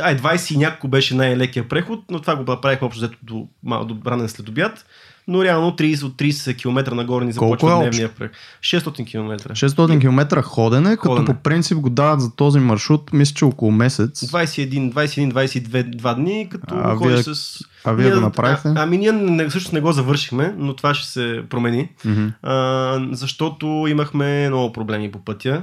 ай, 0.00 0.16
20 0.16 0.54
и 0.54 0.58
няколко 0.58 0.88
беше 0.88 1.14
най-лекия 1.14 1.68
преход, 1.68 2.04
но 2.10 2.20
това 2.20 2.36
го 2.36 2.52
направихме 2.52 2.86
общо 2.86 3.00
взето 3.00 3.18
до, 3.22 3.48
до 3.84 3.96
ранен 4.10 4.28
след 4.28 4.48
обяд. 4.48 4.86
Но 5.30 5.44
реално 5.44 5.70
30 5.70 6.04
от 6.04 6.12
30 6.12 6.56
км 6.56 6.94
нагоре 6.94 7.24
ни 7.24 7.34
Колко 7.34 7.52
започва 7.52 7.76
е 7.76 7.80
дневния 7.80 8.08
преход. 8.08 8.36
600 8.60 9.06
км. 9.06 9.50
600 9.50 10.00
км 10.00 10.42
ходене, 10.42 10.96
като 10.96 11.08
Ходене. 11.08 11.26
по 11.26 11.34
принцип 11.34 11.78
го 11.78 11.90
дават 11.90 12.20
за 12.20 12.34
този 12.34 12.58
маршрут, 12.58 13.12
мисля, 13.12 13.34
че 13.34 13.44
около 13.44 13.72
месец. 13.72 14.20
21, 14.22 14.92
21 14.92 15.32
22 15.32 15.96
два 15.96 16.14
дни, 16.14 16.48
като 16.50 16.74
А 16.74 16.96
ходиш 16.96 17.14
вие- 17.16 17.34
с... 17.34 17.58
А 17.84 17.92
вие 17.92 18.10
го 18.10 18.20
направихте? 18.20 18.68
А, 18.68 18.74
ами 18.76 18.98
ние 18.98 19.12
не, 19.12 19.48
всъщност 19.48 19.72
не 19.72 19.80
го 19.80 19.92
завършихме, 19.92 20.54
но 20.58 20.74
това 20.74 20.94
ще 20.94 21.08
се 21.08 21.42
промени. 21.50 21.88
Мгм. 22.04 22.26
а, 22.42 23.08
защото 23.12 23.66
имахме 23.88 24.48
много 24.48 24.72
проблеми 24.72 25.10
по 25.10 25.18
пътя, 25.18 25.62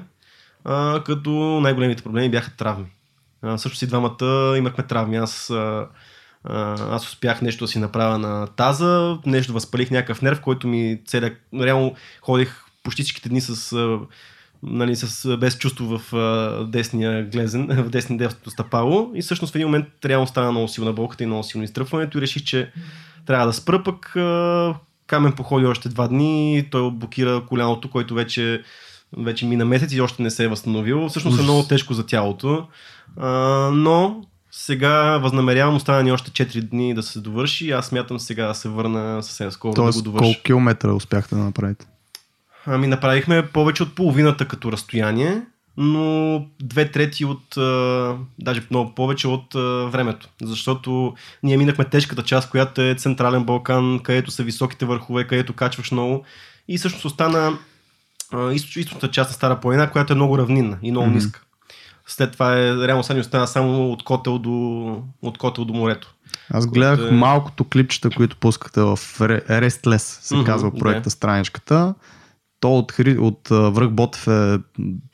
а, 0.65 1.03
като 1.03 1.29
най-големите 1.59 2.03
проблеми 2.03 2.29
бяха 2.29 2.51
травми. 2.51 2.85
А, 3.41 3.57
също 3.57 3.77
си 3.77 3.87
двамата 3.87 4.25
имахме 4.57 4.83
травми. 4.83 5.17
Аз, 5.17 5.49
а, 5.49 5.85
а, 6.45 6.95
аз 6.95 7.07
успях 7.07 7.41
нещо 7.41 7.63
да 7.63 7.67
си 7.67 7.79
направя 7.79 8.17
на 8.17 8.47
таза, 8.47 9.17
нещо 9.25 9.53
възпалих 9.53 9.91
някакъв 9.91 10.21
нерв, 10.21 10.41
който 10.41 10.67
ми 10.67 11.01
целя... 11.05 11.31
Реално 11.61 11.95
ходих 12.21 12.63
почти 12.83 13.03
всичките 13.03 13.29
дни 13.29 13.41
с, 13.41 13.73
а, 13.73 13.99
нали, 14.63 14.95
с, 14.95 15.37
без 15.37 15.57
чувство 15.57 15.97
в 15.97 16.15
а, 16.15 16.63
десния 16.65 17.25
глезен, 17.25 17.67
в 17.83 17.89
десния 17.89 18.17
десното 18.17 18.49
стъпало 18.49 19.11
и 19.15 19.21
всъщност 19.21 19.53
в 19.53 19.55
един 19.55 19.67
момент 19.67 19.87
реално 20.05 20.27
стана 20.27 20.51
много 20.51 20.67
силна 20.67 20.93
болката 20.93 21.23
и 21.23 21.27
много 21.27 21.43
силно 21.43 21.63
изтръпването 21.63 22.17
и 22.17 22.21
реших, 22.21 22.43
че 22.43 22.71
трябва 23.25 23.45
да 23.45 23.53
спра 23.53 23.83
пък 23.83 24.15
а, 24.15 24.75
Камен 25.07 25.33
походи 25.33 25.65
още 25.65 25.89
два 25.89 26.07
дни, 26.07 26.67
той 26.71 26.91
блокира 26.91 27.45
коляното, 27.45 27.89
който 27.89 28.13
вече, 28.13 28.63
вече 29.17 29.45
мина 29.45 29.65
месец 29.65 29.93
и 29.93 30.01
още 30.01 30.23
не 30.23 30.29
се 30.29 30.43
е 30.43 30.47
възстановил. 30.47 31.09
Всъщност 31.09 31.39
е 31.39 31.43
много 31.43 31.63
тежко 31.63 31.93
за 31.93 32.05
тялото. 32.05 32.67
А, 33.17 33.29
но 33.73 34.21
сега 34.57 35.17
възнамерявам, 35.17 35.75
остана 35.75 36.03
ни 36.03 36.11
още 36.11 36.45
4 36.45 36.61
дни 36.61 36.93
да 36.93 37.03
се 37.03 37.19
довърши. 37.19 37.71
Аз 37.71 37.87
смятам 37.87 38.19
сега 38.19 38.47
да 38.47 38.55
се 38.55 38.69
върна 38.69 39.23
съвсем 39.23 39.51
скоро 39.51 39.71
да 39.73 39.75
Тоест, 39.75 39.97
го 39.97 40.03
довърша. 40.03 40.23
колко 40.23 40.41
километра 40.43 40.93
успяхте 40.93 41.35
да 41.35 41.41
направите? 41.41 41.85
Ами 42.65 42.87
направихме 42.87 43.47
повече 43.47 43.83
от 43.83 43.95
половината 43.95 44.47
като 44.47 44.71
разстояние, 44.71 45.41
но 45.77 46.45
две 46.59 46.91
трети 46.91 47.25
от, 47.25 47.57
а, 47.57 48.15
даже 48.39 48.63
много 48.69 48.95
повече 48.95 49.27
от 49.27 49.55
а, 49.55 49.59
времето. 49.85 50.29
Защото 50.41 51.13
ние 51.43 51.57
минахме 51.57 51.85
тежката 51.85 52.23
част, 52.23 52.49
която 52.49 52.81
е 52.81 52.95
Централен 52.95 53.43
Балкан, 53.43 53.99
където 54.03 54.31
са 54.31 54.43
високите 54.43 54.85
върхове, 54.85 55.27
където 55.27 55.53
качваш 55.53 55.91
много. 55.91 56.23
И 56.67 56.77
всъщност 56.77 57.05
остана 57.05 57.57
източната 58.51 59.11
част 59.11 59.29
на 59.29 59.33
Стара 59.33 59.59
планина, 59.59 59.89
която 59.89 60.13
е 60.13 60.15
много 60.15 60.37
равнинна 60.37 60.77
и 60.81 60.91
много 60.91 61.07
Мгм. 61.07 61.15
ниска. 61.15 61.41
След 62.07 62.31
това 62.31 62.57
е, 62.57 62.87
реално 62.87 63.03
сега 63.03 63.13
ни 63.13 63.21
остана 63.21 63.47
само 63.47 63.91
от 63.91 64.03
котел 64.03 64.37
до, 64.39 64.51
от 65.21 65.37
котел 65.37 65.65
до 65.65 65.73
морето. 65.73 66.15
Аз 66.53 66.67
гледах 66.67 66.99
е- 67.11 67.13
малкото 67.13 67.63
клипчета, 67.63 68.09
които 68.09 68.37
пускате 68.37 68.81
в 68.81 68.97
Re- 68.97 69.49
Restless, 69.49 69.97
се 69.97 70.35
Мгм, 70.35 70.45
казва 70.45 70.71
проекта 70.71 71.09
страничката. 71.09 71.93
То 72.59 72.77
от, 72.77 72.93
от 72.99 73.47
Връх 73.49 73.89
Ботев 73.89 74.27
е 74.27 74.59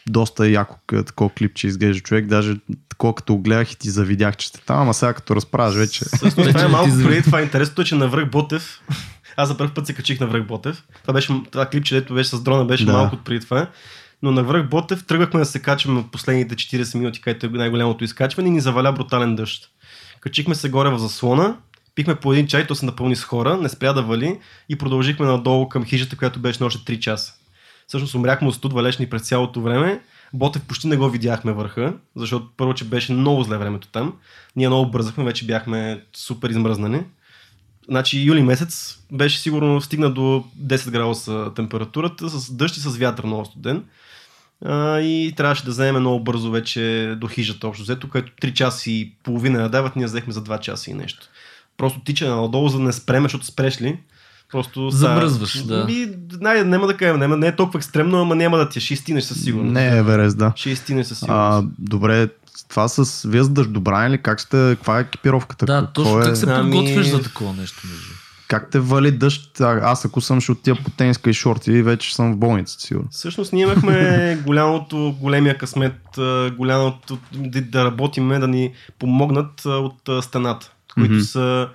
доста 0.10 0.50
яко 0.50 0.78
такова 0.88 1.30
клипче 1.30 1.68
изглежда 1.68 2.02
човек. 2.02 2.26
Даже 2.26 2.56
такова 2.90 3.16
като 3.16 3.38
гледах 3.38 3.72
и 3.72 3.78
ти 3.78 3.90
завидях, 3.90 4.38
че 4.38 4.48
сте 4.48 4.62
там, 4.66 4.80
ама 4.80 4.94
сега 4.94 5.14
като 5.14 5.36
разправяш 5.36 5.76
вече. 5.76 6.06
Всъщност 6.06 6.50
това 6.50 6.64
е 6.64 6.68
малко 6.68 6.90
преди 7.04 7.22
това. 7.24 7.42
Интересното 7.42 7.82
е, 7.82 7.86
че 7.86 7.96
на 7.96 8.08
връх 8.08 8.30
Ботев, 8.30 8.82
аз 9.38 9.48
за 9.48 9.58
първ 9.58 9.74
път 9.74 9.88
се 9.88 9.94
качих 9.94 10.20
на 10.20 10.28
връх 10.28 10.48
Ботев. 10.48 10.84
Това, 11.02 11.14
беше, 11.14 11.34
това 11.52 11.66
клипче, 11.66 11.96
дето 11.96 12.14
беше 12.14 12.30
с 12.30 12.42
дрона, 12.42 12.66
беше 12.66 12.86
да. 12.86 12.92
малко 12.94 13.18
преди 13.18 13.46
това. 13.46 13.68
Но 14.24 14.32
на 14.32 14.44
връх 14.44 14.70
Ботев 14.70 15.06
тръгвахме 15.06 15.40
да 15.40 15.46
се 15.46 15.62
качваме 15.62 16.04
последните 16.12 16.56
40 16.56 16.98
минути, 16.98 17.22
където 17.22 17.46
е 17.46 17.50
най-голямото 17.50 18.04
изкачване 18.04 18.48
и 18.48 18.52
ни 18.52 18.62
заваля 18.62 18.92
брутален 18.92 19.36
дъжд. 19.36 19.70
Качихме 20.20 20.56
се 20.56 20.70
горе 20.70 20.90
в 20.90 20.98
заслона, 20.98 21.58
пихме 21.96 22.16
по 22.16 22.34
един 22.34 22.48
чай, 22.48 22.68
то 22.68 22.76
се 22.76 22.86
напълни 22.86 23.16
с 23.16 23.24
хора, 23.24 23.58
не 23.58 23.70
спря 23.70 23.94
да 23.94 24.04
вали 24.04 24.40
и 24.70 24.78
продължихме 24.78 25.26
надолу 25.26 25.70
към 25.70 25.86
хижата, 25.86 26.18
която 26.18 26.40
беше 26.40 26.64
на 26.64 26.66
още 26.66 26.98
3 26.98 27.00
часа. 27.00 27.34
Всъщност 27.88 28.16
умряхме 28.16 28.48
от 28.48 28.56
студ, 28.56 28.74
валеше 28.74 29.02
ни 29.02 29.10
през 29.10 29.22
цялото 29.22 29.62
време. 29.62 30.02
Ботев 30.34 30.62
почти 30.62 30.88
не 30.88 30.98
го 30.98 31.10
видяхме 31.10 31.54
върха, 31.54 31.94
защото 32.16 32.50
първо, 32.58 32.74
че 32.74 32.86
беше 32.86 33.14
много 33.14 33.44
зле 33.44 33.58
времето 33.58 33.88
там. 33.88 34.14
Ние 34.56 34.68
много 34.68 34.92
бързахме, 34.92 35.24
вече 35.24 35.46
бяхме 35.46 36.04
супер 36.16 36.50
измръзнани. 36.50 37.04
Значи 37.90 38.22
юли 38.22 38.44
месец 38.44 39.00
беше 39.12 39.40
сигурно 39.40 39.82
стигна 39.82 40.12
до 40.12 40.46
10 40.62 40.92
градуса 40.92 41.52
температурата, 41.56 42.30
с 42.30 42.54
дъжд 42.54 42.78
и 42.78 42.80
с 42.80 42.98
вятър 42.98 43.24
много 43.24 43.46
студен. 43.46 43.84
А, 44.66 45.00
и 45.00 45.34
трябваше 45.38 45.66
да 45.66 45.72
вземем 45.72 46.00
много 46.00 46.20
бързо 46.20 46.52
вече 46.52 47.16
до 47.18 47.28
хижата 47.28 47.68
общо 47.68 47.84
взето, 47.84 48.10
което 48.10 48.32
3 48.42 48.54
часа 48.54 48.92
и 48.92 49.12
половина 49.24 49.62
я 49.62 49.70
дават, 49.70 49.96
ние 49.96 50.06
взехме 50.06 50.34
за 50.34 50.44
2 50.44 50.60
часа 50.60 50.92
и 50.92 50.94
нещо. 50.94 51.28
Просто 51.78 52.00
тича 52.00 52.30
надолу, 52.30 52.70
за 52.70 52.78
да 52.78 52.84
не 52.84 52.94
спреме, 52.94 53.26
защото 53.26 53.46
спреш 53.46 53.82
ли, 53.82 54.00
Просто 54.52 54.90
Замръзваш, 54.90 55.64
да. 55.64 55.86
Ми, 55.86 56.08
най- 56.42 56.64
няма 56.64 56.88
да 56.88 56.98
кажем, 56.98 57.20
няма, 57.20 57.38
не 57.38 57.48
е 57.48 57.56
толкова 57.56 57.78
екстремно, 57.78 58.22
ама 58.22 58.36
няма 58.36 58.58
да 58.58 58.70
ти 58.70 58.80
е. 58.80 58.82
Ще 58.82 58.94
изтинеш 58.94 59.24
със 59.24 59.44
сигурност. 59.44 59.74
Не 59.74 59.88
е 59.88 59.98
Еверест, 59.98 60.38
да. 60.38 60.54
Ще 60.56 60.70
изтинеш 60.70 61.08
със 61.08 61.18
А, 61.18 61.26
сигурност. 61.26 61.68
добре, 61.80 62.30
това 62.70 62.88
с 62.88 63.28
вие 63.30 63.44
за 63.44 63.50
дъждобрани 63.50 64.14
ли? 64.14 64.18
Как 64.18 64.42
сте, 64.42 64.50
каква 64.52 64.98
е 64.98 65.02
екипировката? 65.02 65.66
Да, 65.66 65.80
Какво 65.82 65.94
точно 65.94 66.20
е, 66.20 66.24
как 66.24 66.38
се 66.38 66.46
Ами- 66.50 66.72
подготвяш 66.72 67.08
за 67.08 67.22
такова 67.22 67.54
нещо. 67.54 67.82
Между. 67.84 68.14
Как 68.52 68.70
те 68.70 68.80
вали 68.80 69.12
дъжд? 69.12 69.62
А, 69.62 69.80
Аз 69.84 70.06
ако 70.06 70.22
съм 70.22 70.42
ще 70.42 70.52
отида 70.52 70.76
по 70.84 70.90
тениска 70.90 71.30
и 71.30 71.34
шорти, 71.34 71.82
вече 71.82 72.16
съм 72.16 72.34
в 72.34 72.38
болница, 72.38 72.80
сигурно. 72.80 73.08
Всъщност 73.12 73.54
ние 73.54 73.64
имахме 73.64 74.38
голямото, 74.46 75.16
големия 75.22 75.58
късмет, 75.58 76.02
голямото 76.58 77.18
да, 77.34 77.62
да 77.62 77.86
работиме, 77.86 78.40
да 78.40 78.48
ни 78.48 78.74
помогнат 79.00 79.66
от 79.66 80.10
стената, 80.22 80.72
които 80.94 81.14
Мгм. 81.14 81.22
са 81.22 81.70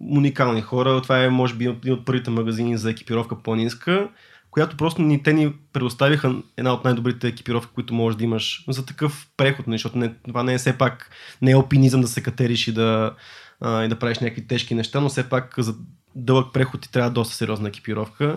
уникални 0.00 0.60
хора. 0.62 1.02
Това 1.02 1.24
е, 1.24 1.28
може 1.28 1.54
би, 1.54 1.64
един 1.64 1.92
от 1.92 2.04
първите 2.04 2.30
магазини 2.30 2.78
за 2.78 2.90
екипировка 2.90 3.42
планинска, 3.42 4.08
която 4.50 4.76
просто 4.76 5.02
ни, 5.02 5.22
те 5.22 5.32
ни 5.32 5.52
предоставиха 5.72 6.34
една 6.56 6.72
от 6.72 6.84
най-добрите 6.84 7.28
екипировки, 7.28 7.74
които 7.74 7.94
можеш 7.94 8.18
да 8.18 8.24
имаш 8.24 8.64
за 8.68 8.86
такъв 8.86 9.26
преход, 9.36 9.66
нали, 9.66 9.74
защото 9.74 9.98
не, 9.98 10.12
това 10.28 10.42
не 10.42 10.54
е 10.54 10.58
все 10.58 10.78
пак, 10.78 11.10
не 11.42 11.50
е 11.50 11.54
алпинизъм 11.54 12.00
да 12.00 12.08
се 12.08 12.22
катериш 12.22 12.68
и 12.68 12.72
да, 12.72 13.14
а, 13.60 13.84
и 13.84 13.88
да 13.88 13.98
правиш 13.98 14.18
някакви 14.18 14.46
тежки 14.46 14.74
неща, 14.74 15.00
но 15.00 15.08
все 15.08 15.28
пак 15.28 15.54
за 15.58 15.74
дълъг 16.16 16.46
преход 16.52 16.80
ти 16.80 16.92
трябва 16.92 17.10
доста 17.10 17.34
сериозна 17.34 17.68
екипировка. 17.68 18.36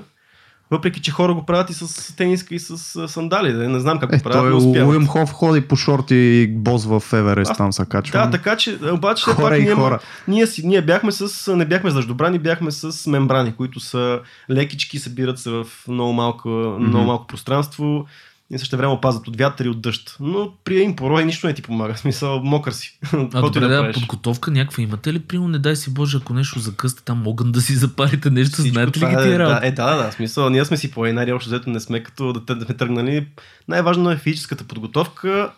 Въпреки, 0.72 1.02
че 1.02 1.12
хора 1.12 1.34
го 1.34 1.46
правят 1.46 1.70
и 1.70 1.74
с 1.74 2.16
тениска 2.16 2.56
и 2.56 2.60
с 2.60 3.08
сандали. 3.08 3.54
Да, 3.54 3.70
не 3.70 3.80
знам 3.80 4.00
как 4.00 4.14
Е, 4.14 4.18
го 4.18 4.24
правят, 4.24 4.42
той 4.42 4.50
но 4.50 4.58
успяват. 4.58 4.90
Уим 4.90 5.08
Хоф 5.08 5.32
ходи 5.32 5.62
по 5.62 5.76
шорти 5.76 6.16
и 6.16 6.48
боз 6.48 6.86
в 6.86 7.04
Еверест, 7.14 7.52
там 7.58 7.74
се 7.74 7.86
качва. 7.90 8.20
Да, 8.20 8.32
така 8.32 8.58
че, 8.58 8.80
обаче 8.92 9.24
Хора 9.24 9.50
пак 9.50 9.60
и 9.60 9.64
ние, 9.64 9.76
хора. 9.76 10.00
ние, 10.28 10.48
си, 10.48 10.68
ние 10.68 10.82
бяхме 10.82 11.12
с, 11.12 11.56
не 11.56 11.66
бяхме 11.66 11.92
с 11.92 11.94
дъждобрани, 11.94 12.40
бяхме 12.40 12.72
с 12.72 13.08
мембрани, 13.08 13.56
които 13.56 13.80
са 13.80 14.20
лекички, 14.52 15.00
събират 15.00 15.40
се 15.40 15.50
в 15.50 15.66
много 15.88 16.14
малко, 16.14 16.50
много 16.80 17.06
малко 17.06 17.28
пространство 17.28 18.06
и 18.52 18.60
също 18.60 18.78
време 18.78 18.94
опазват 18.94 19.28
от 19.28 19.38
вятър 19.38 19.66
и 19.66 19.70
от 19.70 19.82
дъжд. 19.82 20.18
Но 20.20 20.54
при 20.64 20.76
един 20.76 20.96
порой 20.96 21.26
нищо 21.26 21.48
не 21.48 21.54
ти 21.54 21.62
помага, 21.62 21.94
в 21.96 22.00
смисъл 22.00 22.44
мокър 22.44 22.72
си. 22.72 23.00
А 23.14 23.42
добре, 23.42 23.60
да, 23.60 23.82
правиш. 23.82 23.96
подготовка 23.96 24.52
някаква 24.52 24.84
имате 24.84 25.14
ли? 25.14 25.20
Примерно, 25.20 25.48
не 25.48 25.60
дай 25.60 25.76
си 25.76 25.94
Боже, 25.94 26.18
ако 26.18 26.34
нещо 26.34 26.60
закъсте 26.60 27.04
там, 27.04 27.22
могат 27.22 27.52
да 27.52 27.62
си 27.62 27.76
запарите 27.76 28.30
нещо. 28.30 28.54
Всичко 28.54 28.74
Знаете 28.74 29.00
ли 29.00 29.06
ги 29.06 29.14
е, 29.14 29.24
тия 29.24 29.38
да, 29.38 29.60
е, 29.64 29.72
да, 29.72 29.96
да, 29.96 30.04
да, 30.04 30.12
смисъл, 30.12 30.50
ние 30.50 30.66
сме 30.66 30.78
си 30.78 30.92
планинари, 30.92 31.34
общо 31.34 31.50
взето 31.50 31.70
не 31.70 31.80
сме 31.80 32.04
като 32.04 32.34
да, 32.34 32.56
да 32.56 32.66
сме 32.66 32.76
тръгнали. 32.76 33.28
Най-важно 33.68 34.12
е 34.12 34.18
физическата 34.18 34.64
подготовка, 34.64 35.52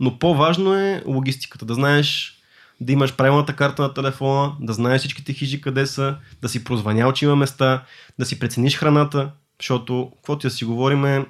но 0.00 0.18
по-важно 0.18 0.74
е 0.74 1.02
логистиката, 1.06 1.64
да 1.64 1.74
знаеш 1.74 2.38
да 2.80 2.92
имаш 2.92 3.16
правилната 3.16 3.52
карта 3.52 3.82
на 3.82 3.94
телефона, 3.94 4.52
да 4.60 4.72
знаеш 4.72 5.00
всичките 5.00 5.32
хижи 5.32 5.60
къде 5.60 5.86
са, 5.86 6.16
да 6.42 6.48
си 6.48 6.64
прозвънял, 6.64 7.12
че 7.12 7.24
има 7.24 7.36
места, 7.36 7.82
да 8.18 8.26
си 8.26 8.38
прецениш 8.38 8.76
храната, 8.76 9.30
защото, 9.60 10.12
каквото 10.16 10.46
да 10.46 10.50
си 10.50 10.64
говориме, 10.64 11.26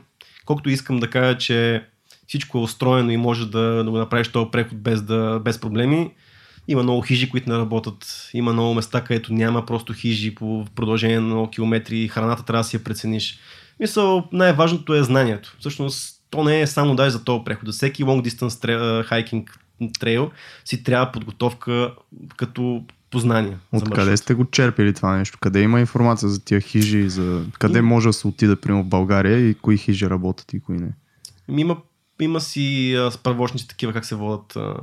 колкото 0.46 0.70
искам 0.70 1.00
да 1.00 1.10
кажа, 1.10 1.38
че 1.38 1.84
всичко 2.26 2.58
е 2.58 2.60
устроено 2.60 3.10
и 3.10 3.16
може 3.16 3.50
да, 3.50 3.84
да 3.84 3.90
го 3.90 3.98
направиш 3.98 4.28
този 4.28 4.50
преход 4.50 4.78
без, 4.78 5.02
да, 5.02 5.40
без 5.44 5.60
проблеми, 5.60 6.10
има 6.68 6.82
много 6.82 7.00
хижи, 7.00 7.30
които 7.30 7.50
не 7.50 7.58
работят. 7.58 8.30
Има 8.34 8.52
много 8.52 8.74
места, 8.74 9.04
където 9.04 9.32
няма 9.32 9.66
просто 9.66 9.92
хижи 9.92 10.34
по 10.34 10.66
продължение 10.74 11.20
на 11.20 11.26
много 11.26 11.50
километри 11.50 12.08
храната 12.08 12.44
трябва 12.44 12.60
да 12.60 12.68
си 12.68 12.76
я 12.76 12.84
прецениш. 12.84 13.38
Мисъл, 13.80 14.28
най-важното 14.32 14.94
е 14.94 15.02
знанието. 15.02 15.56
Всъщност, 15.58 16.22
то 16.30 16.44
не 16.44 16.60
е 16.60 16.66
само 16.66 16.96
дай 16.96 17.10
за 17.10 17.24
този 17.24 17.44
преход. 17.44 17.68
Всеки 17.68 18.04
long 18.04 18.28
distance 18.28 19.08
hiking 19.08 19.48
трейл 20.00 20.30
си 20.64 20.82
трябва 20.82 21.12
подготовка 21.12 21.94
като 22.36 22.84
познание. 23.12 23.56
за 23.72 23.78
Откъде 23.78 24.16
сте 24.16 24.34
го 24.34 24.44
черпили 24.44 24.94
това 24.94 25.16
нещо? 25.16 25.38
Къде 25.40 25.60
има 25.60 25.80
информация 25.80 26.28
за 26.28 26.44
тия 26.44 26.60
хижи? 26.60 27.08
За... 27.08 27.44
Къде 27.58 27.78
Им- 27.78 27.86
може 27.86 28.08
да 28.08 28.12
се 28.12 28.26
отида, 28.26 28.56
примерно 28.56 28.84
в 28.84 28.88
България 28.88 29.48
и 29.48 29.54
кои 29.54 29.76
хижи 29.76 30.10
работят 30.10 30.52
и 30.52 30.60
кои 30.60 30.76
не? 30.76 30.88
Ами 31.48 31.60
Има, 31.60 31.76
има 32.20 32.40
си 32.40 32.94
а, 32.94 33.10
справочници 33.10 33.68
такива, 33.68 33.92
как 33.92 34.04
се 34.04 34.14
водят. 34.14 34.56
А... 34.56 34.74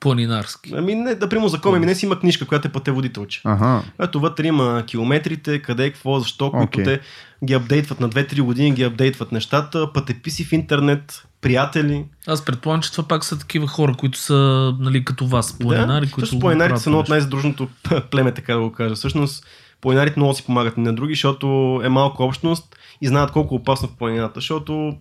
Планинарски. 0.00 0.72
Ами 0.76 0.94
не, 0.94 1.14
да 1.14 1.28
прямо 1.28 1.48
закон, 1.48 1.74
ами 1.74 1.86
не 1.86 1.94
си 1.94 2.06
има 2.06 2.20
книжка, 2.20 2.46
която 2.46 2.68
е 2.68 2.72
пътеводителче. 2.72 3.40
Ага. 3.44 3.82
Ето 4.00 4.20
вътре 4.20 4.46
има 4.46 4.84
километрите, 4.86 5.62
къде, 5.62 5.90
какво, 5.90 6.20
защо, 6.20 6.50
които 6.50 6.80
Окей. 6.80 6.84
те 6.84 7.00
ги 7.44 7.54
апдейтват 7.54 8.00
на 8.00 8.10
2-3 8.10 8.42
години, 8.42 8.72
ги 8.72 8.82
апдейтват 8.82 9.32
нещата, 9.32 9.92
пътеписи 9.92 10.44
в 10.44 10.52
интернет, 10.52 11.26
приятели. 11.44 12.04
Аз 12.26 12.44
предполагам, 12.44 12.82
че 12.82 12.92
това 12.92 13.08
пак 13.08 13.24
са 13.24 13.38
такива 13.38 13.66
хора, 13.66 13.94
които 13.98 14.18
са 14.18 14.72
нали, 14.80 15.04
като 15.04 15.26
вас, 15.26 15.58
планинари, 15.58 16.06
да. 16.06 16.12
които... 16.12 16.38
Планинарите 16.38 16.80
са 16.80 16.90
едно 16.90 17.00
от 17.00 17.08
най-задружното 17.08 17.68
племе, 18.10 18.34
така 18.34 18.54
да 18.54 18.60
го 18.60 18.72
кажа. 18.72 18.94
Всъщност, 18.94 19.46
планинарите 19.80 20.20
много 20.20 20.34
си 20.34 20.46
помагат 20.46 20.76
на 20.76 20.94
други, 20.94 21.14
защото 21.14 21.80
е 21.84 21.88
малко 21.88 22.22
общност 22.22 22.76
и 23.00 23.06
знаят 23.08 23.30
колко 23.30 23.54
е 23.54 23.58
опасно 23.58 23.88
в 23.88 23.96
планината. 23.96 24.32
Защото, 24.34 24.96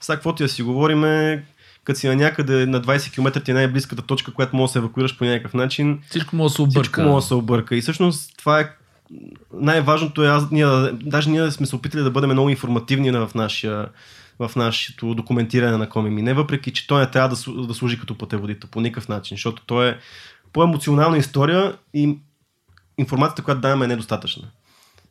сега 0.00 0.16
каквото 0.16 0.42
да 0.42 0.48
си 0.48 0.62
говориме, 0.62 1.44
като 1.84 2.00
си 2.00 2.08
на 2.08 2.16
някъде 2.16 2.66
на 2.66 2.82
20 2.82 3.12
км 3.12 3.40
ти 3.40 3.50
е 3.50 3.54
най-близката 3.54 4.02
точка, 4.02 4.32
която 4.32 4.56
може 4.56 4.70
да 4.70 4.72
се 4.72 4.78
евакуираш 4.78 5.18
по 5.18 5.24
някакъв 5.24 5.54
начин, 5.54 6.00
Всичко 6.10 6.36
може 6.36 6.52
да 6.52 6.54
се 6.54 6.62
обърка. 6.62 6.82
всичко 6.82 7.00
може 7.00 7.24
да 7.24 7.28
се 7.28 7.34
обърка. 7.34 7.76
И 7.76 7.80
всъщност 7.80 8.36
това 8.38 8.60
е 8.60 8.70
най-важното 9.52 10.24
е, 10.24 10.28
аз, 10.28 10.50
ние, 10.50 10.66
даже 10.92 11.30
ние 11.30 11.50
сме 11.50 11.66
се 11.66 11.76
опитали 11.76 12.02
да 12.02 12.10
бъдем 12.10 12.30
много 12.30 12.50
информативни 12.50 13.10
в, 13.10 13.30
нашия, 13.34 13.86
в 14.38 14.50
нашето 14.56 15.14
документиране 15.14 15.76
на 15.76 15.88
Комими. 15.88 16.22
Не 16.22 16.34
въпреки, 16.34 16.72
че 16.72 16.86
той 16.86 17.00
не 17.00 17.10
трябва 17.10 17.36
да, 17.36 17.66
да 17.66 17.74
служи 17.74 18.00
като 18.00 18.18
пътеводител 18.18 18.70
по 18.70 18.80
никакъв 18.80 19.08
начин, 19.08 19.36
защото 19.36 19.62
той 19.66 19.88
е 19.88 19.98
по-емоционална 20.52 21.18
история 21.18 21.76
и 21.94 22.18
информацията, 22.98 23.42
която 23.42 23.60
даваме 23.60 23.84
е 23.84 23.88
недостатъчна. 23.88 24.48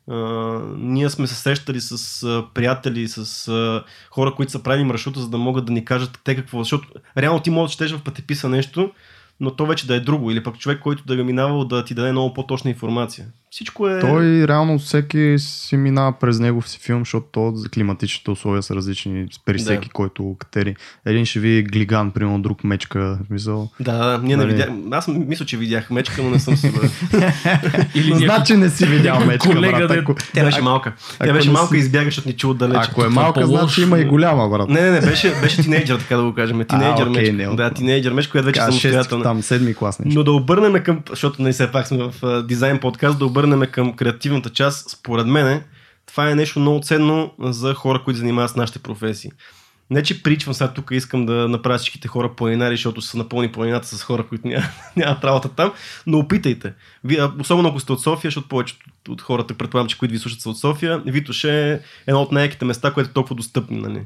Uh, 0.09 0.75
ние 0.78 1.09
сме 1.09 1.28
се 1.28 1.36
срещали 1.36 1.82
с 1.82 1.97
uh, 1.97 2.45
приятели, 2.53 3.07
с 3.07 3.25
uh, 3.25 3.84
хора, 4.09 4.36
които 4.36 4.51
са 4.51 4.63
правили 4.63 4.84
маршрута, 4.84 5.19
за 5.19 5.30
да 5.30 5.38
могат 5.38 5.65
да 5.65 5.73
ни 5.73 5.86
кажат 5.86 6.19
те 6.23 6.36
какво. 6.36 6.59
Защото 6.59 6.88
реално 7.17 7.39
ти 7.39 7.49
можеш 7.49 7.75
да 7.75 7.86
четеш 7.86 7.99
в 7.99 8.03
пътеписа 8.03 8.49
нещо, 8.49 8.91
но 9.39 9.55
то 9.55 9.65
вече 9.65 9.88
да 9.88 9.95
е 9.95 9.99
друго. 9.99 10.32
Или 10.32 10.43
пък 10.43 10.57
човек, 10.57 10.80
който 10.80 11.03
да 11.05 11.13
е 11.13 11.23
минавал 11.23 11.65
да 11.65 11.86
ти 11.86 11.93
даде 11.93 12.11
много 12.11 12.34
по-точна 12.34 12.69
информация. 12.69 13.28
Всичко 13.51 13.89
е... 13.89 13.99
Той 13.99 14.23
реално 14.47 14.79
всеки 14.79 15.35
си 15.37 15.77
минава 15.77 16.11
през 16.11 16.39
негов 16.39 16.69
си 16.69 16.79
филм, 16.79 16.99
защото 16.99 17.27
то 17.31 17.51
за 17.55 17.69
климатичните 17.69 18.31
условия 18.31 18.63
са 18.63 18.75
различни 18.75 19.25
при 19.45 19.53
Да. 19.53 19.59
всеки, 19.59 19.89
който 19.89 20.35
катери. 20.39 20.75
Един 21.05 21.25
ще 21.25 21.39
види 21.39 21.63
глиган, 21.63 22.11
примерно 22.11 22.41
друг 22.41 22.63
мечка. 22.63 22.99
в 23.23 23.27
Смисъл. 23.27 23.69
Да, 23.79 23.91
да, 23.97 24.17
ние 24.17 24.37
не 24.37 24.43
Нали? 24.43 24.53
видях. 24.53 24.69
Аз 24.91 25.07
мисля, 25.07 25.45
че 25.45 25.57
видях 25.57 25.89
мечка, 25.89 26.23
но 26.23 26.29
не 26.29 26.39
съм 26.39 26.57
сигурен. 26.57 26.89
Или 27.95 28.15
значи 28.15 28.55
не 28.55 28.69
си 28.69 28.85
видял 28.85 29.19
мечка, 29.19 29.49
Колега, 29.49 29.77
брат. 29.77 29.91
Ако, 29.91 30.15
Тя 30.33 30.43
беше 30.43 30.61
малка. 30.61 30.93
Тя 31.19 31.33
беше 31.33 31.47
не 31.47 31.53
малка 31.53 31.69
си- 31.69 31.75
и 31.75 31.79
избяга, 31.79 32.05
защото 32.05 32.27
ни 32.27 32.35
чу 32.35 32.49
отдалече. 32.49 32.89
ако 32.91 33.01
е 33.01 33.05
Това 33.05 33.21
малка, 33.21 33.47
значи 33.47 33.81
има 33.81 33.99
и 33.99 34.05
голяма, 34.05 34.49
брат. 34.49 34.69
Не, 34.69 34.81
не, 34.81 34.91
не, 34.91 35.01
беше, 35.01 35.33
беше 35.41 35.57
тинейджър, 35.57 35.99
така 35.99 36.17
да 36.17 36.23
го 36.23 36.33
кажем. 36.33 36.63
Тинейджър 36.65 37.07
окей, 37.07 37.21
мечка. 37.31 37.49
не, 37.49 37.55
да, 37.55 37.71
тинейджър 37.71 38.13
мечка, 38.13 38.31
която 38.31 38.45
вече 38.45 38.59
е 38.59 38.63
самостоятелна. 38.63 39.23
там, 39.23 39.41
седми 39.41 39.73
клас. 39.73 39.99
Но 40.05 40.23
да 40.23 40.31
обърнем 40.31 40.83
към, 40.83 40.99
защото 41.09 41.41
не 41.41 41.51
все 41.51 41.71
пак 41.71 41.87
сме 41.87 41.97
в 41.99 42.43
дизайн 42.43 42.79
подкаст, 42.79 43.19
да 43.19 43.25
обърнем 43.38 43.71
към 43.71 43.93
креативната 43.93 44.49
част. 44.49 44.89
Според 44.89 45.27
мен, 45.27 45.63
това 46.05 46.29
е 46.29 46.35
нещо 46.35 46.59
много 46.59 46.81
ценно 46.83 47.33
за 47.39 47.73
хора, 47.73 48.01
които 48.03 48.17
занимават 48.17 48.51
с 48.51 48.55
нашите 48.55 48.79
професии. 48.79 49.31
Не, 49.89 50.03
че 50.03 50.23
причвам 50.23 50.53
сега 50.53 50.73
тук, 50.73 50.91
искам 50.91 51.25
да 51.25 51.47
направя 51.47 51.77
всичките 51.77 52.07
хора 52.07 52.35
планинари, 52.35 52.73
защото 52.73 53.01
са 53.01 53.17
напълни 53.17 53.51
планината 53.51 53.88
с 53.88 54.03
хора, 54.03 54.27
които 54.27 54.47
няма, 54.47 54.65
нямат 54.95 55.23
работа 55.23 55.49
там, 55.49 55.71
но 56.07 56.17
опитайте. 56.17 56.73
Вие, 57.03 57.23
особено 57.39 57.69
ако 57.69 57.79
сте 57.79 57.91
от 57.91 58.01
София, 58.01 58.29
защото 58.29 58.47
повечето 58.47 58.85
от 59.09 59.21
хората, 59.21 59.53
предполагам, 59.53 59.89
че 59.89 59.97
които 59.97 60.11
ви 60.11 60.19
слушат 60.19 60.41
са 60.41 60.49
от 60.49 60.59
София, 60.59 61.01
Витош 61.05 61.43
е 61.43 61.81
едно 62.07 62.21
от 62.21 62.31
най-яките 62.31 62.65
места, 62.65 62.93
което 62.93 63.09
е 63.09 63.13
толкова 63.13 63.35
достъпно. 63.35 63.77
Нали? 63.77 64.01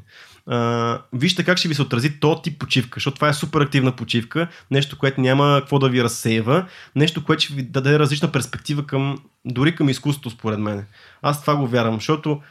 А, 0.47 1.01
вижте 1.13 1.43
как 1.43 1.57
ще 1.57 1.67
ви 1.67 1.75
се 1.75 1.81
отрази 1.81 2.19
то 2.19 2.41
тип 2.41 2.59
почивка, 2.59 2.95
защото 2.95 3.15
това 3.15 3.29
е 3.29 3.33
супер 3.33 3.61
активна 3.61 3.95
почивка, 3.95 4.47
нещо, 4.71 4.97
което 4.97 5.21
няма 5.21 5.57
какво 5.59 5.79
да 5.79 5.89
ви 5.89 6.03
разсейва, 6.03 6.65
нещо, 6.95 7.23
което 7.23 7.43
ще 7.43 7.53
ви 7.53 7.63
даде 7.63 7.99
различна 7.99 8.31
перспектива 8.31 8.85
към, 8.85 9.17
дори 9.45 9.75
към 9.75 9.89
изкуството, 9.89 10.29
според 10.29 10.59
мен. 10.59 10.85
Аз 11.21 11.41
това 11.41 11.55
го 11.55 11.67
вярвам, 11.67 11.95
защото 11.95 12.41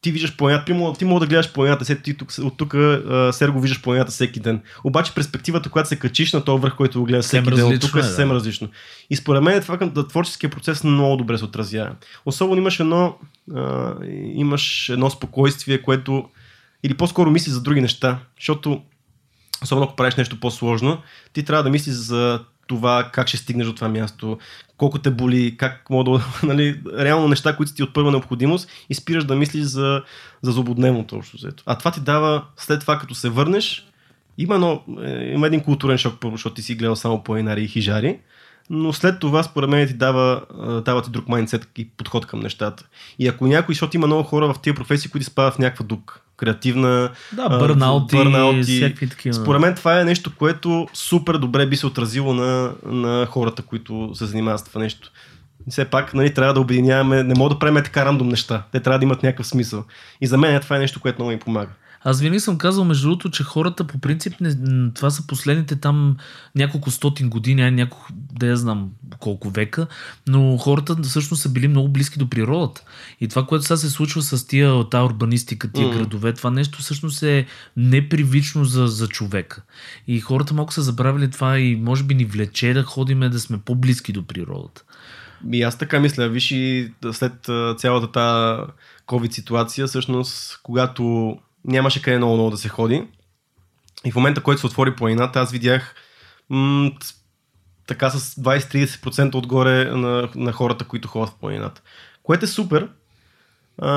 ти 0.00 0.12
виждаш 0.12 0.36
ти 0.66 0.72
мога, 0.72 0.98
ти 0.98 1.04
мога 1.04 1.20
да 1.20 1.26
гледаш 1.26 1.52
планината, 1.52 1.84
след 1.84 2.02
ти 2.02 2.16
тук, 2.16 2.32
от 2.42 2.56
тук 2.56 2.74
Серго 3.32 3.60
виждаш 3.60 3.82
планината 3.82 4.12
всеки 4.12 4.40
ден. 4.40 4.62
Обаче 4.84 5.14
перспективата, 5.14 5.70
когато 5.70 5.88
се 5.88 5.98
качиш 5.98 6.32
на 6.32 6.44
този 6.44 6.62
връх, 6.62 6.76
който 6.76 6.98
го 6.98 7.04
гледаш 7.04 7.24
всеки 7.24 7.50
ден, 7.50 7.64
от 7.64 7.80
тук 7.80 7.94
е 7.94 7.98
е, 7.98 8.02
да. 8.02 8.06
съвсем 8.06 8.30
различно. 8.30 8.68
И 9.10 9.16
според 9.16 9.42
мен 9.42 9.62
това 9.62 9.78
към 9.78 9.90
да, 9.90 10.08
творческия 10.08 10.50
процес 10.50 10.84
много 10.84 11.16
добре 11.16 11.38
се 11.38 11.44
отразява. 11.44 11.90
Особено 12.26 12.60
имаш 12.60 12.80
едно, 12.80 13.18
а, 13.54 13.94
имаш 14.34 14.88
едно 14.88 15.10
спокойствие, 15.10 15.82
което 15.82 16.24
или 16.82 16.94
по-скоро 16.94 17.30
мислиш 17.30 17.54
за 17.54 17.62
други 17.62 17.80
неща, 17.80 18.18
защото 18.36 18.82
особено 19.62 19.86
ако 19.86 19.96
правиш 19.96 20.14
нещо 20.14 20.40
по-сложно, 20.40 20.98
ти 21.32 21.44
трябва 21.44 21.62
да 21.62 21.70
мислиш 21.70 21.94
за 21.94 22.40
това 22.66 23.10
как 23.12 23.28
ще 23.28 23.36
стигнеш 23.36 23.66
до 23.66 23.74
това 23.74 23.88
място, 23.88 24.38
колко 24.76 24.98
те 24.98 25.10
боли, 25.10 25.56
как 25.56 25.90
мога 25.90 26.10
да, 26.10 26.24
нали, 26.46 26.80
реално 26.98 27.28
неща, 27.28 27.56
които 27.56 27.70
са 27.70 27.76
ти 27.76 27.82
от 27.82 27.94
първа 27.94 28.10
необходимост 28.10 28.70
и 28.90 28.94
спираш 28.94 29.24
да 29.24 29.36
мислиш 29.36 29.64
за, 29.64 30.02
за 30.42 30.52
злободневното 30.52 31.16
общо 31.16 31.36
взето. 31.36 31.62
А 31.66 31.78
това 31.78 31.90
ти 31.90 32.00
дава, 32.00 32.44
след 32.56 32.80
това 32.80 32.98
като 32.98 33.14
се 33.14 33.28
върнеш, 33.28 33.86
има, 34.38 34.54
едно, 34.54 34.82
е, 35.02 35.32
има 35.34 35.46
един 35.46 35.60
културен 35.60 35.98
шок, 35.98 36.14
първо, 36.20 36.36
защото 36.36 36.54
ти 36.54 36.62
си 36.62 36.74
гледал 36.74 36.96
само 36.96 37.22
планинари 37.22 37.62
и 37.62 37.68
хижари, 37.68 38.18
но 38.70 38.92
след 38.92 39.20
това, 39.20 39.42
според 39.42 39.70
мен, 39.70 39.88
ти 39.88 39.94
дава, 39.94 40.42
а, 40.60 40.80
дава 40.80 41.02
ти 41.02 41.10
друг 41.10 41.28
майндсет 41.28 41.68
и 41.78 41.88
подход 41.88 42.26
към 42.26 42.40
нещата. 42.40 42.84
И 43.18 43.28
ако 43.28 43.46
някой, 43.46 43.74
защото 43.74 43.96
има 43.96 44.06
много 44.06 44.22
хора 44.22 44.54
в 44.54 44.60
тия 44.62 44.74
професии, 44.74 45.10
които 45.10 45.26
спадат 45.26 45.54
в 45.54 45.58
някаква 45.58 45.86
дук, 45.86 46.25
креативна, 46.36 47.10
Да, 47.32 47.48
бърнаути, 47.48 48.16
бърнаути. 48.16 48.62
всякакви 48.62 49.08
такива. 49.08 49.34
Според 49.34 49.60
мен 49.60 49.74
това 49.74 50.00
е 50.00 50.04
нещо, 50.04 50.32
което 50.38 50.88
супер 50.92 51.34
добре 51.34 51.66
би 51.66 51.76
се 51.76 51.86
отразило 51.86 52.34
на, 52.34 52.72
на 52.86 53.26
хората, 53.26 53.62
които 53.62 54.10
се 54.14 54.26
занимават 54.26 54.60
с 54.60 54.64
това 54.64 54.80
нещо. 54.80 55.10
Все 55.68 55.84
пак, 55.84 56.14
нали, 56.14 56.34
трябва 56.34 56.54
да 56.54 56.60
обединяваме, 56.60 57.22
не 57.22 57.34
мога 57.34 57.54
да 57.54 57.58
правим 57.58 57.84
така 57.84 58.04
рандом 58.04 58.28
неща. 58.28 58.62
Те 58.72 58.80
трябва 58.80 58.98
да 58.98 59.04
имат 59.04 59.22
някакъв 59.22 59.46
смисъл. 59.46 59.84
И 60.20 60.26
за 60.26 60.38
мен 60.38 60.60
това 60.60 60.76
е 60.76 60.78
нещо, 60.78 61.00
което 61.00 61.18
много 61.18 61.30
ми 61.30 61.38
помага. 61.38 61.70
Аз 62.06 62.20
винаги 62.20 62.40
съм 62.40 62.58
казал, 62.58 62.84
между 62.84 63.08
другото, 63.08 63.30
че 63.30 63.42
хората 63.44 63.84
по 63.84 63.98
принцип, 63.98 64.34
не, 64.40 64.90
това 64.94 65.10
са 65.10 65.26
последните 65.26 65.76
там 65.76 66.16
няколко 66.54 66.90
стотин 66.90 67.30
години, 67.30 67.62
а 67.62 67.70
няколко, 67.70 68.08
да 68.12 68.46
я 68.46 68.56
знам 68.56 68.90
колко 69.18 69.50
века, 69.50 69.86
но 70.26 70.56
хората 70.56 70.96
всъщност 71.02 71.42
са 71.42 71.48
били 71.48 71.68
много 71.68 71.88
близки 71.88 72.18
до 72.18 72.30
природата. 72.30 72.82
И 73.20 73.28
това, 73.28 73.46
което 73.46 73.64
сега 73.64 73.76
се 73.76 73.90
случва 73.90 74.22
с 74.22 74.46
тия, 74.46 74.88
тая 74.90 75.04
урбанистика, 75.04 75.72
тия 75.72 75.88
Мгм. 75.88 75.98
градове, 75.98 76.32
това 76.32 76.50
нещо 76.50 76.78
всъщност 76.78 77.22
е 77.22 77.46
непривично 77.76 78.64
за, 78.64 78.86
за 78.86 79.08
човека. 79.08 79.62
И 80.06 80.20
хората 80.20 80.54
малко 80.54 80.72
са 80.72 80.82
забравили 80.82 81.30
това 81.30 81.58
и 81.58 81.76
може 81.76 82.04
би 82.04 82.14
ни 82.14 82.24
влече 82.24 82.74
да 82.74 82.82
ходиме 82.82 83.28
да 83.28 83.40
сме 83.40 83.58
по-близки 83.58 84.12
до 84.12 84.26
природата. 84.26 84.82
И 85.52 85.62
аз 85.62 85.78
така 85.78 86.00
мисля, 86.00 86.28
виж 86.28 86.50
и 86.50 86.92
след 87.12 87.32
цялата 87.78 88.12
тази 88.12 88.72
COVID 89.06 89.32
ситуация, 89.32 89.86
всъщност, 89.86 90.60
когато 90.62 91.36
нямаше 91.66 92.02
къде 92.02 92.16
много, 92.16 92.34
много 92.34 92.50
да 92.50 92.56
се 92.56 92.68
ходи, 92.68 93.02
и 94.04 94.12
в 94.12 94.14
момента, 94.14 94.42
който 94.42 94.60
се 94.60 94.66
отвори 94.66 94.96
планината, 94.96 95.40
аз 95.40 95.50
видях 95.52 95.94
м- 96.50 96.90
така 97.86 98.10
с 98.10 98.34
20-30% 98.34 99.34
отгоре 99.34 99.84
на, 99.84 100.28
на 100.34 100.52
хората, 100.52 100.84
които 100.84 101.08
ходят 101.08 101.28
в 101.28 101.40
планината. 101.40 101.82
Което 102.22 102.44
е 102.44 102.48
супер, 102.48 102.88
а, 103.78 103.90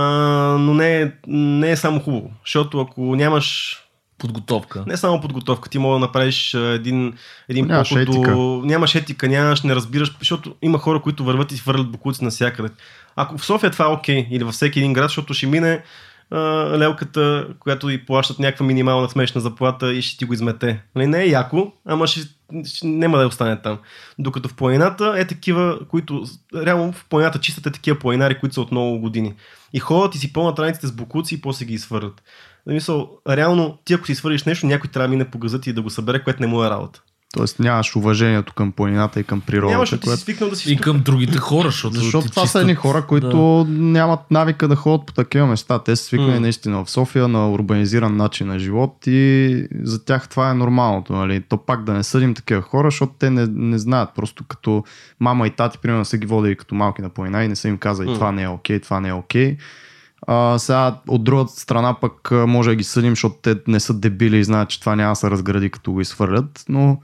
но 0.59 0.74
не 0.74 1.01
е, 1.01 1.11
не 1.28 1.72
е 1.72 1.78
само 1.78 1.99
хубаво, 1.99 2.32
защото 2.45 2.82
ако 2.82 3.15
нямаш 3.15 3.78
Подготовка. 4.17 4.84
не 4.88 4.97
само 4.97 5.22
подготовка, 5.22 5.70
ти 5.70 5.80
мога 5.80 5.93
да 5.93 5.99
направиш 5.99 6.53
един, 6.53 7.13
един 7.49 7.65
Нямаш 7.65 7.89
поход 7.89 8.01
етика. 8.01 8.36
Нямаш 8.63 8.95
етика, 8.95 9.28
нямаш, 9.28 9.61
не 9.61 9.76
разбираш, 9.76 10.15
защото 10.20 10.55
има 10.61 10.78
хора, 10.78 11.01
които 11.01 11.24
върват 11.24 11.51
и 11.51 11.57
свърлят 11.57 11.91
бокуци 11.91 12.24
навсякъде. 12.24 12.70
Ако 13.15 13.38
в 13.38 13.45
София 13.45 13.72
това 13.72 13.86
е 13.86 13.88
окей, 13.88 14.28
или 14.32 14.43
във 14.43 14.53
всеки 14.53 14.80
един 14.80 14.93
град, 14.93 15.09
защото 15.09 15.34
ще 15.34 15.47
мине 15.47 15.84
лелката, 16.77 17.47
която 17.59 17.89
и 17.89 18.05
плащат 18.05 18.39
някаква 18.39 18.65
минимална 18.65 19.09
смешна 19.09 19.41
заплата 19.41 19.93
и 19.93 20.01
ще 20.01 20.17
ти 20.17 20.25
го 20.25 20.34
измете. 20.34 20.84
Нали, 20.95 21.07
не 21.07 21.21
е 21.21 21.30
яко, 21.30 21.71
ама 21.86 22.07
ще, 22.07 22.21
ще, 22.65 22.88
няма 22.88 23.17
да 23.17 23.27
остане 23.27 23.61
там. 23.61 23.80
Докато 24.19 24.49
в 24.49 24.55
планината 24.55 25.13
е 25.17 25.27
такива, 25.27 25.80
които 25.88 26.23
реално 26.55 26.91
в 26.91 27.05
планината 27.09 27.39
чистят 27.39 27.65
е 27.65 27.71
такива 27.71 27.99
планинари, 27.99 28.39
които 28.39 28.53
са 28.53 28.61
от 28.61 28.71
много 28.71 28.99
години. 28.99 29.34
И 29.73 29.80
ходят 29.80 30.15
и 30.15 30.17
си 30.17 30.34
пълнат 30.34 30.59
раниците 30.59 30.88
с 30.88 30.91
бокуци 30.91 31.36
и 31.36 31.41
после 31.41 31.65
ги 31.65 31.73
изфърлят. 31.73 32.23
В 32.67 32.73
Мисъл, 32.73 33.09
реално, 33.30 33.77
ти 33.86 33.93
ако 33.93 34.05
си 34.05 34.15
свършиш 34.15 34.43
нещо, 34.43 34.65
някой 34.65 34.89
трябва 34.89 35.07
да 35.07 35.11
мине 35.11 35.32
по 35.32 35.39
газа 35.39 35.61
ти 35.61 35.69
и 35.69 35.73
да 35.73 35.82
го 35.82 35.89
събере, 35.89 36.23
което 36.23 36.41
не 36.41 36.47
му 36.47 36.63
е 36.63 36.69
работа. 36.69 37.01
Тоест 37.32 37.59
нямаш 37.59 37.95
уважението 37.95 38.53
към 38.53 38.71
планината 38.71 39.19
и 39.19 39.23
към 39.23 39.41
природата. 39.41 39.71
Нямаш, 39.71 39.89
защото 39.89 40.01
ти 40.01 40.05
си 40.05 40.09
което... 40.09 40.21
свикнал 40.21 40.49
да 40.49 40.55
си 40.55 40.73
И 40.73 40.75
тук. 40.75 40.84
към 40.84 40.99
другите 40.99 41.38
хора, 41.38 41.67
защото, 41.67 41.95
Защото 41.95 42.25
ти 42.25 42.32
това 42.32 42.41
са 42.41 42.45
чистят- 42.45 42.61
едни 42.61 42.75
хора, 42.75 43.05
които 43.05 43.30
да. 43.63 43.71
нямат 43.71 44.32
навика 44.32 44.67
да 44.67 44.75
ходят 44.75 45.05
по 45.05 45.13
такива 45.13 45.47
места. 45.47 45.80
Те 45.80 45.95
са 45.95 46.03
свикнали 46.03 46.32
М. 46.32 46.39
наистина 46.39 46.86
в 46.86 46.91
София 46.91 47.27
на 47.27 47.51
урбанизиран 47.51 48.17
начин 48.17 48.47
на 48.47 48.59
живот 48.59 48.97
и 49.07 49.49
за 49.73 50.05
тях 50.05 50.30
това 50.30 50.49
е 50.49 50.55
нормалното. 50.55 51.13
Нали? 51.13 51.41
То 51.41 51.57
пак 51.57 51.84
да 51.84 51.93
не 51.93 52.03
съдим 52.03 52.34
такива 52.34 52.61
хора, 52.61 52.88
защото 52.88 53.13
те 53.19 53.30
не, 53.30 53.47
не 53.47 53.80
знаят. 53.80 54.09
Просто 54.15 54.43
като 54.43 54.84
мама 55.19 55.47
и 55.47 55.51
тати, 55.51 55.77
примерно, 55.77 56.05
са 56.05 56.17
ги 56.17 56.27
водили 56.27 56.55
като 56.55 56.75
малки 56.75 57.01
на 57.01 57.09
планина 57.09 57.43
и 57.43 57.47
не 57.47 57.55
са 57.55 57.67
им 57.67 57.77
казали 57.77 58.07
М. 58.07 58.13
това 58.13 58.32
не 58.32 58.43
е 58.43 58.47
окей, 58.47 58.80
това 58.80 58.99
не 58.99 59.09
е 59.09 59.13
окей. 59.13 59.57
А, 60.28 60.59
сега 60.59 60.95
от 61.07 61.24
другата 61.24 61.51
страна 61.51 61.93
пък 61.93 62.32
може 62.32 62.70
да 62.70 62.76
ги 62.76 62.84
съдим, 62.84 63.11
защото 63.11 63.36
те 63.41 63.55
не 63.67 63.80
са 63.80 63.93
дебили 63.93 64.38
и 64.38 64.43
знаят, 64.43 64.70
че 64.70 64.80
това 64.80 64.95
няма 64.95 65.11
да 65.11 65.15
се 65.15 65.32
разгради 65.32 65.70
като 65.70 65.91
го 65.91 66.01
изхвърлят, 66.01 66.65
но 66.70 66.99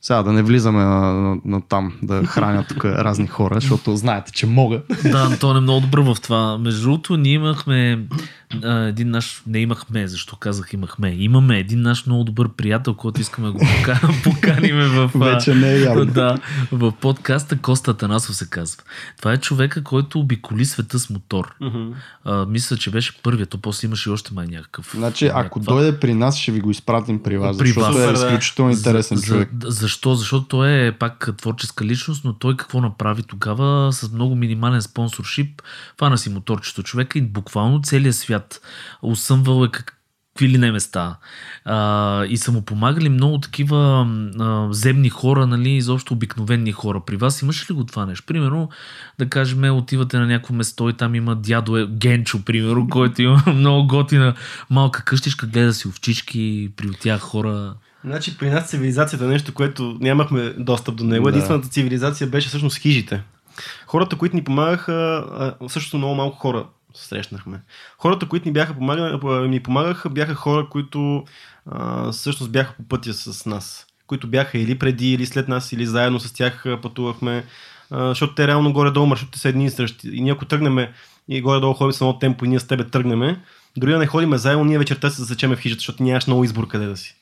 сега 0.00 0.22
да 0.22 0.32
не 0.32 0.42
влизаме 0.42 0.84
на, 0.84 1.12
на, 1.12 1.36
на 1.44 1.60
там 1.60 1.92
да 2.02 2.24
хранят 2.24 2.68
тук 2.68 2.84
разни 2.84 3.26
хора, 3.26 3.54
защото 3.54 3.96
знаете, 3.96 4.32
че 4.32 4.46
мога. 4.46 4.82
Да, 5.02 5.18
Антон 5.18 5.56
е 5.56 5.60
много 5.60 5.80
добър 5.80 6.00
в 6.00 6.16
това. 6.22 6.58
Между 6.58 6.82
другото, 6.82 7.16
ние 7.16 7.32
имахме 7.32 8.06
а, 8.54 8.78
един 8.78 9.10
наш, 9.10 9.42
не 9.46 9.58
имахме, 9.58 10.08
защо 10.08 10.36
казах 10.36 10.72
имахме, 10.72 11.10
имаме 11.10 11.58
един 11.58 11.82
наш 11.82 12.06
много 12.06 12.24
добър 12.24 12.48
приятел, 12.48 12.94
който 12.94 13.20
искаме 13.20 13.46
да 13.46 13.52
го 13.52 13.58
пока- 13.76 14.00
поканиме 14.24 14.86
в, 14.86 15.10
Вече 15.14 15.54
не 15.54 15.72
е 15.72 15.78
явно. 15.78 16.04
да, 16.06 16.38
в 16.72 16.92
подкаста 16.92 17.58
Коста 17.58 17.94
Танасов 17.94 18.36
се 18.36 18.50
казва. 18.50 18.82
Това 19.18 19.32
е 19.32 19.36
човека, 19.36 19.82
който 19.82 20.18
обиколи 20.20 20.64
света 20.64 20.98
с 20.98 21.10
мотор. 21.10 21.54
Мгм. 21.60 21.88
А, 22.24 22.46
мисля, 22.46 22.76
че 22.76 22.90
беше 22.90 23.22
първият, 23.22 23.50
то 23.50 23.58
после 23.58 23.86
имаше 23.86 24.10
и 24.10 24.12
още 24.12 24.34
май 24.34 24.46
някакъв. 24.46 24.92
Значи, 24.94 25.26
ако 25.26 25.38
някаква- 25.38 25.74
дойде 25.74 26.00
при 26.00 26.14
нас, 26.14 26.38
ще 26.38 26.52
ви 26.52 26.60
го 26.60 26.70
изпратим 26.70 27.22
при 27.22 27.38
вас, 27.38 27.58
При 27.58 27.66
защото 27.66 27.86
вас. 27.86 27.96
е 27.96 28.00
Супер, 28.00 28.18
да. 28.18 28.26
изключително 28.26 28.70
интересен 28.70 29.16
за, 29.16 29.24
човек. 29.24 29.50
За, 29.62 29.70
защо? 29.70 30.14
Защото 30.14 30.46
той 30.46 30.86
е 30.86 30.92
пак 30.92 31.28
творческа 31.36 31.84
личност, 31.84 32.24
но 32.24 32.32
той 32.32 32.56
какво 32.56 32.80
направи 32.80 33.22
тогава 33.22 33.92
с 33.92 34.12
много 34.12 34.34
минимален 34.34 34.82
спонсоршип, 34.82 35.62
фана 35.98 36.18
си 36.18 36.30
моторчето 36.30 36.82
човека 36.82 37.18
и 37.18 37.22
буквално 37.22 37.82
целият 37.82 38.16
свят 38.16 38.39
усъмвал 39.02 39.64
е 39.64 39.68
как, 39.68 40.00
какви 40.40 40.48
ли 40.48 40.58
не 40.58 40.72
места. 40.72 41.16
А, 41.64 42.24
и 42.24 42.36
са 42.36 42.52
му 42.52 42.62
помагали 42.62 43.08
много 43.08 43.38
такива 43.38 44.06
а, 44.40 44.68
земни 44.72 45.08
хора, 45.08 45.46
нали, 45.46 45.70
изобщо 45.70 46.14
обикновени 46.14 46.72
хора. 46.72 47.00
При 47.06 47.16
вас 47.16 47.42
имаш 47.42 47.70
ли 47.70 47.74
го 47.74 47.84
това 47.84 48.06
нещо? 48.06 48.26
Примерно, 48.26 48.68
да 49.18 49.28
кажем, 49.28 49.76
отивате 49.76 50.18
на 50.18 50.26
някакво 50.26 50.54
место 50.54 50.88
и 50.88 50.92
там 50.92 51.14
има 51.14 51.36
дядо 51.36 51.76
е, 51.76 51.86
Генчо, 51.86 52.44
примерно, 52.44 52.88
който 52.88 53.22
има 53.22 53.42
много 53.54 53.86
готина 53.86 54.34
малка 54.70 55.04
къщичка, 55.04 55.46
гледа 55.46 55.74
си 55.74 55.88
овчички, 55.88 56.70
при 56.76 56.90
тях 56.90 57.20
хора. 57.20 57.74
Значи 58.04 58.38
при 58.38 58.50
нас 58.50 58.68
цивилизацията 58.68 59.24
е 59.24 59.28
нещо, 59.28 59.54
което 59.54 59.96
нямахме 60.00 60.54
достъп 60.58 60.96
до 60.96 61.04
него. 61.04 61.24
Да. 61.24 61.30
Единствената 61.30 61.68
цивилизация 61.68 62.26
беше 62.26 62.48
всъщност 62.48 62.78
хижите. 62.78 63.22
Хората, 63.86 64.16
които 64.16 64.36
ни 64.36 64.44
помагаха, 64.44 65.24
също 65.68 65.98
много 65.98 66.14
малко 66.14 66.38
хора 66.38 66.66
срещнахме. 66.94 67.60
Хората, 67.98 68.28
които 68.28 68.48
ни, 68.48 68.52
бяха 68.52 68.74
помагали, 68.74 69.48
ни 69.48 69.60
помагаха, 69.60 70.10
бяха 70.10 70.34
хора, 70.34 70.66
които 70.70 71.24
всъщност 72.12 72.52
бяха 72.52 72.74
по 72.76 72.82
пътя 72.82 73.14
с 73.14 73.46
нас. 73.46 73.86
Които 74.06 74.26
бяха 74.26 74.58
или 74.58 74.78
преди, 74.78 75.12
или 75.12 75.26
след 75.26 75.48
нас, 75.48 75.72
или 75.72 75.86
заедно 75.86 76.20
с 76.20 76.32
тях 76.32 76.64
пътувахме. 76.82 77.44
А, 77.90 78.08
защото 78.08 78.34
те 78.34 78.46
реално 78.46 78.72
горе-долу 78.72 79.06
маршрутите 79.06 79.38
са 79.38 79.48
едни 79.48 79.64
и 79.64 79.70
същи. 79.70 80.08
И 80.12 80.20
ние 80.20 80.32
ако 80.32 80.44
тръгнем 80.44 80.88
и 81.28 81.40
горе-долу 81.40 81.74
ходим 81.74 81.92
с 81.92 82.00
едно 82.00 82.18
темпо 82.18 82.44
и 82.44 82.48
ние 82.48 82.60
с 82.60 82.66
тебе 82.66 82.84
тръгнеме, 82.84 83.40
дори 83.76 83.92
да 83.92 83.98
не 83.98 84.06
ходиме 84.06 84.38
заедно, 84.38 84.64
ние 84.64 84.78
вечерта 84.78 85.10
се 85.10 85.22
засечеме 85.22 85.56
в 85.56 85.60
хижата, 85.60 85.78
защото 85.78 86.02
нямаш 86.02 86.26
много 86.26 86.44
избор 86.44 86.68
къде 86.68 86.86
да 86.86 86.96
си. 86.96 87.16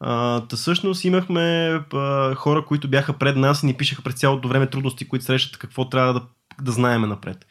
А, 0.00 0.40
та 0.40 0.56
всъщност 0.56 1.04
имахме 1.04 1.70
а, 1.92 2.34
хора, 2.34 2.64
които 2.64 2.88
бяха 2.88 3.12
пред 3.12 3.36
нас 3.36 3.62
и 3.62 3.66
ни 3.66 3.74
пишеха 3.74 4.02
през 4.02 4.14
цялото 4.14 4.48
време 4.48 4.66
трудности, 4.66 5.08
които 5.08 5.24
срещат, 5.24 5.56
какво 5.56 5.88
трябва 5.88 6.14
да, 6.14 6.22
да 6.62 6.72
знаеме 6.72 7.06
напред. 7.06 7.46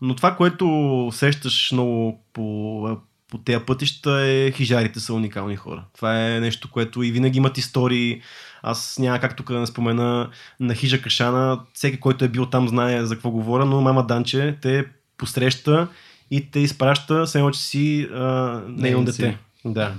Но 0.00 0.14
това, 0.14 0.36
което 0.36 1.08
сещаш 1.12 1.72
много 1.72 2.24
по, 2.32 2.96
по 3.30 3.38
тези 3.38 3.64
пътища 3.66 4.20
е 4.26 4.52
хижарите 4.52 5.00
са 5.00 5.14
уникални 5.14 5.56
хора. 5.56 5.84
Това 5.96 6.26
е 6.26 6.40
нещо, 6.40 6.70
което 6.70 7.02
и 7.02 7.10
винаги 7.12 7.38
имат 7.38 7.58
истории. 7.58 8.20
Аз 8.62 8.98
няма 8.98 9.18
как 9.18 9.36
тук 9.36 9.52
да 9.52 9.58
не 9.60 9.66
спомена 9.66 10.28
на 10.60 10.74
хижа 10.74 11.02
Кашана. 11.02 11.60
Всеки, 11.74 12.00
който 12.00 12.24
е 12.24 12.28
бил 12.28 12.46
там, 12.46 12.68
знае 12.68 13.04
за 13.06 13.14
какво 13.14 13.30
говоря, 13.30 13.64
но 13.64 13.80
мама 13.80 14.06
Данче 14.06 14.56
те 14.62 14.84
посреща 15.18 15.88
и 16.30 16.50
те 16.50 16.60
изпраща, 16.60 17.26
все 17.26 17.38
едно, 17.38 17.50
че 17.50 17.60
си 17.60 18.08
нейно 18.10 18.68
Нейн 18.68 19.04
дете. 19.04 19.12
си. 19.12 19.36
Да. 19.64 19.92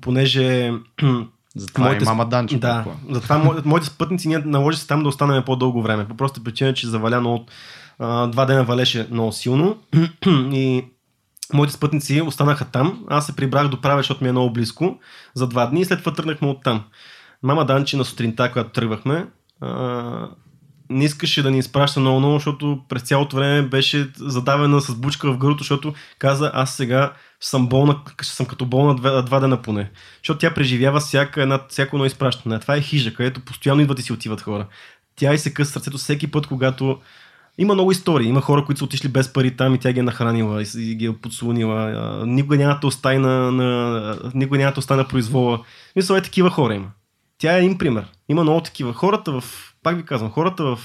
Понеже 0.00 0.72
Затова 1.56 1.84
Моите 1.84 2.04
и 2.04 2.06
мама 2.06 2.26
Данче. 2.26 2.58
да, 2.58 2.84
затова 3.10 3.36
мо- 3.38 3.62
моите 3.64 3.86
спътници 3.86 4.28
ние 4.28 4.38
наложи 4.38 4.78
се 4.78 4.86
там 4.86 5.02
да 5.02 5.08
останем 5.08 5.42
по-дълго 5.46 5.82
време. 5.82 6.08
По 6.08 6.16
проста 6.16 6.44
причина, 6.44 6.74
че 6.74 6.86
заваля 6.86 7.20
много. 7.20 7.46
Два 8.28 8.44
дена 8.46 8.64
валеше 8.64 9.06
много 9.10 9.32
силно 9.32 9.78
и 10.52 10.84
моите 11.52 11.72
спътници 11.72 12.20
останаха 12.20 12.64
там. 12.64 13.04
Аз 13.08 13.26
се 13.26 13.36
прибрах 13.36 13.68
до 13.68 13.80
праве, 13.80 13.98
защото 13.98 14.24
ми 14.24 14.28
е 14.28 14.32
много 14.32 14.52
близко 14.52 14.98
за 15.34 15.46
два 15.46 15.66
дни 15.66 15.80
и 15.80 15.84
след 15.84 15.98
това 15.98 16.12
тръгнахме 16.12 16.48
от 16.48 16.62
там. 16.62 16.84
Мама 17.42 17.64
Данчи 17.64 17.96
на 17.96 18.04
сутринта, 18.04 18.50
когато 18.52 18.70
тръгвахме, 18.70 19.26
а, 19.60 20.28
не 20.90 21.04
искаше 21.04 21.42
да 21.42 21.50
ни 21.50 21.58
изпраща 21.58 22.00
много, 22.00 22.18
много, 22.18 22.34
защото 22.34 22.80
през 22.88 23.02
цялото 23.02 23.36
време 23.36 23.62
беше 23.62 24.10
задавена 24.16 24.80
с 24.80 24.94
бучка 24.94 25.32
в 25.32 25.38
гърлото, 25.38 25.58
защото 25.58 25.94
каза, 26.18 26.50
аз 26.54 26.76
сега 26.76 27.12
съм 27.40 27.68
болна, 27.68 28.00
съм 28.22 28.46
като 28.46 28.66
болна 28.66 28.94
два, 28.94 29.22
два 29.22 29.40
дена 29.40 29.62
поне. 29.62 29.90
Защото 30.22 30.38
тя 30.38 30.54
преживява 30.54 31.00
всяка 31.00 31.42
една, 31.42 31.60
всяко 31.68 31.96
едно 31.96 32.06
изпращане. 32.06 32.60
Това 32.60 32.76
е 32.76 32.80
хижа, 32.80 33.14
където 33.14 33.40
постоянно 33.40 33.82
идват 33.82 33.98
и 33.98 34.02
си 34.02 34.12
отиват 34.12 34.40
хора. 34.40 34.66
Тя 35.16 35.34
и 35.34 35.38
се 35.38 35.54
къса 35.54 35.72
сърцето 35.72 35.98
всеки 35.98 36.30
път, 36.30 36.46
когато 36.46 36.98
има 37.58 37.74
много 37.74 37.90
истории. 37.90 38.28
Има 38.28 38.40
хора, 38.40 38.64
които 38.64 38.78
са 38.78 38.84
отишли 38.84 39.08
без 39.08 39.32
пари 39.32 39.56
там 39.56 39.74
и 39.74 39.78
тя 39.78 39.92
ги 39.92 40.00
е 40.00 40.02
нахранила 40.02 40.62
и 40.76 40.94
ги 40.94 41.06
е 41.06 41.16
подслонила. 41.16 42.22
Никога 42.26 42.56
няма 42.56 42.78
да 42.80 42.86
остави 42.86 43.18
на, 43.18 43.52
на, 43.52 44.18
никога 44.34 44.58
няма 44.58 44.72
да 44.72 44.78
остави 44.78 44.98
на 44.98 45.08
произвола. 45.08 45.64
Мисля, 45.96 46.18
е 46.18 46.22
такива 46.22 46.50
хора 46.50 46.74
има. 46.74 46.90
Тя 47.38 47.56
е 47.56 47.58
един 47.58 47.78
пример. 47.78 48.06
Има 48.28 48.42
много 48.42 48.60
такива. 48.60 48.92
Хората 48.92 49.40
в, 49.40 49.44
пак 49.82 49.96
ви 49.96 50.04
казвам, 50.04 50.30
хората 50.30 50.64
в 50.64 50.78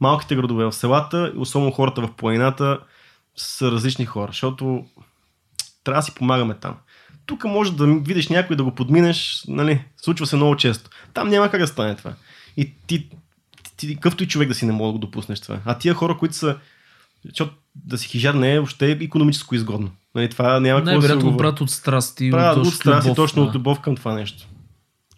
малките 0.00 0.36
градове, 0.36 0.64
в 0.64 0.72
селата, 0.72 1.32
особено 1.36 1.72
хората 1.72 2.00
в 2.00 2.12
планината, 2.16 2.78
са 3.36 3.70
различни 3.70 4.06
хора, 4.06 4.28
защото 4.28 4.84
трябва 5.84 5.98
да 5.98 6.04
си 6.04 6.14
помагаме 6.14 6.54
там. 6.54 6.76
Тук 7.26 7.44
може 7.44 7.72
да 7.72 7.86
видиш 7.86 8.28
някой 8.28 8.56
да 8.56 8.64
го 8.64 8.74
подминеш, 8.74 9.44
нали, 9.48 9.84
случва 9.96 10.26
се 10.26 10.36
много 10.36 10.56
често. 10.56 10.90
Там 11.14 11.28
няма 11.28 11.50
как 11.50 11.60
да 11.60 11.66
стане 11.66 11.96
това. 11.96 12.12
И 12.56 12.72
ти, 12.86 13.08
ти 13.86 13.96
къвто 13.96 14.24
и 14.24 14.28
човек 14.28 14.48
да 14.48 14.54
си 14.54 14.66
не 14.66 14.72
може 14.72 14.88
да 14.88 14.92
го 14.92 14.98
допуснеш 14.98 15.40
това. 15.40 15.58
А 15.64 15.78
тия 15.78 15.94
хора, 15.94 16.16
които 16.18 16.34
са, 16.34 16.56
защото 17.24 17.54
да 17.74 17.98
си 17.98 18.08
хижар 18.08 18.34
не 18.34 18.54
е 18.54 18.58
въобще 18.58 18.90
економическо 18.90 19.54
изгодно. 19.54 19.90
Нали, 20.14 20.28
това 20.28 20.60
няма 20.60 20.84
какво 20.84 21.00
да 21.00 21.20
се 21.20 21.36
брат 21.36 21.60
от 21.60 21.70
страсти. 21.70 22.30
Правят 22.30 22.56
от 22.56 22.64
точно 22.64 22.76
страст 22.76 23.04
и 23.04 23.08
любов, 23.08 23.16
точно 23.16 23.42
да. 23.42 23.48
от 23.48 23.54
любов 23.54 23.80
към 23.80 23.96
това 23.96 24.14
нещо. 24.14 24.48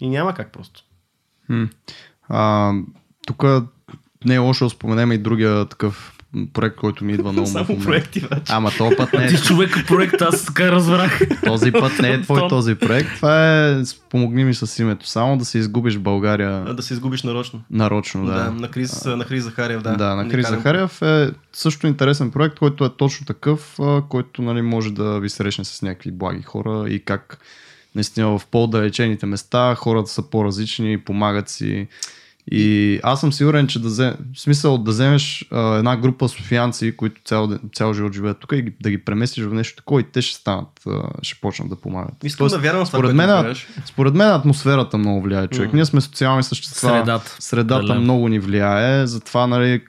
И 0.01 0.09
няма 0.09 0.35
как 0.35 0.53
просто. 0.53 0.85
М. 1.49 1.69
А, 2.29 2.73
тук 3.27 3.45
не 4.25 4.35
е 4.35 4.39
лошо 4.39 4.65
да 4.65 4.71
споменем 4.71 5.13
и 5.13 5.19
другия 5.19 5.67
такъв 5.67 6.14
проект, 6.53 6.77
който 6.77 7.05
ми 7.05 7.13
идва 7.13 7.33
много 7.33 7.49
Само 7.49 7.79
проекти 7.81 8.21
вече. 8.21 8.43
Ама 8.49 8.71
този 8.79 8.97
път 8.97 9.13
не 9.13 9.25
е 9.25 9.29
Ти 9.29 9.37
човека 9.37 9.85
проект, 9.87 10.23
аз 10.23 10.45
така 10.45 10.73
разбрах. 10.73 11.21
Този 11.45 11.73
път 11.73 11.99
не 11.99 12.11
е 12.13 12.23
твой 12.23 12.49
този 12.49 12.75
проект. 12.75 13.11
Това 13.17 13.67
е, 13.69 13.83
помогни 14.11 14.45
ми 14.45 14.55
с 14.55 14.83
името, 14.83 15.07
само 15.07 15.39
да 15.39 15.45
се 15.45 15.59
изгубиш 15.59 15.95
в 15.95 15.99
А, 15.99 16.01
България 16.01 16.75
Да 16.75 16.83
се 16.83 16.95
изгубиш 16.95 17.23
нарочно. 17.23 17.61
нарочно. 17.71 18.27
Да, 18.27 18.33
Да, 18.35 18.51
на 18.51 18.71
Крис, 18.71 19.05
на 19.05 19.25
Крис 19.25 19.45
Захариев, 19.45 19.83
да. 19.83 19.97
да, 19.97 20.17
на 20.17 20.29
Крис 20.29 20.49
Захариев 20.49 21.03
е 21.03 21.31
също 21.53 21.87
интересен 21.87 22.31
проект, 22.31 22.59
който 22.59 22.85
е 22.85 22.91
точно 22.97 23.27
такъв, 23.27 23.81
а, 23.81 24.03
който 24.09 24.43
нали, 24.43 24.63
може 24.63 24.93
да 24.93 25.21
ви 25.21 25.31
срещне 25.31 25.65
с 25.65 25.83
някакви 25.83 26.11
благи 26.11 26.43
хора 26.43 26.89
и 26.89 27.05
как 27.05 27.39
наистина 27.95 28.39
в 28.39 28.47
по-далечените 28.51 29.27
места 29.27 29.75
хората 29.75 30.11
са 30.11 30.31
по-различни, 30.31 30.99
помагат 30.99 31.49
си. 31.49 31.89
И 32.53 33.01
аз 33.03 33.21
съм 33.21 33.33
сигурен, 33.33 33.67
че 33.67 33.79
да 33.79 33.89
взем, 33.89 34.15
в 34.35 34.41
смисъл 34.41 34.79
да 34.79 34.91
вземеш 34.91 35.49
а, 35.51 35.77
една 35.77 35.97
група 35.97 36.29
софиянци, 36.29 36.97
които 36.97 37.21
цял, 37.25 37.59
цял 37.75 37.95
живот 37.95 38.15
живеят 38.15 38.41
тук 38.41 38.53
и 38.53 38.73
да 38.83 38.91
ги 38.91 39.05
преместиш 39.05 39.45
в 39.45 39.55
нещо 39.55 39.77
такова 39.77 40.01
и 40.01 40.05
те 40.05 40.23
ще 40.23 40.41
станат, 40.41 40.69
а, 40.87 41.03
ще 41.23 41.41
почнат 41.41 41.69
да 41.69 41.77
помагат. 41.77 42.25
Искам 42.25 42.47
да 42.47 42.59
вярвам 42.59 42.87
в 42.87 42.89
това, 42.89 42.99
според 42.99 43.15
мен, 43.15 43.55
според 43.87 44.15
мен 44.15 44.29
атмосферата 44.29 44.99
много 44.99 45.23
влияе 45.23 45.49
човек. 45.49 45.69
Мгм. 45.69 45.77
Ние 45.77 45.85
сме 45.85 46.01
социални 46.01 46.43
същества. 46.43 46.89
Средата. 46.89 47.37
Средата 47.41 47.87
Да, 47.87 47.95
да. 47.95 48.01
много 48.01 48.29
ни 48.29 48.39
влияе, 48.39 49.07
затова 49.07 49.47
нали, 49.47 49.83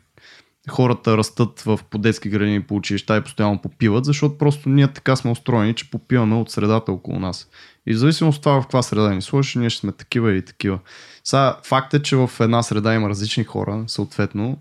хората 0.70 1.18
растат 1.18 1.62
в 1.62 1.80
по 1.90 1.98
детски 1.98 2.30
градини 2.30 2.62
по 2.62 2.76
училища 2.76 3.18
и 3.18 3.22
постоянно 3.22 3.62
попиват, 3.62 4.06
защото 4.06 4.38
просто 4.38 4.70
ние 4.70 4.88
така 4.88 5.16
сме 5.16 5.32
устроени, 5.32 5.74
че 5.74 5.92
попиваме 5.92 6.36
от 6.36 6.52
средата 6.52 6.92
около 6.92 7.20
нас. 7.20 7.48
И 7.88 7.94
в 7.94 7.98
зависимост 7.98 8.38
от 8.38 8.44
това 8.44 8.62
в 8.62 8.62
каква 8.62 8.82
среда 8.82 9.10
ни 9.10 9.22
сложиш, 9.22 9.56
ние 9.56 9.70
ще 9.70 9.80
сме 9.80 9.92
такива 9.92 10.32
или 10.32 10.46
такива. 10.46 10.80
Сега, 11.26 11.58
факт 11.64 11.94
е, 11.94 12.02
че 12.02 12.16
в 12.16 12.32
една 12.40 12.64
среда 12.64 12.94
има 12.94 13.10
различни 13.10 13.44
хора, 13.44 13.84
съответно, 13.88 14.58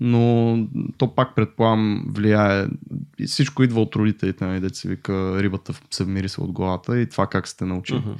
но 0.00 0.58
то 0.98 1.14
пак 1.14 1.34
предполагам 1.34 2.04
влияе. 2.08 2.66
И 3.18 3.26
всичко 3.26 3.62
идва 3.62 3.80
от 3.80 3.96
родителите, 3.96 4.46
нали, 4.46 4.60
деца 4.60 4.88
вика 4.88 5.42
рибата 5.42 5.74
се 5.90 6.04
вмириса 6.04 6.42
от 6.42 6.52
главата 6.52 7.00
и 7.00 7.08
това 7.08 7.26
как 7.26 7.48
сте 7.48 7.64
научили. 7.64 7.98
Мгм. 7.98 8.12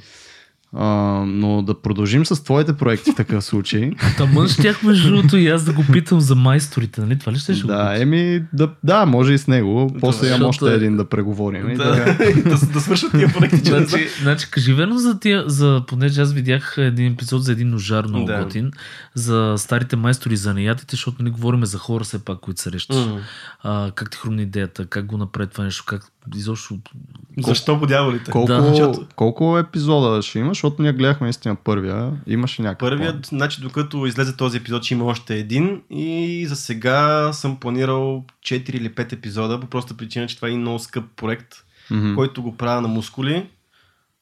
А, 0.75 0.85
но 1.27 1.61
да 1.61 1.81
продължим 1.81 2.25
с 2.25 2.43
твоите 2.43 2.73
проекти 2.73 3.11
в 3.11 3.15
такъв 3.15 3.43
случай. 3.43 3.91
Тъмън 4.17 4.47
щях 4.47 4.83
между 4.83 5.09
другото 5.09 5.37
и 5.37 5.47
аз 5.47 5.63
да 5.63 5.73
го 5.73 5.83
питам 5.91 6.21
за 6.21 6.35
майсторите, 6.35 7.01
нали? 7.01 7.19
Това 7.19 7.31
ли 7.31 7.37
ще 7.37 7.53
ще 7.53 7.61
го 7.61 7.67
да, 7.67 7.73
питам? 7.93 8.01
еми, 8.01 8.43
да, 8.53 8.71
да, 8.83 9.05
може 9.05 9.33
и 9.33 9.37
с 9.37 9.47
него. 9.47 9.95
После 9.99 10.27
имам 10.27 10.43
още 10.49 10.71
е- 10.71 10.73
един 10.75 10.97
да 10.97 11.09
преговорим. 11.09 11.69
И 11.71 11.75
Да, 11.75 11.93
така. 12.05 12.25
да, 12.49 12.57
да 12.73 12.81
свършат 12.81 13.11
тия 13.11 13.33
проекти. 13.33 13.57
Значи, 13.69 14.07
значи, 14.21 14.47
кажи 14.51 14.73
верно 14.73 14.97
за 14.97 15.19
тия, 15.19 15.43
за, 15.47 15.83
понеже 15.87 16.21
аз 16.21 16.33
видях 16.33 16.75
един 16.77 17.13
епизод 17.13 17.43
за 17.43 17.51
един 17.51 17.69
ножар 17.69 18.05
много 18.05 18.25
Да. 18.25 18.43
готин, 18.43 18.71
за 19.13 19.55
старите 19.57 19.95
майстори 19.95 20.35
за 20.37 20.53
неятите, 20.53 20.95
защото 20.95 21.23
не 21.23 21.29
говорим 21.29 21.65
за 21.65 21.77
хора 21.77 22.03
все 22.03 22.25
пак, 22.25 22.39
които 22.39 22.61
срещаш. 22.61 22.95
Мгм. 23.05 23.17
А, 23.63 23.91
как 23.95 24.09
ти 24.11 24.17
хрумна 24.17 24.41
идеята, 24.41 24.85
как 24.85 25.05
го 25.05 25.17
направи 25.17 25.47
това 25.49 25.63
нещо, 25.63 25.83
как 25.87 26.03
изобщо... 26.35 26.77
Защо 27.37 27.79
по 27.79 27.87
дяволите? 27.87 28.31
Колко, 28.31 28.47
Да. 28.47 28.61
Защото- 28.61 29.07
колко 29.15 29.57
епизода 29.57 30.21
ще 30.21 30.39
има, 30.39 30.49
защото 30.49 30.81
ние 30.81 30.93
гледахме 30.93 31.25
наистина 31.25 31.55
първия. 31.55 32.11
Имаше 32.27 32.61
някакъв. 32.61 32.89
Първият, 32.89 33.25
значи 33.25 33.61
докато 33.61 34.05
излезе 34.05 34.37
този 34.37 34.57
епизод, 34.57 34.83
ще 34.83 34.93
има 34.93 35.05
още 35.05 35.35
един 35.35 35.81
и 35.89 36.45
за 36.49 36.55
сега 36.55 37.29
съм 37.33 37.59
планирал 37.59 38.25
4 38.45 38.69
или 38.69 38.89
5 38.89 39.13
епизода, 39.13 39.59
по 39.59 39.67
проста 39.67 39.97
причина, 39.97 40.27
че 40.27 40.35
това 40.35 40.47
е 40.47 40.51
един 40.51 40.61
много 40.61 40.79
скъп 40.79 41.05
проект. 41.15 41.55
Мгм. 41.91 42.15
който 42.15 42.43
го 42.43 42.57
правя 42.57 42.81
на 42.81 42.87
мускули 42.87 43.49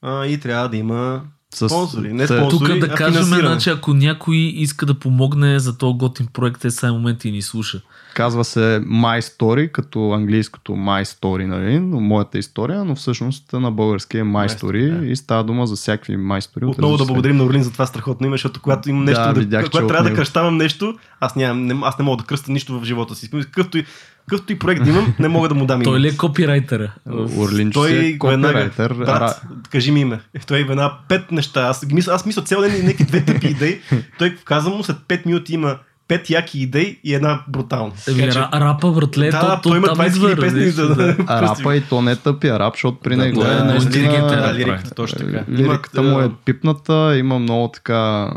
а, 0.02 0.26
и 0.26 0.40
трябва 0.40 0.70
да 0.70 0.78
има 0.78 1.22
С- 1.54 1.70
спонсори. 1.70 2.14
Не 2.14 2.28
спонсори, 2.28 2.50
Тук 2.80 2.80
да 2.80 2.96
кажем, 2.96 3.24
значи, 3.24 3.70
ако 3.70 3.94
някой 3.94 4.36
иска 4.36 4.86
да 4.86 4.94
помогне 4.94 5.60
за 5.60 5.78
този 5.78 5.98
готин 5.98 6.28
проект, 6.28 6.66
е 6.66 6.72
сега 6.72 6.92
момент 6.94 7.26
и 7.26 7.32
ни 7.32 7.42
слуша. 7.42 7.82
Казва 8.16 8.44
се 8.46 8.60
My 8.86 9.20
Story, 9.22 9.72
като 9.72 10.12
английското 10.12 10.72
My 10.72 11.04
Story, 11.04 11.46
нали? 11.46 11.80
но 11.80 12.00
моята 12.00 12.38
история, 12.38 12.86
но 12.86 12.96
всъщност 12.96 13.54
на 13.54 13.72
български 13.72 14.18
е 14.18 14.24
My 14.24 14.26
My 14.26 14.48
Story, 14.48 14.62
Story 14.62 15.00
да. 15.00 15.06
и 15.06 15.16
става 15.16 15.44
дума 15.44 15.68
за 15.68 15.76
всякакви 15.76 16.18
My 16.18 16.40
Story. 16.42 16.64
от 16.64 16.74
Отново 16.74 16.98
да 16.98 17.06
благодарим 17.06 17.38
на 17.38 17.44
Орлин 17.44 17.64
за 17.64 17.72
това 17.72 17.86
страхотно 17.86 18.28
име, 18.28 18.34
защото 18.34 18.62
когато 18.62 18.90
имам 18.90 19.04
нещо, 19.04 19.22
Да, 19.22 19.34
да, 19.34 19.40
видях, 19.40 19.66
когато 19.66 19.86
от 19.86 19.88
трябва 19.90 20.04
да 20.04 20.10
него. 20.10 20.18
кръщавам 20.18 20.58
нещо, 20.58 20.94
аз, 21.20 21.36
нямам, 21.36 21.66
не, 21.66 21.80
аз 21.84 22.00
не 22.00 22.06
мога 22.06 22.18
да 22.18 22.28
кръста 22.28 22.52
нищо 22.52 22.80
в 22.80 22.84
живота 22.86 23.16
си. 23.16 23.30
Какъвто 23.32 23.78
и, 23.78 23.86
какъвто 24.30 24.54
и 24.54 24.60
проект 24.60 24.84
да 24.84 24.90
имам, 24.90 25.14
не 25.20 25.28
мога 25.28 25.50
да 25.50 25.56
му 25.56 25.66
дам 25.66 25.76
име. 25.76 25.84
Той 25.84 26.00
ли 26.00 26.08
е 26.08 26.18
копирайтера? 26.18 26.92
случаи. 27.10 27.38
Орлин, 27.40 27.68
че 27.68 27.74
Той 27.74 27.92
е 27.92 28.18
копирайтер. 28.18 28.94
брат, 28.94 29.42
кажи 29.70 29.92
ми 29.92 30.02
име. 30.02 30.20
Той 30.48 30.64
веднага 30.64 30.94
пет 31.08 31.32
неща. 31.32 31.62
Аз, 31.62 31.86
мисля, 31.86 32.14
аз 32.14 32.26
мисля 32.26 32.42
цял 32.42 32.62
ден 32.62 32.76
и 32.76 32.84
някакви 32.84 33.04
две 33.06 33.26
тъпи 33.26 33.48
идеи. 33.48 33.80
Той 34.18 34.36
каза 34.36 34.70
му 34.70 34.84
след 34.84 34.98
5 35.00 35.26
минути 35.26 35.54
има 35.54 35.76
пет 36.08 36.30
яки 36.30 36.60
идеи 36.60 37.00
и 37.04 37.14
една 37.14 37.42
брутална. 37.48 37.92
Еми, 38.10 38.18
че- 38.22 38.28
ра- 38.30 38.54
рапа, 38.54 38.92
братле, 38.92 39.26
Да, 39.26 39.40
то, 39.40 39.48
да, 39.48 39.56
то, 39.56 39.62
той 39.62 39.78
има 39.78 39.88
там 39.88 39.98
20 39.98 40.08
идва, 40.08 40.30
хиляди 40.30 40.42
песни 40.42 40.66
за 40.66 40.88
да- 40.88 40.96
да. 40.96 41.16
А 41.28 41.42
рапа 41.42 41.76
и 41.76 41.82
то 41.82 42.02
не 42.02 42.12
е 42.12 42.16
тъпия 42.16 42.60
рап, 42.60 42.74
защото 42.74 43.00
при 43.00 43.10
Да, 43.10 43.18
него 43.18 43.42
да, 43.42 43.48
е 43.48 43.76
интелигентен 43.76 44.22
наистина... 44.22 44.44
рап. 44.44 44.56
лириката, 44.56 44.92
точно 44.92 45.20
така. 45.20 45.44
Лириката 45.52 46.02
му 46.02 46.20
е 46.20 46.32
пипната, 46.46 47.18
има 47.18 47.40
много 47.40 47.68
така... 47.68 48.30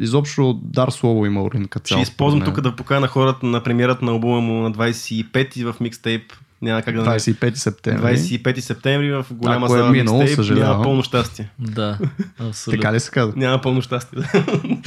Изобщо 0.00 0.60
дар 0.62 0.88
слово 0.88 1.26
има 1.26 1.42
Орлин 1.42 1.68
като 1.68 1.86
Ще 1.86 2.00
използвам 2.00 2.42
тук 2.42 2.60
да 2.60 2.76
покана 2.76 3.06
хората 3.08 3.46
на 3.46 3.62
премиерата 3.62 4.04
на 4.04 4.10
албума 4.12 4.40
му 4.40 4.52
на 4.54 4.72
25 4.72 5.64
в 5.64 5.80
микстейп. 5.80 6.32
Няма 6.62 6.82
как 6.82 6.94
да 6.94 7.02
мен. 7.02 7.10
не 7.10 7.18
25 7.18 7.54
септември. 7.54 8.16
25 8.16 8.60
септември 8.60 9.12
в 9.12 9.26
голяма 9.30 9.66
Ако 9.66 9.74
е 9.74 9.78
зала 9.78 9.90
минало, 9.90 10.18
микстейп. 10.18 10.36
съжалявам. 10.36 10.70
Няма 10.70 10.82
пълно 10.84 11.02
щастие. 11.02 11.50
Да, 11.58 11.98
абсолютно. 12.40 12.80
Така 12.80 12.92
ли 12.94 13.00
се 13.00 13.10
казва? 13.10 13.32
Няма 13.36 13.60
пълно 13.60 13.82
щастие. 13.82 14.18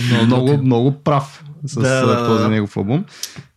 Много, 0.02 0.26
Много, 0.26 0.58
много 0.58 0.92
прав 0.94 1.44
с 1.64 1.76
Да, 1.76 2.06
да, 2.06 2.26
този 2.26 2.44
да. 2.44 2.50
негов 2.50 2.78
албум. 2.78 3.06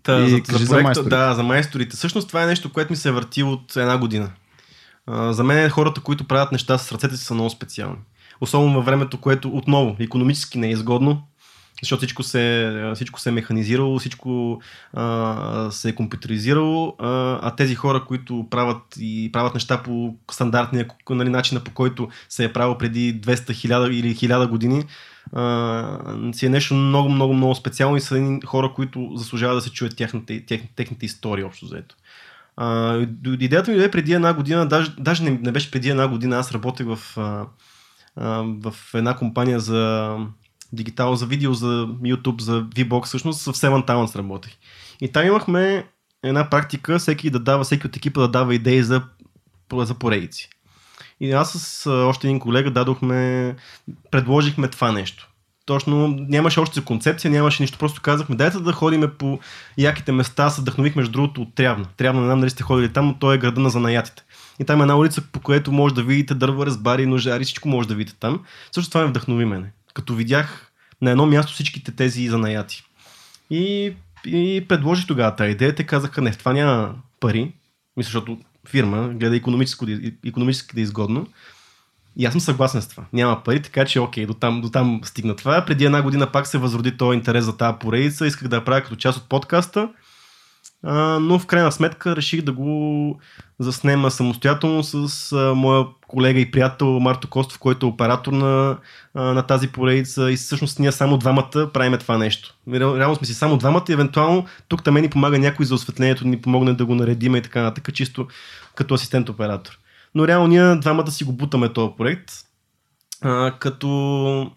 Та, 0.02 0.20
И 0.20 0.30
за, 0.30 0.40
кажи 0.42 0.58
за, 0.58 0.64
за 0.64 0.70
проекта, 0.70 0.82
майсторите. 0.84 1.10
да, 1.10 1.34
за 1.34 1.42
майсторите. 1.42 1.96
Всъщност 1.96 2.28
това 2.28 2.42
е 2.42 2.46
нещо, 2.46 2.72
което 2.72 2.92
ми 2.92 2.96
се 2.96 3.10
върти 3.10 3.42
от 3.42 3.76
една 3.76 3.98
година. 3.98 4.30
А, 5.06 5.32
за 5.32 5.44
мен 5.44 5.70
хората, 5.70 6.00
които 6.00 6.24
правят 6.24 6.52
неща 6.52 6.78
с 6.78 6.92
ръцете 6.92 7.16
си 7.16 7.24
са 7.24 7.34
много 7.34 7.50
специални. 7.50 7.96
Особено 8.40 8.74
във 8.74 8.84
времето, 8.84 9.16
което 9.18 9.48
отново 9.48 9.96
економически 9.98 10.58
не 10.58 10.66
е 10.66 10.70
изгодно, 10.70 11.22
защото 11.82 12.00
всичко 12.00 12.22
се, 12.22 12.92
всичко 12.94 13.20
се 13.20 13.28
е 13.28 13.32
механизирало, 13.32 13.98
всичко 13.98 14.60
а, 14.92 15.70
се 15.70 15.88
е 15.88 15.94
компютризирало, 15.94 16.96
а, 16.98 17.38
а 17.42 17.56
тези 17.56 17.74
хора, 17.74 18.04
които 18.04 18.46
правят 18.50 18.82
и 18.98 19.30
правят 19.32 19.54
неща 19.54 19.82
по 19.82 20.14
стандартния 20.30 20.86
нали, 21.10 21.28
начина, 21.28 21.60
по 21.60 21.70
който 21.70 22.08
се 22.28 22.44
е 22.44 22.52
правил 22.52 22.78
преди 22.78 23.20
200 23.20 23.34
000 23.34 23.90
или 23.90 24.14
1000 24.14 24.48
години, 24.48 24.84
а, 25.32 26.32
си 26.32 26.46
е 26.46 26.48
нещо 26.48 26.74
много, 26.74 27.08
много, 27.08 27.34
много 27.34 27.54
специално 27.54 27.96
и 27.96 28.00
са 28.00 28.16
едни 28.16 28.40
хора, 28.44 28.72
които 28.74 29.10
заслужават 29.14 29.56
да 29.56 29.62
се 29.62 29.72
чуят 29.72 29.96
тяхната, 29.96 30.40
тех, 30.46 30.62
техните 30.76 31.06
истории 31.06 31.44
общо 31.44 31.66
заето. 31.66 31.96
А, 32.56 32.98
идеята 33.24 33.70
ми 33.70 33.76
бе 33.76 33.90
преди 33.90 34.12
една 34.12 34.34
година, 34.34 34.68
даже, 34.68 34.90
даже 34.98 35.24
не, 35.24 35.30
не 35.30 35.52
беше 35.52 35.70
преди 35.70 35.90
една 35.90 36.08
година, 36.08 36.38
аз 36.38 36.52
работех 36.52 36.86
в, 36.86 37.18
а, 37.18 37.46
а, 38.16 38.44
в 38.62 38.74
една 38.94 39.16
компания 39.16 39.60
за 39.60 40.16
дигитал, 40.72 41.16
за 41.16 41.26
видео, 41.26 41.54
за 41.54 41.86
YouTube, 41.86 42.40
за 42.40 42.64
VBOX, 42.64 43.04
всъщност 43.04 43.44
в 43.44 43.52
Seven 43.52 43.86
Towns 43.86 44.16
работех. 44.16 44.52
И 45.00 45.12
там 45.12 45.26
имахме 45.26 45.84
една 46.22 46.50
практика, 46.50 46.98
всеки 46.98 47.30
да 47.30 47.38
дава, 47.38 47.64
всеки 47.64 47.86
от 47.86 47.96
екипа 47.96 48.20
да 48.20 48.28
дава 48.28 48.54
идеи 48.54 48.82
за, 48.82 49.02
за 49.72 49.94
поредици. 49.94 50.48
И 51.20 51.32
аз 51.32 51.52
с 51.52 51.90
още 51.90 52.26
един 52.26 52.40
колега 52.40 52.70
дадохме, 52.70 53.56
предложихме 54.10 54.68
това 54.68 54.92
нещо. 54.92 55.28
Точно 55.66 56.08
нямаше 56.08 56.60
още 56.60 56.84
концепция, 56.84 57.30
нямаше 57.30 57.62
нищо, 57.62 57.78
просто 57.78 58.00
казахме, 58.02 58.36
дайте 58.36 58.58
да 58.58 58.72
ходиме 58.72 59.14
по 59.14 59.38
яките 59.78 60.12
места, 60.12 60.50
се 60.50 60.60
вдъхнових 60.60 60.96
между 60.96 61.12
другото 61.12 61.42
от 61.42 61.54
Трявна. 61.54 61.86
Трявна, 61.96 62.20
не 62.20 62.26
знам 62.26 62.40
дали 62.40 62.50
сте 62.50 62.62
ходили 62.62 62.92
там, 62.92 63.06
но 63.06 63.14
той 63.18 63.34
е 63.34 63.38
града 63.38 63.60
на 63.60 63.70
занаятите. 63.70 64.22
И 64.60 64.64
там 64.64 64.80
е 64.80 64.82
една 64.82 64.96
улица, 64.96 65.22
по 65.32 65.40
която 65.40 65.72
може 65.72 65.94
да 65.94 66.02
видите 66.02 66.34
дърворезбари, 66.34 67.06
ножари, 67.06 67.44
всичко 67.44 67.68
може 67.68 67.88
да 67.88 67.94
видите 67.94 68.18
там. 68.20 68.40
Също 68.72 68.90
това 68.90 69.02
ме 69.02 69.10
вдъхнови 69.10 69.44
мене. 69.44 69.72
Като 69.98 70.14
видях 70.14 70.72
на 71.02 71.10
едно 71.10 71.26
място 71.26 71.52
всичките 71.52 71.92
тези 71.92 72.28
занаяти. 72.28 72.84
И, 73.50 73.92
и 74.26 74.64
предложих 74.68 75.06
тогава 75.06 75.36
тази 75.36 75.50
идея. 75.50 75.74
Те 75.74 75.84
казаха, 75.84 76.22
не, 76.22 76.30
това 76.32 76.52
няма 76.52 76.94
пари. 77.20 77.52
Мисля, 77.96 78.08
защото 78.08 78.38
фирма 78.68 79.08
гледа 79.08 79.36
економически, 79.36 80.14
економически 80.26 80.74
да 80.74 80.80
е 80.80 80.82
изгодно. 80.82 81.26
И 82.16 82.26
аз 82.26 82.32
съм 82.32 82.40
съгласен 82.40 82.82
с 82.82 82.88
това. 82.88 83.04
Няма 83.12 83.42
пари, 83.44 83.62
така 83.62 83.84
че 83.84 84.00
окей, 84.00 84.26
до 84.26 84.34
там, 84.34 84.60
до 84.60 84.70
там 84.70 85.00
стигна 85.04 85.36
това. 85.36 85.64
Преди 85.64 85.84
една 85.84 86.02
година 86.02 86.32
пак 86.32 86.46
се 86.46 86.58
възроди 86.58 86.96
този 86.96 87.18
интерес 87.18 87.44
за 87.44 87.56
тази 87.56 87.78
поредица. 87.80 88.26
Исках 88.26 88.48
да 88.48 88.56
я 88.56 88.64
правя 88.64 88.82
като 88.82 88.96
част 88.96 89.18
от 89.18 89.28
подкаста. 89.28 89.88
Но 91.20 91.38
в 91.38 91.46
крайна 91.46 91.72
сметка 91.72 92.16
реших 92.16 92.42
да 92.42 92.52
го 92.52 93.20
заснема 93.58 94.10
самостоятелно 94.10 94.82
с 94.82 95.32
а, 95.32 95.54
моя 95.54 95.84
колега 96.08 96.40
и 96.40 96.50
приятел 96.50 97.00
Марто 97.00 97.28
Костов, 97.28 97.58
който 97.58 97.86
е 97.86 97.88
оператор 97.88 98.32
на, 98.32 98.78
а, 99.14 99.22
на 99.22 99.42
тази 99.42 99.68
поредица 99.68 100.30
и 100.32 100.36
всъщност 100.36 100.78
ние 100.78 100.92
само 100.92 101.18
двамата 101.18 101.70
правиме 101.72 101.98
това 101.98 102.18
нещо. 102.18 102.54
Реал- 102.68 102.98
Реално 102.98 103.16
сме 103.16 103.26
си 103.26 103.34
само 103.34 103.56
двамата 103.56 103.84
и 103.88 103.92
евентуално 103.92 104.44
тук 104.68 104.84
там 104.84 104.94
ни 104.94 105.10
помага 105.10 105.38
някой 105.38 105.66
за 105.66 105.74
осветлението, 105.74 106.28
ни 106.28 106.40
помогне 106.40 106.72
да 106.72 106.86
го 106.86 106.94
наредиме 106.94 107.38
и 107.38 107.42
така 107.42 107.62
нататък, 107.62 107.94
чисто 107.94 108.26
като 108.74 108.94
асистент 108.94 109.28
оператор. 109.28 109.78
Но 110.14 110.28
реално 110.28 110.46
ние 110.46 110.76
двамата 110.76 111.10
си 111.10 111.24
го 111.24 111.32
бутаме 111.32 111.72
този 111.72 111.92
проект, 111.98 112.32
а, 113.22 113.52
като 113.58 114.50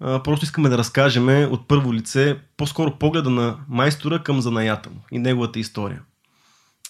просто 0.00 0.44
искаме 0.44 0.68
да 0.68 0.78
разкажем 0.78 1.28
от 1.52 1.68
първо 1.68 1.94
лице 1.94 2.38
по-скоро 2.56 2.98
погледа 2.98 3.30
на 3.30 3.56
майстора 3.68 4.18
към 4.18 4.40
занаята 4.40 4.90
му 4.90 5.00
и 5.12 5.18
неговата 5.18 5.58
история. 5.58 6.02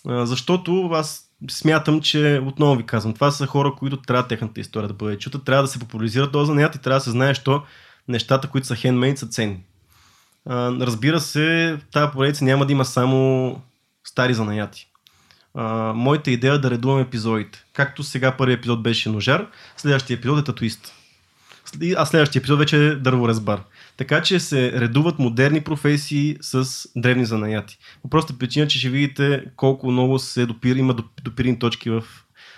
Защото 0.07 0.91
аз 0.93 1.27
смятам, 1.51 2.01
че 2.01 2.43
отново 2.45 2.77
ви 2.77 2.87
казвам, 2.87 3.15
това 3.15 3.31
са 3.31 3.47
хора, 3.47 3.73
които 3.79 3.97
трябва 3.97 4.29
техната 4.29 4.61
история 4.61 4.89
да 4.89 4.95
бъде 4.95 5.19
чута, 5.19 5.45
трябва 5.45 5.63
да 5.63 5.69
се 5.69 5.79
популяризира 5.79 6.31
този 6.31 6.47
занаят 6.47 6.75
и 6.75 6.79
трябва 6.79 6.99
да 6.99 7.05
се 7.05 7.11
знае, 7.11 7.35
що 7.35 7.63
нещата, 8.09 8.49
които 8.49 8.67
са 8.67 8.77
хендмейд, 8.77 9.19
са 9.19 9.27
ценни. 9.27 9.65
Разбира 10.81 11.21
се, 11.21 11.79
тази 11.93 12.13
поредица 12.13 12.45
няма 12.45 12.67
да 12.67 12.73
има 12.73 12.85
само 12.85 13.61
стари 14.05 14.35
занаяти. 14.35 14.87
Моята 15.95 16.31
идея 16.31 16.55
е 16.55 16.59
да 16.59 16.71
редувам 16.71 17.01
епизодите. 17.01 17.65
Както 17.73 18.03
сега 18.03 18.37
първият 18.37 18.59
епизод 18.59 18.83
беше 18.83 19.09
ножар, 19.09 19.47
следващия 19.77 20.17
епизод 20.17 20.39
е 20.39 20.45
татуист. 20.45 20.95
А 21.97 22.07
следващия 22.07 22.41
епизод 22.41 22.59
вече 22.59 22.87
е 22.87 22.95
дърворезбар. 22.95 23.63
Така 23.97 24.23
че 24.23 24.41
се 24.41 24.73
редуват 24.73 25.19
модерни 25.19 25.61
професии 25.61 26.37
с 26.41 26.67
древни 26.97 27.25
занаяти. 27.25 27.79
По 28.03 28.11
проста 28.11 28.39
причина, 28.39 28.69
че 28.69 28.79
ще 28.79 28.89
видите 28.89 29.45
колко 29.57 29.91
много 29.91 30.19
се 30.19 30.47
допира, 30.47 30.79
има 30.79 30.95
доп- 30.95 31.23
допирни 31.23 31.59
точки 31.59 31.91
в, 31.91 32.03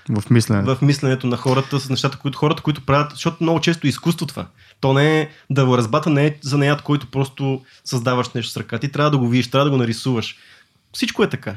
В 0.08 0.30
мисленето. 0.30 0.76
в 0.76 0.82
мисленето 0.82 1.26
на 1.26 1.36
хората 1.36 1.80
с 1.80 1.90
нещата, 1.90 2.18
които 2.18 2.38
хората, 2.38 2.62
които 2.62 2.80
правят, 2.86 3.10
защото 3.10 3.36
много 3.40 3.60
често 3.60 3.86
е 3.86 3.90
изкуство 3.90 4.26
това. 4.26 4.46
То 4.80 4.92
не 4.92 5.20
е 5.20 5.28
дърворезбата, 5.50 6.10
не 6.10 6.26
е 6.26 6.36
занаят, 6.42 6.82
който 6.82 7.06
просто 7.06 7.62
създаваш 7.84 8.32
нещо 8.32 8.52
с 8.52 8.56
ръка. 8.56 8.78
Ти 8.78 8.92
трябва 8.92 9.10
да 9.10 9.18
го 9.18 9.28
видиш, 9.28 9.50
трябва 9.50 9.64
да 9.64 9.70
го 9.70 9.76
нарисуваш. 9.76 10.36
Всичко 10.92 11.22
е 11.22 11.28
така. 11.28 11.56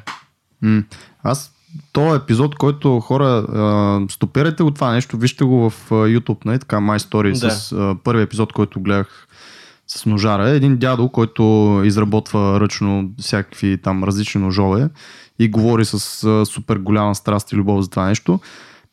М. 0.61 0.83
Аз 1.23 1.51
този 1.91 2.21
епизод, 2.23 2.55
който 2.55 2.99
хора, 2.99 3.25
а, 3.25 3.99
стопирайте 4.09 4.63
го 4.63 4.71
това 4.71 4.91
нещо, 4.91 5.17
вижте 5.17 5.43
го 5.43 5.69
в 5.69 5.89
YouTube, 5.89 6.45
нали, 6.45 6.59
така 6.59 6.75
My 6.75 6.97
Story, 6.97 7.39
Да. 7.39 7.51
с 7.51 7.71
а, 7.71 7.95
първи 8.03 8.23
епизод, 8.23 8.53
който 8.53 8.79
гледах 8.79 9.27
с 9.87 10.05
ножара. 10.05 10.49
Един 10.49 10.77
дядо, 10.77 11.09
който 11.09 11.41
изработва 11.85 12.59
ръчно 12.59 13.09
всякакви 13.19 13.77
там 13.81 14.03
различни 14.03 14.41
ножове 14.41 14.89
и 15.39 15.49
говори 15.49 15.85
с 15.85 16.23
а, 16.23 16.45
супер 16.45 16.77
голяма 16.77 17.15
страст 17.15 17.51
и 17.51 17.55
любов 17.55 17.81
за 17.81 17.89
това 17.89 18.05
нещо. 18.05 18.39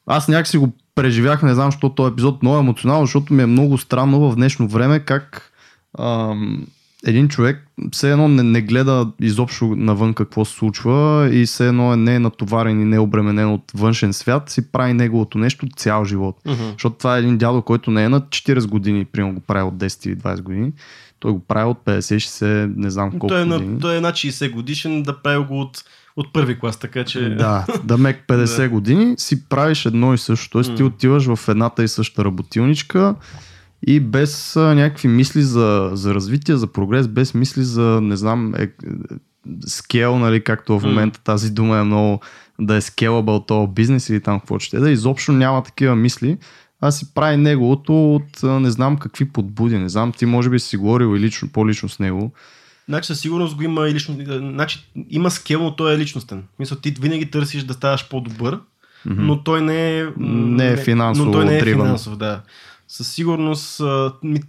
Аз 0.07 0.29
някакси 0.29 0.59
го 0.59 0.73
преживях, 0.95 1.43
не 1.43 1.55
знам, 1.55 1.71
защо 1.71 1.89
този 1.89 2.13
епизод 2.13 2.43
много 2.43 2.59
емоционално, 2.59 3.07
защото 3.07 3.35
ми 3.35 3.43
е 3.43 3.47
много 3.47 3.79
странно 3.79 4.31
в 4.31 4.35
днешно 4.35 4.69
време 4.69 5.01
как 5.01 5.53
ам, 5.99 6.67
един 7.07 7.29
човек 7.29 7.67
все 7.93 8.13
едно 8.13 8.29
не, 8.29 8.43
не 8.43 8.63
гледа 8.63 9.11
изобщо 9.21 9.65
навън 9.67 10.15
какво 10.15 10.45
се 10.45 10.55
случва 10.55 11.29
и 11.33 11.47
все 11.47 11.69
едно 11.69 11.97
не 11.97 12.15
е 12.15 12.19
натоварен 12.19 12.81
и 12.81 12.85
не 12.85 12.97
е 12.97 13.01
обременен 13.01 13.49
от 13.49 13.63
външен 13.75 14.13
свят, 14.13 14.51
си 14.51 14.73
прави 14.73 14.93
неговото 14.93 15.39
нещо 15.39 15.67
цял 15.77 16.05
живот. 16.05 16.37
Мгм. 16.47 16.63
Защото 16.73 16.97
това 16.97 17.17
е 17.17 17.21
един 17.21 17.39
дядо, 17.39 17.63
който 17.63 17.91
не 17.91 18.05
е 18.05 18.09
на 18.09 18.21
40 18.21 18.67
години, 18.67 19.05
примерно 19.05 19.35
го 19.35 19.41
прави 19.41 19.63
от 19.63 19.75
10 19.75 20.07
или 20.07 20.17
20 20.17 20.41
години. 20.41 20.73
Той 21.19 21.33
го 21.33 21.39
прави 21.39 21.71
от 21.71 21.79
50-60, 21.79 22.73
не 22.77 22.91
знам 22.91 23.11
колко 23.11 23.27
Той 23.27 23.43
е, 23.43 23.45
години. 23.45 23.73
на, 23.73 23.79
той 23.79 23.97
е 23.97 24.01
над 24.01 24.15
60 24.15 24.51
годишен, 24.51 25.03
да 25.03 25.19
прави 25.19 25.45
го 25.45 25.61
от, 25.61 25.85
от 26.17 26.33
първи 26.33 26.59
клас, 26.59 26.77
така 26.77 27.05
че... 27.05 27.21
Да, 27.29 27.67
да 27.85 27.99
мек 27.99 28.25
50 28.29 28.57
Да. 28.57 28.69
години 28.69 29.15
си 29.19 29.45
правиш 29.45 29.87
едно 29.87 30.15
и 30.15 30.19
също. 30.19 30.51
Тоест 30.51 30.77
ти 30.77 30.83
М. 30.83 30.89
отиваш 30.89 31.27
в 31.27 31.49
едната 31.49 31.85
и 31.85 31.89
съща 31.89 32.25
работилничка 32.25 33.15
и 33.87 34.01
без 34.01 34.57
а, 34.57 34.75
някакви 34.75 35.09
мисли 35.09 35.43
за, 35.43 35.91
за 35.93 36.15
развитие, 36.15 36.57
за 36.57 36.67
прогрес, 36.67 37.09
без 37.09 37.35
мисли 37.35 37.63
за, 37.63 38.01
не 38.03 38.17
знам, 38.17 38.55
е, 38.55 38.71
скел, 39.67 40.19
нали, 40.19 40.45
както 40.45 40.79
в 40.79 40.83
момента 40.83 41.21
тази 41.25 41.51
дума 41.51 41.79
е 41.79 41.83
много 41.83 42.21
да 42.61 42.77
е 42.77 42.81
scalable 42.81 43.47
този 43.49 43.73
бизнес 43.73 44.09
или 44.09 44.21
там 44.21 44.41
какво 44.41 44.59
ще 44.59 44.77
е, 44.77 44.81
да 44.81 44.91
изобщо 44.91 45.33
няма 45.33 45.63
такива 45.63 45.97
мисли, 45.97 46.39
а 46.81 46.91
си 46.91 47.15
прави 47.15 47.37
неговото 47.37 48.15
от 48.15 48.43
не 48.43 48.71
знам 48.71 48.97
какви 48.97 49.29
подбуди, 49.29 49.79
не 49.79 49.89
знам, 49.89 50.13
ти 50.13 50.27
може 50.27 50.51
би 50.51 50.59
си 50.59 50.77
говорил 50.77 51.17
и 51.17 51.21
лично, 51.21 51.49
по-лично 51.49 51.89
с 51.89 51.99
него. 51.99 52.33
Значи 52.89 53.07
със 53.07 53.21
сигурност 53.21 53.57
го 53.57 53.63
има 53.63 53.89
и 53.89 53.95
лично. 53.95 54.17
Значи 54.29 54.93
има 55.11 55.31
скел, 55.31 55.63
но 55.63 55.77
той 55.77 55.95
е 55.95 55.99
личностен. 55.99 56.45
Мисля, 56.59 56.77
ти 56.77 56.95
винаги 57.01 57.31
търсиш 57.31 57.63
да 57.63 57.75
ставаш 57.75 58.09
по-добър, 58.09 58.55
mm-hmm. 58.55 58.61
но 59.19 59.43
той 59.43 59.63
не 59.63 59.99
е. 59.99 60.07
Не 60.19 60.69
е 60.69 60.77
финансово. 60.77 61.27
Но 61.27 61.33
той 61.33 61.45
не 61.45 61.59
е 61.59 61.65
финансов, 61.65 62.17
да. 62.17 62.41
Със 62.93 63.09
сигурност. 63.09 63.81
А, 63.81 64.13
ми, 64.23 64.41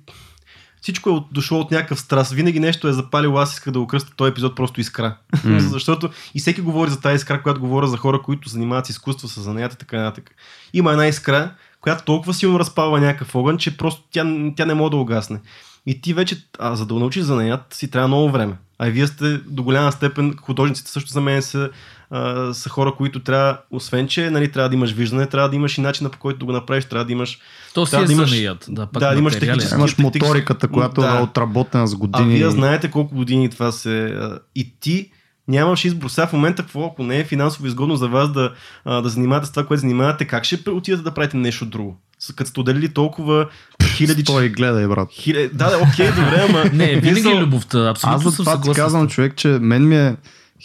всичко 0.81 1.09
е 1.09 1.13
от, 1.13 1.27
дошло 1.31 1.59
от 1.59 1.71
някакъв 1.71 1.99
страст. 1.99 2.31
Винаги 2.31 2.59
нещо 2.59 2.87
е 2.87 2.93
запалило. 2.93 3.37
Аз 3.37 3.53
исках 3.53 3.73
да 3.73 3.79
го 3.79 3.87
кръста 3.87 4.15
този 4.15 4.31
епизод 4.31 4.55
просто 4.55 4.81
искра. 4.81 5.17
Mm. 5.35 5.57
Защото 5.67 6.09
и 6.33 6.39
всеки 6.39 6.61
говори 6.61 6.91
за 6.91 7.01
тази 7.01 7.15
искра, 7.15 7.43
която 7.43 7.59
говоря 7.59 7.87
за 7.87 7.97
хора, 7.97 8.21
които 8.21 8.49
занимават 8.49 8.85
с 8.85 8.89
изкуство, 8.89 9.27
с 9.27 9.41
занятия, 9.41 9.77
така 9.77 9.97
нататък. 9.97 10.35
Има 10.73 10.91
една 10.91 11.07
искра, 11.07 11.51
която 11.81 12.03
толкова 12.03 12.33
силно 12.33 12.59
разпалва 12.59 12.99
някакъв 12.99 13.35
огън, 13.35 13.57
че 13.57 13.77
просто 13.77 14.03
тя, 14.11 14.25
тя 14.55 14.65
не 14.65 14.73
може 14.73 14.91
да 14.91 14.97
угасне. 14.97 15.39
И 15.85 16.01
ти 16.01 16.13
вече, 16.13 16.47
а 16.59 16.75
за 16.75 16.85
да 16.85 16.93
научиш 16.93 17.23
занаят, 17.23 17.73
си 17.73 17.91
трябва 17.91 18.07
много 18.07 18.31
време. 18.31 18.57
А 18.79 18.87
и 18.87 18.91
вие 18.91 19.07
сте 19.07 19.37
до 19.37 19.63
голяма 19.63 19.91
степен, 19.91 20.35
художниците 20.41 20.91
също 20.91 21.11
за 21.11 21.21
мен 21.21 21.41
са, 21.41 21.69
а, 22.13 22.53
са 22.53 22.69
хора, 22.69 22.93
които 22.97 23.19
трябва, 23.19 23.57
освен 23.71 24.07
че 24.07 24.29
нали, 24.29 24.51
трябва 24.51 24.69
да 24.69 24.75
имаш 24.75 24.91
виждане, 24.91 25.25
трябва 25.25 25.49
да 25.49 25.55
имаш 25.55 25.77
и 25.77 25.81
начина 25.81 26.09
по 26.09 26.17
който 26.17 26.39
да 26.39 26.45
го 26.45 26.51
направиш, 26.51 26.85
трябва 26.85 27.05
да 27.05 27.11
имаш. 27.11 27.39
То 27.73 27.85
си 27.85 27.91
трябва 27.91 28.03
е 28.03 28.07
да 28.07 28.13
имаш, 28.13 28.29
занаят. 28.29 28.65
Да, 28.69 28.85
пак 28.85 28.99
да, 28.99 29.09
да 29.09 29.19
имаш 29.19 29.33
технически- 29.33 29.75
Имаш 29.75 29.97
моториката, 29.97 30.67
която 30.67 31.01
Да. 31.01 31.07
е 31.09 31.21
отработена 31.21 31.87
с 31.87 31.93
А 31.93 31.97
години. 31.97 32.35
вие 32.35 32.49
знаете 32.49 32.91
колко 32.91 33.15
години 33.15 33.49
това 33.49 33.71
се. 33.71 34.05
а, 34.05 34.39
И 34.55 34.73
ти 34.79 35.09
нямаш 35.47 35.85
избор. 35.85 36.09
Сега 36.09 36.27
в 36.27 36.33
момента, 36.33 36.61
какво, 36.63 36.85
ако 36.85 37.03
не 37.03 37.19
е 37.19 37.23
финансово 37.23 37.67
изгодно 37.67 37.95
за 37.95 38.07
вас 38.07 38.31
да, 38.31 38.51
а, 38.85 39.01
да 39.01 39.09
занимавате 39.09 39.47
с 39.47 39.51
това, 39.51 39.65
което 39.65 39.81
занимавате, 39.81 40.25
как 40.25 40.43
ще 40.43 40.69
отидете 40.69 41.03
да 41.03 41.11
правите 41.11 41.37
нещо 41.37 41.65
друго? 41.65 41.97
Като 42.35 42.49
сте 42.49 42.59
отделили 42.59 42.89
толкова 42.89 43.49
хиляди... 43.87 44.23
Той 44.23 44.49
гледай, 44.49 44.87
брат. 44.87 45.09
хиляди... 45.11 45.49
Да, 45.53 45.69
да, 45.69 45.77
окей, 45.79 46.07
добре, 46.07 46.45
ама... 46.49 46.63
Не, 46.73 46.95
винаги 46.95 47.27
е 47.29 47.35
любовта. 47.35 47.79
Аз 47.79 47.89
Абсолютно 47.89 48.29
за 48.29 48.35
съм 48.35 48.45
съгласен. 48.45 48.73
казвам, 48.75 49.01
с 49.01 49.07
теб. 49.07 49.15
човек, 49.15 49.35
че 49.35 49.47
мен 49.47 49.87
ми 49.87 49.97
е 49.97 50.15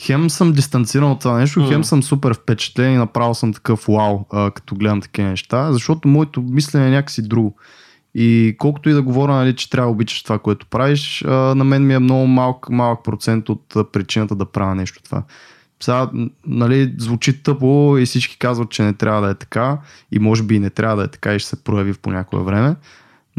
хем 0.01 0.31
съм 0.31 0.53
дистанциран 0.53 1.11
от 1.11 1.21
това 1.21 1.39
нещо, 1.39 1.61
Мгм. 1.61 1.69
хем 1.69 1.85
съм 1.85 2.03
супер 2.03 2.35
впечатлен 2.35 2.93
и 2.93 2.97
направо 2.97 3.35
съм 3.35 3.53
такъв 3.55 3.85
вау, 3.89 4.21
а, 4.33 4.51
като 4.51 4.75
гледам 4.75 5.01
такива 5.01 5.29
неща, 5.29 5.73
защото 5.73 6.09
моето 6.09 6.43
мислене 6.43 6.87
е 6.87 6.91
някакси 6.91 7.23
друго. 7.23 7.57
И 8.15 8.57
колкото 8.59 8.89
и 8.89 8.93
да 8.93 9.03
говоря, 9.03 9.33
нали, 9.33 9.57
че 9.57 9.71
трябва 9.71 9.89
да 9.89 9.93
обичаш 9.93 10.23
това, 10.23 10.39
което 10.39 10.67
правиш, 10.67 11.25
а, 11.27 11.31
на 11.35 11.65
мен 11.65 11.87
ми 11.87 11.95
е 11.95 11.99
много 11.99 12.27
малък, 12.27 12.71
малък 12.71 13.05
процент 13.05 13.49
от 13.49 13.93
причината 13.93 14.35
да 14.35 14.45
правя 14.45 14.75
нещо 14.75 15.03
това. 15.03 15.23
Сега, 15.81 16.11
нали, 16.47 16.95
звучи 16.99 17.43
тъпо 17.43 17.97
и 17.99 18.07
всички 18.07 18.39
казват, 18.39 18.71
че 18.71 18.83
не 18.83 18.93
трябва 18.93 19.23
да 19.23 19.31
е 19.31 19.35
така 19.35 19.79
и 20.13 20.19
може 20.19 20.43
би 20.43 20.55
и 20.55 20.61
не 20.61 20.71
трябва 20.71 20.97
да 20.97 21.03
е 21.05 21.09
така 21.09 21.35
и 21.35 21.39
ще 21.39 21.49
се 21.49 21.65
прояви 21.65 21.93
в 21.93 21.99
по 21.99 22.11
някое 22.11 22.43
време. 22.43 22.77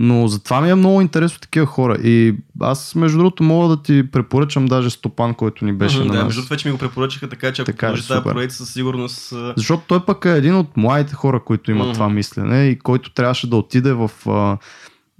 Но 0.02 0.28
затова 0.28 0.62
ми 0.62 0.70
е 0.70 0.76
много 0.76 1.02
интересно 1.02 1.40
такива 1.40 1.66
хора. 1.66 1.98
И 2.04 2.36
аз, 2.60 2.96
между 2.96 3.18
другото, 3.18 3.44
мога 3.44 3.76
да 3.76 3.82
ти 3.84 4.12
препоръчам 4.12 4.66
даже 4.66 4.90
Стопан, 4.90 5.34
който 5.34 5.66
ни 5.66 5.74
беше 5.74 5.98
Мгм, 5.98 6.08
на 6.08 6.14
да, 6.14 6.18
нас. 6.20 6.26
между 6.26 6.42
другото 6.42 6.54
вече 6.54 6.68
ми 6.68 6.72
го 6.72 6.78
препоръчаха, 6.78 7.30
така 7.30 7.52
че 7.52 7.62
ако 7.62 7.72
Така 7.72 7.88
е, 7.88 7.90
продължи 7.90 8.08
тази 8.08 8.24
проект, 8.24 8.54
със 8.54 8.74
сигурност... 8.74 9.34
Защото 9.58 9.84
той 9.88 10.06
пък 10.06 10.26
е 10.26 10.38
един 10.38 10.56
от 10.56 10.78
младите 10.78 11.16
хора, 11.16 11.40
които 11.46 11.72
имат 11.72 11.88
Мгм. 11.88 11.94
това 11.94 12.10
мислене 12.10 12.64
и 12.66 12.80
който 12.80 13.14
трябваше 13.14 13.50
да 13.50 13.56
отиде 13.56 13.94
в 13.94 14.12
а, 14.28 14.58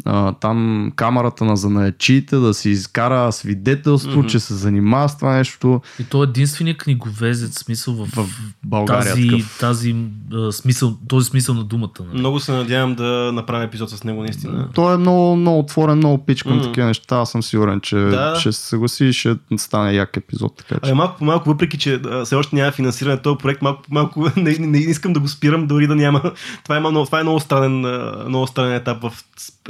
а, 0.06 0.34
там 0.34 0.92
камерата 0.96 1.46
на 1.46 1.58
занаячиите, 1.58 2.36
да 2.36 2.54
си 2.54 2.70
изкара 2.70 3.32
свидетелство, 3.32 4.20
Мгм. 4.20 4.28
че 4.28 4.40
се 4.40 4.54
занимава 4.54 5.10
с 5.10 5.18
това 5.18 5.36
нещо 5.36 5.82
И 6.00 6.04
той 6.04 6.22
е 6.22 6.30
единствения 6.30 6.78
книговезец, 6.78 7.60
смисъл 7.60 7.94
в, 7.96 8.06
в 8.16 8.30
България. 8.64 9.04
тази, 9.14 9.28
такъв. 9.30 9.58
тази 9.60 9.96
а, 10.34 10.52
смисъл, 10.52 10.98
този 11.08 11.26
смисъл 11.30 11.56
на 11.56 11.64
думата. 11.64 11.90
Нали? 12.00 12.20
Много 12.20 12.40
се 12.40 12.52
надявам 12.52 12.96
да 12.96 13.32
направя 13.34 13.64
епизод 13.64 13.90
с 13.90 14.04
него, 14.04 14.22
наистина. 14.22 14.68
Той 14.74 14.94
е 14.94 14.98
много, 14.98 15.36
много 15.36 15.60
отворен, 15.60 15.98
много 15.98 16.26
пич 16.26 16.44
към 16.44 16.56
Мгм. 16.56 16.64
такива 16.64 16.88
неща. 16.88 17.16
Аз 17.18 17.32
съм 17.32 17.44
сигурен, 17.44 17.82
че 17.82 17.96
Да. 17.96 18.36
ще 18.40 18.52
се 18.52 18.62
съгласи 18.62 19.06
и 19.06 19.14
ще 19.14 19.36
стане 19.58 19.94
як 19.94 20.18
епизод. 20.18 20.56
Така 20.58 20.76
че. 20.76 20.90
Ами 20.92 20.98
малко 20.98 21.18
по 21.18 21.26
малко, 21.26 21.50
въпреки 21.50 21.78
че 21.78 21.94
а, 22.06 22.26
все 22.26 22.36
още 22.36 22.56
няма 22.56 22.72
финансиране 22.72 23.16
на 23.16 23.22
този 23.22 23.38
проект, 23.38 23.62
малко 23.62 23.82
по 23.82 23.94
малко 23.94 24.28
не, 24.38 24.52
не, 24.52 24.68
не 24.68 24.78
искам 24.78 25.14
да 25.14 25.20
го 25.20 25.28
спирам, 25.28 25.68
дори 25.68 25.88
да 25.88 25.96
няма. 25.96 26.22
Това 26.64 26.78
е, 26.78 26.80
много, 26.80 27.06
това 27.06 27.20
е 27.20 27.24
много, 27.24 27.40
странен, 27.40 27.86
а, 27.86 28.24
много 28.28 28.48
странен 28.48 28.74
етап 28.76 28.98
в, 29.02 29.14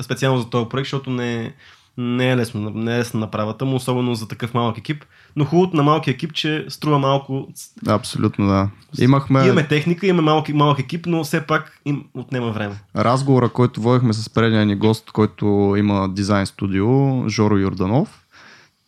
специално 0.01 0.39
за 0.39 0.49
този 0.49 0.69
проект, 0.69 0.85
защото 0.85 1.09
не, 1.09 1.53
не 1.97 2.31
е 2.31 2.37
лесно, 2.37 2.69
не 2.69 2.95
е 2.95 2.99
лесно 2.99 3.19
направата 3.19 3.65
му, 3.65 3.75
особено 3.75 4.15
за 4.15 4.27
такъв 4.27 4.53
малък 4.53 4.77
екип. 4.77 5.05
Но 5.35 5.45
хубавото 5.45 5.77
на 5.77 5.83
малкия 5.83 6.11
екип, 6.11 6.33
че 6.33 6.65
струва 6.69 6.99
малко. 6.99 7.47
Абсолютно 7.87 8.47
да. 8.47 8.69
Имахме 8.99 9.45
Имаме 9.45 9.67
техника, 9.67 10.07
имаме 10.07 10.21
малък, 10.21 10.49
малък 10.49 10.79
екип, 10.79 11.05
но 11.05 11.23
все 11.23 11.41
пак 11.41 11.81
им 11.85 12.03
отнема 12.13 12.51
време. 12.51 12.75
разговора, 12.95 13.49
който 13.49 13.81
водихме 13.81 14.13
с 14.13 14.29
предния 14.29 14.65
ни 14.65 14.75
гост, 14.75 15.11
който 15.11 15.75
има 15.77 16.09
дизайн 16.09 16.45
студио, 16.45 17.29
Жоро 17.29 17.57
Юрданов. 17.57 18.25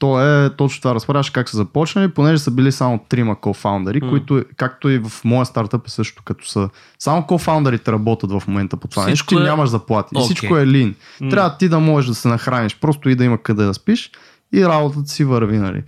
То 0.02 0.45
е 0.45 0.49
точно 0.49 0.82
това, 0.82 0.95
разправяш 0.95 1.30
как 1.30 1.49
са 1.49 1.58
започнали, 1.58 2.08
понеже 2.08 2.38
са 2.38 2.52
били 2.52 2.72
само 2.72 2.99
трима 3.10 3.39
кофаундъри, 3.39 3.99
М. 4.02 4.10
които, 4.10 4.43
както 4.58 4.89
и 4.89 4.97
в 4.99 5.12
моя 5.24 5.45
стартъп 5.45 5.88
е 5.88 5.89
също, 5.89 6.24
като 6.26 6.47
са 6.47 6.70
само 6.99 7.26
кофаундърите 7.26 7.91
работят 7.91 8.32
в 8.32 8.43
момента 8.47 8.78
по 8.78 8.88
това 8.88 9.06
нещо, 9.06 9.26
ти 9.26 9.36
е- 9.36 9.39
нямаш 9.39 9.70
заплати. 9.70 10.10
И 10.16 10.18
Окей. 10.18 10.26
всичко 10.26 10.58
е 10.58 10.68
лин. 10.68 10.95
М. 11.22 11.30
Трябва 11.30 11.58
ти 11.58 11.70
да 11.70 11.80
можеш 11.80 12.08
да 12.08 12.16
се 12.16 12.28
нахраниш, 12.28 12.76
просто 12.76 13.10
и 13.10 13.16
да 13.16 13.24
има 13.24 13.38
къде 13.38 13.64
да 13.64 13.74
спиш 13.74 14.12
и 14.54 14.66
работата 14.66 15.10
си 15.10 15.24
върви, 15.24 15.58
нали. 15.58 15.84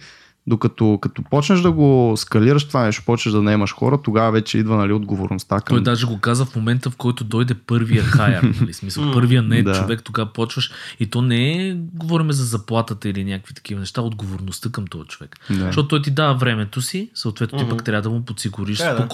Докато 0.47 0.99
като 1.01 1.23
почнеш 1.23 1.61
да 1.61 1.71
го 1.71 2.13
скалираш 2.17 2.67
това 2.67 2.85
нещо, 2.85 3.03
почнеш 3.05 3.33
да 3.33 3.41
наемаш 3.41 3.73
хора, 3.73 4.01
тогава 4.03 4.31
вече 4.31 4.57
идва 4.57 4.77
нали, 4.77 4.93
отговорността 4.93 5.59
към... 5.59 5.77
Той 5.77 5.83
даже 5.83 6.05
го 6.05 6.19
каза 6.19 6.45
в 6.45 6.55
момента, 6.55 6.89
в 6.89 6.95
който 6.95 7.23
дойде 7.23 7.53
първия 7.53 8.03
хайер. 8.03 8.43
Нали? 8.61 8.73
Смисъл, 8.73 9.11
първия 9.11 9.41
не 9.41 9.57
е 9.57 9.63
да. 9.63 9.73
човек, 9.73 10.03
тогава 10.03 10.33
почваш. 10.33 10.71
И 10.99 11.05
то 11.09 11.21
не 11.21 11.67
е, 11.67 11.73
говорим 11.93 12.31
за 12.31 12.45
заплатата 12.45 13.09
или 13.09 13.23
някакви 13.23 13.53
такива 13.53 13.79
неща, 13.79 14.01
отговорността 14.01 14.69
към 14.69 14.87
този 14.87 15.07
човек. 15.07 15.39
Да. 15.49 15.55
Защото 15.55 15.87
той 15.87 16.01
ти 16.01 16.11
дава 16.11 16.33
времето 16.33 16.81
си, 16.81 17.09
съответно 17.13 17.59
ти 17.59 17.69
пък 17.69 17.83
трябва 17.83 18.01
да 18.01 18.09
му 18.09 18.25
подсигуриш 18.25 18.79
е, 18.79 18.83
да. 18.83 19.07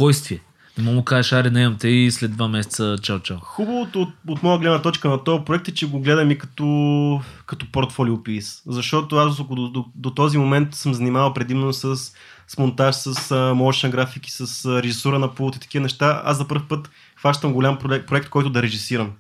Не 0.78 0.84
му 0.84 0.92
му 0.92 1.04
кажеш, 1.04 1.32
аре, 1.32 1.50
наемам 1.50 1.78
те 1.78 1.88
и 1.88 2.12
след 2.12 2.32
два 2.32 2.48
месеца 2.48 2.84
чао-чао. 3.02 3.40
Хубавото 3.42 4.02
от, 4.02 4.10
от 4.28 4.44
моя 4.44 4.60
гледна 4.60 4.82
точка 4.82 5.10
на 5.10 5.24
този 5.24 5.44
проект 5.46 5.68
е, 5.68 5.74
че 5.74 5.90
го 5.90 6.00
гледам 6.00 6.32
и 6.32 6.38
като, 6.38 7.22
като 7.46 7.72
портфолио 7.72 8.24
пис. 8.24 8.62
Защото 8.68 9.16
аз 9.16 9.38
до, 9.38 9.44
до, 9.56 9.86
до 9.96 10.12
този 10.12 10.38
момент 10.38 10.76
съм 10.76 10.94
занимавал 10.94 11.34
предимно 11.34 11.74
с, 11.74 11.96
с 12.48 12.58
монтаж, 12.58 12.96
с 12.96 13.14
motion 13.34 13.90
графики, 13.90 14.32
с 14.32 14.66
а, 14.66 14.84
режисура 14.84 15.20
на 15.20 15.36
пулт 15.36 15.56
и 15.56 15.60
такива 15.60 15.84
неща. 15.84 16.22
Аз 16.26 16.38
за 16.38 16.48
първ 16.48 16.62
път 16.70 16.90
хващам 17.16 17.54
голям 17.54 17.78
проект, 17.78 18.08
проект 18.08 18.30
който 18.30 18.50
да 18.50 18.62
режисирам. 18.62 19.12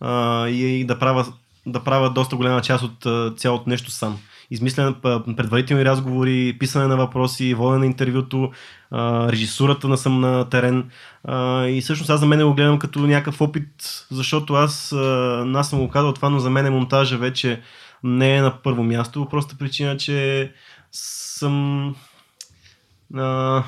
А, 0.00 0.48
и, 0.48 0.80
и 0.80 0.84
да 0.84 0.98
правя, 0.98 1.26
да 1.66 1.84
правя 1.84 2.10
доста 2.10 2.36
голяма 2.36 2.62
част 2.62 2.84
от 2.84 3.38
цялото 3.38 3.70
нещо 3.70 3.90
сам. 3.90 4.18
Измисляне, 4.50 4.94
п- 4.94 5.22
предварителни 5.36 5.84
разговори, 5.84 6.56
писане 6.60 6.86
на 6.86 6.96
въпроси, 6.96 7.54
водене 7.54 7.78
на 7.78 7.86
интервюто, 7.86 8.52
режисурата 9.28 9.88
на 9.88 9.98
съм 9.98 10.20
на 10.20 10.48
терен. 10.48 10.90
И 11.68 11.80
всъщност 11.82 12.10
аз 12.10 12.20
за 12.20 12.26
мен 12.26 12.46
го 12.46 12.54
гледам 12.54 12.78
като 12.78 12.98
някакъв 12.98 13.40
опит, 13.40 13.68
защото 14.10 14.54
аз, 14.54 14.92
аз 15.54 15.70
съм 15.70 15.78
го 15.78 15.88
казал 15.88 16.12
това, 16.12 16.30
но 16.30 16.38
за 16.38 16.50
мен 16.50 16.72
монтажа 16.72 17.18
вече 17.18 17.60
не 18.02 18.36
е 18.36 18.42
на 18.42 18.62
първо 18.62 18.82
място. 18.84 19.26
Просто 19.30 19.56
причина, 19.56 19.96
че 19.96 20.52
съм 20.92 21.88
а, 23.14 23.62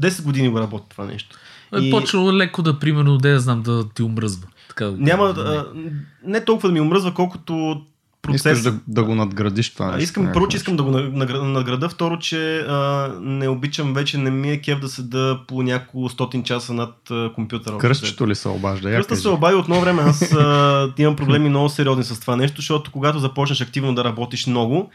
10 0.00 0.22
години 0.22 0.48
го 0.48 0.60
работя 0.60 0.88
това 0.88 1.04
нещо. 1.04 1.36
Е, 1.74 1.78
И- 1.78 1.90
Почва 1.90 2.32
леко 2.32 2.62
да, 2.62 2.78
примерно, 2.78 3.18
да 3.18 3.28
я 3.28 3.40
знам 3.40 3.62
да 3.62 3.88
ти 3.88 4.02
омръзва. 4.02 4.46
Така, 4.68 4.84
да 4.84 4.92
Няма, 4.92 5.34
кажа. 5.34 5.48
а, 5.48 5.66
не 6.24 6.44
толкова 6.44 6.68
да 6.68 6.72
ми 6.72 6.80
омръзва, 6.80 7.14
колкото 7.14 7.82
процес. 8.22 8.58
Искаш 8.58 8.72
да, 8.72 8.78
да 8.88 9.04
го 9.04 9.14
надградиш 9.14 9.72
това 9.72 9.86
нещо. 9.86 10.02
Искам, 10.02 10.30
първо, 10.32 10.48
че 10.48 10.56
искам 10.56 10.76
да 10.76 10.82
го 10.82 10.90
награ- 10.90 11.42
надграда, 11.42 11.88
второ, 11.88 12.18
че 12.18 12.58
а, 12.58 13.10
не 13.20 13.48
обичам 13.48 13.94
вече, 13.94 14.18
не 14.18 14.30
ми 14.30 14.50
е 14.50 14.60
кев 14.60 14.80
да 14.80 14.88
седа 14.88 15.38
по 15.48 15.62
няколко 15.62 16.08
стотин 16.08 16.42
часа 16.42 16.74
над 16.74 17.10
а, 17.10 17.32
компютъра. 17.34 17.78
Кръстчето 17.78 18.28
ли 18.28 18.34
се 18.34 18.48
обажда? 18.48 18.90
Кръста 18.90 19.16
се 19.16 19.28
обади 19.28 19.54
от 19.54 19.68
много 19.68 19.82
време. 19.82 20.02
Аз 20.02 20.32
а, 20.32 20.92
имам 20.98 21.16
проблеми 21.16 21.48
много 21.48 21.68
сериозни 21.68 22.04
с 22.04 22.20
това 22.20 22.36
нещо, 22.36 22.56
защото 22.56 22.90
когато 22.90 23.18
започнеш 23.18 23.60
активно 23.60 23.94
да 23.94 24.04
работиш 24.04 24.46
много 24.46 24.90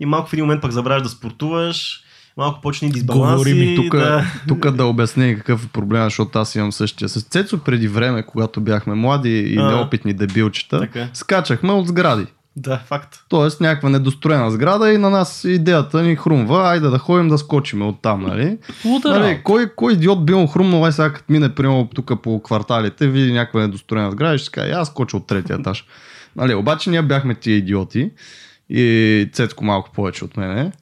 и 0.00 0.06
малко 0.06 0.30
в 0.30 0.32
един 0.32 0.44
момент 0.44 0.62
пък 0.62 0.70
забравяш 0.72 1.02
да 1.02 1.08
спортуваш, 1.08 2.00
малко 2.36 2.60
почни 2.60 2.90
дисбаланси. 2.90 3.32
Говори 3.32 3.54
ми 3.54 3.76
тук 3.76 3.96
да. 3.96 4.24
тук 4.48 4.70
да 4.70 4.84
обясня 4.84 5.34
какъв 5.36 5.64
е 5.64 5.68
проблема, 5.68 6.04
защото 6.04 6.38
аз 6.38 6.54
имам 6.54 6.72
същия. 6.72 7.08
С 7.08 7.22
Цецо 7.22 7.58
преди 7.58 7.88
време, 7.88 8.22
когато 8.22 8.60
бяхме 8.60 8.94
млади 8.94 9.30
и 9.30 9.56
А. 9.58 9.68
неопитни 9.68 10.14
дебилчета, 10.14 10.78
Така. 10.78 11.08
скачахме 11.14 11.72
от 11.72 11.88
сгради. 11.88 12.26
Да, 12.56 12.78
факт. 12.78 13.24
Тоест 13.28 13.60
някаква 13.60 13.88
недостроена 13.88 14.50
сграда 14.50 14.92
и 14.92 14.98
на 14.98 15.10
нас 15.10 15.44
идеята 15.44 16.02
ни 16.02 16.16
хрумва, 16.16 16.68
айде 16.68 16.88
да 16.88 16.98
ходим 16.98 17.28
да 17.28 17.38
скочиме 17.38 17.84
от 17.84 18.02
там, 18.02 18.22
нали? 18.22 18.58
Нали 19.04 19.40
кой, 19.42 19.70
кой 19.76 19.92
идиот 19.92 20.26
би 20.26 20.34
му 20.34 20.46
хрумнал, 20.46 20.84
ай 20.84 20.92
сега 20.92 21.12
като 21.12 21.32
мине 21.32 21.54
примерно 21.54 21.88
тук 21.94 22.22
по 22.22 22.42
кварталите, 22.42 23.08
види 23.08 23.32
някаква 23.32 23.60
недостроена 23.60 24.10
сграда 24.10 24.34
и 24.34 24.38
ще 24.38 24.50
каже, 24.50 24.70
аз 24.70 24.88
скоча 24.88 25.16
от 25.16 25.26
третия 25.26 25.56
етаж. 25.56 25.84
Нали, 26.36 26.54
обаче 26.54 26.90
ние 26.90 27.02
бяхме 27.02 27.34
тия 27.34 27.56
идиоти 27.56 28.10
и 28.70 29.30
Цецко 29.32 29.64
малко 29.64 29.90
повече 29.92 30.24
от 30.24 30.36
мене. 30.36 30.72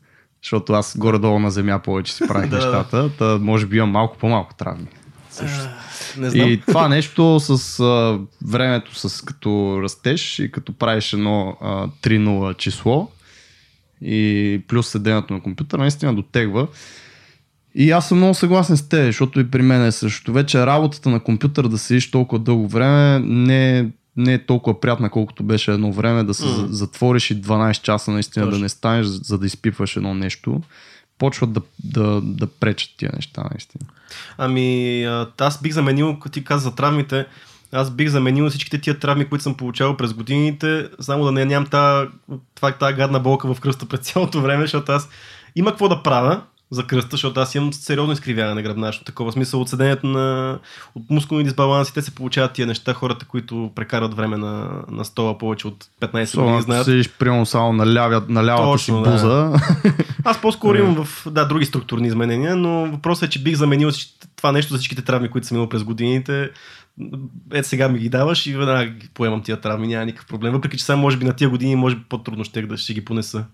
защото 0.42 0.72
аз 0.72 0.98
горе-долу 0.98 1.38
на 1.38 1.50
земя 1.50 1.78
повече 1.78 2.12
си 2.14 2.28
правих 2.28 2.50
нещата, 2.50 3.10
та 3.18 3.38
може 3.38 3.66
би 3.66 3.76
имам 3.76 3.90
малко 3.90 4.18
по-малко 4.18 4.54
травми. 4.54 4.86
Не 6.18 6.30
знам. 6.30 6.48
И 6.48 6.60
това 6.60 6.88
нещо 6.88 7.40
с 7.40 7.80
а, 7.80 8.18
времето, 8.46 8.94
с 8.94 9.24
като 9.24 9.80
растеш 9.82 10.38
и 10.38 10.52
като 10.52 10.72
правиш 10.72 11.12
едно 11.12 11.56
а, 11.60 11.88
3-0 12.02 12.56
число 12.56 13.10
и 14.02 14.60
плюс 14.68 14.88
седенето 14.88 15.34
на 15.34 15.40
компютъра, 15.40 15.80
наистина 15.80 16.14
дотегва. 16.14 16.66
И 17.74 17.90
аз 17.90 18.08
съм 18.08 18.18
много 18.18 18.34
съгласен 18.34 18.76
с 18.76 18.88
теб, 18.88 19.06
защото 19.06 19.40
и 19.40 19.50
при 19.50 19.62
мен 19.62 19.86
е 19.86 19.92
също. 19.92 20.32
Вече 20.32 20.66
работата 20.66 21.10
на 21.10 21.20
компютър 21.20 21.68
да 21.68 21.78
седиш 21.78 22.10
толкова 22.10 22.38
дълго 22.38 22.68
време 22.68 23.18
не 23.18 23.78
е, 23.78 23.86
не 24.16 24.34
е 24.34 24.46
толкова 24.46 24.80
приятна, 24.80 25.10
колкото 25.10 25.42
беше 25.42 25.72
едно 25.72 25.92
време 25.92 26.24
да 26.24 26.34
се 26.34 26.44
mm. 26.44 26.66
затвориш 26.66 27.30
и 27.30 27.42
12 27.42 27.82
часа 27.82 28.10
наистина 28.10 28.44
Точно. 28.44 28.58
да 28.58 28.62
не 28.62 28.68
станеш, 28.68 29.06
за 29.06 29.38
да 29.38 29.46
изпипваш 29.46 29.96
едно 29.96 30.14
нещо. 30.14 30.60
Почват 31.20 31.52
да, 31.52 31.60
да, 31.84 32.20
да 32.20 32.46
пречат 32.46 32.90
тия 32.96 33.10
неща, 33.14 33.42
наистина. 33.50 33.84
Ами, 34.38 35.04
аз 35.38 35.62
бих 35.62 35.72
заменил, 35.72 36.18
като 36.18 36.32
ти 36.32 36.44
каза 36.44 36.62
за 36.62 36.74
травмите, 36.74 37.26
аз 37.72 37.90
бих 37.90 38.08
заменил 38.08 38.50
всичките 38.50 38.80
тия 38.80 38.98
травми, 38.98 39.28
които 39.28 39.42
съм 39.42 39.54
получавал 39.54 39.96
през 39.96 40.12
годините, 40.12 40.88
само 41.00 41.24
да 41.24 41.32
не 41.32 41.44
нямам 41.44 41.66
тази, 41.66 42.10
тази 42.80 42.94
гадна 42.94 43.20
болка 43.20 43.54
в 43.54 43.60
кръста 43.60 43.86
през 43.86 44.00
цялото 44.00 44.40
време, 44.40 44.62
защото 44.62 44.92
аз 44.92 45.08
има 45.56 45.70
какво 45.70 45.88
да 45.88 46.02
правя 46.02 46.42
за 46.70 46.86
кръста, 46.86 47.08
защото 47.10 47.40
аз 47.40 47.54
имам 47.54 47.72
сериозно 47.72 48.12
изкривяване 48.12 48.54
на 48.54 48.62
гръбначно. 48.62 49.04
Такова 49.04 49.32
смисъл 49.32 49.60
от 49.60 49.68
седението 49.68 50.06
на 50.06 50.58
от 50.94 51.10
мускулни 51.10 51.44
дисбаланси, 51.44 51.94
те 51.94 52.02
се 52.02 52.14
получават 52.14 52.52
тия 52.52 52.66
неща, 52.66 52.94
хората, 52.94 53.26
които 53.26 53.70
прекарат 53.74 54.14
време 54.14 54.36
на, 54.36 54.82
на 54.90 55.04
стола 55.04 55.38
повече 55.38 55.68
от 55.68 55.88
15 56.00 56.40
години, 56.40 56.62
знаят. 56.62 56.84
седиш 56.84 57.08
примерно 57.08 57.46
само 57.46 57.72
на, 57.72 57.94
лява, 57.94 58.22
на 58.28 58.44
лявата 58.44 58.72
Точно, 58.72 59.04
си 59.04 59.04
да. 59.04 59.10
буза. 59.10 59.52
Аз 60.24 60.40
по-скоро 60.40 60.78
имам 60.78 61.04
в 61.04 61.26
да, 61.30 61.44
други 61.44 61.64
структурни 61.64 62.08
изменения, 62.08 62.56
но 62.56 62.90
въпросът 62.90 63.28
е, 63.28 63.30
че 63.30 63.42
бих 63.42 63.56
заменил 63.56 63.90
това 64.36 64.52
нещо 64.52 64.72
за 64.72 64.78
всичките 64.78 65.02
травми, 65.02 65.30
които 65.30 65.46
съм 65.46 65.56
имал 65.56 65.68
през 65.68 65.84
годините. 65.84 66.50
Ето 67.52 67.68
сега 67.68 67.88
ми 67.88 67.98
ги 67.98 68.08
даваш 68.08 68.46
и 68.46 68.56
веднага 68.56 68.92
поемам 69.14 69.42
тия 69.42 69.60
травми, 69.60 69.86
няма 69.86 70.04
никакъв 70.04 70.26
проблем. 70.26 70.52
Въпреки, 70.52 70.78
че 70.78 70.84
само 70.84 71.02
може 71.02 71.16
би 71.16 71.24
на 71.24 71.32
тия 71.32 71.50
години 71.50 71.76
може 71.76 71.96
би 71.96 72.02
по-трудно 72.08 72.44
ще 72.44 72.62
да 72.62 72.76
ще 72.76 72.94
ги 72.94 73.04
понеса. 73.04 73.44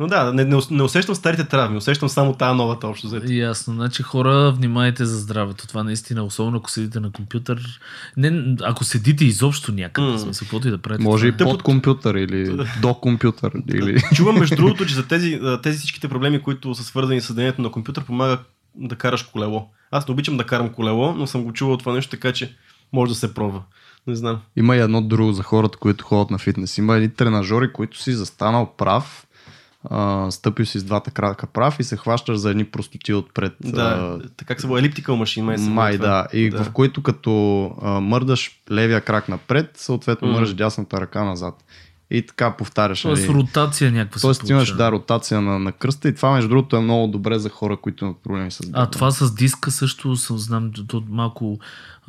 Но 0.00 0.06
да, 0.06 0.32
не, 0.32 0.44
не, 0.44 0.56
ус- 0.56 0.70
не 0.70 0.82
усещам 0.82 1.14
старите 1.14 1.44
травми, 1.44 1.76
усещам 1.76 2.08
само 2.08 2.32
тази 2.34 2.56
новата 2.56 2.86
общо 2.86 3.06
взето. 3.06 3.32
Ясно. 3.32 3.74
Значи 3.74 4.02
хора, 4.02 4.52
внимайте 4.56 5.04
за 5.04 5.18
здравето. 5.18 5.66
Това 5.66 5.82
наистина, 5.82 6.24
особено 6.24 6.56
ако 6.56 6.70
седите 6.70 7.00
на 7.00 7.12
компютър. 7.12 7.80
Не, 8.16 8.56
ако 8.62 8.84
седите 8.84 9.24
изобщо 9.24 9.72
някъде, 9.72 10.06
в 10.12 10.18
смисъл, 10.18 10.44
каквото 10.44 10.68
и 10.68 10.70
да 10.70 10.78
правите. 10.78 11.04
Може 11.04 11.26
и 11.26 11.32
това 11.36 11.50
е- 11.50 11.52
под 11.54 11.62
компютър 11.62 12.14
или 12.14 12.66
до 12.82 12.94
компютър. 12.94 13.52
Или... 13.74 14.02
Чувам 14.14 14.38
между 14.38 14.56
другото, 14.56 14.86
че 14.86 14.94
за 14.94 15.08
тези, 15.08 15.40
тези 15.62 15.78
всичките 15.78 16.08
проблеми, 16.08 16.42
които 16.42 16.74
са 16.74 16.84
свързани 16.84 17.20
с 17.20 17.24
съдението 17.26 17.62
на 17.62 17.70
компютър, 17.70 18.04
помага 18.04 18.38
да 18.74 18.96
караш 18.96 19.22
колело. 19.22 19.68
Аз 19.90 20.08
не 20.08 20.12
обичам 20.12 20.36
да 20.36 20.44
карам 20.46 20.68
колело, 20.68 21.14
но 21.14 21.26
съм 21.26 21.44
го 21.44 21.52
чувал 21.52 21.76
това 21.76 21.92
нещо, 21.92 22.10
така 22.10 22.32
че 22.32 22.56
може 22.92 23.12
да 23.12 23.18
се 23.18 23.34
пробва. 23.34 23.62
Не 24.06 24.16
знам. 24.16 24.40
Има 24.56 24.76
и 24.76 24.80
едно 24.80 25.02
друго 25.02 25.32
за 25.32 25.42
хората, 25.42 25.78
които 25.78 26.04
ходят 26.04 26.30
на 26.30 26.38
фитнес. 26.38 26.78
Има 26.78 26.96
едни 26.96 27.08
тренажери, 27.08 27.72
които 27.72 28.02
си 28.02 28.12
застанал 28.12 28.74
прав, 28.78 29.26
а, 29.84 30.30
стъпил 30.30 30.66
си 30.66 30.78
с 30.78 30.84
двата 30.84 31.10
крака 31.10 31.46
прав 31.46 31.80
и 31.80 31.84
се 31.84 31.96
хващаш 31.96 32.36
за 32.36 32.50
едни 32.50 32.64
простоти 32.64 33.14
отпред. 33.14 33.52
Да, 33.60 34.18
така 34.36 34.48
как 34.48 34.60
се 34.60 34.66
води 34.66 34.80
елиптикал 34.80 35.16
машин, 35.16 35.44
май 35.44 35.56
а, 35.56 35.60
май 35.60 35.96
това. 35.96 36.08
да. 36.08 36.38
И 36.38 36.50
Да. 36.50 36.64
в 36.64 36.70
които 36.70 37.02
като 37.02 37.64
а, 37.82 38.00
мърдаш 38.00 38.60
левия 38.70 39.00
крак 39.00 39.28
напред, 39.28 39.70
съответно 39.74 40.28
М. 40.28 40.34
мърдаш 40.34 40.54
дясната 40.54 41.00
ръка 41.00 41.24
назад. 41.24 41.54
И 42.12 42.26
така 42.26 42.56
повтаряш. 42.56 43.02
Тоест 43.02 43.28
нали. 43.28 43.38
ротация 43.38 43.92
някаква 43.92 44.20
Тоест 44.20 44.46
се 44.46 44.52
имаш 44.52 44.74
да, 44.74 44.92
ротация 44.92 45.40
на, 45.40 45.58
на 45.58 45.72
кръста 45.72 46.08
и 46.08 46.14
това 46.14 46.30
между 46.32 46.48
другото 46.48 46.76
е 46.76 46.80
много 46.80 47.06
добре 47.06 47.38
за 47.38 47.48
хора, 47.48 47.76
които 47.76 48.04
имат 48.04 48.16
проблеми 48.22 48.50
с 48.50 48.60
А 48.60 48.64
гърба. 48.64 48.86
това 48.86 49.10
с 49.10 49.34
диска 49.34 49.70
също 49.70 50.16
съм 50.16 50.38
знам, 50.38 50.70
то 50.88 51.02
малко 51.08 51.58
а, 51.58 51.99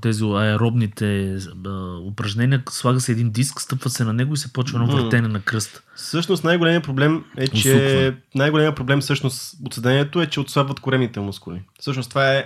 тези 0.00 0.24
аеробните 0.24 1.38
а, 1.66 1.96
упражнения, 1.96 2.62
слага 2.70 3.00
се 3.00 3.12
един 3.12 3.30
диск, 3.30 3.60
стъпва 3.60 3.90
се 3.90 4.04
на 4.04 4.12
него 4.12 4.34
и 4.34 4.36
се 4.36 4.52
почва 4.52 4.80
едно 4.82 4.96
въртене 4.96 5.28
на 5.28 5.40
кръст. 5.40 5.82
Всъщност 5.96 6.44
най-големият 6.44 6.84
проблем 6.84 7.24
е, 7.36 7.48
че 7.48 8.14
най-големият 8.34 8.76
проблем 8.76 9.00
всъщност 9.00 9.56
от 9.66 9.74
съдението 9.74 10.22
е, 10.22 10.26
че 10.26 10.40
отслабват 10.40 10.80
коремните 10.80 11.20
мускули. 11.20 11.62
Всъщност 11.80 12.08
това 12.08 12.32
е 12.34 12.44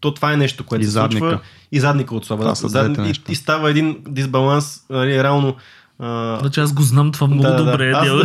то 0.00 0.14
това 0.14 0.32
е 0.32 0.36
нещо, 0.36 0.64
което 0.66 0.82
И 0.82 0.84
се 0.84 0.90
задника. 0.90 1.18
случва. 1.26 1.40
И 1.72 1.80
задника 1.80 2.14
отслабва. 2.14 2.54
Задни- 2.54 2.94
двете 2.94 3.10
и, 3.28 3.32
и, 3.32 3.34
става 3.34 3.70
един 3.70 4.04
дисбаланс, 4.08 4.80
нали, 4.90 5.22
реално. 5.22 5.56
А, 5.98 6.38
Значи 6.40 6.60
аз 6.60 6.72
го 6.72 6.82
знам 6.82 7.12
това 7.12 7.26
много 7.26 7.42
Да, 7.42 7.50
да, 7.54 7.64
добре. 7.64 7.90
аз- 7.90 8.08
Аз... 8.08 8.16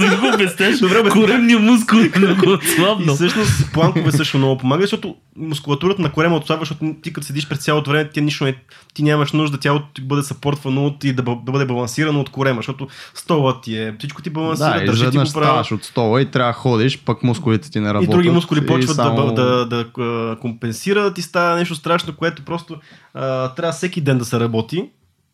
Да 0.00 0.16
го 0.20 0.34
обяснеш. 0.34 0.78
Добре, 0.78 0.98
обясни. 0.98 1.20
Коремния 1.20 1.58
мускул 1.60 1.96
е 1.96 2.18
много 2.18 2.44
и 2.44 2.48
отслабнал. 2.48 3.14
всъщност 3.14 3.72
планкове 3.72 4.12
също 4.12 4.38
много 4.38 4.58
помага, 4.58 4.82
защото 4.82 5.14
мускулатурата 5.38 6.02
на 6.02 6.12
корема 6.12 6.36
отслабва, 6.36 6.62
защото 6.62 6.94
ти 7.02 7.12
като 7.12 7.26
седиш 7.26 7.48
през 7.48 7.58
цялото 7.58 7.90
време, 7.90 8.10
ти, 8.10 8.20
нищо 8.20 8.44
не, 8.44 8.56
ти 8.94 9.02
нямаш 9.02 9.32
нужда 9.32 9.58
тялото 9.58 9.86
ти 9.86 10.02
бъде 10.02 10.22
съпортвано 10.22 10.86
от 10.86 11.04
и 11.04 11.12
да, 11.12 11.22
бъ- 11.22 11.36
да 11.36 11.52
бъде 11.52 11.64
балансирано 11.64 12.20
от 12.20 12.30
корема, 12.30 12.56
защото 12.56 12.86
столът 13.14 13.62
ти 13.62 13.76
е, 13.76 13.94
всичко 13.98 14.22
ти 14.22 14.30
балансира, 14.30 14.70
Да, 14.70 14.82
и 14.82 14.86
държи 14.86 15.00
ти 15.02 15.06
го 15.08 15.22
право. 15.24 15.26
ставаш 15.26 15.72
от 15.72 15.84
стола 15.84 16.20
и 16.20 16.26
трябва 16.26 16.48
да 16.48 16.54
ходиш, 16.54 16.98
пък 16.98 17.22
мускулите 17.22 17.70
ти 17.70 17.80
не 17.80 17.88
И 17.88 17.90
работят. 17.90 18.10
други 18.10 18.30
мускули 18.30 18.66
почват 18.66 18.96
само- 18.96 19.26
да, 19.26 19.34
да, 19.34 19.66
да, 19.66 19.84
да 19.96 20.36
компенсират 20.36 21.18
и 21.18 21.22
става 21.22 21.56
нещо 21.56 21.74
страшно, 21.74 22.12
което 22.14 22.44
просто 22.44 22.76
а, 23.14 23.48
трябва 23.48 23.72
всеки 23.72 24.00
ден 24.00 24.18
да 24.18 24.24
се 24.24 24.40
работи 24.40 24.84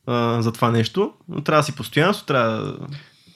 а, 0.08 0.42
за 0.42 0.52
това 0.52 0.70
нещо. 0.70 1.12
Но 1.28 1.40
трябва 1.40 1.60
да 1.60 1.64
си 1.64 1.74
постоянство, 1.74 2.26
трябва, 2.26 2.76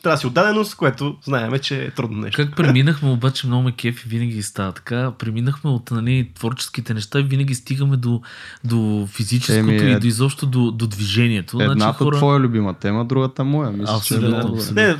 трябва 0.02 0.14
да 0.16 0.20
си 0.20 0.26
отдаденост, 0.26 0.74
което 0.76 1.16
знаеме, 1.24 1.58
че 1.58 1.84
е 1.84 1.90
трудно 1.90 2.18
нещо. 2.18 2.36
Как 2.36 2.56
преминахме, 2.56 3.10
обаче 3.10 3.46
много 3.46 3.62
ме 3.62 3.72
кеф 3.72 4.06
и 4.06 4.08
винаги 4.08 4.42
става 4.42 4.72
така. 4.72 5.12
Преминахме 5.18 5.70
от 5.70 5.90
нали, 5.90 6.30
творческите 6.34 6.94
неща 6.94 7.20
и 7.20 7.22
винаги 7.22 7.54
стигаме 7.54 7.96
до, 7.96 8.20
до 8.64 9.08
физическото 9.10 9.58
Еми, 9.58 9.72
и 9.74 9.92
е- 9.92 9.98
до 9.98 10.06
изобщо 10.06 10.46
до, 10.46 10.70
до 10.70 10.86
движението. 10.86 11.56
Едната 11.60 11.78
значи, 11.78 11.96
хора... 11.96 12.16
твоя 12.16 12.40
любима 12.40 12.74
тема, 12.74 13.04
другата 13.04 13.44
моя. 13.44 13.70
Мисля, 13.70 13.84
че 13.84 13.92
е 13.92 13.96
Абсолютно, 13.96 14.28
много 14.28 14.56
абсолютно. 14.56 14.82
Не, 14.82 14.94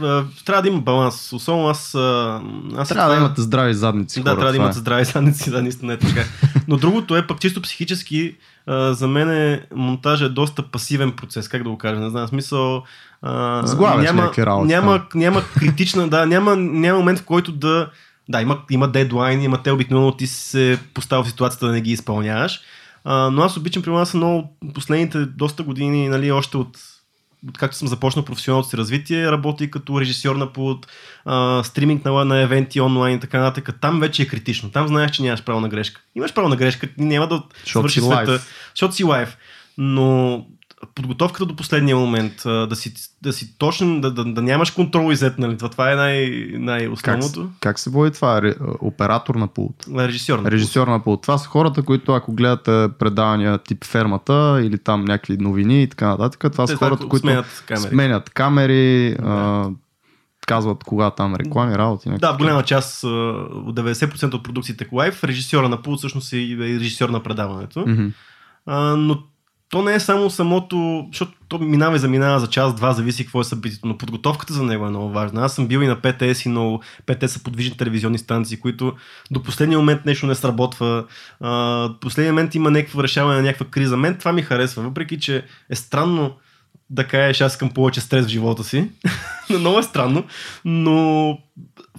трябва 0.45 0.63
да 0.63 0.69
има 0.69 0.81
баланс. 0.81 1.33
Особено 1.33 1.69
аз. 1.69 1.79
аз 1.79 1.93
Трябва 1.95 2.85
да 2.85 2.95
това- 2.95 3.17
имате 3.17 3.41
здрави 3.41 3.75
задници. 3.75 4.23
Да, 4.23 4.31
хора, 4.31 4.41
трябва 4.41 4.53
да 4.53 4.57
това 4.57 4.65
имате 4.65 4.79
е. 4.79 4.81
здрави 4.81 5.05
задници, 5.05 5.51
да, 5.51 5.63
наистина 5.63 5.93
е 5.93 5.99
така. 5.99 6.25
Но 6.69 6.77
другото 6.77 7.17
е 7.17 7.27
пък 7.27 7.41
чисто 7.41 7.63
психически, 7.63 8.35
а, 8.67 8.95
за 8.95 9.09
мен 9.09 9.31
е, 9.31 9.67
монтажа 9.75 10.25
е 10.25 10.29
доста 10.29 10.63
пасивен 10.63 11.13
процес, 11.13 11.49
как 11.49 11.63
да 11.63 11.71
го 11.71 11.79
кажа, 11.79 12.01
не 12.01 12.11
знам, 12.11 12.29
смисъл... 12.29 12.83
А, 13.23 13.67
Сглавяш 13.67 14.07
няма, 14.07 14.23
някакви 14.23 14.47
работи 14.47 14.69
няма, 14.69 15.07
няма 15.15 15.43
критична, 15.59 16.09
да, 16.09 16.27
няма, 16.27 16.57
няма 16.57 16.99
момент 16.99 17.19
в 17.19 17.25
който 17.25 17.53
да... 17.53 17.91
Да, 18.29 18.43
има, 18.43 18.59
има 18.71 18.89
дедлайн, 18.89 19.43
има 19.43 19.63
те 19.63 19.71
обикновено 19.71 20.13
ти 20.13 20.27
се 20.27 20.79
поставя 20.95 21.25
в 21.25 21.29
ситуацията 21.29 21.67
да 21.67 21.73
не 21.73 21.81
ги 21.81 21.93
изпълняваш. 21.93 22.61
А, 23.05 23.31
но 23.31 23.43
аз 23.43 23.57
обичам, 23.57 23.83
при 23.83 24.07
съм 24.07 24.21
много 24.21 24.57
последните 24.75 25.19
доста 25.19 25.63
години, 25.63 26.09
нали, 26.09 26.33
още 26.33 26.57
от 26.57 26.79
както 27.59 27.77
съм 27.77 27.89
започнал 27.89 28.25
професионалното 28.25 28.69
си 28.69 28.77
развитие, 28.77 29.31
работи 29.31 29.71
като 29.71 30.01
режисьор 30.01 30.37
на 30.37 30.53
пулт, 30.53 30.87
а, 31.25 31.63
стриминг 31.65 32.05
на, 32.05 32.25
на 32.25 32.41
евенти 32.41 32.81
онлайн 32.81 33.17
и 33.17 33.21
така 33.21 33.39
нататък. 33.39 33.79
Там 33.81 34.01
вече 34.01 34.23
е 34.23 34.27
критично. 34.27 34.71
Там 34.71 34.89
знаеш, 34.89 35.11
че 35.11 35.23
нямаш 35.23 35.45
право 35.45 35.61
на 35.61 35.69
грешка. 35.69 36.01
Имаш 36.15 36.35
право 36.35 36.49
на 36.49 36.57
грешка, 36.57 36.89
няма 36.99 37.29
да 37.29 37.43
Защото 37.65 37.89
свърши 37.89 38.01
си 38.01 38.07
света, 38.07 38.41
защото 38.75 38.95
си 38.95 39.05
лайв. 39.05 39.37
Но 39.79 40.47
подготовката 40.95 41.47
до 41.47 41.57
последния 41.57 41.97
момент, 41.97 42.33
да 42.45 42.77
си, 42.77 42.93
да 43.23 43.33
си 43.33 43.59
точен, 43.59 44.01
да, 44.01 44.11
да, 44.11 44.25
да 44.25 44.43
нямаш 44.43 44.71
контрол 44.71 45.13
и 45.13 45.17
зет, 45.17 45.39
нали? 45.39 45.57
Това, 45.57 45.69
това 45.69 45.93
е 45.93 45.97
най- 45.97 46.49
Как, 46.51 46.61
най-основното. 46.61 47.51
как 47.61 47.79
се 47.79 47.91
води 47.91 48.11
това? 48.11 48.55
Оператор 48.81 49.35
на 49.35 49.47
пулт. 49.47 49.75
Режисьор. 49.99 50.33
на 50.35 50.43
пулт. 50.43 50.53
Режисьор 50.53 50.89
на 50.89 51.05
пулт. 51.05 51.23
Това 51.23 51.39
са 51.39 51.49
хората, 51.49 51.83
които 51.83 52.13
ако 52.13 52.33
гледате 52.33 52.89
предавания 52.99 53.59
тип 53.59 53.85
фермата 53.85 54.33
или 54.65 54.79
там 54.79 55.05
някакви 55.05 55.37
новини 55.37 55.83
и 55.83 55.87
така 55.89 56.09
нататък, 56.09 56.53
това 56.53 56.67
Те 56.67 56.73
са 56.73 56.77
хората, 56.79 57.07
които 57.09 57.23
сменят 57.23 57.65
камери. 57.67 57.89
сменят 57.89 58.31
камери, 58.31 59.17
а, 59.23 59.69
казват 60.47 60.85
кога 60.85 61.11
там 61.11 61.35
реклами, 61.35 61.79
работи. 61.79 62.09
някакви 62.09 62.21
Да, 62.27 62.33
в 62.35 62.39
голяма 62.39 62.63
част, 62.63 63.05
а, 63.05 63.09
от 63.09 63.75
90% 63.75 64.35
от 64.35 64.43
продукциите 64.43 64.87
лайв, 64.93 65.25
режисьора 65.25 65.69
на 65.69 65.83
пулт 65.83 65.99
всъщност 65.99 66.33
е 66.33 66.37
и 66.37 66.79
режисьор 66.81 67.09
на 67.09 67.23
предаването. 67.23 67.85
Мгм. 67.87 68.07
А, 68.67 68.81
но 68.97 69.19
то 69.73 69.83
не 69.83 69.95
е 69.95 70.01
само 70.01 70.31
самото, 70.31 71.07
защото 71.13 71.33
то 71.49 71.59
минава 71.59 71.97
и 71.97 71.99
заминава 71.99 72.41
за 72.41 72.47
час-два, 72.47 72.93
зависи 72.93 73.25
какво 73.25 73.41
е 73.41 73.45
събитието, 73.45 73.87
но 73.87 73.99
подготовката 73.99 74.53
за 74.53 74.63
него 74.63 74.87
е 74.87 74.91
много 74.91 75.11
важна. 75.11 75.45
Аз 75.45 75.55
съм 75.55 75.67
бил 75.67 75.79
и 75.79 75.87
на 75.87 76.01
ПТС 76.01 76.45
и 76.45 76.49
много 76.49 76.83
ПТС 77.07 77.33
са 77.33 77.43
подвижни 77.43 77.77
телевизионни 77.77 78.19
станции, 78.19 78.61
които 78.61 78.97
до 79.31 79.43
последния 79.43 79.79
момент 79.79 80.05
нещо 80.05 80.27
не 80.27 80.35
сработва. 80.35 81.05
В 81.41 81.97
последния 82.01 82.33
момент 82.33 82.55
има 82.55 82.71
някакво 82.71 83.03
решаване 83.03 83.37
на 83.37 83.43
някаква 83.43 83.67
криза. 83.67 83.97
Мен 83.97 84.19
това 84.19 84.33
ми 84.33 84.43
харесва, 84.43 84.83
въпреки 84.83 85.21
че 85.21 85.45
е 85.71 85.75
странно 85.75 86.37
да 86.91 87.07
кажеш, 87.09 87.41
аз 87.41 87.53
искам 87.53 87.71
повече 87.71 88.01
стрес 88.01 88.27
в 88.27 88.29
живота 88.29 88.65
си. 88.65 88.91
много 89.51 89.79
е 89.79 89.83
странно, 89.83 90.25
но 90.65 91.39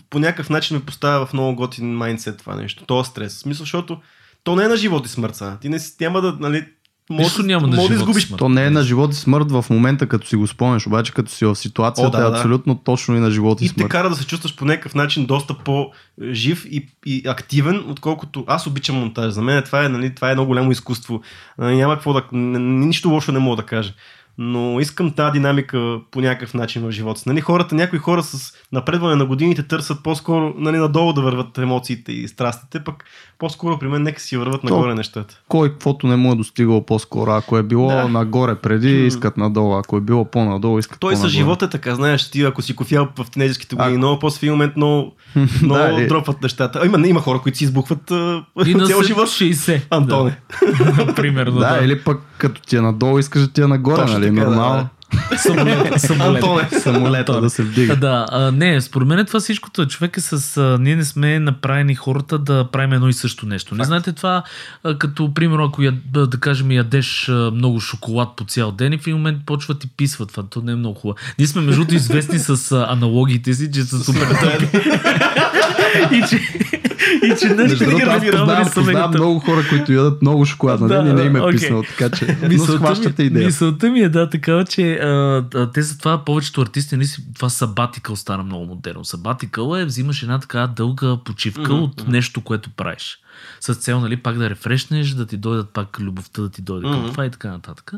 по 0.09 0.19
някакъв 0.19 0.49
начин 0.49 0.77
ме 0.77 0.85
поставя 0.85 1.25
в 1.25 1.33
много 1.33 1.55
готин 1.55 1.95
майндсет 1.95 2.37
това 2.37 2.55
нещо. 2.55 2.83
То 2.85 3.03
стрес. 3.03 3.35
В 3.35 3.39
смисъл, 3.39 3.63
защото 3.63 4.01
то 4.43 4.55
не 4.55 4.63
е 4.63 4.67
на 4.67 4.77
живот 4.77 5.05
и 5.05 5.09
смъртта. 5.09 5.57
Ти 5.61 5.69
не, 5.69 5.79
няма 5.99 6.21
да, 6.21 6.37
нали, 6.39 6.65
Нищо 7.09 7.43
няма 7.43 7.67
на 7.67 7.75
може 7.75 7.87
да 7.87 7.93
и 7.93 7.97
изгубиш 7.97 8.27
смърт. 8.27 8.39
То 8.39 8.49
не 8.49 8.65
е 8.65 8.69
на 8.69 8.83
живот 8.83 9.13
и 9.13 9.15
смърт 9.15 9.51
в 9.51 9.65
момента, 9.69 10.07
като 10.07 10.27
си 10.27 10.35
го 10.35 10.47
спомняш, 10.47 10.87
обаче 10.87 11.13
като 11.13 11.31
си 11.31 11.45
в 11.45 11.55
ситуацията 11.55 12.17
О, 12.17 12.21
да, 12.21 12.27
е 12.27 12.29
да. 12.29 12.37
абсолютно 12.37 12.75
точно 12.75 13.15
и 13.15 13.19
на 13.19 13.31
живот 13.31 13.61
и, 13.61 13.65
и 13.65 13.67
те 13.67 13.73
смърт. 13.73 13.89
кара 13.89 14.09
да 14.09 14.15
се 14.15 14.27
чувстваш 14.27 14.55
по 14.55 14.65
някакъв 14.65 14.95
начин 14.95 15.25
доста 15.25 15.53
по-жив 15.53 16.65
и, 16.65 16.87
и 17.05 17.23
активен, 17.27 17.83
отколкото 17.87 18.43
аз 18.47 18.67
обичам 18.67 18.95
монтаж. 18.95 19.33
За 19.33 19.41
мен 19.41 19.63
това 19.63 19.85
е, 19.85 19.89
нали, 19.89 20.15
това 20.15 20.27
е 20.27 20.31
едно 20.31 20.45
голямо 20.45 20.71
изкуство. 20.71 21.21
Няма 21.57 21.93
какво 21.93 22.13
да... 22.13 22.23
Нищо 22.31 23.09
лошо 23.09 23.31
не 23.31 23.39
мога 23.39 23.55
да 23.55 23.63
кажа. 23.63 23.93
Но 24.37 24.79
искам 24.79 25.11
тази 25.11 25.31
динамика 25.31 25.99
по 26.11 26.21
някакъв 26.21 26.53
начин 26.53 26.81
в 26.81 26.91
живота 26.91 27.19
си. 27.19 27.29
Нали, 27.29 27.41
хората, 27.41 27.75
някои 27.75 27.99
хора 27.99 28.23
с 28.23 28.53
напредване 28.71 29.15
на 29.15 29.25
годините 29.25 29.63
търсят 29.63 30.03
по-скоро 30.03 30.53
нали, 30.57 30.77
надолу 30.77 31.13
да 31.13 31.21
върват 31.21 31.57
емоциите 31.57 32.11
и 32.11 32.27
страстите, 32.27 32.83
пък 32.83 33.03
по-скоро 33.43 33.79
при 33.79 33.87
мен 33.87 34.03
нека 34.03 34.21
си 34.21 34.37
върват 34.37 34.61
То- 34.61 34.67
нагоре 34.67 34.95
нещата. 34.95 35.39
Кой 35.47 35.69
каквото 35.69 36.07
не 36.07 36.15
му 36.15 36.31
е 36.31 36.35
достигало 36.35 36.81
по-скоро. 36.81 37.31
Ако 37.31 37.57
е 37.57 37.63
било 37.63 37.87
Да. 37.87 38.07
нагоре 38.07 38.55
преди, 38.55 39.05
искат 39.05 39.37
надолу. 39.37 39.73
Ако 39.73 39.97
е 39.97 40.01
било 40.01 40.25
по-надолу, 40.25 40.79
искат 40.79 40.99
Той 40.99 41.09
по-нагоре. 41.09 41.29
с 41.29 41.33
живота 41.33 41.65
е 41.65 41.69
така, 41.69 41.95
знаеш, 41.95 42.31
ти 42.31 42.43
ако 42.43 42.61
си 42.61 42.75
кофял 42.75 43.07
в 43.17 43.31
тинейджерските 43.31 43.75
години, 43.75 43.95
А- 43.95 43.97
много 43.97 44.19
после 44.19 44.39
в 44.39 44.43
един 44.43 44.53
момент 44.53 44.75
много, 44.75 45.11
много 45.61 45.73
Да, 45.75 46.01
е. 46.01 46.07
дропват 46.07 46.41
нещата. 46.41 46.79
А, 46.79 46.85
има, 46.85 47.07
има 47.07 47.19
хора, 47.19 47.39
които 47.39 47.57
си 47.57 47.63
избухват 47.63 48.11
а, 48.11 48.43
И 48.65 48.75
на 48.75 48.85
цял 48.87 49.01
живот. 49.03 49.27
60. 49.27 49.81
Антоне. 49.89 50.37
Да. 50.95 51.13
Примерно, 51.15 51.51
Да, 51.53 51.77
да. 51.77 51.85
или 51.85 51.99
пък 51.99 52.21
като 52.37 52.61
ти 52.61 52.75
е 52.75 52.81
надолу, 52.81 53.19
искаш 53.19 53.41
да 53.41 53.47
ти 53.47 53.61
е 53.61 53.67
нагоре, 53.67 53.95
Точно 53.95 54.19
нали? 54.19 54.35
така, 54.35 54.49
Нормално. 54.49 54.87
Самолет, 55.37 56.01
самолет. 56.01 56.43
Антоне. 56.43 56.69
Самолета 56.79 57.41
да 57.41 57.49
се 57.49 57.63
вдига. 57.63 57.95
Да, 57.95 58.25
а, 58.31 58.51
не, 58.51 58.81
според 58.81 59.07
мен 59.07 59.25
това 59.25 59.39
всичкото 59.39 59.81
е. 59.81 59.87
Човек 59.87 60.17
е 60.17 60.21
с... 60.21 60.57
А, 60.57 60.77
ние 60.81 60.95
не 60.95 61.05
сме 61.05 61.39
направени 61.39 61.95
хората 61.95 62.37
да 62.37 62.67
правим 62.71 62.93
едно 62.93 63.09
и 63.09 63.13
също 63.13 63.45
нещо. 63.45 63.75
Не 63.75 63.83
знаете 63.83 64.11
това, 64.11 64.43
а, 64.83 64.97
като 64.97 65.33
примерно, 65.33 65.63
ако 65.63 65.81
я, 65.81 65.93
да, 66.13 66.29
кажем 66.39 66.71
ядеш 66.71 67.29
а, 67.29 67.51
много 67.53 67.79
шоколад 67.79 68.29
по 68.35 68.45
цял 68.45 68.71
ден 68.71 68.93
и 68.93 68.97
в 68.97 69.01
един 69.01 69.15
момент 69.15 69.37
почва 69.45 69.79
ти 69.79 69.87
писва 69.97 70.25
това. 70.25 70.43
То 70.43 70.61
не 70.61 70.71
е 70.71 70.75
много 70.75 70.95
хубаво. 70.95 71.17
Ние 71.39 71.47
сме 71.47 71.61
между 71.61 71.81
другото 71.81 71.95
известни 71.95 72.39
с 72.39 72.71
а, 72.71 72.85
аналогиите 72.89 73.53
си, 73.53 73.71
че 73.71 73.83
са 73.83 74.03
супер 74.03 74.27
тъпи. 74.27 74.77
и 76.15 76.23
че, 76.29 76.39
и 77.23 77.35
че 77.39 77.45
Между 77.45 77.55
нашите 77.57 77.85
другото, 77.85 78.09
аз 78.09 78.21
грави 78.21 78.71
познавам, 78.75 79.11
много 79.11 79.39
хора, 79.39 79.63
които 79.69 79.93
ядат 79.93 80.21
много 80.21 80.45
шоколад 80.45 80.79
Да, 80.79 80.95
и 80.99 81.13
не 81.13 81.21
им 81.21 81.35
е 81.35 81.41
окей. 81.41 81.51
писнало, 81.51 81.83
така 81.83 82.09
че 82.09 82.37
Мисълта 82.43 82.71
схващате 82.73 83.23
идея. 83.23 83.45
мисълта 83.45 83.89
ми 83.89 83.99
е 83.99 84.09
да 84.09 84.29
такава, 84.29 84.65
че 84.65 84.93
а, 84.93 85.07
а, 85.55 85.71
те 85.71 85.81
затова 85.81 86.17
повечето 86.17 86.61
артисти, 86.61 86.95
нали, 86.95 87.05
си- 87.05 87.21
това 87.35 87.49
сабатикъл 87.49 88.15
стана 88.15 88.43
много 88.43 88.65
модерно. 88.65 89.05
Сабатикъл 89.05 89.75
е 89.75 89.85
взимаш 89.85 90.23
една 90.23 90.39
така 90.39 90.67
дълга 90.67 91.17
почивка 91.17 91.61
Мгм, 91.63 91.73
от 91.73 92.07
нещо, 92.07 92.41
което 92.41 92.69
правиш. 92.69 93.17
С 93.59 93.75
цел, 93.75 93.99
нали, 93.99 94.17
пак 94.17 94.37
да 94.37 94.49
рефрешнеш, 94.49 95.09
да 95.09 95.25
ти 95.25 95.37
дойдат 95.37 95.69
пак 95.69 95.99
любовта 95.99 96.41
да 96.41 96.49
ти 96.49 96.61
дойде 96.61 96.87
към 96.87 96.99
Мгм. 96.99 97.11
това 97.11 97.25
и 97.25 97.31
така 97.31 97.51
нататък. 97.51 97.91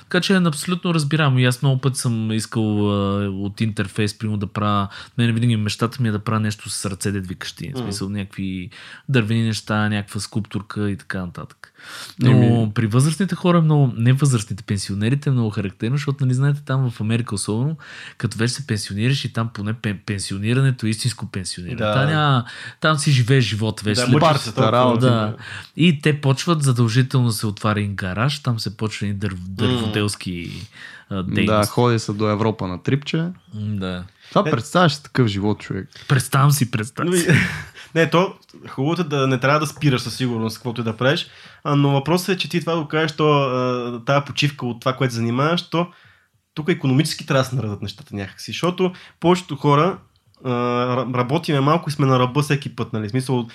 Така 0.00 0.20
че 0.20 0.34
абсолютно 0.34 0.94
разбирам. 0.94 1.38
И 1.38 1.44
аз 1.44 1.62
много 1.62 1.80
път 1.80 1.96
съм 1.96 2.32
искал 2.32 2.90
а, 2.90 3.28
от 3.28 3.60
интерфейс, 3.60 4.18
примерно 4.18 4.38
да 4.38 4.46
правя. 4.46 4.88
Мене 5.18 5.32
винаги 5.32 5.56
мечтата 5.56 6.02
ми 6.02 6.08
е 6.08 6.12
да 6.12 6.18
правя 6.18 6.40
нещо 6.40 6.70
с 6.70 6.90
ръце, 6.90 7.12
дед 7.12 7.26
викащи. 7.26 7.68
В 7.68 7.74
Мгм. 7.74 7.82
смисъл 7.82 8.08
някакви 8.08 8.70
дървени 9.08 9.42
неща, 9.42 9.88
някаква 9.88 10.20
скулптурка 10.20 10.90
и 10.90 10.96
така 10.96 11.20
нататък. 11.20 11.71
Но 12.18 12.30
Еми- 12.30 12.74
при 12.74 12.86
възрастните 12.86 13.34
хора, 13.34 13.58
е 13.58 13.60
много, 13.60 13.92
не 13.96 14.12
възрастните, 14.12 14.62
пенсионерите 14.62 15.28
е 15.28 15.32
много 15.32 15.50
характерно, 15.50 15.96
защото, 15.96 16.24
нали, 16.24 16.34
знаете, 16.34 16.62
там 16.64 16.90
в 16.90 17.00
Америка 17.00 17.34
особено, 17.34 17.76
като 18.18 18.38
вече 18.38 18.54
се 18.54 18.66
пенсионираш 18.66 19.24
и 19.24 19.32
там 19.32 19.50
поне 19.54 19.72
пен, 19.72 19.98
пенсионирането 20.06 20.86
е 20.86 20.90
истинско 20.90 21.26
пенсиониране. 21.26 21.76
Да. 21.76 22.06
Няма, 22.06 22.44
там 22.80 22.98
си 22.98 23.10
живееш 23.10 23.44
живота 23.44 23.82
вече. 23.84 24.00
Да, 24.00 24.10
толкова. 24.10 24.72
работа, 24.72 25.00
да. 25.00 25.36
И 25.76 26.00
те 26.02 26.20
почват 26.20 26.62
задължително 26.62 27.26
да 27.26 27.32
се 27.32 27.46
отваря 27.46 27.80
един 27.80 27.94
гараж, 27.94 28.38
там 28.38 28.60
се 28.60 28.76
почва 28.76 29.06
и 29.06 29.12
дърв, 29.12 29.36
дърводелски 29.48 30.50
Да, 31.10 31.22
дейности. 31.22 31.70
ходи 31.72 31.98
се 31.98 32.12
до 32.12 32.28
Европа 32.28 32.68
на 32.68 32.82
трипче. 32.82 33.28
Да. 33.54 34.04
Това 34.32 34.48
Е. 34.48 34.50
представяш 34.50 34.94
си 34.94 35.02
такъв 35.02 35.26
живот, 35.26 35.60
човек. 35.60 35.88
Представям 36.08 36.50
си, 36.50 36.70
представям 36.70 37.12
Но 37.12 37.20
си. 37.20 37.28
не, 37.94 38.10
то 38.10 38.34
хубавото 38.68 39.00
е 39.00 39.04
да 39.04 39.26
не 39.26 39.40
трябва 39.40 39.60
да 39.60 39.66
спираш 39.66 40.00
със 40.00 40.16
сигурност, 40.16 40.56
каквото 40.56 40.80
и 40.80 40.84
да 40.84 40.96
правиш. 40.96 41.26
А, 41.64 41.76
но 41.76 41.90
въпросът 41.90 42.28
е, 42.28 42.38
че 42.38 42.48
ти 42.48 42.60
това 42.60 42.74
да 42.74 42.82
го 42.82 42.88
кажеш, 42.88 43.16
то, 43.16 44.02
тази 44.06 44.24
почивка 44.24 44.66
от 44.66 44.80
това, 44.80 44.92
което 44.92 45.14
занимаваш, 45.14 45.70
то 45.70 45.86
тук 46.54 46.68
економически 46.68 47.26
трябва 47.26 47.42
да 47.42 47.48
се 47.48 47.56
наредат 47.56 47.82
нещата 47.82 48.16
някакси. 48.16 48.50
Защото 48.50 48.92
повечето 49.20 49.56
хора 49.56 49.98
работиме 51.14 51.60
малко 51.60 51.88
и 51.88 51.92
сме 51.92 52.06
на 52.06 52.18
ръба 52.18 52.42
всеки 52.42 52.76
път. 52.76 52.92
Нали? 52.92 53.08
Смисъл, 53.08 53.46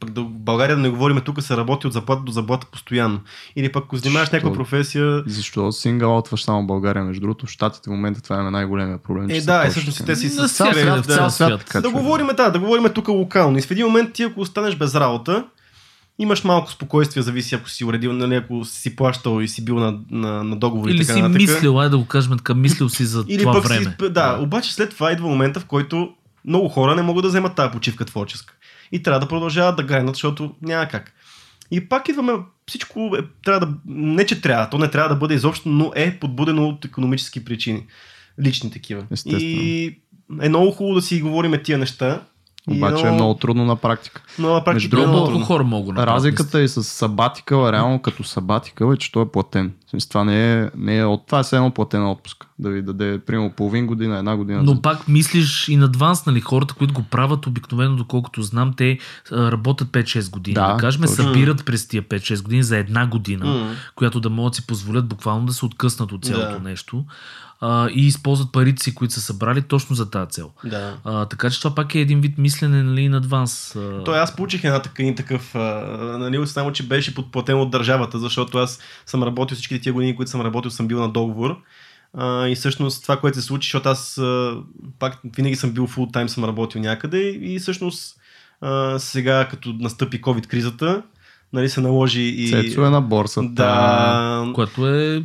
пък 0.00 0.10
да, 0.10 0.20
в 0.20 0.28
България 0.28 0.76
да 0.76 0.82
не 0.82 0.88
говорим, 0.88 1.20
тук 1.20 1.42
се 1.42 1.56
работи 1.56 1.86
от 1.86 1.92
заплата 1.92 2.22
до 2.22 2.32
заплата 2.32 2.66
постоянно. 2.72 3.20
Или 3.56 3.72
пък 3.72 3.84
ако 3.84 3.96
занимаваш 3.96 4.30
някаква 4.30 4.52
професия, 4.52 5.22
Защо 5.26 5.72
сингъл 5.72 6.18
отваш 6.18 6.42
само 6.42 6.66
България, 6.66 7.04
между 7.04 7.20
другото, 7.20 7.46
в 7.46 7.50
Щатите 7.50 7.90
в 7.90 7.92
момента 7.92 8.22
това 8.22 8.40
е 8.40 8.50
най-големия 8.50 8.98
проблем. 8.98 9.30
Е, 9.30 9.40
да, 9.40 9.66
е, 9.66 9.70
всъщност 9.70 10.06
те 10.06 10.16
си 10.16 10.28
с 10.28 10.48
цял 10.48 10.72
свят, 10.72 11.06
да. 11.06 11.14
цял 11.14 11.30
свят. 11.30 11.60
така, 11.60 11.80
да 11.80 11.88
човек. 11.88 12.02
говорим, 12.02 12.26
да, 12.36 12.50
да 12.50 12.58
говорим 12.58 12.84
тук 12.94 13.08
локално. 13.08 13.58
И 13.58 13.62
в 13.62 13.70
един 13.70 13.86
момент 13.86 14.12
ти, 14.12 14.22
ако 14.22 14.40
останеш 14.40 14.76
без 14.76 14.94
работа, 14.94 15.44
имаш 16.18 16.44
малко 16.44 16.70
спокойствие, 16.70 17.22
зависи 17.22 17.54
ако 17.54 17.68
си 17.68 17.84
уредил, 17.84 18.12
нали, 18.12 18.34
ако 18.34 18.64
си 18.64 18.96
плащал 18.96 19.40
и 19.40 19.48
си 19.48 19.64
бил 19.64 19.74
на, 19.74 19.98
на, 20.10 20.44
на 20.44 20.56
договори 20.56 20.92
и 20.92 20.94
Или 20.94 21.02
така 21.02 21.14
си 21.14 21.22
нататък. 21.22 21.40
мислил, 21.40 21.80
ай 21.80 21.88
да 21.88 21.98
го 21.98 22.06
кажем 22.06 22.36
така, 22.36 22.54
мислил 22.54 22.88
си 22.88 23.04
за 23.04 23.24
Или 23.28 23.42
това 23.42 23.52
пък 23.52 23.64
време. 23.64 23.96
си, 24.00 24.08
да, 24.10 24.38
обаче 24.40 24.74
след 24.74 24.90
това 24.90 25.12
идва 25.12 25.28
момента, 25.28 25.60
в 25.60 25.64
който 25.64 26.14
много 26.44 26.68
хора 26.68 26.94
не 26.94 27.02
могат 27.02 27.22
да 27.22 27.28
вземат 27.28 27.54
тази 27.54 27.72
почивка 27.72 28.04
творческа. 28.04 28.54
И 28.92 29.02
трябва 29.02 29.20
да 29.20 29.28
продължават 29.28 29.76
да 29.76 29.82
грайнат, 29.82 30.14
защото 30.14 30.54
няма 30.62 30.88
как. 30.88 31.12
И 31.70 31.88
пак 31.88 32.08
идваме, 32.08 32.32
всичко 32.68 33.16
е, 33.18 33.20
трябва 33.44 33.66
да, 33.66 33.74
не 33.86 34.26
че 34.26 34.40
трябва, 34.40 34.70
то 34.70 34.78
не 34.78 34.90
трябва 34.90 35.08
да 35.08 35.16
бъде 35.16 35.34
изобщо, 35.34 35.68
но 35.68 35.92
е 35.94 36.18
подбудено 36.18 36.68
от 36.68 36.84
економически 36.84 37.44
причини. 37.44 37.86
Лични 38.42 38.70
такива. 38.70 39.06
Естествено. 39.10 39.42
И 39.42 39.98
е 40.42 40.48
много 40.48 40.70
хубаво 40.70 40.94
да 40.94 41.02
си 41.02 41.20
говорим 41.20 41.60
тия 41.64 41.78
неща. 41.78 42.20
Обаче 42.70 43.06
е 43.06 43.10
много 43.10 43.34
трудно 43.34 43.64
на 43.64 43.76
практика. 43.76 44.22
Но 44.38 44.48
на 44.48 44.64
практика 44.64 44.74
Между 44.74 44.96
е 44.96 45.00
много 45.00 45.12
Много 45.12 45.26
трудно. 45.30 45.46
хора 45.46 45.64
могат 45.64 45.96
да. 45.96 46.06
Разликата 46.06 46.62
и 46.62 46.68
с 46.68 46.82
сабатикъл, 46.84 47.72
реално 47.72 47.98
като 47.98 48.24
сабатикъл 48.24 48.92
е, 48.92 48.96
че 48.96 49.12
той 49.12 49.22
е 49.22 49.26
платен. 49.26 49.72
Смисъл, 49.90 50.08
Това 50.08 50.24
не 50.24 50.52
е, 50.54 50.70
не 50.76 50.98
е 50.98 51.04
от 51.04 51.26
това 51.26 51.38
е 51.38 51.42
все 51.42 51.56
едно 51.56 51.70
платен 51.70 52.06
отпуск. 52.06 52.46
Да 52.58 52.70
ви 52.70 52.82
даде, 52.82 53.18
примерно, 53.18 53.50
половин 53.50 53.86
година, 53.86 54.18
една 54.18 54.36
година. 54.36 54.62
Но 54.62 54.82
пак 54.82 55.08
мислиш 55.08 55.68
и 55.68 55.76
на 55.76 55.84
адванс, 55.84 56.26
нали? 56.26 56.40
Хората, 56.40 56.74
които 56.74 56.94
го 56.94 57.02
правят 57.02 57.46
обикновено, 57.46 57.96
доколкото 57.96 58.42
знам, 58.42 58.74
те 58.76 58.98
работят 59.32 59.88
5-6 59.88 60.30
години. 60.30 60.54
Да, 60.54 60.72
Да, 60.72 60.76
кажем, 60.76 61.02
точно. 61.02 61.16
събират 61.16 61.64
през 61.64 61.88
тия 61.88 62.02
5-6 62.02 62.42
години 62.42 62.62
за 62.62 62.76
една 62.76 63.06
година, 63.06 63.46
М. 63.46 63.70
която 63.94 64.20
да 64.20 64.30
могат 64.30 64.50
да 64.50 64.56
си 64.56 64.66
позволят 64.66 65.06
буквално 65.06 65.46
да 65.46 65.52
се 65.52 65.64
откъснат 65.66 66.12
от 66.12 66.24
цялото 66.24 66.52
Да. 66.52 66.68
нещо 66.68 67.04
а, 67.66 67.88
и 67.94 68.06
използват 68.06 68.52
парите 68.52 68.82
си, 68.82 68.94
които 68.94 69.14
са 69.14 69.20
събрали 69.20 69.62
точно 69.62 69.96
за 69.96 70.10
тази 70.10 70.30
цел. 70.30 70.50
Да. 70.64 70.96
А, 71.04 71.26
така 71.26 71.50
че 71.50 71.58
това 71.58 71.74
пак 71.74 71.94
е 71.94 71.98
един 71.98 72.20
вид 72.20 72.38
мислене 72.38 72.82
нали, 72.82 73.08
на 73.08 73.16
адванс. 73.16 73.76
Той 74.04 74.18
аз 74.18 74.36
получих 74.36 74.64
една 74.64 74.82
така, 74.82 75.02
един 75.02 75.14
такъв, 75.14 75.54
нали, 75.54 76.46
само 76.46 76.72
че 76.72 76.86
беше 76.86 77.14
подплатен 77.14 77.60
от 77.60 77.70
държавата, 77.70 78.18
защото 78.18 78.58
аз 78.58 78.78
съм 79.06 79.22
работил 79.22 79.54
всичките 79.54 79.80
тия 79.80 79.92
години, 79.92 80.16
които 80.16 80.30
съм 80.30 80.40
работил, 80.40 80.70
съм 80.70 80.88
бил 80.88 81.00
на 81.00 81.08
договор. 81.08 81.56
А, 82.16 82.48
и 82.48 82.54
всъщност 82.54 83.02
това, 83.02 83.20
което 83.20 83.38
се 83.38 83.46
случи, 83.46 83.66
защото 83.66 83.88
аз 83.88 84.18
а, 84.18 84.56
пак 84.98 85.20
винаги 85.36 85.56
съм 85.56 85.72
бил 85.72 85.86
фул 85.86 86.06
тайм, 86.06 86.28
съм 86.28 86.44
работил 86.44 86.80
някъде 86.80 87.20
и 87.28 87.58
всъщност 87.58 88.16
а, 88.60 88.98
сега, 88.98 89.48
като 89.50 89.72
настъпи 89.72 90.22
COVID-кризата, 90.22 91.02
нали, 91.52 91.68
се 91.68 91.80
наложи 91.80 92.22
и... 92.22 92.50
Цецо 92.50 92.84
е 92.86 92.90
на 92.90 93.00
борсата. 93.00 93.48
Да, 93.48 94.52
Което 94.54 94.88
е... 94.88 95.22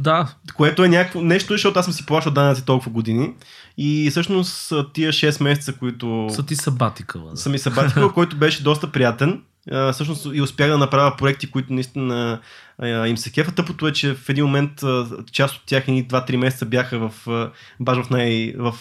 Да, 0.00 0.34
което 0.54 0.84
е 0.84 0.88
някакво 0.88 1.20
нещо, 1.20 1.54
защото 1.54 1.78
аз 1.78 1.84
съм 1.84 1.94
си 1.94 2.06
плащал 2.06 2.32
данъци 2.32 2.64
толкова 2.64 2.90
години 2.90 3.32
и 3.78 4.10
всъщност 4.10 4.72
тия 4.92 5.12
6 5.12 5.42
месеца, 5.42 5.72
които 5.72 6.26
са 6.30 6.46
ти 6.46 6.56
сабатикъла. 6.56 7.30
Да. 7.30 7.36
съм 7.36 7.54
и 7.54 7.58
събатикъл, 7.58 8.12
който 8.14 8.36
беше 8.36 8.62
доста 8.62 8.92
приятен. 8.92 9.42
А, 9.70 9.92
всъщност 9.92 10.26
и 10.32 10.42
успях 10.42 10.70
да 10.70 10.78
направя 10.78 11.16
проекти, 11.16 11.50
които 11.50 11.72
наистина 11.72 12.40
а, 12.78 13.06
им 13.06 13.16
се 13.16 13.32
кефа. 13.32 13.52
Тъпото 13.52 13.86
е, 13.86 13.92
че 13.92 14.14
в 14.14 14.28
един 14.28 14.44
момент 14.44 14.82
а, 14.82 15.06
част 15.32 15.56
от 15.56 15.62
тях, 15.66 15.88
едни 15.88 16.08
2-3 16.08 16.36
месеца 16.36 16.66
бяха 16.66 17.08
в, 17.08 17.28
баш 17.80 18.06
в, 18.06 18.10
най, 18.10 18.54
в 18.58 18.74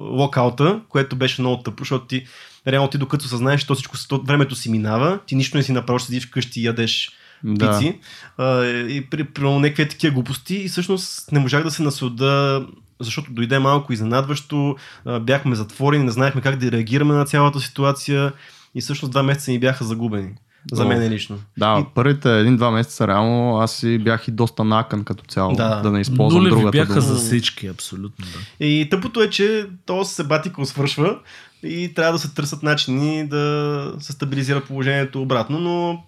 локаута, 0.00 0.80
което 0.88 1.16
беше 1.16 1.42
много 1.42 1.62
тъпо, 1.62 1.80
защото 1.84 2.06
ти 2.06 2.26
реално 2.66 2.90
ти 2.90 2.98
докато 2.98 3.28
съзнаеш, 3.28 3.64
то 3.64 3.74
всичко 3.74 3.96
то, 4.08 4.22
времето 4.22 4.54
си 4.54 4.70
минава, 4.70 5.18
ти 5.26 5.34
нищо 5.34 5.56
не 5.56 5.62
си 5.62 5.72
направиш, 5.72 6.02
седиш 6.02 6.26
вкъщи 6.26 6.60
и 6.60 6.64
ядеш 6.64 7.12
Да. 7.44 7.78
пици 7.78 7.98
а, 8.38 8.64
и 8.66 9.06
при, 9.10 9.24
при 9.24 9.48
някакви 9.48 9.88
такива 9.88 10.14
глупости 10.14 10.54
и 10.54 10.68
всъщност 10.68 11.32
не 11.32 11.38
можах 11.38 11.62
да 11.62 11.70
се 11.70 11.82
наслада 11.82 12.66
защото 13.00 13.32
дойде 13.32 13.58
малко 13.58 13.92
изненадващо, 13.92 14.76
а, 15.04 15.20
бяхме 15.20 15.56
затворени, 15.56 16.04
не 16.04 16.10
знаехме 16.10 16.40
как 16.40 16.56
да 16.56 16.72
реагираме 16.72 17.14
на 17.14 17.24
цялата 17.24 17.60
ситуация 17.60 18.32
и 18.74 18.80
всъщност 18.80 19.12
два 19.12 19.22
месеца 19.22 19.50
ни 19.50 19.58
бяха 19.58 19.84
загубени. 19.84 20.30
За 20.72 20.84
мен 20.84 21.12
лично. 21.12 21.38
Да, 21.58 21.78
И- 21.80 21.94
първите 21.94 22.40
един-два 22.40 22.70
месеца 22.70 23.08
реално 23.08 23.56
аз 23.58 23.72
си 23.72 23.98
бях 23.98 24.28
и 24.28 24.30
доста 24.30 24.64
накън 24.64 25.04
като 25.04 25.24
цяло. 25.24 25.54
Да. 25.56 25.80
Да, 25.80 25.90
не 25.90 26.00
използвам 26.00 26.42
Нулеви 26.42 26.56
другата 26.56 26.78
бяха 26.78 27.00
дума. 27.00 27.00
за 27.00 27.16
всички, 27.16 27.66
абсолютно. 27.66 28.26
Да. 28.58 28.66
И 28.66 28.88
тъпото 28.90 29.22
е, 29.22 29.30
че 29.30 29.66
то 29.86 30.04
себатикъл 30.04 30.64
свършва 30.64 31.18
и 31.62 31.94
трябва 31.94 32.12
да 32.12 32.18
се 32.18 32.34
търсят 32.34 32.62
начини 32.62 33.28
да 33.28 33.92
се 33.98 34.12
стабилизира 34.12 34.60
положението 34.60 35.22
обратно, 35.22 35.58
но 35.58 36.04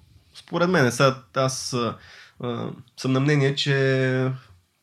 според 0.46 0.70
мен, 0.70 0.92
сега 0.92 1.16
аз 1.34 1.76
а, 2.42 2.70
съм 2.96 3.12
на 3.12 3.20
мнение, 3.20 3.54
че 3.54 4.30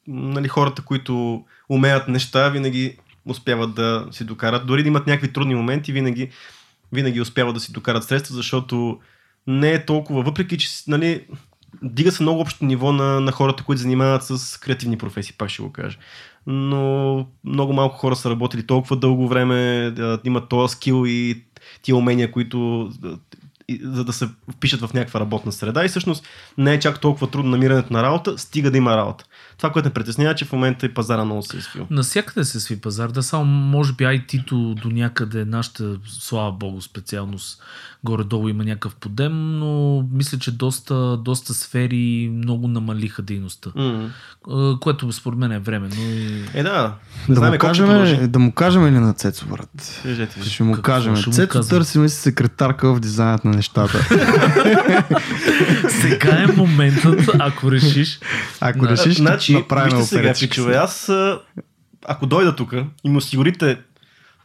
нали, 0.07 0.47
хората, 0.47 0.81
които 0.81 1.45
умеят 1.69 2.07
неща, 2.07 2.49
винаги 2.49 2.97
успяват 3.25 3.75
да 3.75 4.07
си 4.11 4.25
докарат. 4.25 4.67
Дори 4.67 4.83
да 4.83 4.87
имат 4.87 5.07
някакви 5.07 5.33
трудни 5.33 5.55
моменти, 5.55 5.91
винаги, 5.91 6.29
винаги 6.91 7.21
успяват 7.21 7.53
да 7.53 7.59
си 7.59 7.71
докарат 7.71 8.03
средства, 8.03 8.35
защото 8.35 8.99
не 9.47 9.71
е 9.71 9.85
толкова, 9.85 10.23
въпреки 10.23 10.57
че 10.57 10.69
нали, 10.87 11.25
дига 11.83 12.11
се 12.11 12.23
много 12.23 12.41
общо 12.41 12.65
ниво 12.65 12.91
на, 12.91 13.19
на 13.19 13.31
хората, 13.31 13.63
които 13.63 13.81
занимават 13.81 14.23
с 14.23 14.59
креативни 14.59 14.97
професии, 14.97 15.35
пак 15.37 15.49
ще 15.49 15.61
го 15.61 15.71
кажа. 15.71 15.97
Но 16.47 17.27
много 17.43 17.73
малко 17.73 17.97
хора 17.97 18.15
са 18.15 18.29
работили 18.29 18.67
толкова 18.67 18.95
дълго 18.95 19.27
време, 19.27 19.93
имат 20.23 20.49
този 20.49 20.71
скил 20.71 21.03
и 21.07 21.43
тия 21.81 21.95
умения, 21.95 22.31
които 22.31 22.89
за 23.83 24.03
да 24.03 24.13
се 24.13 24.29
впишат 24.51 24.81
в 24.81 24.93
някаква 24.93 25.19
работна 25.19 25.51
среда 25.51 25.85
и 25.85 25.87
всъщност 25.87 26.27
не 26.57 26.73
е 26.73 26.79
чак 26.79 26.99
толкова 26.99 27.31
трудно 27.31 27.51
намирането 27.51 27.93
на 27.93 28.03
работа, 28.03 28.37
стига 28.37 28.71
да 28.71 28.77
има 28.77 28.97
работа. 28.97 29.25
Това, 29.57 29.71
което 29.71 29.89
ме 29.89 29.93
притеснява, 29.93 30.31
е, 30.31 30.35
че 30.35 30.45
в 30.45 30.51
момента 30.51 30.85
и 30.85 30.93
пазара 30.93 31.25
много 31.25 31.41
се 31.41 31.57
е 31.57 31.61
свил. 31.61 31.87
Насякъде 31.89 32.43
се 32.43 32.59
сви 32.59 32.81
пазар, 32.81 33.09
да 33.09 33.23
само 33.23 33.45
може 33.45 33.93
би 33.93 34.03
IT-то 34.03 34.75
до 34.81 34.89
някъде 34.89 35.45
нашата, 35.45 35.97
слава 36.07 36.51
богу, 36.51 36.81
специалност 36.81 37.63
горе-долу 38.03 38.49
има 38.49 38.63
някакъв 38.63 38.95
подем, 38.95 39.59
но 39.59 40.01
мисля, 40.11 40.39
че 40.39 40.51
доста, 40.51 41.17
доста 41.17 41.53
сфери 41.53 42.29
много 42.33 42.67
намалиха 42.67 43.21
дейността, 43.21 43.69
Mm. 43.69 44.09
което 44.79 45.11
според 45.11 45.39
мен 45.39 45.51
е 45.51 45.59
временно. 45.59 45.95
И... 45.97 46.43
Е, 46.53 46.63
да. 46.63 46.71
Да 46.71 46.93
Не 47.29 47.35
знаем 47.35 47.51
му, 47.51 47.55
ще 47.55 47.59
кажем, 47.59 48.31
да 48.31 48.39
му 48.39 48.51
кажем 48.51 48.85
ли 48.85 48.91
на 48.91 49.13
Цецо, 49.13 49.45
брат? 49.47 50.01
Ви. 50.05 50.27
Ще 50.43 50.63
му 50.63 50.73
Какво 50.73 50.85
кажем. 50.85 51.15
ще 51.15 51.29
му 51.29 51.33
Цецо 51.33 51.47
казвам? 51.49 51.69
търсим 51.71 52.09
си 52.09 52.15
секретарка 52.15 52.93
в 52.93 52.99
дизайнът 52.99 53.45
на 53.45 53.51
нещата. 53.51 53.99
Сега 55.91 56.37
е 56.39 56.47
моментът, 56.47 57.29
ако 57.39 57.71
решиш. 57.71 58.19
Ако 58.61 58.79
Да. 58.79 58.89
решиш, 58.89 59.13
ще 59.13 59.21
значи, 59.21 59.53
направим 59.53 60.01
сега, 60.01 60.33
пичове, 60.39 60.75
аз 60.75 61.11
ако 62.07 62.25
дойда 62.25 62.55
тук 62.55 62.73
и 63.03 63.09
ми 63.09 63.17
осигурите 63.17 63.77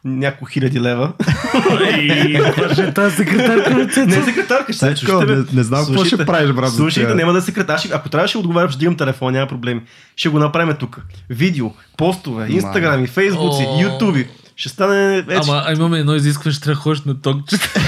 няколко 0.04 0.52
хиляди 0.52 0.80
лева. 0.80 1.12
И 1.98 2.40
ще 2.72 2.94
тази 2.94 3.16
секретарка 3.16 3.74
не 4.06 4.22
секретарка, 4.24 4.72
ще 4.72 4.86
Цецко, 4.86 5.24
не, 5.24 5.44
не 5.52 5.62
знам 5.62 5.86
какво 5.86 6.04
ще 6.04 6.26
правиш, 6.26 6.52
брат. 6.52 6.72
Слушайте, 6.72 7.14
няма 7.14 7.32
да 7.32 7.38
е 7.38 7.42
секретар. 7.42 7.80
Ако 7.92 8.08
трябваше 8.08 8.32
да 8.32 8.38
отговарям, 8.38 8.70
ще 8.70 8.78
дигам 8.78 8.96
телефон, 8.96 9.32
няма 9.32 9.46
проблеми. 9.46 9.82
Ще 10.16 10.28
го 10.28 10.38
направим 10.38 10.76
тук. 10.76 11.00
Видео, 11.30 11.70
постове, 11.96 12.46
инстаграми, 12.50 13.06
фейсбуци, 13.06 13.66
ютуби. 13.80 14.28
Ще 14.58 14.68
стане... 14.68 15.18
Е, 15.18 15.24
Ама 15.42 15.62
а 15.66 15.72
имаме 15.72 15.98
едно 15.98 16.14
изискване, 16.14 16.52
ще 16.52 16.62
трябва 16.62 16.74
да 16.74 16.80
ходиш 16.80 17.02
на 17.02 17.20
токчета. 17.20 17.68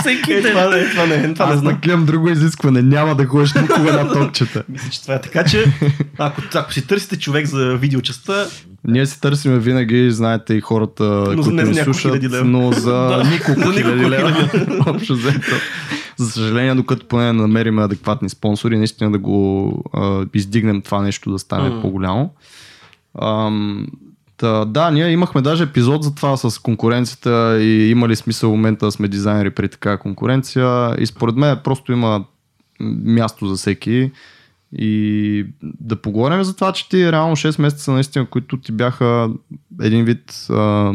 Всеки 0.00 0.32
е, 0.32 0.40
ден. 0.40 0.52
това 0.52 0.68
не, 0.68 0.90
това 0.90 1.06
не, 1.06 1.34
това 1.34 1.46
не 1.46 1.52
Аз 1.52 1.58
знам. 1.60 1.78
имам 1.86 2.04
друго 2.06 2.28
изискване. 2.28 2.82
Няма 2.82 3.14
да 3.14 3.26
ходиш 3.26 3.54
никога 3.54 3.92
на 3.92 4.12
токчета. 4.12 4.64
Мисля, 4.68 4.90
че 4.90 5.02
това 5.02 5.14
е 5.14 5.20
така, 5.20 5.44
че 5.44 5.64
ако, 6.18 6.42
ако 6.54 6.72
си 6.72 6.86
търсите 6.86 7.18
човек 7.18 7.46
за 7.46 7.76
видеочастта, 7.76 8.46
Ние 8.84 9.06
си 9.06 9.20
търсиме 9.20 9.58
винаги, 9.58 10.10
знаете 10.10 10.54
и 10.54 10.60
хората, 10.60 11.04
Но 11.04 11.42
за 11.42 11.50
които 11.50 11.50
не 11.50 11.62
ни 11.62 11.74
слушат, 11.74 12.22
но 12.44 12.72
за 12.72 12.92
Да. 12.92 13.24
николко 13.30 13.60
За 13.60 13.72
хиляди 13.72 14.10
лева. 14.10 14.48
Общо 14.86 15.14
взето. 15.14 15.56
За 16.16 16.30
съжаление, 16.30 16.74
докато 16.74 17.06
поне 17.06 17.32
намерим 17.32 17.78
адекватни 17.78 18.28
спонсори, 18.28 18.78
наистина 18.78 19.12
да 19.12 19.18
го 19.18 19.70
а, 19.92 20.26
издигнем 20.34 20.82
това 20.82 21.02
нещо 21.02 21.30
да 21.30 21.38
стане 21.38 21.68
Мгм. 21.70 21.80
по-голямо. 21.80 22.30
Ам, 23.22 23.86
Та, 24.44 24.64
да, 24.64 24.90
ние 24.90 25.08
имахме 25.10 25.42
даже 25.42 25.62
епизод 25.62 26.04
за 26.04 26.14
това 26.14 26.36
с 26.36 26.58
конкуренцията 26.58 27.58
и 27.60 27.90
има 27.90 28.08
ли 28.08 28.16
смисъл 28.16 28.50
в 28.50 28.52
момента 28.52 28.86
да 28.86 28.92
сме 28.92 29.08
дизайнери 29.08 29.50
при 29.50 29.68
такава 29.68 29.98
конкуренция 29.98 30.94
и 30.98 31.06
според 31.06 31.36
мен 31.36 31.58
просто 31.64 31.92
има 31.92 32.24
място 33.04 33.46
за 33.46 33.56
всеки 33.56 34.10
и 34.72 35.46
да 35.62 35.96
поговорим 35.96 36.44
за 36.44 36.54
това, 36.54 36.72
че 36.72 36.88
ти 36.88 37.12
реално 37.12 37.36
6 37.36 37.60
месеца 37.60 37.92
наистина, 37.92 38.26
които 38.26 38.56
ти 38.56 38.72
бяха 38.72 39.30
един 39.82 40.04
вид 40.04 40.46
а, 40.50 40.92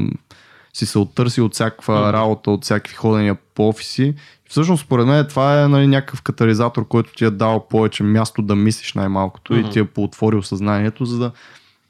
си 0.74 0.86
се 0.86 1.00
оттърси 1.00 1.42
от 1.42 1.54
всякаква 1.54 2.02
Мгм. 2.02 2.10
работа, 2.10 2.52
от 2.52 2.64
всякакви 2.64 2.96
ходения 2.96 3.38
по 3.56 3.70
офиси. 3.70 4.14
Всъщност, 4.50 4.86
според 4.86 5.08
мен, 5.08 5.26
това 5.30 5.64
е 5.64 5.68
нали, 5.68 5.88
някакъв 5.88 6.22
катализатор, 6.22 6.88
който 6.88 7.14
ти 7.14 7.26
е 7.26 7.30
дал 7.30 7.68
повече 7.70 8.04
място 8.04 8.42
да 8.42 8.56
мислиш 8.56 8.94
най-малкото 8.94 9.54
Мгм. 9.54 9.68
и 9.68 9.72
ти 9.72 9.80
е 9.80 9.86
поотворил 9.86 10.44
съзнанието, 10.44 11.06
за 11.06 11.20
да 11.20 11.32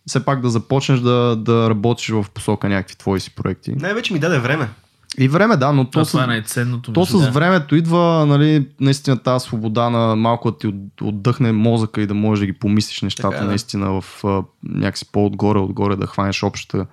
все 0.10 0.26
пак 0.26 0.42
да 0.42 0.50
започнеш 0.50 1.00
да, 1.00 1.36
да 1.36 1.70
работиш 1.70 2.10
в 2.10 2.26
посока 2.34 2.70
някакви 2.70 2.96
твои 2.96 3.20
си 3.20 3.32
проекти. 3.32 3.72
най-вече 3.72 4.14
ми 4.14 4.20
даде 4.20 4.40
време. 4.40 4.70
И 5.18 5.28
време, 5.28 5.58
да, 5.58 5.72
но 5.72 5.86
то, 5.86 5.92
То, 5.92 6.06
с, 6.06 6.12
това 6.12 6.24
е 6.24 6.28
най-ценното. 6.28 6.94
то 6.94 7.06
с 7.06 7.28
времето 7.28 7.76
идва 7.76 8.26
нали, 8.26 8.68
наистина 8.80 9.18
тази 9.18 9.44
свобода 9.46 9.90
на 9.90 10.16
малко 10.16 10.52
да 10.52 10.58
ти 10.58 10.68
от- 10.68 10.76
отдъхне 11.02 11.52
мозъка 11.52 12.02
и 12.02 12.08
да 12.08 12.14
можеш 12.14 12.40
да 12.40 12.46
ги 12.46 12.54
помислиш 12.54 13.02
нещата 13.02 13.30
Така 13.30 13.38
е, 13.38 13.44
да. 13.44 13.50
наистина 13.50 14.02
в 14.02 14.24
някакси 14.64 15.06
по-отгоре, 15.12 15.60
отгоре 15.60 15.96
да 15.96 16.08
хванеш 16.08 16.44
общата 16.44 16.86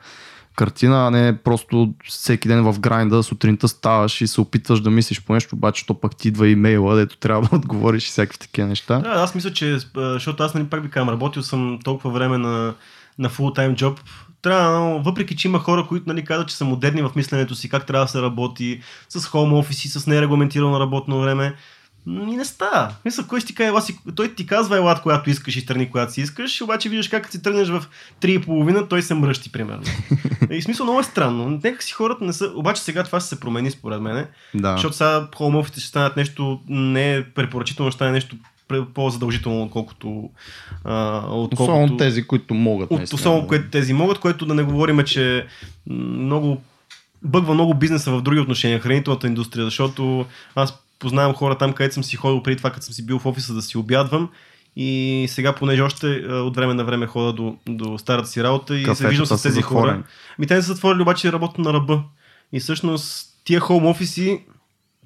картина, 0.57 1.07
а 1.07 1.11
не 1.11 1.37
просто 1.37 1.95
всеки 2.05 2.49
ден 2.49 2.63
в 2.63 2.81
грайнда 2.81 3.23
сутринта 3.23 3.69
ставаш 3.69 4.21
и 4.21 4.27
се 4.27 4.41
опитваш 4.41 4.81
да 4.81 4.91
мислиш 4.91 5.23
по 5.23 5.33
нещо, 5.33 5.57
обаче 5.57 5.87
то 5.87 5.95
пък 5.95 6.17
ти 6.17 6.29
идва 6.29 6.49
имейла, 6.49 6.97
дето 6.97 7.17
трябва 7.17 7.49
да 7.49 7.57
отговориш 7.57 8.07
и 8.07 8.11
всякакви 8.11 8.39
такива 8.39 8.69
неща. 8.69 8.99
Да, 8.99 9.09
аз 9.09 9.35
мисля, 9.35 9.53
че, 9.53 9.79
защото 9.97 10.43
аз 10.43 10.55
нали, 10.55 10.65
пак 10.67 10.83
ви 10.83 10.89
казвам, 10.91 11.09
работил 11.09 11.43
съм 11.43 11.79
толкова 11.85 12.11
време 12.11 12.39
на, 12.39 12.75
на 13.19 13.31
full-time 13.31 13.75
job. 13.75 13.99
Трябва, 14.43 14.99
въпреки 14.99 15.37
че 15.37 15.49
има 15.49 15.59
хора, 15.59 15.87
които 15.89 16.09
нали, 16.09 16.25
казват, 16.25 16.49
че 16.49 16.57
са 16.57 16.65
модерни 16.65 17.03
в 17.03 17.13
мисленето 17.17 17.55
си, 17.55 17.69
как 17.69 17.87
трябва 17.87 18.05
да 18.05 18.11
се 18.11 18.23
работи, 18.23 18.81
с 19.09 19.27
хоум 19.27 19.53
офиси, 19.53 19.89
с 19.89 20.07
нерегламентирано 20.07 20.81
работно 20.81 21.21
време. 21.21 21.55
И 22.09 22.37
не 22.37 22.45
става. 22.45 22.95
Мисля, 23.05 23.27
кой 23.27 23.41
ще 23.41 23.47
ти 23.47 23.55
каже, 23.55 23.81
си, 23.81 23.99
той 24.17 24.35
ти 24.35 24.47
казва 24.47 24.77
елат, 24.77 25.03
когато 25.03 25.31
искаш 25.31 25.57
и 25.57 25.67
тръгни, 25.67 25.91
когато 25.91 26.13
си 26.13 26.21
искаш, 26.21 26.61
обаче 26.61 26.89
виждаш 26.89 27.09
как 27.09 27.33
си 27.33 27.43
тръгнеш 27.43 27.69
в 27.69 27.85
3,5, 28.21 28.89
той 28.89 29.03
се 29.03 29.15
мръщи, 29.15 29.53
примерно. 29.53 29.83
И 30.51 30.63
смисъл 30.63 30.87
много 30.87 31.01
е 31.01 31.05
странно. 31.05 31.61
Нека 31.65 31.83
си 31.83 31.93
хората 31.93 32.25
не 32.25 32.33
са. 32.33 32.53
Обаче 32.55 32.83
сега 32.83 33.05
това 33.05 33.21
ще 33.21 33.29
се 33.29 33.41
промени, 33.41 33.71
според 33.71 34.01
мен. 34.01 34.27
Да. 34.55 34.73
Защото 34.73 34.97
сега 34.97 35.29
хоум 35.37 35.57
офисите 35.57 35.81
ще 35.81 35.89
станат 35.89 36.17
нещо 36.17 36.61
не 36.69 37.15
е 37.15 37.25
препоръчително, 37.25 37.91
ще 37.91 37.97
стане 37.97 38.13
нещо 38.13 38.37
по-задължително, 38.95 39.63
отколкото... 39.63 40.31
А, 40.85 41.19
отколкото 41.19 41.63
Особено 41.63 41.97
тези, 41.97 42.27
които 42.27 42.55
могат. 42.55 42.91
от, 42.91 43.13
особено 43.13 43.47
което 43.47 43.71
тези 43.71 43.93
могат, 43.93 44.19
което 44.19 44.47
да 44.47 44.55
не 44.55 44.63
говорим, 44.63 45.05
че 45.05 45.47
много 45.87 46.61
бъгва 47.23 47.55
много 47.55 47.75
бизнеса 47.75 48.11
в 48.11 48.23
други 48.23 48.41
отношения, 48.41 48.81
хранителната 48.81 49.27
индустрия, 49.27 49.65
защото 49.65 50.27
аз 50.55 50.83
познавам 50.99 51.35
хора 51.35 51.59
там, 51.59 51.73
където 51.73 51.95
съм 51.95 52.05
си 52.05 52.17
ходил 52.17 52.43
преди 52.43 52.57
това, 52.57 52.71
като 52.71 52.85
съм 52.85 52.95
си 52.95 53.07
бил 53.07 53.19
в 53.19 53.27
офиса 53.27 53.55
да 53.55 53.63
си 53.63 53.79
обядвам 53.79 54.29
и 54.77 55.27
сега, 55.29 55.55
понеже 55.55 55.83
още 55.83 56.07
от 56.29 56.57
време 56.57 56.75
на 56.75 56.85
време 56.85 57.07
хода 57.07 57.33
до, 57.33 57.57
до 57.69 57.99
старата 57.99 58.29
си 58.29 58.43
работа 58.43 58.77
и 58.77 58.81
се 58.81 58.85
Кафетата 58.85 59.09
виждам 59.09 59.27
с 59.27 59.43
тези 59.43 59.63
хора. 59.63 60.03
Ми 60.39 60.47
те 60.47 60.55
не 60.55 60.63
са 60.63 60.73
затворили, 60.73 61.03
обаче 61.03 61.33
работят 61.33 61.59
на 61.59 61.73
ръба. 61.73 62.03
И 62.53 62.61
всъщност 62.61 63.29
тия 63.45 63.61
хоум 63.61 63.87
офиси 63.87 64.41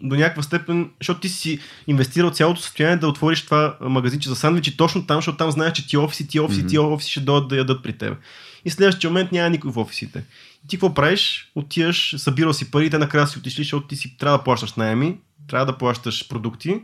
до 0.02 0.16
някаква 0.16 0.42
степен, 0.42 0.90
защото 1.00 1.20
ти 1.20 1.28
си 1.28 1.58
инвестирал 1.86 2.30
цялото 2.30 2.60
състояние 2.60 2.96
да 2.96 3.08
отвориш 3.08 3.44
това 3.44 3.76
магазинче 3.80 4.28
за 4.28 4.36
сандвичи 4.36 4.76
точно 4.76 5.06
там, 5.06 5.16
защото 5.16 5.38
там 5.38 5.50
знаеш, 5.50 5.72
че 5.72 5.88
ти 5.88 5.96
офиси, 5.96 6.28
ти 6.28 6.40
офиси, 6.40 6.66
ти 6.66 6.78
офиси 6.78 7.10
ще 7.10 7.20
дойдат 7.20 7.48
да 7.48 7.56
ядат 7.56 7.82
при 7.82 7.92
теб. 7.92 8.18
И 8.64 8.70
следващия 8.70 9.10
момент 9.10 9.32
няма 9.32 9.50
никой 9.50 9.70
в 9.70 9.78
офисите. 9.78 10.24
И 10.64 10.68
ти 10.68 10.76
какво 10.76 10.94
правиш? 10.94 11.50
Отиваш, 11.54 12.14
събирал 12.18 12.52
си 12.52 12.70
пари, 12.70 12.90
те 12.90 12.98
накрая 12.98 13.26
си 13.26 13.38
отишли, 13.38 13.62
защото 13.62 13.86
ти 13.86 13.96
си 13.96 14.16
трябва 14.18 14.38
да 14.38 14.44
плащаш 14.44 14.74
найеми, 14.74 15.16
трябва 15.48 15.66
да 15.66 15.78
плащаш 15.78 16.28
продукти 16.28 16.80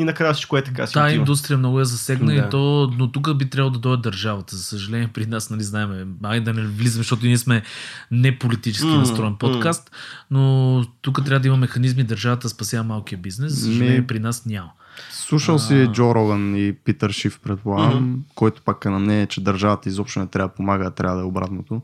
и 0.00 0.04
накрая 0.04 0.34
всичко 0.34 0.56
е 0.56 0.62
така 0.62 0.86
си 0.86 0.98
отива. 0.98 1.12
индустрия 1.12 1.58
много 1.58 1.78
я 1.78 1.84
засегна 1.84 2.26
Да. 2.26 2.38
и 2.38 2.50
то, 2.50 2.92
но 2.98 3.12
тук 3.12 3.36
би 3.36 3.50
трябвало 3.50 3.72
да 3.72 3.78
дойде 3.78 4.00
държавата. 4.00 4.56
За 4.56 4.62
съжаление, 4.62 5.08
при 5.08 5.26
нас, 5.26 5.50
нали, 5.50 5.62
знаеме, 5.62 6.06
айде 6.22 6.44
да 6.44 6.60
не 6.60 6.66
влизаме, 6.66 7.00
защото 7.00 7.26
ние 7.26 7.38
сме 7.38 7.62
не 8.10 8.38
политически 8.38 8.86
М, 8.86 8.96
настроен 8.96 9.34
подкаст, 9.34 9.90
но 10.30 10.84
тук 11.02 11.24
трябва 11.24 11.40
да 11.40 11.48
има 11.48 11.56
механизми 11.56 12.02
държавата 12.04 12.42
да 12.42 12.48
спасява 12.48 12.84
малкия 12.84 13.18
бизнес. 13.18 13.52
За 13.52 13.60
съжаление, 13.62 14.06
при 14.06 14.18
нас 14.18 14.46
няма. 14.46 14.70
Слушал 15.10 15.58
си 15.58 15.74
А. 15.80 15.86
Джо 15.86 16.14
Роган 16.14 16.56
и 16.56 16.72
Питър 16.74 17.10
Шиф, 17.10 17.40
предполагам, 17.40 18.04
Мгм. 18.04 18.14
който 18.34 18.62
пак 18.62 18.84
е 18.84 18.90
на 18.90 18.98
мнение, 18.98 19.26
че 19.26 19.40
държавата 19.40 19.88
изобщо 19.88 20.20
не 20.20 20.26
трябва 20.26 20.48
да 20.48 20.54
помага, 20.54 20.84
а 20.84 20.90
трябва 20.90 21.16
да 21.16 21.22
е 21.22 21.26
обратното. 21.26 21.82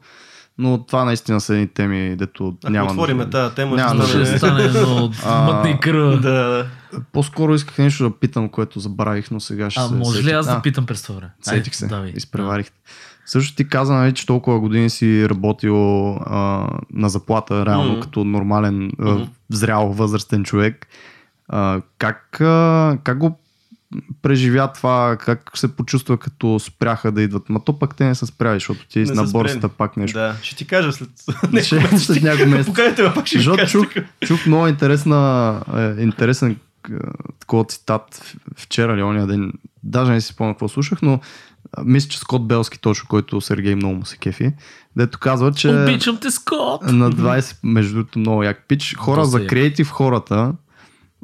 Но 0.58 0.78
това 0.80 1.04
наистина 1.04 1.40
са 1.40 1.54
едни 1.54 1.68
теми, 1.68 2.16
дето 2.16 2.56
Ако 2.58 2.72
няма 2.72 2.90
отвориме 2.90 3.14
нужда. 3.14 3.30
тази 3.32 3.54
тема, 3.54 3.76
Няма 3.76 4.04
ще 4.04 4.38
стане... 4.38 4.62
А, 5.24 5.42
мътна 5.42 5.70
и 5.70 5.80
кръва. 5.80 6.16
Да, 6.20 6.30
да. 6.32 6.66
По-скоро 7.12 7.54
исках 7.54 7.78
нещо 7.78 8.04
да 8.04 8.10
питам, 8.12 8.48
което 8.48 8.80
забравих, 8.80 9.30
но 9.30 9.40
сега 9.40 9.70
ще 9.70 9.80
А 9.80 9.82
се 9.82 9.94
може 9.94 10.24
ли 10.24 10.30
аз 10.30 10.46
да 10.46 10.52
А, 10.52 10.62
питам 10.62 10.86
през 10.86 11.02
това 11.02 11.14
време? 11.14 11.32
Сетих 11.42 11.74
се, 11.74 11.86
давай. 11.86 12.12
изпреварих. 12.16 12.70
Също 13.26 13.56
ти 13.56 13.68
каза, 13.68 13.92
нали, 13.92 14.14
че 14.14 14.26
толкова 14.26 14.60
години 14.60 14.90
си 14.90 15.28
работил 15.28 15.76
а, 16.12 16.66
на 16.92 17.08
заплата, 17.08 17.66
реално 17.66 17.90
Мгм. 17.92 18.00
като 18.00 18.24
нормален, 18.24 18.90
а, 19.00 19.04
Мгм. 19.04 19.22
зрял, 19.48 19.88
възрастен 19.88 20.44
човек. 20.44 20.86
А, 21.48 21.80
как, 21.98 22.40
а, 22.40 22.98
как 23.04 23.18
го 23.18 23.38
преживя 24.22 24.72
това, 24.72 25.16
как 25.16 25.50
се 25.54 25.68
почувства 25.68 26.16
като 26.16 26.58
спряха 26.58 27.12
да 27.12 27.22
идват? 27.22 27.48
Ма 27.48 27.60
то 27.60 27.78
пък 27.78 27.94
те 27.94 28.04
не 28.04 28.14
са 28.14 28.26
спряли, 28.26 28.56
защото 28.56 28.86
ти 28.88 28.98
Не 28.98 29.12
на 29.12 29.26
са 29.26 29.32
борсата 29.32 29.68
пак 29.68 29.96
нещо. 29.96 30.18
Да, 30.18 30.34
ще 30.42 30.56
ти 30.56 30.66
кажа 30.66 30.92
след... 30.92 31.08
Ще- 31.64 31.98
след 31.98 32.22
няколко 32.22 32.50
месеца. 32.50 32.66
Покажете 32.66 33.02
ме, 33.02 33.14
пак 33.14 33.26
ще 33.26 33.38
Защото 33.38 33.56
кажа. 33.56 33.70
чух, 33.72 33.86
чух 34.26 34.46
много 34.46 34.66
интересна, 34.66 35.60
е, 35.76 36.02
интересен 36.02 36.56
такова 37.40 37.64
цитат 37.64 38.34
вчера 38.56 38.94
или 38.94 39.02
ония 39.02 39.26
ден, 39.26 39.52
даже 39.82 40.12
не 40.12 40.20
си 40.20 40.32
спомня 40.32 40.54
какво 40.54 40.68
слушах, 40.68 41.02
но 41.02 41.20
мисля, 41.84 42.08
че 42.08 42.18
Скот 42.18 42.48
Белски 42.48 42.80
точно, 42.80 43.08
който 43.08 43.40
Сергей 43.40 43.74
много 43.74 43.94
му 43.94 44.04
се 44.04 44.16
кефи, 44.16 44.52
дето 44.96 45.18
казва, 45.18 45.52
че 45.52 45.68
Обичам 45.68 46.18
те, 46.22 46.30
Скот! 46.30 46.82
на 46.82 47.10
20, 47.12 47.56
между 47.62 47.94
другото 47.94 48.18
много 48.18 48.42
як 48.42 48.64
пич, 48.68 48.96
хора 48.96 49.20
Доста 49.20 49.38
за 49.38 49.46
креатив 49.46 49.90
хората, 49.90 50.52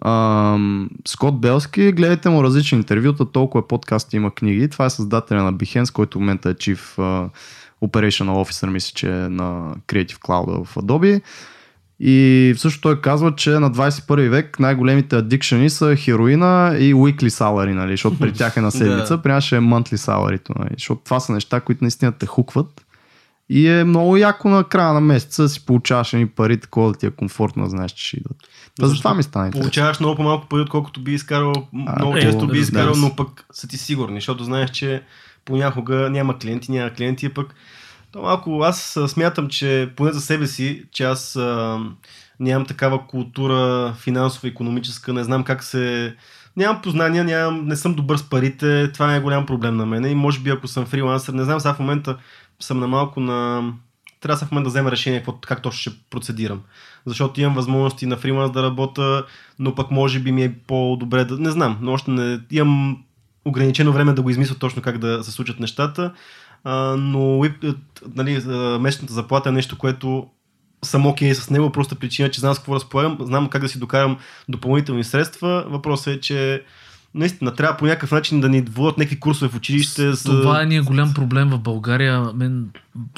ам, 0.05 0.91
Скот 1.07 1.41
Белски, 1.41 1.93
гледайте 1.93 2.29
му 2.29 2.43
различни 2.43 2.79
интервюта, 2.79 3.25
толкова 3.25 3.69
подкасти 3.69 4.17
има 4.17 4.31
книги. 4.31 4.69
Това 4.69 4.85
е 4.85 4.91
създателя 4.91 5.43
на 5.43 5.55
Behance, 5.55 5.93
който 5.93 6.19
в 6.19 6.21
момента 6.21 6.51
е 6.51 6.55
Chief 6.55 6.99
а, 6.99 7.31
Operational 7.87 8.45
Officer, 8.45 8.67
мисля, 8.67 8.93
че 8.95 9.09
е 9.09 9.29
на 9.29 9.75
Creative 9.89 10.19
Cloud 10.19 10.65
в 10.65 10.75
Adobe. 10.75 11.23
И 12.05 12.55
също 12.57 12.81
той 12.81 13.01
казва, 13.01 13.35
че 13.37 13.51
на 13.51 13.71
21 13.71 14.29
век 14.29 14.61
най-големите 14.61 15.17
аддикшени 15.17 15.71
са 15.71 15.97
хероина 15.97 16.77
и 16.79 16.95
weekly 16.95 17.29
salary, 17.29 17.73
нали, 17.73 17.93
защото 17.93 18.19
при 18.19 18.33
тях 18.33 18.57
е 18.57 18.61
на 18.61 18.71
седмица, 18.71 19.17
Да. 19.17 19.23
при 19.23 19.33
нас 19.33 19.45
ще 19.45 19.57
е 19.57 19.61
monthly 19.61 19.97
salary, 19.97 20.41
нали, 20.59 20.71
защото 20.79 21.01
това 21.05 21.21
са 21.21 21.33
неща, 21.33 21.61
които 21.61 21.85
наистина 21.85 22.13
те 22.13 22.27
хукват. 22.27 22.87
И 23.49 23.69
е 23.69 23.85
много 23.85 24.17
яко 24.17 24.49
на 24.49 24.65
края 24.65 24.93
на 24.93 25.01
месеца 25.01 25.49
си 25.49 25.67
получаваш 25.67 26.13
едни 26.13 26.27
пари, 26.27 26.61
такова 26.61 26.93
да 26.93 26.99
ти 26.99 27.07
е 27.07 27.11
комфортно, 27.11 27.67
знаеш, 27.67 27.93
че 27.93 28.07
ще 28.07 28.17
идват. 28.17 28.37
Та 28.81 28.87
за 28.87 28.95
това 28.95 29.15
ми 29.15 29.19
интересно. 29.19 29.61
Получаваш 29.61 30.01
много 30.01 30.17
по-малко 30.17 30.49
пари, 30.49 30.61
отколкото 30.61 31.01
би 31.01 31.13
изкарал, 31.13 31.53
много 31.73 32.17
е, 32.17 32.21
често 32.21 32.47
би 32.47 32.59
изкарал, 32.59 32.95
но 32.97 33.17
пък 33.17 33.45
са 33.53 33.69
ти 33.69 33.79
сигурни, 33.79 34.17
защото 34.17 34.45
знаеш, 34.45 34.71
че 34.71 35.03
понякога 35.45 36.11
няма 36.11 36.39
клиенти, 36.39 36.73
няма 36.73 36.91
клиенти, 36.91 37.29
пък 37.29 37.55
то 38.13 38.23
малко, 38.23 38.63
аз 38.63 38.99
смятам, 39.07 39.49
че 39.49 39.93
поне 39.97 40.13
за 40.13 40.21
себе 40.21 40.47
си, 40.47 40.85
че 40.91 41.05
аз 41.05 41.37
а, 41.37 41.79
нямам 42.41 42.67
такава 42.67 43.07
култура 43.07 43.93
финансова, 43.99 44.49
економическа, 44.49 45.13
не 45.13 45.25
знам 45.25 45.45
как 45.45 45.65
се... 45.65 46.15
Нямам 46.57 46.83
познания, 46.83 47.25
нямам, 47.25 47.67
не 47.67 47.77
съм 47.77 47.95
добър 47.95 48.17
с 48.17 48.23
парите, 48.23 48.93
това 48.93 49.15
е 49.15 49.21
голям 49.21 49.47
проблем 49.47 49.77
на 49.77 49.87
мен 49.87 50.05
и 50.05 50.15
може 50.15 50.41
би 50.41 50.51
ако 50.51 50.69
съм 50.69 50.87
фрилансър, 50.87 51.33
не 51.33 51.45
знам, 51.45 51.61
сега 51.61 51.75
в 51.75 51.79
момента 51.79 52.19
съм 52.61 52.81
на 52.81 52.87
малко 52.87 53.21
на... 53.21 53.63
Трябва 54.21 54.39
сега 54.39 54.49
в 54.49 54.51
момента 54.51 54.67
да 54.67 54.71
взема 54.71 54.91
решение 54.91 55.19
какво, 55.19 55.33
как 55.33 55.63
точно 55.63 55.81
ще 55.81 56.01
процедирам. 56.11 56.61
Защото 57.07 57.41
имам 57.41 57.55
възможности 57.55 58.07
на 58.07 58.17
фриланс 58.17 58.53
да 58.53 58.63
работя, 58.63 59.25
но 59.59 59.75
пък 59.75 59.91
може 59.91 60.21
би 60.21 60.33
ми 60.33 60.45
е 60.45 60.55
по-добре 60.67 61.25
да... 61.25 61.39
Не 61.39 61.51
знам, 61.51 61.79
но 61.81 61.93
още 61.93 62.11
не... 62.11 62.41
Имам 62.51 63.05
ограничено 63.45 63.93
време 63.93 64.13
да 64.13 64.23
го 64.23 64.31
измисля 64.31 64.55
точно 64.55 64.83
как 64.83 64.99
да 64.99 65.25
се 65.25 65.31
случат 65.31 65.61
нещата, 65.61 66.13
а, 66.65 66.97
но 66.97 67.45
е, 67.45 67.55
нали, 68.15 68.43
месечната 68.81 69.15
заплата 69.15 69.49
е 69.49 69.53
нещо, 69.53 69.79
което 69.79 70.27
съм 70.85 71.07
окей 71.07 71.35
с 71.35 71.51
него, 71.51 71.71
просто 71.71 71.97
причина, 71.97 72.31
че 72.31 72.41
знам 72.41 72.55
с 72.55 72.59
какво 72.59 72.75
разполагам, 72.75 73.19
знам 73.21 73.49
как 73.49 73.63
да 73.63 73.69
си 73.69 73.79
докарам 73.79 74.17
допълнителни 74.49 75.05
средства. 75.05 75.65
Въпросът 75.69 76.17
е, 76.17 76.21
че 76.21 76.63
наистина 77.15 77.55
трябва 77.55 77.77
по 77.77 77.85
някакъв 77.85 78.11
начин 78.11 78.41
да 78.41 78.49
ни 78.49 78.61
водят 78.61 78.99
някакви 78.99 79.21
курсове 79.21 79.51
в 79.51 79.57
училище. 79.57 80.13
За... 80.13 80.43
Това 80.43 80.63
е 80.63 80.67
ни 80.67 80.77
е 80.77 80.81
голям 80.81 81.15
проблем 81.15 81.49
в 81.51 81.59
България. 81.59 82.33
Мен 82.35 82.69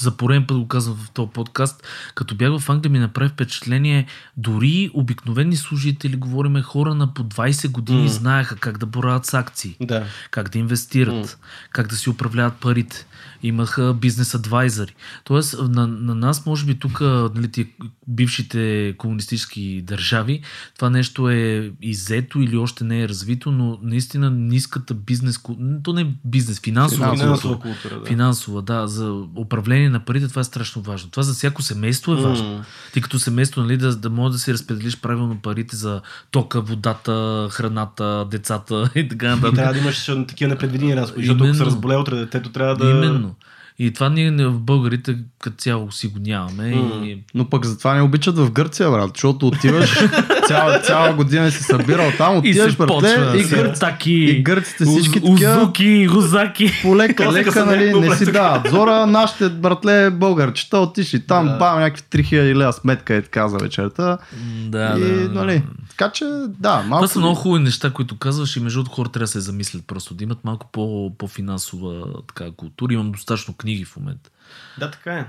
за 0.01 0.10
пореден 0.10 0.46
път 0.46 0.59
го 0.59 0.68
казвам 0.68 0.96
в 0.96 1.10
този 1.10 1.30
подкаст. 1.30 1.82
Като 2.14 2.34
бях 2.34 2.59
в 2.59 2.70
Англия 2.70 2.90
ми 2.92 2.98
направи 2.98 3.28
впечатление, 3.30 4.06
дори 4.36 4.90
обикновени 4.94 5.56
служители, 5.56 6.16
говориме 6.16 6.62
хора 6.62 6.94
на 6.94 7.14
по 7.14 7.22
20 7.24 7.68
години, 7.70 8.02
М. 8.02 8.09
знаеха 8.09 8.56
как 8.56 8.78
да 8.78 8.86
борават 8.86 9.26
с 9.26 9.34
акции, 9.34 9.76
Да. 9.80 10.05
как 10.30 10.48
да 10.48 10.59
инвестират, 10.59 11.14
М. 11.14 11.46
как 11.70 11.86
да 11.88 11.96
си 11.96 12.10
управляват 12.10 12.55
парите. 12.55 13.06
Имаха 13.42 13.94
бизнес 13.94 14.34
адвайзъри. 14.34 14.94
Тоест, 15.24 15.56
на, 15.60 15.86
на 15.86 16.14
нас, 16.14 16.46
може 16.46 16.66
би 16.66 16.78
тук, 16.78 17.01
нали, 17.01 17.66
бившите 18.09 18.94
комунистически 18.98 19.82
държави, 19.82 20.42
това 20.76 20.90
нещо 20.90 21.28
е 21.30 21.72
иззето 21.82 22.40
или 22.40 22.56
още 22.56 22.84
не 22.84 23.02
е 23.02 23.09
развито, 23.09 23.51
но 23.52 23.78
наистина 23.82 24.30
ниската 24.30 24.94
бизнес, 24.94 25.40
то 25.82 25.92
не 25.92 26.01
е 26.01 26.06
бизнес, 26.24 26.60
финансова, 26.60 27.05
Финансова 27.05 27.26
Финансова 27.26 27.55
култура. 27.55 27.74
култура. 27.82 28.01
Да. 28.01 28.06
Финансова, 28.06 28.62
да, 28.62 28.86
за 28.88 29.12
управление 29.36 29.64
на 29.69 30.01
парите, 30.01 30.28
това 30.28 30.41
е 30.41 30.45
страшно 30.45 30.82
важно. 30.82 31.11
Това 31.11 31.23
за 31.23 31.35
всяко 31.35 31.62
семейство 31.62 32.12
е 32.12 32.16
важно. 32.16 32.51
М. 32.51 32.65
Ти 32.93 33.01
като 33.01 33.19
семейство, 33.19 33.62
нали, 33.62 33.77
да, 33.77 33.97
да 33.97 34.11
можеш 34.11 34.32
да 34.32 34.39
си 34.39 34.53
разпределиш 34.53 35.01
правилно 35.01 35.39
парите 35.43 35.77
за 35.77 36.01
тока, 36.31 36.61
водата, 36.61 37.49
храната, 37.51 38.27
децата 38.31 38.91
и 38.95 39.09
така 39.09 39.28
нататък. 39.28 39.55
трябва 39.55 39.73
да 39.73 39.78
имаш 39.78 40.05
такива 40.05 40.49
непредвидени 40.49 40.97
разходи, 40.97 41.27
защото 41.27 41.45
ако 41.45 41.55
се 41.55 41.59
Именно. 41.59 41.66
разболее 41.66 41.97
утре 41.97 42.16
детето, 42.16 42.53
трябва 42.53 42.77
да... 42.77 42.91
Именно. 42.91 43.35
И 43.78 43.90
това 43.90 44.09
ние 44.09 44.30
не- 44.30 44.46
в 44.46 44.60
българите 44.60 45.16
като 45.38 45.56
цяло 45.56 45.92
си 45.92 46.06
го 46.06 46.18
нямаме. 46.20 46.70
М. 46.70 47.06
И... 47.06 47.18
Но 47.34 47.51
пък 47.51 47.64
затова 47.64 47.94
не 47.94 48.02
обичат 48.02 48.38
в 48.38 48.51
Гърция, 48.51 48.90
брат, 48.90 49.10
защото 49.14 49.46
отиваш 49.46 49.98
цяла, 50.46 50.78
цяла 50.78 51.12
година 51.12 51.51
си 51.51 51.62
събирал 51.62 52.10
там, 52.18 52.34
И 52.34 52.38
отиваш, 52.38 52.76
братле, 52.76 53.09
и, 53.36 53.44
гърци, 53.44 53.80
таки, 53.80 54.12
и 54.12 54.42
гърците 54.42 54.84
всички 54.84 55.20
уз- 55.20 55.30
такива 55.30 55.56
узуки, 55.56 56.06
гузаки. 56.06 56.72
полека, 56.82 57.32
лека, 57.32 57.66
нали, 57.66 57.94
не 57.94 58.16
си 58.16 58.24
дават 58.24 58.70
зора, 58.70 59.06
нашите 59.06 59.48
братле 59.48 60.10
българчета 60.10 60.78
отишли 60.78 61.20
там, 61.20 61.46
Да. 61.46 61.56
бам, 61.56 61.80
някакви 61.80 62.02
3000 62.14 62.55
лева 62.55 62.72
сметка 62.72 63.14
е 63.14 63.22
така 63.22 63.48
за 63.48 63.59
вечерта. 63.59 64.18
Да, 64.62 64.94
и, 64.98 65.01
да. 65.01 65.28
нали, 65.30 65.62
така 65.98 66.12
че, 66.12 66.24
да, 66.48 66.82
малко... 66.82 67.06
Това 67.06 67.08
са 67.08 67.18
много 67.18 67.34
хубави 67.34 67.62
неща, 67.62 67.92
които 67.92 68.18
казваш 68.18 68.56
и 68.56 68.60
между 68.60 68.78
другото 68.78 68.96
хора 68.96 69.08
трябва 69.08 69.24
да 69.24 69.28
се 69.28 69.40
замислят 69.40 69.86
просто, 69.86 70.14
да 70.14 70.24
имат 70.24 70.44
малко 70.44 70.66
по, 70.72 71.12
по-финансова 71.18 72.22
така, 72.22 72.50
култура. 72.56 72.94
Имам 72.94 73.12
достатъчно 73.12 73.54
книги 73.54 73.84
в 73.84 73.96
момента. 73.96 74.30
Да, 74.78 74.90
така 74.90 75.14
е. 75.14 75.26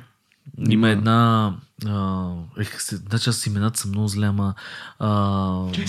Има 0.69 0.89
една... 0.89 1.53
А, 1.87 2.25
ех, 2.59 2.81
се, 2.81 2.95
значи 2.95 3.29
аз 3.29 3.35
с 3.35 3.47
имената 3.47 3.79
съм 3.79 3.91
много 3.91 4.07
зле, 4.07 4.25
ама 4.25 4.53
а, 4.99 5.09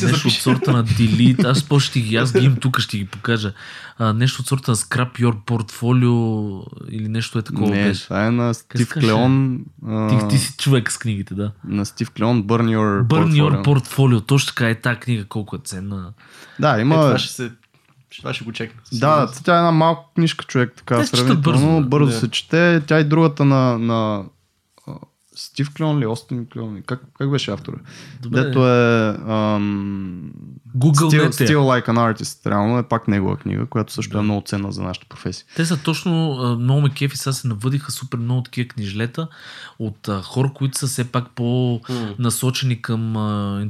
нещо 0.03 0.29
от 0.29 0.35
сорта 0.35 0.73
на 0.73 0.85
Delete, 0.85 1.45
аз 1.45 1.63
после 1.63 1.87
ще 1.87 2.01
ги, 2.01 2.17
аз 2.17 2.33
ги 2.33 2.45
имам 2.45 2.59
тук, 2.59 2.79
ще 2.81 2.99
ги 2.99 3.07
покажа. 3.07 3.53
А, 3.99 4.13
нещо 4.13 4.43
от 4.43 4.49
сорта 4.49 4.71
на 4.71 4.77
Scrap 4.77 5.13
Your 5.15 5.35
Portfolio 5.37 6.63
или 6.91 7.09
нещо 7.09 7.39
е 7.39 7.43
такова 7.43 7.71
Не, 7.71 7.85
беше. 7.85 8.05
това 8.05 8.27
е 8.27 8.31
на 8.31 8.55
Стив 8.55 8.89
Клеон. 8.91 9.61
а, 9.87 10.09
Ти, 10.21 10.29
ти 10.29 10.39
си 10.39 10.55
човек 10.59 10.93
с 10.93 10.99
книгите, 10.99 11.35
да. 11.35 11.53
На 11.65 11.87
Стив 11.87 12.11
Клеон, 12.11 12.45
Burn 12.45 12.77
Your 12.77 13.03
Burn 13.03 13.33
Your 13.33 13.63
Portfolio. 13.63 13.81
Portfolio, 13.81 14.27
точно 14.27 14.47
така 14.49 14.69
е 14.69 14.75
тази 14.75 15.01
книга, 15.01 15.25
колко 15.25 15.57
е 15.57 15.61
ценна. 15.65 16.13
Да, 16.59 16.79
Е, 16.79 16.81
има... 16.81 16.95
това 16.95 17.19
ще 17.19 17.33
се... 17.33 17.53
Това 18.19 18.35
ще 18.35 18.45
го 18.45 18.53
чекна. 18.53 18.81
Да, 18.93 19.31
тя 19.45 19.55
е 19.55 19.59
една 19.59 19.71
малка 19.71 20.03
книжка, 20.15 20.45
човек, 20.45 20.73
така 20.77 20.99
Те 20.99 21.07
сравнително. 21.07 21.43
бързо, 21.43 21.89
Бързо, 21.89 22.07
да. 22.07 22.13
се 22.13 22.31
чете. 22.31 22.83
Тя 22.87 23.01
и 23.01 23.05
другата 23.05 23.45
на, 23.45 23.79
на 23.79 24.25
Стив 25.39 25.75
Клеон 25.75 25.99
ли, 25.99 26.07
Остин 26.07 26.47
Клеон 26.47 26.77
ли? 26.77 26.83
Как, 26.83 27.01
как 27.19 27.31
беше 27.31 27.51
автора? 27.51 27.77
Добре. 28.23 28.45
Дето 28.45 28.69
е 28.69 29.09
ам, 29.09 30.33
Google 30.77 31.11
Still, 31.11 31.27
е. 31.27 31.31
Still 31.31 31.57
Like 31.57 31.87
an 31.87 32.15
Artist. 32.15 32.51
Реално 32.51 32.79
е 32.79 32.83
пак 32.83 33.09
негова 33.09 33.37
книга, 33.37 33.67
която 33.67 33.93
също 33.93 34.19
е 34.19 34.23
много 34.23 34.43
ценна 34.47 34.73
за 34.73 34.83
нашата 34.83 35.07
професия. 35.09 35.47
Те 35.57 35.65
са 35.65 35.77
точно, 35.77 36.37
много 36.61 36.81
ме 36.81 36.91
кефи, 36.91 37.17
сега 37.17 37.33
се 37.33 37.49
навъдиха 37.49 37.93
супер 37.93 38.19
много 38.19 38.43
такива 38.43 38.69
книжлета 38.69 39.29
от 39.79 40.09
а, 40.09 40.23
хора, 40.23 40.53
които 40.55 40.79
са 40.79 40.87
все 40.87 41.05
пак 41.05 41.31
по-насочени 41.35 42.83
към 42.83 43.15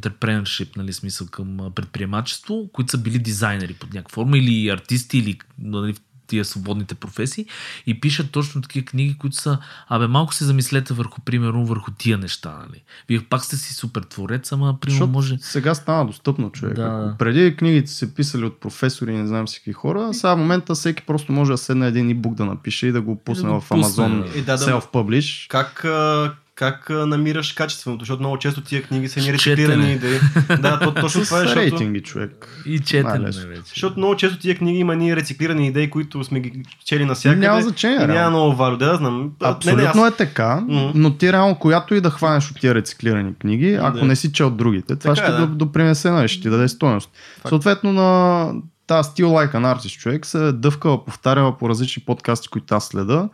entrepreneurship, 0.00 0.76
нали, 0.76 0.92
смисъл 0.92 1.26
към 1.30 1.58
предприемачество, 1.74 2.68
които 2.72 2.90
са 2.90 2.98
били 2.98 3.18
дизайнери 3.18 3.74
под 3.74 3.94
някаква 3.94 4.14
форма 4.14 4.38
или 4.38 4.68
артисти 4.68 5.18
или 5.18 5.38
нали, 5.58 5.94
тия 6.26 6.44
свободните 6.44 6.94
професии 6.94 7.46
и 7.86 8.00
пишат 8.00 8.30
точно 8.30 8.62
такива 8.62 8.86
книги, 8.86 9.18
които 9.18 9.36
са, 9.36 9.58
абе 9.88 10.06
малко 10.06 10.34
се 10.34 10.44
замислете 10.44 10.94
върху, 10.94 11.20
примерно, 11.20 11.66
върху 11.66 11.90
тия 11.90 12.18
неща, 12.18 12.58
нали. 12.68 12.82
Вие 13.08 13.20
пак 13.20 13.44
сте 13.44 13.56
си 13.56 13.74
супер 13.74 14.02
творец, 14.02 14.52
ама 14.52 14.80
примерно 14.80 15.06
може... 15.06 15.38
сега 15.40 15.74
стана 15.74 16.06
достъпно, 16.06 16.50
човек. 16.50 16.76
Да. 16.76 17.14
Преди 17.18 17.56
книгите 17.56 17.90
се 17.90 18.14
писали 18.14 18.44
от 18.44 18.60
професори 18.60 19.12
и 19.12 19.16
не 19.16 19.26
знам 19.26 19.46
всеки 19.46 19.72
хора, 19.72 20.14
сега 20.14 20.34
в 20.34 20.38
момента 20.38 20.74
всеки 20.74 21.02
просто 21.02 21.32
може 21.32 21.50
да 21.50 21.58
седне 21.58 21.86
един 21.86 22.10
ибук 22.10 22.34
да 22.34 22.44
напише 22.44 22.86
и 22.86 22.92
да 22.92 23.00
го 23.00 23.16
пусне 23.16 23.50
го 23.50 23.60
в 23.60 23.68
Amazon 23.68 24.32
да. 24.32 24.38
Е, 24.38 24.42
да, 24.42 24.56
да. 24.56 24.58
Self-Publish. 24.58 25.48
Как, 25.48 25.84
а, 25.84 26.34
как 26.56 26.90
намираш 26.90 27.52
качественото? 27.52 28.02
Защото 28.02 28.20
много 28.20 28.38
често 28.38 28.60
тия 28.60 28.82
книги 28.82 29.08
са 29.08 29.20
ни 29.20 29.32
рециклирани 29.32 29.92
четене. 29.92 29.92
идеи. 29.92 30.20
Да, 30.60 30.78
то, 30.78 30.94
точно 30.94 31.24
това 31.24 31.38
е, 31.38 31.40
защото, 31.40 31.60
рейтинги, 31.60 32.00
човек. 32.00 32.62
И 32.66 32.78
четене 32.80 33.32
защото 33.68 33.98
много 33.98 34.16
често 34.16 34.38
тия 34.38 34.56
книги 34.56 34.78
има 34.78 34.96
ни 34.96 35.16
рециклирани 35.16 35.66
идеи, 35.66 35.90
които 35.90 36.24
сме 36.24 36.40
ги 36.40 36.62
чели 36.84 37.04
навсякъде. 37.04 37.46
Няма 37.46 37.62
значение, 37.62 38.04
И 38.04 38.06
няма 38.06 38.30
много 38.30 38.56
валю, 38.56 38.76
да, 38.76 38.96
знам. 38.96 39.30
Абсолютно 39.42 40.02
не, 40.02 40.08
е 40.08 40.10
така, 40.10 40.64
но 40.94 41.14
ти 41.14 41.32
реално, 41.32 41.58
която 41.58 41.94
и 41.94 42.00
да 42.00 42.10
хванеш 42.10 42.50
от 42.50 42.60
тия 42.60 42.74
рециклирани 42.74 43.34
книги, 43.34 43.78
ако 43.82 43.98
Да. 43.98 44.04
не 44.04 44.16
си 44.16 44.32
чел 44.32 44.50
другите, 44.50 44.96
това 44.96 45.14
Така 45.14 45.26
ще 45.26 45.36
е, 45.36 45.40
да. 45.40 45.46
да. 45.46 45.54
допринесе, 45.54 46.10
нали, 46.10 46.28
ще 46.28 46.42
ти 46.42 46.50
даде 46.50 46.68
стойност. 46.68 47.10
Съответно 47.48 47.92
на 47.92 48.52
тази 48.86 49.08
Still 49.08 49.26
Like 49.26 49.52
an 49.54 49.76
Artist 49.76 49.98
човек 49.98 50.26
се 50.26 50.48
е 50.48 50.52
дъвкала, 50.52 51.04
повтаряла 51.04 51.58
по 51.58 51.68
различни 51.68 52.02
подкасти, 52.06 52.48
които 52.48 52.74
аз 52.74 52.86
следа. 52.86 53.28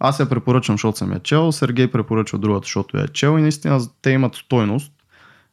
Аз 0.00 0.20
я 0.20 0.28
препоръчвам, 0.28 0.74
защото 0.74 0.98
съм 0.98 1.12
я 1.12 1.18
чел, 1.18 1.52
Сергей 1.52 1.90
препоръчва 1.90 2.38
другата, 2.38 2.64
защото 2.64 2.96
я 2.96 3.04
е 3.04 3.08
чел 3.08 3.38
и 3.38 3.42
наистина 3.42 3.80
те 4.02 4.10
имат 4.10 4.34
стойност. 4.34 4.92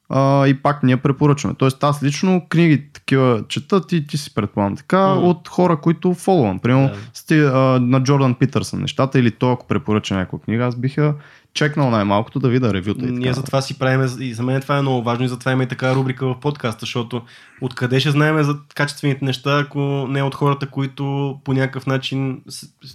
А, 0.09 0.47
и 0.47 0.53
пак 0.53 0.83
ние 0.83 0.97
препоръчваме. 0.97 1.55
Тоест 1.57 1.83
аз 1.83 2.03
лично 2.03 2.45
книги 2.49 2.89
такива 2.93 3.43
чета, 3.47 3.87
ти, 3.87 4.07
ти 4.07 4.17
си 4.17 4.33
предполагам 4.33 4.75
така, 4.75 5.07
М. 5.07 5.13
от 5.13 5.47
хора, 5.47 5.77
които 5.81 6.13
фолвам. 6.13 6.59
Примерно 6.59 6.89
а, 7.31 7.35
на 7.79 8.03
Джордан 8.03 8.35
Питърсън 8.35 8.81
нещата 8.81 9.19
или 9.19 9.31
той 9.31 9.53
ако 9.53 9.67
препоръча 9.67 10.15
някаква 10.15 10.39
книга, 10.39 10.65
аз 10.65 10.75
бих 10.75 10.97
я 10.97 11.13
чекнал 11.55 11.89
най-малкото 11.89 12.39
да 12.39 12.49
видя 12.49 12.73
ревюта. 12.73 13.05
И 13.05 13.11
Ние 13.11 13.21
така. 13.21 13.33
затова 13.33 13.61
си 13.61 13.79
правим, 13.79 14.09
и 14.19 14.33
за 14.33 14.43
мен 14.43 14.61
това 14.61 14.77
е 14.77 14.81
много 14.81 15.03
важно 15.03 15.25
и 15.25 15.29
затова 15.29 15.51
има 15.51 15.63
и 15.63 15.67
така 15.67 15.95
рубрика 15.95 16.27
в 16.27 16.39
подкаста, 16.39 16.79
защото 16.79 17.21
откъде 17.61 17.99
ще 17.99 18.11
знаем 18.11 18.43
за 18.43 18.57
качествените 18.75 19.25
неща, 19.25 19.59
ако 19.59 19.79
не 20.09 20.23
от 20.23 20.35
хората, 20.35 20.67
които 20.67 21.03
по 21.43 21.53
някакъв 21.53 21.85
начин 21.85 22.41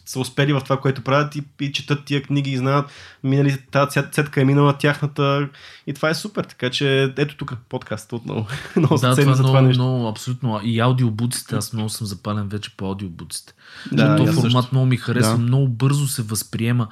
са 0.06 0.20
успели 0.20 0.52
в 0.52 0.60
това, 0.60 0.76
което 0.76 1.02
правят 1.02 1.36
и, 1.36 1.42
и 1.60 1.72
четат 1.72 2.04
тия 2.04 2.22
книги 2.22 2.50
и 2.50 2.56
знаят, 2.56 2.86
минали, 3.24 3.58
тази 3.70 3.90
цет- 3.90 4.12
цетка 4.12 4.40
е 4.40 4.44
минала 4.44 4.72
тяхната 4.72 5.48
и 5.86 5.94
това 5.94 6.08
е 6.08 6.14
супер, 6.14 6.44
така 6.44 6.70
че 6.70 7.14
ето 7.16 7.36
тук 7.36 7.54
подкаста 7.68 8.16
отново. 8.16 8.46
много 8.76 8.94
Да, 8.94 9.00
това 9.00 9.10
е 9.10 9.14
за 9.14 9.30
много, 9.32 9.42
това 9.42 9.60
нещо. 9.62 9.82
много, 9.82 10.08
абсолютно. 10.08 10.60
И 10.64 10.80
аудиобуците, 10.80 11.56
аз 11.56 11.72
много 11.72 11.88
съм 11.88 12.06
запален 12.06 12.48
вече 12.48 12.76
по 12.76 12.86
аудиобуците. 12.86 13.52
Да, 13.92 14.16
този 14.16 14.32
формат 14.32 14.52
също. 14.52 14.68
много 14.72 14.86
ми 14.86 14.96
харесва, 14.96 15.32
Да. 15.32 15.38
много 15.38 15.68
бързо 15.68 16.06
се 16.06 16.22
възприема. 16.22 16.88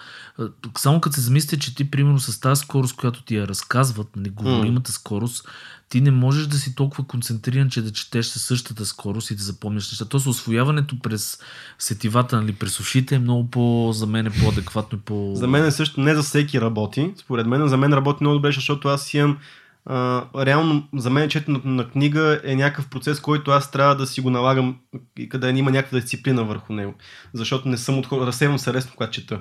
Само 0.79 1.01
като 1.01 1.15
се 1.15 1.21
замислите, 1.21 1.58
че 1.59 1.75
ти, 1.75 1.91
примерно, 1.91 2.19
с 2.19 2.41
тази 2.41 2.61
скорост, 2.61 2.97
която 2.97 3.23
ти 3.23 3.37
я 3.37 3.49
разказват, 3.49 4.17
нали, 4.17 4.31
говоримата 4.31 4.93
скорост, 4.93 5.49
ти 5.89 6.01
не 6.01 6.11
можеш 6.11 6.47
да 6.47 6.57
си 6.57 6.75
толкова 6.75 7.05
концентриран, 7.05 7.71
че 7.71 7.83
да 7.83 7.93
четеш 7.93 8.27
със 8.27 8.43
същата 8.43 8.87
скорост 8.87 9.31
и 9.31 9.35
да 9.35 9.43
запомняш 9.43 9.91
неща. 9.91 10.05
Тоест, 10.05 10.27
освояването 10.27 10.99
през 10.99 11.39
сетивата, 11.79 12.41
нали, 12.41 12.53
през 12.53 12.81
ушите 12.81 13.15
е 13.15 13.19
много 13.19 13.51
по, 13.51 13.93
за 13.93 14.07
мен 14.07 14.27
е 14.27 14.31
по-адекватно 14.31 14.99
и 14.99 15.01
по... 15.01 15.33
За 15.35 15.47
мен 15.47 15.65
е 15.65 15.71
също 15.71 16.01
не 16.01 16.15
за 16.15 16.23
всеки 16.23 16.61
работи. 16.61 17.13
Според 17.17 17.47
мен, 17.47 17.69
за 17.69 17.77
мен 17.77 17.93
работи 17.93 18.19
много 18.21 18.37
добре, 18.37 18.53
защото 18.53 18.89
аз 18.89 19.15
имам 19.15 19.39
а, 19.87 20.25
реално, 20.47 20.89
за 20.95 21.11
мен 21.11 21.29
четенето 21.29 21.69
на 21.69 21.89
книга 21.91 22.41
е 22.45 22.57
някакъв 22.57 22.89
процес, 22.89 23.21
който 23.21 23.51
аз 23.51 23.71
трябва 23.71 23.97
да 23.97 24.07
си 24.07 24.21
го 24.21 24.31
налагам 24.31 24.77
и 25.19 25.29
къде 25.29 25.49
има 25.49 25.71
някаква 25.71 26.01
дисциплина 26.01 26.45
върху 26.45 26.73
него. 26.73 26.95
Защото 27.35 27.69
не 27.69 27.77
съм 27.77 27.99
от 27.99 28.07
хора, 28.07 28.27
разсевам 28.27 28.59
се 28.59 28.73
лесно, 28.73 28.93
когато 28.97 29.13
чета. 29.13 29.41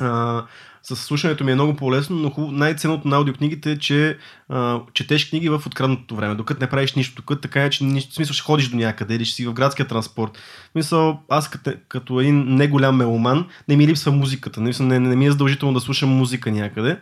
А, 0.00 0.44
с 0.82 0.96
слушането 0.96 1.44
ми 1.44 1.52
е 1.52 1.54
много 1.54 1.76
по-лесно, 1.76 2.16
но 2.16 2.30
хубаво, 2.30 2.52
най-ценното 2.52 3.08
на 3.08 3.16
аудиокнигите 3.16 3.72
е, 3.72 3.78
че 3.78 4.18
а, 4.48 4.80
четеш 4.94 5.30
книги 5.30 5.48
в 5.48 5.62
откраднатото 5.66 6.16
време, 6.16 6.34
докато 6.34 6.60
не 6.60 6.70
правиш 6.70 6.94
нищо, 6.94 7.16
докато 7.16 7.40
така 7.40 7.64
е, 7.64 7.70
че 7.70 7.84
нищо, 7.84 8.10
в 8.10 8.14
смисъл 8.14 8.34
ще 8.34 8.42
ходиш 8.42 8.68
до 8.68 8.76
някъде 8.76 9.14
или 9.14 9.24
ще 9.24 9.34
си 9.34 9.46
в 9.46 9.52
градския 9.52 9.86
транспорт. 9.86 10.38
В 10.38 10.72
смисъл, 10.72 11.20
аз 11.28 11.50
като, 11.50 11.72
като 11.88 12.20
един 12.20 12.54
неголям 12.54 12.96
меломан, 12.96 13.46
не 13.68 13.76
ми 13.76 13.86
липсва 13.86 14.12
музиката, 14.12 14.60
не, 14.60 14.70
не, 14.80 14.98
не 14.98 15.16
ми 15.16 15.26
е 15.26 15.30
задължително 15.30 15.74
да 15.74 15.80
слушам 15.80 16.08
музика 16.10 16.50
някъде. 16.50 16.98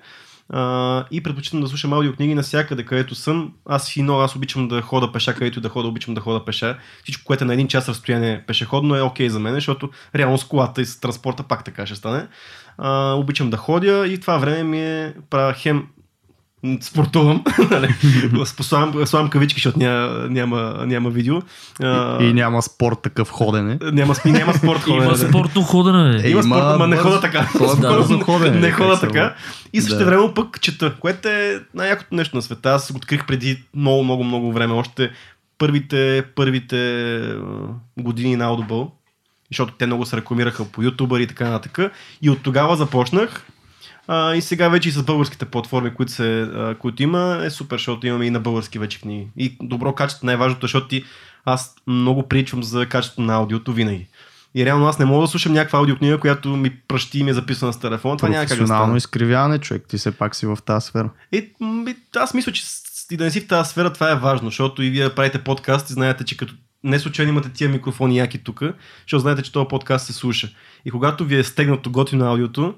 А, 0.48 1.04
и 1.10 1.22
предпочитам 1.22 1.60
да 1.60 1.68
слушам 1.68 1.92
аудиокниги 1.92 2.34
навсякъде, 2.34 2.84
където 2.84 3.14
съм. 3.14 3.52
Аз 3.66 3.96
много, 3.96 4.20
аз 4.20 4.36
обичам 4.36 4.68
да 4.68 4.82
хода 4.82 5.12
пеша, 5.12 5.34
където 5.34 5.60
да 5.60 5.68
хода, 5.68 5.88
обичам 5.88 6.14
да 6.14 6.20
хода 6.20 6.44
пеша. 6.44 6.78
Всичко, 7.02 7.24
което 7.24 7.44
е 7.44 7.46
на 7.46 7.54
един 7.54 7.68
час 7.68 7.88
разстояние 7.88 8.44
пешеходно 8.46 8.96
е 8.96 9.02
окей 9.02 9.28
за 9.28 9.40
мен, 9.40 9.54
защото 9.54 9.90
реално 10.14 10.38
с 10.38 10.44
колата 10.44 10.82
и 10.82 10.86
с 10.86 11.00
транспорта 11.00 11.42
пак 11.42 11.64
така 11.64 11.86
ще 11.86 11.94
стане. 11.94 12.26
А, 12.78 13.12
обичам 13.12 13.50
да 13.50 13.56
ходя 13.56 14.06
и 14.06 14.20
това 14.20 14.38
време 14.38 14.62
ми 14.62 14.80
е 14.80 15.14
правя 15.30 15.52
хем 15.52 15.86
спортувам, 16.80 17.44
нали? 17.70 17.94
слагам, 18.44 19.06
слагам 19.06 19.30
кавички, 19.30 19.58
защото 19.58 19.78
няма, 19.78 20.26
няма, 20.28 20.84
няма 20.86 21.10
видео. 21.10 21.42
А, 21.82 22.22
И 22.24 22.32
няма 22.32 22.62
спорт 22.62 22.98
такъв 23.02 23.30
ходене. 23.30 23.78
няма, 23.82 24.14
и 24.26 24.32
няма 24.32 24.54
спорт 24.54 24.80
ходене. 24.80 25.04
Има 25.06 25.16
спортно 25.16 25.62
ходене. 25.62 26.16
Е, 26.16 26.20
Има 26.20 26.28
има 26.30 26.42
спорт, 26.42 26.62
ама 26.64 26.86
не 26.86 26.96
хода 26.96 27.20
така. 27.20 27.48
бързо 27.80 28.20
ходене. 28.20 28.60
не 28.60 28.70
хода 28.72 29.00
така. 29.00 29.34
И 29.72 29.80
също 29.80 29.98
Да. 29.98 30.04
време 30.04 30.34
пък 30.34 30.60
чета, 30.60 30.94
което 31.00 31.28
е 31.28 31.60
най-якото 31.74 32.14
нещо 32.14 32.36
на 32.36 32.42
света. 32.42 32.68
Аз 32.70 32.92
го 32.92 32.96
открих 32.96 33.26
преди 33.26 33.62
много, 33.74 34.04
много, 34.04 34.24
много 34.24 34.52
време. 34.52 34.74
Още 34.74 35.10
първите, 35.58 36.24
първите 36.34 37.20
години 37.98 38.36
на 38.36 38.44
Audible, 38.46 38.88
защото 39.50 39.74
те 39.74 39.86
много 39.86 40.06
се 40.06 40.16
рекламираха 40.16 40.64
по 40.64 40.82
YouTube 40.82 41.18
и 41.18 41.26
така 41.26 41.50
нататък. 41.50 41.92
И 42.22 42.30
от 42.30 42.42
тогава 42.42 42.76
започнах. 42.76 43.46
А, 44.09 44.35
и 44.35 44.43
сега 44.43 44.68
вече 44.68 44.89
и 44.89 44.93
с 44.93 45.02
българските 45.02 45.44
платформи, 45.44 45.94
които, 45.94 46.12
се, 46.12 46.43
а, 46.43 46.74
които 46.74 47.02
има, 47.02 47.40
е 47.44 47.51
супер, 47.51 47.76
защото 47.76 48.06
имаме 48.06 48.26
и 48.26 48.31
на 48.31 48.40
български 48.40 48.78
вече 48.78 49.01
книги. 49.01 49.28
И 49.36 49.56
добро 49.62 49.93
качество, 49.94 50.26
най-важното, 50.26 50.64
защото 50.64 50.89
ти, 50.89 51.05
аз 51.44 51.74
много 51.86 52.28
приличвам 52.28 52.62
за 52.62 52.86
качеството 52.86 53.22
на 53.22 53.35
аудиото 53.35 53.72
винаги. 53.72 54.06
И 54.55 54.64
реално 54.64 54.86
аз 54.86 54.98
не 54.98 55.05
мога 55.05 55.20
да 55.20 55.28
слушам 55.28 55.52
някаква 55.52 55.78
аудиокнига, 55.78 56.18
която 56.18 56.48
ми 56.48 56.70
пръщи 56.89 57.18
и 57.18 57.22
ми 57.22 57.31
е 57.31 57.35
записана 57.35 57.72
с 57.72 57.81
телефона. 57.81 58.16
Това 58.16 58.28
няма 58.28 58.47
как 58.47 58.59
да 58.59 58.66
стане. 58.66 58.97
изкривяване, 58.97 59.59
човек. 59.59 59.85
Ти 59.89 59.98
все 59.98 60.10
пак 60.10 60.36
си 60.36 60.47
в 60.47 60.59
тази 60.64 60.86
сфера. 60.86 61.10
М, 61.60 61.85
аз 62.16 62.35
мисля, 62.35 62.52
че 62.52 62.64
и 63.10 63.16
да 63.16 63.24
не 63.24 63.31
си 63.31 63.40
в 63.40 63.47
тази 63.47 63.70
сфера, 63.70 63.93
това 63.93 64.10
е 64.10 64.16
важно, 64.16 64.48
защото 64.48 64.82
и 64.82 64.90
вие 64.90 65.14
правите 65.14 65.44
подкаст 65.44 65.90
и 65.90 65.93
знаете, 65.93 66.24
че 66.24 66.36
като 66.36 66.55
не 66.85 66.98
случайно 66.98 67.32
имате 67.32 67.48
тия 67.48 67.70
микрофони 67.70 68.18
яки 68.18 68.44
тук, 68.44 68.62
защото 69.02 69.20
знаете, 69.20 69.43
че 69.43 69.52
този 69.52 69.68
подкаст 69.68 70.06
се 70.06 70.12
слуша. 70.12 70.48
И 70.85 70.90
когато 70.90 71.24
ви 71.24 71.36
е 71.36 71.44
стегнато 71.44 71.90
готино 71.90 72.24
аудиото, 72.24 72.74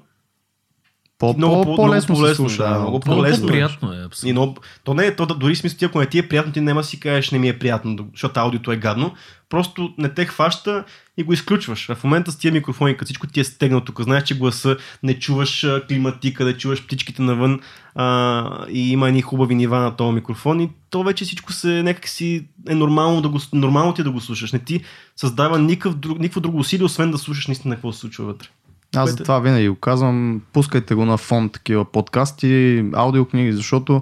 По, 1.19 1.33
Много 1.37 1.55
по, 1.55 1.63
по- 1.65 1.75
по-лесно 1.75 2.15
много 2.15 2.27
се 2.27 2.35
по-лесно, 2.35 2.49
слуша. 2.49 2.63
да, 2.63 2.69
много 2.69 2.81
Много 2.83 2.99
по-лесно 2.99 3.37
е. 3.37 3.47
по-приятно 3.47 3.93
е, 3.93 3.95
и 3.95 4.03
абсолютно. 4.03 4.45
но, 4.45 4.55
то 4.83 4.93
не 4.93 5.05
е, 5.05 5.15
то, 5.15 5.25
да- 5.25 5.35
дори 5.35 5.55
смисъл, 5.55 5.77
ти 5.77 5.85
ако 5.85 5.99
не 5.99 6.05
ти 6.05 6.19
е 6.19 6.29
приятно, 6.29 6.53
ти 6.53 6.61
няма 6.61 6.83
си 6.83 6.99
кажеш 6.99 7.31
не 7.31 7.39
ми 7.39 7.49
е 7.49 7.59
приятно, 7.59 7.97
защото 8.13 8.39
аудиото 8.39 8.71
е 8.71 8.77
гадно. 8.77 9.13
Просто 9.49 9.93
не 9.97 10.09
те 10.09 10.25
хваща 10.25 10.83
и 11.17 11.23
го 11.23 11.33
изключваш. 11.33 11.89
А 11.89 11.95
в 11.95 12.03
момента 12.03 12.31
с 12.31 12.37
тия 12.37 12.53
микрофони, 12.53 12.93
като 12.93 13.05
всичко 13.05 13.27
ти 13.27 13.39
е 13.39 13.43
стегнато, 13.43 13.85
тук 13.85 14.01
знаеш, 14.01 14.23
че 14.23 14.37
гласа, 14.37 14.77
не 15.03 15.19
чуваш 15.19 15.65
климатика, 15.89 16.45
да 16.45 16.57
чуваш 16.57 16.85
птичките 16.85 17.21
навън 17.21 17.59
а, 17.95 18.65
и 18.69 18.91
има 18.91 19.07
едни 19.07 19.21
хубави 19.21 19.55
нива 19.55 19.79
на 19.79 19.95
този 19.95 20.11
микрофон 20.11 20.59
и 20.61 20.69
то 20.89 21.03
вече 21.03 21.25
всичко 21.25 21.53
се 21.53 21.83
някак 21.83 22.07
си 22.07 22.47
е 22.69 22.75
нормално, 22.75 23.21
да 23.21 23.29
го, 23.29 23.39
нормално 23.53 23.93
ти 23.93 24.01
е 24.01 24.03
да 24.03 24.11
го 24.11 24.21
слушаш. 24.21 24.53
Не 24.53 24.59
ти 24.59 24.81
създава 25.15 25.59
никакъв 25.59 25.95
друг, 25.95 26.19
никакво 26.19 26.41
друго 26.41 26.57
усилие, 26.57 26.85
освен 26.85 27.11
да 27.11 27.17
слушаш 27.17 27.47
наистина 27.47 27.75
какво 27.75 27.91
се 27.91 27.99
случва 27.99 28.25
вътре. 28.25 28.47
Аз 28.95 29.09
Което- 29.09 29.17
затова 29.17 29.39
винаги 29.39 29.69
го 29.69 29.75
казвам, 29.75 30.41
пускайте 30.53 30.95
го 30.95 31.05
на 31.05 31.17
фон 31.17 31.49
такива 31.49 31.85
подкасти, 31.85 32.85
аудиокниги, 32.93 33.53
защото 33.53 34.01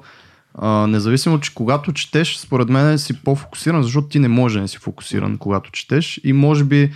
а, 0.55 0.87
независимо, 0.87 1.39
че 1.39 1.53
когато 1.53 1.93
четеш, 1.93 2.37
според 2.37 2.69
мен 2.69 2.99
си 2.99 3.23
по-фокусиран, 3.23 3.83
защото 3.83 4.07
ти 4.07 4.19
не 4.19 4.27
можеш 4.27 4.55
да 4.55 4.61
не 4.61 4.67
си 4.67 4.77
фокусиран, 4.77 5.37
когато 5.37 5.71
четеш 5.71 6.21
и 6.23 6.33
може 6.33 6.63
би 6.63 6.91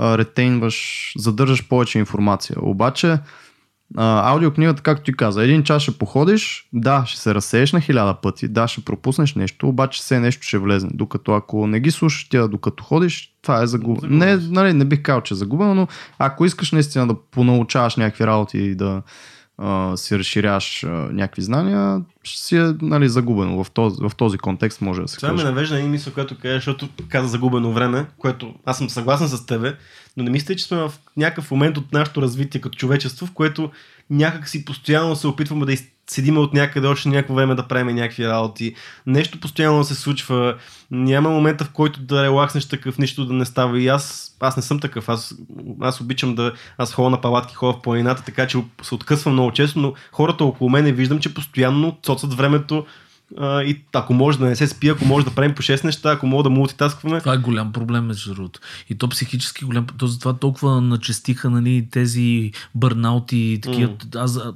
ретейнваш, 0.00 1.12
задържаш 1.16 1.68
повече 1.68 1.98
информация. 1.98 2.56
Обаче, 2.60 3.18
а, 3.96 4.30
аудиокнигата, 4.32 4.82
както 4.82 5.04
ти 5.04 5.12
каза, 5.12 5.44
един 5.44 5.62
час 5.62 5.82
ще 5.82 5.98
походиш, 5.98 6.68
да, 6.72 7.04
ще 7.06 7.20
се 7.20 7.34
разсееш 7.34 7.72
на 7.72 7.80
хиляда 7.80 8.14
пъти, 8.14 8.48
да, 8.48 8.68
ще 8.68 8.84
пропуснеш 8.84 9.34
нещо, 9.34 9.68
обаче 9.68 10.00
все 10.00 10.20
нещо 10.20 10.42
ще 10.42 10.58
влезне. 10.58 10.90
Докато 10.94 11.32
ако 11.32 11.66
не 11.66 11.80
ги 11.80 11.90
слушаш 11.90 12.28
тя 12.28 12.48
докато 12.48 12.84
ходиш, 12.84 13.34
това 13.42 13.62
е 13.62 13.66
загубено. 13.66 14.16
Не, 14.16 14.36
нали, 14.36 14.72
не 14.72 14.84
бих 14.84 15.02
казал, 15.02 15.20
че 15.20 15.34
е 15.34 15.36
загубено, 15.36 15.74
но 15.74 15.88
ако 16.18 16.44
искаш 16.44 16.72
наистина 16.72 17.06
да 17.06 17.14
понаучаваш 17.30 17.96
някакви 17.96 18.26
работи 18.26 18.58
и 18.58 18.74
да 18.74 19.02
а, 19.60 19.96
си 19.96 20.18
разширяваш 20.18 20.84
а, 20.84 20.88
някакви 20.88 21.42
знания, 21.42 22.02
ще 22.22 22.42
си 22.42 22.56
е 22.56 22.72
нали, 22.82 23.08
загубено. 23.08 23.64
В 23.64 23.70
този, 23.70 23.96
в 24.00 24.12
този 24.16 24.38
контекст 24.38 24.80
може 24.80 25.02
да 25.02 25.08
се 25.08 25.16
Това 25.16 25.28
ме 25.28 25.34
каже. 25.34 25.46
навежда 25.46 25.74
на 25.74 25.78
един 25.80 25.90
мисъл, 25.90 26.12
която 26.12 26.38
кажа, 26.38 26.54
защото 26.54 26.88
каза 27.08 27.28
загубено 27.28 27.72
време, 27.72 28.06
което 28.18 28.54
аз 28.64 28.78
съм 28.78 28.90
съгласен 28.90 29.28
с 29.28 29.46
тебе, 29.46 29.74
но 30.16 30.24
не 30.24 30.30
мисля, 30.30 30.56
че 30.56 30.64
сме 30.64 30.76
в 30.76 30.92
някакъв 31.16 31.50
момент 31.50 31.76
от 31.76 31.92
нашето 31.92 32.22
развитие 32.22 32.60
като 32.60 32.78
човечество, 32.78 33.26
в 33.26 33.32
което 33.32 33.70
някак 34.10 34.48
си 34.48 34.64
постоянно 34.64 35.16
се 35.16 35.26
опитваме 35.26 35.66
да 35.66 35.72
из- 35.72 35.86
седиме 36.10 36.38
от 36.38 36.54
някъде 36.54 36.86
още 36.86 37.08
някакво 37.08 37.34
време 37.34 37.54
да 37.54 37.68
правим 37.68 37.96
някакви 37.96 38.28
работи. 38.28 38.74
Нещо 39.06 39.40
постоянно 39.40 39.84
се 39.84 39.94
случва. 39.94 40.56
Няма 40.90 41.30
момента, 41.30 41.64
в 41.64 41.70
който 41.70 42.00
да 42.00 42.22
релакснеш 42.22 42.68
такъв, 42.68 42.98
нищо 42.98 43.26
да 43.26 43.32
не 43.32 43.44
става. 43.44 43.80
И 43.80 43.88
аз, 43.88 44.36
аз 44.40 44.56
не 44.56 44.62
съм 44.62 44.80
такъв. 44.80 45.08
Аз, 45.08 45.34
аз 45.80 46.00
обичам 46.00 46.34
да. 46.34 46.52
Аз 46.78 46.92
ходя 46.92 47.10
на 47.10 47.20
палатки, 47.20 47.54
ходя 47.54 47.78
в 47.78 47.82
планината, 47.82 48.22
така 48.24 48.46
че 48.46 48.58
се 48.82 48.94
откъсвам 48.94 49.32
много 49.32 49.52
често, 49.52 49.78
но 49.78 49.94
хората 50.12 50.44
около 50.44 50.70
мен 50.70 50.94
виждам, 50.94 51.18
че 51.18 51.34
постоянно 51.34 51.98
цоцат 52.02 52.34
времето 52.34 52.86
а, 53.38 53.62
и 53.62 53.84
ако 53.92 54.14
може 54.14 54.38
да 54.38 54.44
не 54.44 54.56
се 54.56 54.66
спи, 54.66 54.88
ако 54.88 55.04
може 55.04 55.26
да 55.26 55.34
правим 55.34 55.54
по 55.54 55.62
6 55.62 55.84
неща, 55.84 56.12
ако 56.12 56.26
мога 56.26 56.42
да 56.42 56.50
мултитаскваме. 56.50 57.20
Това 57.20 57.34
е 57.34 57.38
голям 57.38 57.72
проблем, 57.72 58.04
между 58.04 58.34
другото. 58.34 58.60
И 58.88 58.94
то 58.94 59.08
психически 59.08 59.64
голям. 59.64 59.86
То 59.98 60.06
затова 60.06 60.32
толкова 60.32 60.80
начестиха 60.80 61.50
нали, 61.50 61.88
тези 61.90 62.52
бърнаути 62.74 63.38
и 63.38 63.60
такива. 63.60 63.92
Аз 64.14 64.36
а, 64.36 64.54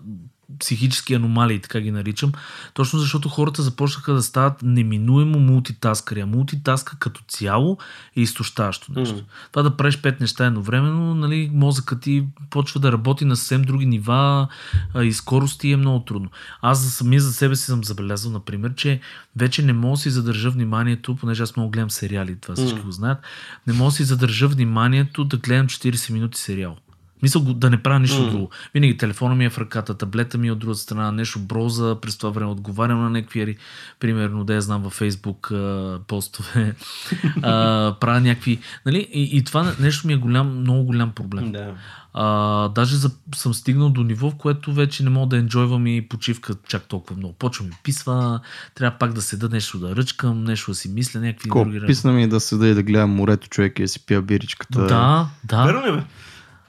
психически 0.59 1.15
аномалии, 1.15 1.59
така 1.59 1.81
ги 1.81 1.91
наричам. 1.91 2.33
Точно 2.75 2.99
защото 2.99 3.29
хората 3.29 3.63
започнаха 3.63 4.15
да 4.15 4.23
стават 4.23 4.63
неминуемо 4.63 5.39
мултитаскари. 5.39 6.21
А 6.21 6.27
мултитаска 6.27 6.97
като 6.99 7.21
цяло 7.29 7.79
е 8.17 8.21
изтощаващо 8.21 8.93
нещо. 8.93 9.15
Мгм. 9.15 9.25
Това 9.51 9.63
да 9.63 9.77
правиш 9.77 9.99
пет 10.01 10.21
неща 10.21 10.47
едновременно, 10.47 11.15
нали, 11.15 11.51
мозъкът 11.53 12.01
ти 12.01 12.25
почва 12.51 12.81
да 12.81 12.93
работи 12.93 13.25
на 13.25 13.37
съвсем 13.37 13.63
други 13.63 13.87
нива 13.87 14.49
а, 14.95 15.05
и 15.05 15.13
скорости 15.13 15.71
е 15.71 15.77
много 15.77 16.05
трудно. 16.05 16.31
Аз 16.63 16.79
за 16.79 16.91
самия 16.91 17.21
за 17.21 17.33
себе 17.33 17.57
си 17.57 17.65
съм 17.65 17.85
забелязал, 17.85 18.33
например, 18.33 18.75
че 18.75 19.01
вече 19.37 19.63
не 19.63 19.73
мога 19.73 19.93
да 19.93 20.01
си 20.01 20.11
задържа 20.11 20.51
вниманието, 20.51 21.17
понеже 21.17 21.43
аз 21.43 21.57
много 21.57 21.71
гледам 21.71 21.91
сериали, 21.91 22.41
това 22.41 22.55
всички 22.55 22.75
Мгм. 22.75 22.87
го 22.87 22.93
знаят, 22.93 23.19
не 23.67 23.73
мога 23.73 23.91
да 23.91 23.97
си 23.97 24.05
задържа 24.05 24.49
вниманието 24.49 25.25
да 25.25 25.37
гледам 25.37 25.67
40 25.67 26.13
минути 26.13 26.41
сериал. 26.41 26.77
Мисъл 27.25 27.43
го- 27.43 27.55
да 27.55 27.71
не 27.71 27.83
правя 27.83 28.01
нищо 28.01 28.23
М. 28.23 28.31
друго. 28.31 28.51
Винаги 28.75 28.97
телефона 28.97 29.35
ми 29.35 29.45
е 29.45 29.51
в 29.51 29.59
ръката, 29.59 29.95
таблета 29.95 30.39
ми 30.39 30.49
е 30.49 30.53
от 30.53 30.59
другата 30.59 30.79
страна, 30.79 31.13
нещо 31.13 31.39
броза, 31.39 31.97
през 32.03 32.17
това 32.17 32.31
време 32.31 32.51
отговарям 32.51 33.03
на 33.03 33.11
някакви, 33.11 33.57
примерно, 34.01 34.45
да 34.45 34.55
я 34.55 34.61
знам 34.61 34.83
във 34.83 34.93
Фейсбук 34.93 35.51
а, 35.51 35.99
постове, 36.07 36.75
а, 37.43 37.97
правя 38.01 38.21
някакви, 38.21 38.59
нали, 38.87 39.09
и, 39.13 39.37
и 39.37 39.45
това 39.45 39.73
нещо 39.81 40.07
ми 40.07 40.13
е 40.13 40.17
голям, 40.17 40.61
много 40.61 40.85
голям 40.85 41.13
проблем. 41.13 41.53
Да. 41.53 41.75
А, 42.17 42.69
даже 42.69 42.97
за, 42.97 43.11
съм 43.35 43.55
стигнал 43.55 43.91
до 43.91 44.03
ниво, 44.03 44.31
в 44.31 44.35
което 44.35 44.73
вече 44.73 45.05
не 45.05 45.11
мога 45.11 45.27
да 45.27 45.37
енджойвам 45.37 45.87
и 45.87 46.09
почивка 46.09 46.55
чак 46.69 46.83
толкова 46.83 47.17
много. 47.17 47.35
Почва 47.35 47.65
ми 47.65 47.71
писва, 47.83 48.41
трябва 48.75 48.99
пак 48.99 49.13
да 49.13 49.23
седа 49.23 49.49
нещо 49.49 49.79
да 49.79 49.97
ръчкам, 49.97 50.45
нещо 50.45 50.71
да 50.71 50.75
си 50.75 50.89
мисля, 50.89 51.21
някакви 51.21 51.49
Колко 51.49 51.71
други 51.71 51.87
писна 51.87 52.13
ми 52.13 52.29
да 52.29 52.41
седа 52.41 52.69
и 52.69 52.75
да 52.75 52.83
гледам 52.83 53.11
морето 53.11 53.49
човек 53.49 53.79
и 53.79 53.83
да 53.83 53.89
си 53.89 54.07
пия 54.07 54.23
биричката. 54.23 54.87
Да, 54.87 55.29
да. 55.45 55.65
Верно 55.65 55.87
ли 55.87 55.93
бе? 55.93 56.03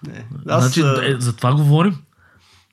Не. 0.07 0.25
Аз, 0.47 0.63
значи, 0.63 1.09
е, 1.11 1.19
за 1.19 1.35
това 1.35 1.53
говорим. 1.55 1.95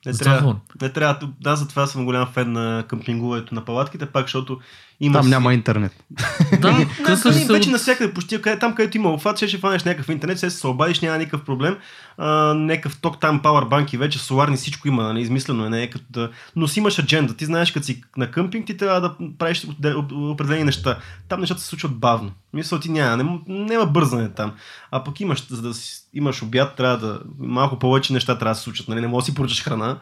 не, 0.05 0.13
за 0.13 0.19
това 0.19 0.31
трябва, 0.31 0.41
говорим. 0.41 0.61
не 0.81 0.89
трябва. 0.89 1.29
Аз 1.45 1.59
затова 1.59 1.87
съм 1.87 2.05
голям 2.05 2.27
фен 2.33 2.51
на 2.51 2.85
къмпингуването 2.87 3.55
на 3.55 3.65
палатките, 3.65 4.05
пак 4.05 4.25
защото 4.25 4.59
има 4.99 5.13
Там 5.13 5.23
си- 5.23 5.29
няма 5.29 5.53
интернет. 5.53 5.91
Да, 6.59 6.71
не, 6.71 7.17
се 7.17 7.53
вече 7.53 7.69
навсякъде, 7.69 8.13
почти 8.13 8.41
къде, 8.41 8.59
там 8.59 8.75
където 8.75 8.97
има 8.97 9.13
офат, 9.13 9.37
ще, 9.37 9.47
ще 9.47 9.57
фанеш 9.57 9.83
някакъв 9.83 10.09
интернет, 10.09 10.37
ще 10.37 10.49
се 10.49 10.67
обадиш, 10.67 10.99
няма 10.99 11.17
никакъв 11.17 11.45
проблем. 11.45 11.77
А, 12.17 12.53
някакъв 12.53 12.97
ток 13.01 13.19
там, 13.19 13.41
пауърбанки, 13.41 13.97
вече 13.97 14.19
соларни, 14.19 14.57
всичко 14.57 14.87
има, 14.87 15.03
нали, 15.03 15.21
измислено 15.21 15.65
е, 15.65 15.69
не 15.69 15.83
е 15.83 15.89
като 15.89 16.05
да... 16.09 16.29
Но 16.55 16.67
си 16.67 16.79
имаш 16.79 16.99
адженда, 16.99 17.33
ти 17.33 17.45
знаеш, 17.45 17.71
като 17.71 17.85
си 17.85 18.03
на 18.17 18.31
къмпинг, 18.31 18.65
ти 18.67 18.77
трябва 18.77 19.01
да 19.01 19.15
правиш 19.37 19.67
определени 20.13 20.63
неща. 20.63 20.97
Там 21.29 21.39
нещата 21.39 21.61
се 21.61 21.67
случват 21.67 21.91
бавно. 21.91 22.31
Мисля, 22.53 22.79
ти 22.79 22.91
няма, 22.91 23.17
няма, 23.17 23.39
няма 23.47 23.85
бързане 23.85 24.29
там. 24.29 24.51
А 24.91 25.03
пък 25.03 25.19
имаш, 25.19 25.47
за 25.49 25.61
да 25.61 25.73
си, 25.73 26.01
имаш 26.13 26.43
обяд, 26.43 26.75
трябва 26.75 26.97
да, 26.97 27.19
малко 27.39 27.79
повече 27.79 28.13
неща 28.13 28.37
трябва 28.37 28.51
да 28.51 28.57
се 28.57 28.63
случат, 28.63 28.87
нали, 28.87 29.01
не 29.01 29.07
можеш 29.07 29.25
да 29.25 29.31
си 29.31 29.35
поръчаш 29.35 29.63
храна. 29.63 29.97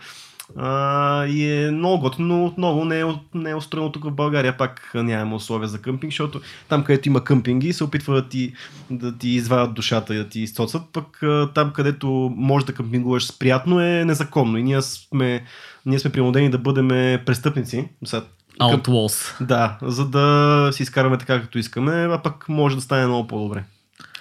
А, 0.58 1.26
и 1.26 1.52
е 1.52 1.72
много 1.72 2.02
готино, 2.02 2.38
но 2.38 2.46
отново 2.46 2.86
не 2.86 3.00
е, 3.00 3.06
не 3.34 3.50
е 3.50 3.56
устроено 3.56 3.92
тук 3.92 4.04
в 4.04 4.12
България. 4.12 4.58
Пак 4.58 4.92
нямаме 4.96 5.36
условия 5.36 5.68
за 5.68 5.82
къмпинг, 5.82 6.12
защото 6.12 6.42
там, 6.70 6.84
където 6.84 7.10
има 7.10 7.24
къмпинги, 7.24 7.74
се 7.74 7.84
опитват 7.84 8.24
да 8.24 8.30
ти, 8.30 8.54
да 8.92 9.18
ти 9.18 9.30
извадят 9.30 9.74
душата 9.74 10.16
и 10.16 10.18
да 10.18 10.30
ти 10.30 10.40
изцоцат. 10.40 10.82
Пък 10.94 11.22
там, 11.54 11.72
където 11.74 12.34
можеш 12.36 12.66
да 12.66 12.74
къмпингуваш 12.74 13.38
приятно, 13.40 13.82
е 13.82 14.06
незаконно. 14.06 14.58
И 14.58 14.64
ние 14.64 14.82
сме, 14.82 15.44
ние 15.86 16.00
сме 16.00 16.12
принудени 16.12 16.50
да 16.50 16.58
бъдем 16.58 16.88
престъпници. 17.26 17.90
Сега, 18.06 18.24
Outlaws. 18.60 19.46
да, 19.46 19.78
за 19.82 20.06
да 20.10 20.70
си 20.74 20.84
изкараме 20.84 21.18
така, 21.18 21.42
както 21.42 21.60
искаме, 21.60 22.08
а 22.12 22.18
пък 22.18 22.50
може 22.50 22.76
да 22.76 22.82
стане 22.82 23.08
много 23.08 23.28
по-добре. 23.28 23.64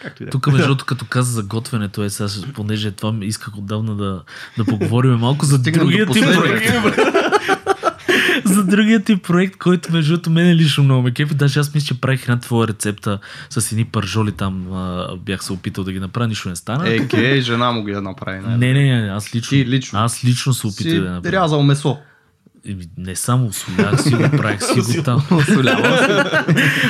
Както 0.03 0.23
и 0.23 0.27
да 0.27 0.29
е. 0.29 0.31
Тук, 0.31 0.47
между 0.47 0.63
другото, 0.63 0.85
като 0.85 1.05
каза 1.05 1.33
за 1.33 1.43
готвенето, 1.43 2.03
е 2.03 2.11
сега, 2.11 2.29
понеже 2.55 2.91
това 2.91 3.13
ми 3.13 3.27
исках 3.27 3.57
отдавна 3.57 3.97
да, 3.97 4.23
да 4.59 4.65
поговорим 4.65 5.15
малко 5.15 5.45
за 5.47 5.59
другия 5.59 6.07
ти 6.07 6.21
проект. 6.21 6.73
за 8.45 8.65
другия 8.65 9.01
ти 9.01 9.17
проект, 9.17 9.57
който 9.57 9.93
между 9.93 10.13
другото 10.13 10.31
мене 10.31 10.55
лично 10.55 10.85
много 10.85 11.03
ме 11.03 11.11
кефи. 11.11 11.35
Даже 11.35 11.61
аз 11.61 11.75
мисля, 11.75 11.87
че 11.87 12.01
правих 12.01 12.23
една 12.23 12.41
твоя 12.41 12.69
рецепта 12.69 13.19
с 13.51 13.73
едни 13.73 13.85
пържоли 13.85 14.33
там. 14.33 14.73
А, 14.73 15.17
бях 15.17 15.45
се 15.45 15.53
опитал 15.53 15.85
да 15.85 15.93
ги 15.93 16.01
направя, 16.01 16.29
нищо 16.29 16.49
не 16.49 16.57
стана. 16.57 16.89
Е, 16.89 17.09
ке, 17.09 17.41
жена 17.41 17.73
му 17.73 17.85
ги 17.85 17.93
да 17.93 18.03
направи. 18.03 18.41
Не, 18.41 18.57
не, 18.57 18.73
не, 18.73 19.03
не, 19.03 19.09
аз 19.09 19.35
лично, 19.35 19.51
Ти 19.51 19.67
лично. 19.67 19.99
аз 19.99 20.25
лично 20.25 20.55
се 20.55 20.67
опитах 20.67 21.01
да 21.01 21.11
направя. 21.11 21.33
рязал 21.33 21.63
месо. 21.63 21.99
Не 22.97 23.17
само 23.17 23.53
солях 23.53 24.03
си 24.03 24.15
го 24.15 24.31
правих 24.37 24.63
си 24.63 24.97
го 24.97 25.03
там. 25.03 25.27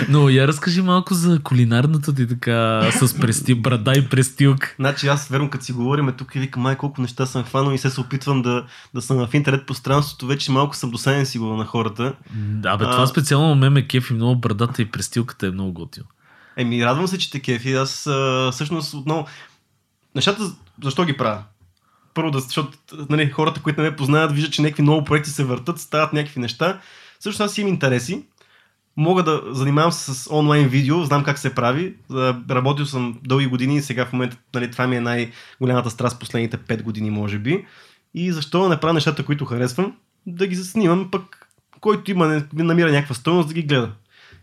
Но 0.09 0.29
я 0.29 0.49
разкажи 0.49 0.83
малко 0.83 1.15
за 1.15 1.41
кулинарната 1.43 2.15
ти 2.15 2.29
така 2.29 2.91
с 2.93 3.21
прести, 3.21 3.55
брада 3.55 3.93
и 3.97 4.09
престилка. 4.09 4.75
Значи 4.79 5.09
аз 5.09 5.29
верно 5.29 5.51
като 5.51 5.65
си 5.65 5.73
говорим 5.73 6.13
тук 6.19 6.35
и 6.35 6.39
викам, 6.39 6.63
май 6.63 6.77
колко 6.77 7.01
неща 7.01 7.27
съм 7.27 7.45
хванал 7.45 7.73
и 7.73 7.79
се 7.79 7.91
се 7.91 8.01
опитвам 8.01 8.43
да, 8.43 8.65
да 8.95 9.03
съм 9.03 9.27
в 9.27 9.35
интернет 9.35 9.67
пространството, 9.67 10.27
вече 10.27 10.53
малко 10.53 10.77
съм 10.77 10.91
досаден 10.91 11.27
сигурно 11.27 11.57
на 11.57 11.65
хората. 11.65 12.15
Да, 12.35 12.77
бе, 12.77 12.85
А. 12.85 12.91
това 12.91 13.07
специално 13.07 13.49
на 13.49 13.55
мен 13.55 13.73
ме 13.73 13.87
кефи 13.87 14.13
много 14.13 14.41
брадата 14.41 14.83
и 14.83 14.91
престилката 14.91 15.47
е 15.47 15.51
много 15.51 15.73
готино. 15.73 16.07
Еми, 16.57 16.85
радвам 16.85 17.09
се, 17.09 17.19
че 17.19 17.31
те 17.31 17.41
кефи. 17.41 17.75
Аз 17.75 18.07
а, 18.07 18.51
всъщност 18.53 18.95
отново... 18.95 19.27
Нещата, 20.15 20.43
защо 20.85 21.05
ги 21.05 21.17
правя? 21.17 21.43
Първо, 22.15 22.31
да, 22.31 22.41
защото 22.41 22.78
нали, 23.09 23.31
хората, 23.31 23.62
които 23.62 23.82
не 23.82 23.91
ме 23.91 23.97
познават, 23.97 24.32
виждат, 24.32 24.53
че 24.53 24.62
някакви 24.62 24.82
много 24.82 25.05
проекти 25.05 25.31
се 25.31 25.45
въртат, 25.45 25.78
стават 25.78 26.12
някакви 26.12 26.41
неща. 26.41 26.81
Също 27.20 27.43
аз 27.43 27.59
имам 27.59 27.73
интереси. 27.73 28.24
Мога 28.97 29.23
да 29.23 29.43
занимавам 29.51 29.93
се 29.93 30.15
с 30.15 30.35
онлайн 30.35 30.69
видео, 30.69 31.05
знам 31.05 31.24
как 31.24 31.39
се 31.39 31.55
прави. 31.55 31.95
Работил 32.51 32.87
съм 32.87 33.19
дълги 33.24 33.47
години 33.47 33.77
и 33.77 33.82
сега 33.82 34.07
в 34.07 34.12
момента 34.12 34.37
нали, 34.55 34.70
това 34.70 34.87
ми 34.87 34.97
е 34.97 35.01
най-голямата 35.01 35.91
страст 35.91 36.20
последните 36.20 36.59
5 36.59 36.82
години, 36.82 37.11
може 37.11 37.39
би. 37.39 37.66
И 38.15 38.32
защо 38.32 38.69
не 38.69 38.81
правя 38.81 38.95
нещата, 38.95 39.24
които 39.24 39.45
харесвам, 39.45 39.97
да 40.27 40.47
ги 40.47 40.57
снимам, 40.57 41.11
пък 41.11 41.47
който 41.81 42.11
има, 42.11 42.43
намира 42.53 42.93
някаква 42.93 43.15
стойност, 43.15 43.49
да 43.49 43.55
ги 43.55 43.62
гледа. 43.62 43.93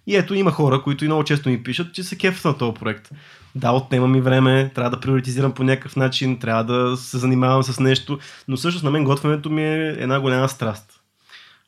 И 0.08 0.16
ето 0.16 0.34
има 0.34 0.52
хора, 0.52 0.82
които 0.82 1.06
и 1.06 1.08
много 1.08 1.24
често 1.24 1.50
ми 1.50 1.64
пишат, 1.64 1.94
че 1.94 2.04
се 2.04 2.18
кефят 2.18 2.46
на 2.46 2.58
този 2.58 2.74
проект. 2.74 3.10
Да, 3.56 3.72
отнема 3.72 4.08
ми 4.08 4.22
време, 4.22 4.72
трябва 4.76 4.90
да 4.90 5.00
приоритизирам 5.00 5.52
по 5.52 5.64
някакъв 5.64 5.96
начин, 5.96 6.40
трябва 6.40 6.64
да 6.64 6.98
се 6.98 7.18
занимавам 7.18 7.64
с 7.64 7.80
нещо, 7.80 8.20
но 8.48 8.58
всъщност 8.58 8.84
на 8.84 8.92
мен 8.92 9.04
готвенето 9.04 9.50
ми 9.50 9.64
е 9.64 9.96
една 10.00 10.20
голяма 10.20 10.50
страст. 10.50 10.94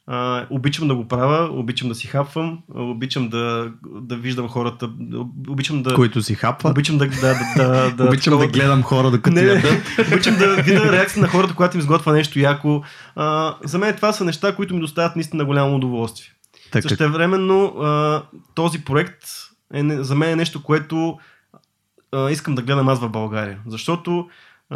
А, 0.07 0.45
обичам 0.49 0.87
да 0.87 0.95
го 0.95 1.07
правя, 1.07 1.49
обичам 1.51 1.89
да 1.89 1.95
си 1.95 2.07
хапвам, 2.07 2.59
обичам 2.69 3.29
да, 3.29 3.71
да 4.01 4.15
виждам 4.15 4.47
хората, 4.47 4.89
обичам 5.49 5.83
да... 5.83 5.93
Които 5.95 6.21
си 6.21 6.35
хапват. 6.35 6.71
Обичам 6.71 6.97
да, 6.97 7.07
да, 7.07 7.15
да, 7.57 7.63
да, 7.81 7.91
да 7.91 8.03
Обичам 8.03 8.31
да 8.33 8.39
такова- 8.39 8.47
гледам 8.47 8.83
хора 8.83 9.11
докато 9.11 9.35
не, 9.35 9.41
ядат. 9.41 9.83
обичам 10.13 10.35
да 10.37 10.55
видя 10.55 10.91
реакция 10.91 11.21
на 11.21 11.27
хората, 11.27 11.53
когато 11.55 11.77
им 11.77 11.81
сготвя 11.81 12.13
нещо 12.13 12.39
яко. 12.39 12.83
А, 13.15 13.55
за 13.63 13.77
мен 13.77 13.95
това 13.95 14.13
са 14.13 14.25
неща, 14.25 14.55
които 14.55 14.73
ми 14.73 14.81
доставят 14.81 15.15
наистина 15.15 15.45
голямо 15.45 15.75
удоволствие. 15.75 16.27
Така, 16.71 16.89
Същевременно 16.89 17.65
а, 17.65 18.23
този 18.55 18.83
проект 18.83 19.23
е, 19.73 19.83
за 19.83 20.15
мен 20.15 20.29
е 20.29 20.35
нещо, 20.35 20.63
което 20.63 21.19
искам 22.31 22.55
да 22.55 22.61
гледам 22.61 22.89
аз 22.89 22.99
в 22.99 23.09
България. 23.09 23.59
Защото 23.67 24.29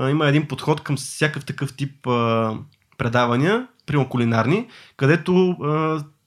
има 0.09 0.27
един 0.27 0.47
подход 0.47 0.81
към 0.81 0.97
всякакъв 0.97 1.45
такъв 1.45 1.75
тип 1.75 2.07
предавания, 2.97 3.67
примерно 3.85 4.09
кулинарни, 4.09 4.67
където 4.97 5.57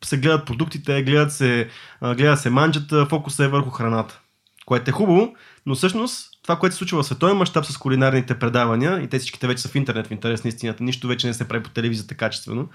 се 0.04 0.18
гледат 0.18 0.46
продуктите, 0.46 1.02
гледат 1.02 1.32
се, 1.32 1.68
а, 2.00 2.36
се 2.36 2.50
манджата, 2.50 3.06
фокуса 3.06 3.44
е 3.44 3.48
върху 3.48 3.70
храната. 3.70 4.20
Което 4.66 4.90
е 4.90 4.92
хубаво, 4.92 5.34
но 5.66 5.74
всъщност 5.74 6.30
това, 6.42 6.56
което 6.56 6.74
се 6.74 6.78
случва 6.78 7.02
в 7.02 7.06
световен 7.06 7.36
мащаб 7.36 7.66
с 7.66 7.78
кулинарните 7.78 8.38
предавания, 8.38 9.00
и 9.00 9.06
те 9.06 9.18
всичките 9.18 9.46
вече 9.46 9.62
са 9.62 9.68
в 9.68 9.74
интернет, 9.74 10.06
в 10.06 10.10
интерес 10.10 10.44
на 10.44 10.48
истината, 10.48 10.84
нищо 10.84 11.08
вече 11.08 11.26
не 11.26 11.34
се 11.34 11.48
прави 11.48 11.62
по 11.62 11.70
телевизията 11.70 12.14
качествено, 12.14 12.68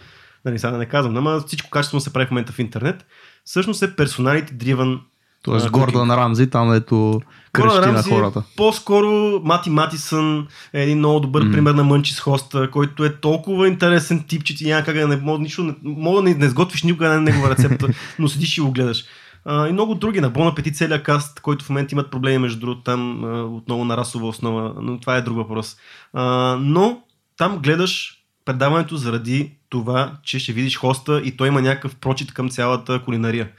нали, 0.45 0.59
сега 0.59 0.71
да 0.71 0.77
не 0.77 0.85
казвам, 0.85 1.17
ама 1.17 1.43
всичко 1.47 1.69
качествено 1.69 2.01
се 2.01 2.13
прави 2.13 2.25
в 2.25 2.31
момента 2.31 2.53
в 2.53 2.59
интернет, 2.59 3.05
всъщност 3.45 3.83
е 3.83 3.95
персоналите 3.95 4.53
дриван 4.53 5.01
Тоест 5.43 5.65
а, 5.65 5.69
Гордън 5.69 6.11
Рамзи, 6.11 6.49
там 6.49 6.69
крещи 6.69 7.25
Гордън 7.53 7.93
на 7.93 7.99
е 7.99 8.03
хората. 8.03 8.43
По-скоро 8.57 9.41
Мати 9.43 9.69
Матисън 9.69 10.47
е 10.73 10.83
един 10.83 10.97
много 10.97 11.19
добър 11.19 11.43
Мгм. 11.43 11.51
пример 11.51 11.71
на 11.71 11.83
Мънчис 11.83 12.19
хоста, 12.19 12.71
който 12.71 13.05
е 13.05 13.15
толкова 13.15 13.67
интересен 13.67 14.23
тип, 14.27 14.43
че 14.43 14.55
ти 14.55 14.65
няма 14.65 14.83
как 14.83 14.95
да 14.95 15.07
не 15.07 15.17
мога, 15.17 15.39
нищо, 15.39 15.63
не, 15.63 15.75
мога 15.83 16.21
да 16.21 16.29
не, 16.29 16.35
не 16.35 16.49
сготвиш 16.49 16.83
никога 16.83 17.09
на 17.09 17.21
негова 17.21 17.49
рецепта, 17.49 17.87
но 18.19 18.27
седиш 18.27 18.57
и 18.57 18.61
го 18.61 18.71
гледаш. 18.71 19.03
А, 19.45 19.67
и 19.67 19.71
много 19.71 19.95
други. 19.95 20.21
На 20.21 20.29
Бон 20.29 20.47
Апетит 20.47 20.77
целият 20.77 21.03
каст, 21.03 21.39
който 21.39 21.65
в 21.65 21.69
момента 21.69 21.95
имат 21.95 22.11
проблеми, 22.11 22.37
между 22.37 22.59
другото, 22.59 22.83
там 22.83 23.23
а, 23.23 23.43
отново 23.43 23.85
на 23.85 23.97
расова 23.97 24.27
основа, 24.27 24.73
но 24.81 24.99
това 24.99 25.15
е 25.15 25.21
друг 25.21 25.37
въпрос. 25.37 25.77
А, 26.13 26.57
но 26.61 27.01
там 27.37 27.57
гледаш 27.57 28.17
предаването 28.45 28.97
заради 28.97 29.57
това, 29.71 30.11
че 30.23 30.39
ще 30.39 30.53
видиш 30.53 30.77
хоста 30.77 31.21
и 31.25 31.37
той 31.37 31.47
има 31.47 31.61
някакъв 31.61 31.95
прочит 31.95 32.33
към 32.33 32.49
цялата 32.49 33.01
кулинария. 33.05 33.49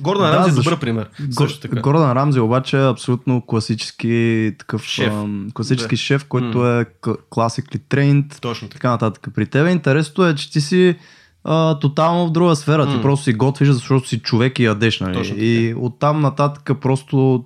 Гордон 0.00 0.22
Да, 0.30 0.32
Рамзи 0.36 0.50
е 0.50 0.54
добър 0.62 0.78
пример. 0.80 1.08
Също 1.30 1.60
така. 1.60 1.80
Гордън 1.80 2.12
Рамзи 2.12 2.40
обаче 2.40 2.76
е 2.78 2.88
абсолютно 2.88 3.42
класически 3.46 4.54
такъв 4.58 4.84
Шеф. 4.84 5.12
ам, 5.12 5.48
класически 5.54 5.94
Да. 5.94 6.00
шеф, 6.00 6.24
който 6.24 6.58
М. 6.58 6.80
е 6.80 6.84
classically 7.30 7.80
trained, 7.80 8.40
Точно 8.40 8.68
така. 8.68 8.78
така 8.78 8.90
нататък. 8.90 9.28
При 9.34 9.46
тебе 9.46 9.70
интересното 9.70 10.26
е, 10.26 10.34
че 10.34 10.50
ти 10.52 10.60
си 10.60 10.96
а, 11.44 11.78
тотално 11.78 12.26
в 12.26 12.32
друга 12.32 12.56
сфера. 12.56 12.88
Ти 12.88 12.96
М. 12.96 13.02
просто 13.02 13.24
си 13.24 13.32
готвиш, 13.32 13.68
защото 13.68 14.08
си 14.08 14.18
човек 14.20 14.58
и 14.58 14.64
ядеш. 14.64 15.00
Нали? 15.00 15.14
Точно 15.14 15.34
така. 15.34 15.46
И 15.46 15.74
оттам 15.76 16.20
нататък 16.20 16.70
просто 16.80 17.44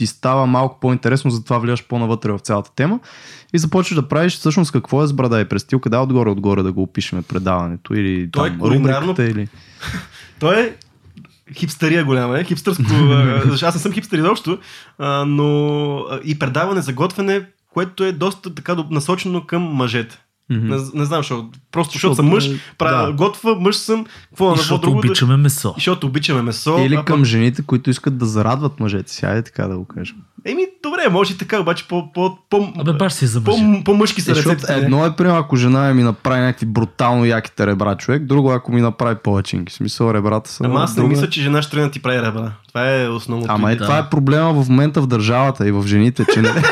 ти 0.00 0.06
става 0.06 0.46
малко 0.46 0.80
по-интересно, 0.80 1.30
затова 1.30 1.58
влияш 1.58 1.84
по-навътре 1.84 2.32
в 2.32 2.38
цялата 2.38 2.70
тема 2.74 3.00
и 3.54 3.58
започваш 3.58 3.94
да 3.94 4.08
правиш 4.08 4.36
всъщност 4.36 4.72
какво 4.72 5.02
е 5.02 5.06
с 5.06 5.12
брада 5.12 5.40
и 5.40 5.44
престилка, 5.44 5.90
да, 5.90 6.00
отгоре-отгоре 6.00 6.62
да 6.62 6.72
го 6.72 6.82
опишеме 6.82 7.22
предаването 7.22 7.94
или 7.94 8.30
Той 8.30 8.48
е 8.48 8.50
там, 8.50 8.60
кулинарно- 8.60 9.00
рубриката 9.00 9.24
или... 9.24 9.48
Той 10.38 10.60
е 10.60 10.74
хипстерия 11.54 12.04
голяма, 12.04 12.40
е, 12.40 12.44
хипстърско, 12.44 12.84
защото 13.44 13.66
аз 13.66 13.74
не 13.74 13.80
съм 13.80 13.92
хипстер 13.92 14.18
изобщо, 14.18 14.58
но 15.26 16.04
и 16.24 16.38
предаване 16.38 16.80
за 16.80 16.92
готвене, 16.92 17.46
което 17.72 18.04
е 18.04 18.12
доста 18.12 18.54
така 18.54 18.76
насочено 18.90 19.46
към 19.46 19.62
мъжете. 19.62 20.18
Мгм. 20.50 20.66
Не, 20.66 20.76
не 20.94 21.04
знам, 21.04 21.18
защо. 21.18 21.44
Просто 21.72 21.92
защото 21.92 22.14
съм 22.14 22.26
мъж, 22.26 22.46
е, 22.46 22.58
правя, 22.78 23.06
да. 23.06 23.12
готва, 23.14 23.54
мъж 23.54 23.76
съм, 23.76 24.04
какво 24.04 24.44
да 24.44 24.50
И 24.50 24.54
какво 24.54 24.56
защото 24.56 24.80
друго. 24.80 24.92
да- 24.92 25.06
обичаме 25.06 25.36
месо. 25.36 25.68
И 25.68 25.74
защото 25.76 26.06
обичаме 26.06 26.42
месо. 26.42 26.78
Или 26.78 26.94
а 26.94 27.04
към 27.04 27.16
пък- 27.16 27.24
жените, 27.24 27.62
които 27.62 27.90
искат 27.90 28.18
да 28.18 28.26
зарадват 28.26 28.80
мъжете 28.80 29.12
си, 29.12 29.26
айде 29.26 29.42
така 29.42 29.64
да 29.64 29.76
го 29.76 29.84
кажем. 29.86 30.16
Еми, 30.44 30.62
добре, 30.82 31.08
може 31.10 31.32
и 31.32 31.38
така, 31.38 31.60
обаче 31.60 31.88
по, 31.88 32.12
по, 32.12 32.38
по, 32.50 32.72
Абе, 32.78 32.92
баш 32.92 33.12
си 33.12 33.26
за 33.26 33.40
по, 33.40 33.56
мъже. 33.58 33.84
по-мъжки 33.84 34.20
са 34.20 34.30
Е, 34.30 34.34
рецептите. 34.34 34.74
едно 34.74 35.06
е, 35.06 35.12
примерно, 35.12 35.38
ако 35.38 35.56
жена 35.56 35.94
ми 35.94 36.02
направи 36.02 36.40
някакви 36.40 36.66
брутално 36.66 37.24
яките 37.24 37.66
ребра 37.66 37.96
човек, 37.96 38.24
друго 38.24 38.50
ако 38.50 38.72
ми 38.72 38.80
направи 38.80 39.16
палачинки. 39.16 39.70
В 39.70 39.76
смисъл, 39.76 40.14
ребрата 40.14 40.50
са. 40.50 40.64
Ама 40.64 40.80
аз 40.80 40.90
не 40.90 40.96
друга- 40.96 41.08
мисля, 41.08 41.28
че 41.28 41.40
жена 41.42 41.62
ще 41.62 41.70
трябва 41.70 41.86
да 41.86 41.92
ти 41.92 42.00
прави 42.00 42.18
ребра. 42.18 42.52
Това 42.68 42.94
е 42.94 43.08
основното. 43.08 43.52
Ама 43.52 43.72
е, 43.72 43.76
Да. 43.76 43.84
това 43.84 43.98
е 43.98 44.10
проблема 44.10 44.52
в 44.54 44.68
момента 44.68 45.02
в 45.02 45.06
държавата 45.06 45.68
и 45.68 45.72
в 45.72 45.84
жените, 45.86 46.24
че 46.34 46.42
не. 46.42 46.48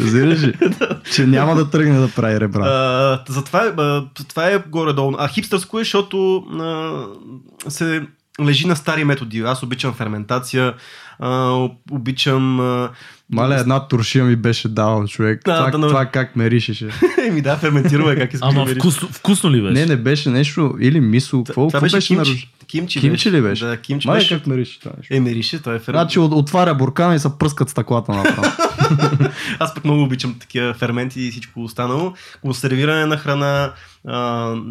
Разбираш 0.00 0.42
ли? 0.42 0.54
че 1.12 1.26
няма 1.26 1.54
да 1.54 1.70
тръгне 1.70 1.98
да 1.98 2.08
прави 2.08 2.40
ребра. 2.40 2.66
А, 2.66 3.24
затова, 3.28 3.64
е, 3.64 3.68
а, 3.68 4.04
това 4.28 4.46
е 4.50 4.58
горе-долу. 4.68 5.14
А 5.18 5.28
хипстърско 5.28 5.80
е, 5.80 5.84
защото 5.84 6.36
а, 6.36 6.92
се 7.70 8.02
лежи 8.44 8.66
на 8.66 8.76
стари 8.76 9.04
методи. 9.04 9.40
Аз 9.40 9.62
обичам 9.62 9.92
ферментация, 9.94 10.74
а, 11.18 11.52
обичам... 11.90 12.60
А, 12.60 12.90
Мале, 13.30 13.54
една 13.56 13.88
туршия 13.88 14.24
ми 14.24 14.36
беше 14.36 14.68
давал 14.68 15.06
човек. 15.06 15.42
Да, 15.44 15.56
това, 15.56 15.70
да, 15.70 15.78
но- 15.78 15.88
това 15.88 16.06
как 16.06 16.36
ме 16.36 16.50
ришеше. 16.50 16.88
Еми 17.28 17.40
да, 17.42 17.56
ферментираме 17.56 18.16
как 18.16 18.32
искаш 18.34 18.48
Ама 18.52 18.64
да 18.64 18.74
вкусно, 18.74 19.08
вкусно 19.08 19.50
ли 19.50 19.62
беше? 19.62 19.80
не, 19.80 19.86
не 19.86 19.96
беше 19.96 20.30
нещо. 20.30 20.74
Или 20.80 21.00
мисо. 21.00 21.44
Какво, 21.44 21.68
Това 21.68 21.80
какво 21.80 21.96
беше, 21.96 22.16
беше, 22.16 22.32
на 22.32 22.38
кимчи. 22.64 23.00
Кимчи, 23.00 23.30
ли 23.30 23.42
беше? 23.42 23.64
Да, 23.64 23.76
кимчи 23.76 24.08
Мале, 24.08 24.18
беше. 24.18 24.36
как 24.36 24.46
ме 24.46 24.56
риши 24.56 24.80
това 24.80 24.92
нещо. 24.98 25.14
Е, 25.14 25.20
мирише, 25.20 25.62
той 25.62 25.76
е 25.76 25.78
фермент. 25.78 26.00
Значи 26.00 26.18
от- 26.18 26.32
отваря 26.32 26.74
буркана 26.74 27.14
и 27.14 27.18
се 27.18 27.38
пръскат 27.38 27.70
стъклата 27.70 28.12
направо. 28.12 28.52
Аз 29.58 29.74
пък 29.74 29.84
много 29.84 30.02
обичам 30.02 30.36
такива 30.40 30.74
ферменти 30.74 31.20
и 31.20 31.30
всичко 31.30 31.60
останало. 31.62 32.12
Консервиране 32.42 33.06
на 33.06 33.16
храна, 33.16 33.72
а, 34.06 34.14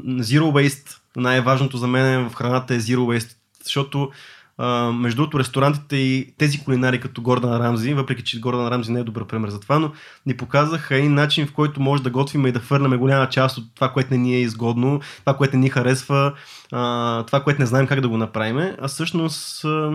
zero 0.05 0.41
waste. 0.41 0.87
Най-важното 1.15 1.77
за 1.77 1.87
мен 1.87 2.29
в 2.29 2.33
храната 2.33 2.75
е 2.75 2.79
zero 2.79 2.97
waste, 2.97 3.31
защото 3.63 4.09
а, 4.57 4.91
между 4.91 5.17
другото 5.17 5.39
ресторантите 5.39 5.95
и 5.95 6.33
тези 6.37 6.63
кулинари 6.63 6.99
като 6.99 7.21
Гордан 7.21 7.57
Рамзи, 7.61 7.93
въпреки 7.93 8.23
че 8.23 8.39
Гордан 8.39 8.67
Рамзи 8.67 8.91
не 8.91 8.99
е 8.99 9.03
добър 9.03 9.27
пример 9.27 9.49
за 9.49 9.59
това, 9.59 9.79
но 9.79 9.91
ни 10.25 10.37
показаха 10.37 10.95
един 10.95 11.13
начин, 11.13 11.47
в 11.47 11.53
който 11.53 11.81
може 11.81 12.03
да 12.03 12.09
готвим 12.09 12.47
и 12.47 12.51
да 12.51 12.59
хвърляме 12.59 12.97
голяма 12.97 13.29
част 13.29 13.57
от 13.57 13.75
това, 13.75 13.89
което 13.89 14.13
не 14.13 14.17
ни 14.17 14.35
е 14.35 14.41
изгодно, 14.41 15.01
това, 15.19 15.37
което 15.37 15.55
не 15.55 15.61
ни 15.61 15.69
харесва, 15.69 16.33
а, 16.71 17.23
това, 17.23 17.43
което 17.43 17.61
не 17.61 17.65
знаем 17.65 17.87
как 17.87 18.01
да 18.01 18.09
го 18.09 18.17
направим. 18.17 18.57
А 18.81 18.87
всъщност 18.87 19.65
а, 19.65 19.91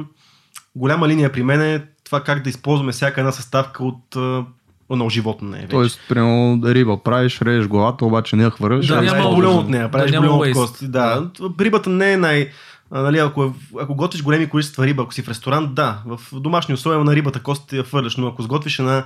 голяма 0.77 1.09
линия 1.09 1.33
при 1.33 1.43
мен 1.43 1.63
е 1.63 1.85
това 2.05 2.21
как 2.21 2.43
да 2.43 2.51
използваме 2.51 2.93
всяка 2.93 3.21
една 3.21 3.33
съставка 3.33 3.85
от 3.85 4.17
едно 4.91 5.09
животно. 5.09 5.49
Не, 5.49 5.57
е 5.57 5.61
вече. 5.61 5.71
Тоест, 5.71 6.01
примерно, 6.09 6.61
риба 6.65 7.03
правиш, 7.03 7.41
режеш 7.43 7.69
главата, 7.69 8.05
обаче 8.05 8.37
не 8.37 8.43
я 8.43 8.51
хвърляш. 8.51 8.87
Да, 8.87 9.03
няма 9.03 9.25
лъжа. 9.25 9.49
от 9.49 9.69
нея, 9.69 9.83
Да, 9.83 9.91
правиш 9.91 10.13
няма 10.13 10.27
бульон 10.27 10.49
от 10.49 10.55
кости. 10.55 10.89
Да. 10.89 11.31
Рибата 11.61 11.91
не 11.91 12.13
е 12.13 12.17
най... 12.17 12.49
Нали, 12.91 13.19
ако, 13.19 13.45
е- 13.45 13.53
ако 13.81 13.95
готвиш 13.95 14.23
големи 14.23 14.49
количества 14.49 14.87
риба, 14.87 15.03
ако 15.03 15.15
си 15.15 15.23
в 15.23 15.29
ресторант, 15.29 15.75
да, 15.75 16.03
в 16.07 16.21
домашни 16.33 16.75
условия 16.75 17.05
на 17.05 17.15
рибата 17.17 17.43
костите 17.43 17.77
я 17.77 17.85
фърляш, 17.85 18.17
но 18.17 18.27
ако 18.27 18.43
сготвиш 18.43 18.79
една 18.79 19.05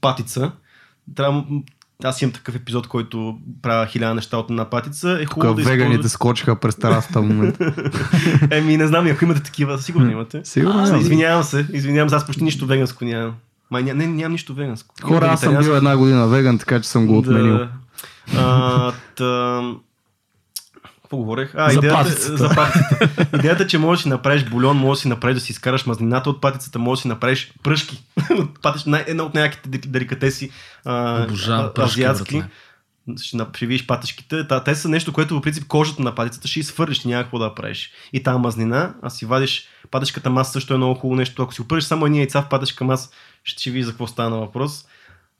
патица, 0.00 0.52
трябва, 1.14 1.44
аз 2.04 2.22
имам 2.22 2.32
такъв 2.32 2.54
епизод, 2.54 2.86
който 2.86 3.38
правя 3.62 3.86
хиляда 3.86 4.14
неща 4.14 4.36
от 4.36 4.50
една 4.50 4.70
патица. 4.70 5.18
Е 5.20 5.26
хубаво 5.26 5.54
Тук 5.54 5.64
да 5.64 5.70
веганите 5.70 5.94
използваш... 5.94 6.12
скочиха 6.12 6.56
през 6.56 6.76
терасата 6.76 7.20
в 7.20 7.24
момента. 7.24 7.74
Еми, 8.50 8.76
не 8.76 8.86
знам, 8.86 9.06
ако 9.06 9.24
имате 9.24 9.42
такива, 9.42 9.78
сигурно 9.78 10.10
имате. 10.10 10.40
Сигурно 10.44 10.80
А, 10.80 10.98
извинявам 10.98 11.42
се, 11.42 11.66
извинявам 11.72 12.08
се, 12.08 12.14
аз 12.14 12.26
почти 12.26 12.44
нищо 12.44 12.66
веганско 12.66 13.04
нямам. 13.04 13.34
Май, 13.70 13.82
ня, 13.82 13.94
не, 13.94 14.06
нямам 14.06 14.32
нищо 14.32 14.54
веганско. 14.54 14.94
Хора, 15.02 15.26
аз 15.26 15.40
съм 15.40 15.58
бил 15.58 15.70
една 15.70 15.96
година 15.96 16.26
веган, 16.26 16.58
така 16.58 16.80
че 16.80 16.88
съм 16.88 17.06
го 17.06 17.18
отменил. 17.18 17.58
Да. 17.58 17.68
А, 18.36 18.92
та... 19.16 19.60
Какво 21.14 21.22
говорех? 21.22 21.54
А, 21.56 21.70
За 21.70 21.78
идеята, 21.78 21.98
патицата. 21.98 22.36
за 22.36 22.48
патицата. 22.54 23.26
идеята 23.38 23.62
е, 23.62 23.66
че 23.66 23.78
можеш 23.78 24.00
да 24.00 24.02
си 24.02 24.08
направиш 24.08 24.44
бульон, 24.44 24.76
можеш 24.76 24.98
да 24.98 25.02
си 25.02 25.08
направиш 25.08 25.34
да 25.34 25.40
си 25.40 25.52
изкараш 25.52 25.86
мазнината 25.86 26.30
от 26.30 26.40
патицата, 26.40 26.78
можеш 26.78 26.98
да 26.98 27.02
си 27.02 27.08
направиш 27.08 27.52
пръшки. 27.62 28.04
от 28.30 28.62
патич, 28.62 28.84
най- 28.84 29.04
една 29.06 29.22
от 29.22 29.32
дели- 29.32 29.78
деликатеси 29.86 30.50
а, 30.84 31.24
Обожавам 31.24 31.70
пръшки, 31.74 31.90
азиатски. 32.02 32.34
братле. 32.38 32.50
Ще, 33.22 33.38
ще 33.56 33.66
видиш 33.66 33.86
патешките. 33.86 34.46
Та, 34.48 34.64
те 34.64 34.74
са 34.74 34.88
нещо, 34.88 35.12
което 35.12 35.34
по 35.34 35.40
принцип 35.40 35.66
кожата 35.66 36.02
на 36.02 36.14
патицата 36.14 36.48
ще 36.48 36.60
изфърлиш, 36.60 37.04
няма 37.04 37.22
какво 37.22 37.38
да 37.38 37.54
правиш. 37.54 37.90
И 38.12 38.22
тази 38.22 38.38
мазнина, 38.38 38.94
а 39.02 39.10
си 39.10 39.26
вадиш 39.26 39.68
патешката 39.90 40.30
маса 40.30 40.52
също 40.52 40.74
е 40.74 40.76
много 40.76 40.94
хубаво 40.94 41.16
нещо. 41.16 41.42
Ако 41.42 41.54
си 41.54 41.62
опъриш 41.62 41.84
само 41.84 42.06
едни 42.06 42.18
яйца 42.18 42.42
в 42.42 42.48
патешка 42.48 42.84
маса, 42.84 43.08
ще, 43.44 43.60
ще 43.60 43.70
видиш 43.70 43.84
за 43.86 43.92
какво 43.92 44.06
стана 44.06 44.36
въпрос. 44.36 44.84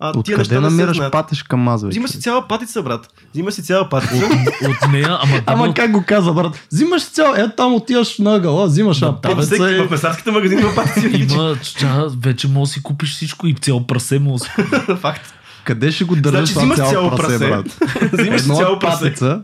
А, 0.00 0.12
тия 0.14 0.20
Откъде 0.20 0.40
не 0.54 0.60
се 0.60 0.70
намираш 0.70 0.96
знаят. 0.96 1.12
патешка 1.12 1.56
маза? 1.56 1.86
бе, 1.86 1.90
Взима 1.90 2.08
си 2.08 2.20
цяла 2.20 2.48
патица, 2.48 2.82
брат. 2.82 3.08
Взима 3.32 3.52
си 3.52 3.62
цяла 3.62 3.88
патица. 3.88 4.14
От 4.62 4.92
нея, 4.92 5.06
ама, 5.12 5.36
Ама 5.46 5.64
ама 5.64 5.74
как 5.74 5.90
го 5.90 6.04
каза, 6.06 6.32
брат? 6.32 6.66
Взимаш 6.72 7.02
цял, 7.04 7.34
ето 7.36 7.52
там 7.56 7.74
отиваш 7.74 8.18
на 8.18 8.34
ъгъла, 8.34 8.66
взимаш 8.66 8.98
Да, 8.98 9.06
една 9.06 9.20
патица 9.20 9.70
и... 9.72 9.78
в 9.78 9.90
месарските 9.90 10.30
магазини 10.30 10.60
има 10.62 10.74
патици. 10.74 11.08
вече. 11.08 11.34
има, 11.34 11.56
ча, 11.78 12.04
вече 12.20 12.48
можеш 12.48 12.70
да 12.70 12.72
си 12.72 12.82
купиш 12.82 13.12
всичко 13.12 13.46
и 13.46 13.54
цял 13.54 13.86
прасе 13.86 14.18
може 14.18 14.44
да 14.58 14.66
си 14.86 14.96
Факт. 15.00 15.34
Къде 15.64 15.92
ще 15.92 16.04
го 16.04 16.16
държаш 16.16 16.32
Значи 16.40 16.52
това 16.54 16.62
взимаш 16.62 16.76
цяло 16.78 16.90
цяло 16.90 17.10
прасе, 17.10 17.26
прасе. 17.28 17.48
брат? 17.48 17.66
Взимаш 18.12 18.40
си 18.40 18.46
цяло 18.48 18.72
от 18.74 18.80
прасе. 18.80 19.04
патица. 19.04 19.40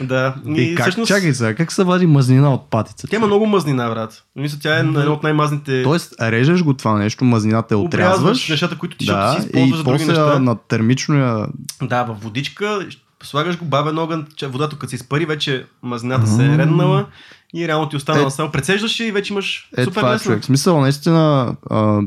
Да. 0.00 0.34
И 0.46 0.74
как, 0.74 0.84
всъщност, 0.84 1.08
чакай 1.08 1.34
сега, 1.34 1.54
как 1.54 1.72
се 1.72 1.84
вади 1.84 2.06
мазнина 2.06 2.54
от 2.54 2.70
патица? 2.70 3.06
Тя 3.08 3.16
има 3.16 3.26
много 3.26 3.46
мазнина, 3.46 3.88
брат. 3.88 4.24
Мисля, 4.36 4.58
тя 4.62 4.76
е 4.76 4.80
една 4.80 5.00
от 5.02 5.22
най-мазните. 5.22 5.82
Тоест, 5.82 6.14
режеш 6.22 6.62
го 6.62 6.74
това 6.74 6.98
нещо, 6.98 7.24
мазнината 7.24 7.76
Обрязваш 7.78 8.14
отрязваш. 8.16 8.48
нещата, 8.48 8.78
които 8.78 8.96
ти 8.96 9.06
да, 9.06 9.32
си 9.32 9.46
използваш 9.46 9.68
и 9.68 9.76
за 9.76 9.84
други 9.84 9.98
после 9.98 10.06
неща. 10.06 10.38
на 10.38 10.56
термично. 10.58 11.46
Да, 11.82 12.04
в 12.04 12.16
водичка, 12.20 12.86
слагаш 13.22 13.58
го 13.58 13.64
бавен 13.64 13.98
огън, 13.98 14.26
че 14.36 14.46
водата 14.46 14.76
като 14.78 14.90
се 14.90 14.96
изпари, 14.96 15.26
вече 15.26 15.66
мазнината 15.82 16.26
се 16.26 16.44
е 16.44 16.58
реднала 16.58 17.06
и 17.54 17.68
реално 17.68 17.88
ти 17.88 17.96
останала 17.96 18.26
Е, 18.26 18.30
само. 18.30 18.50
Прецеждаш 18.50 19.00
и 19.00 19.12
вече 19.12 19.32
имаш 19.32 19.68
Е, 19.76 19.84
супер 19.84 19.94
това 20.00 20.10
е 20.10 20.14
лесно. 20.14 20.24
човек. 20.24 20.44
Смисъл, 20.44 20.80
наистина, 20.80 21.56
а, 21.70 22.00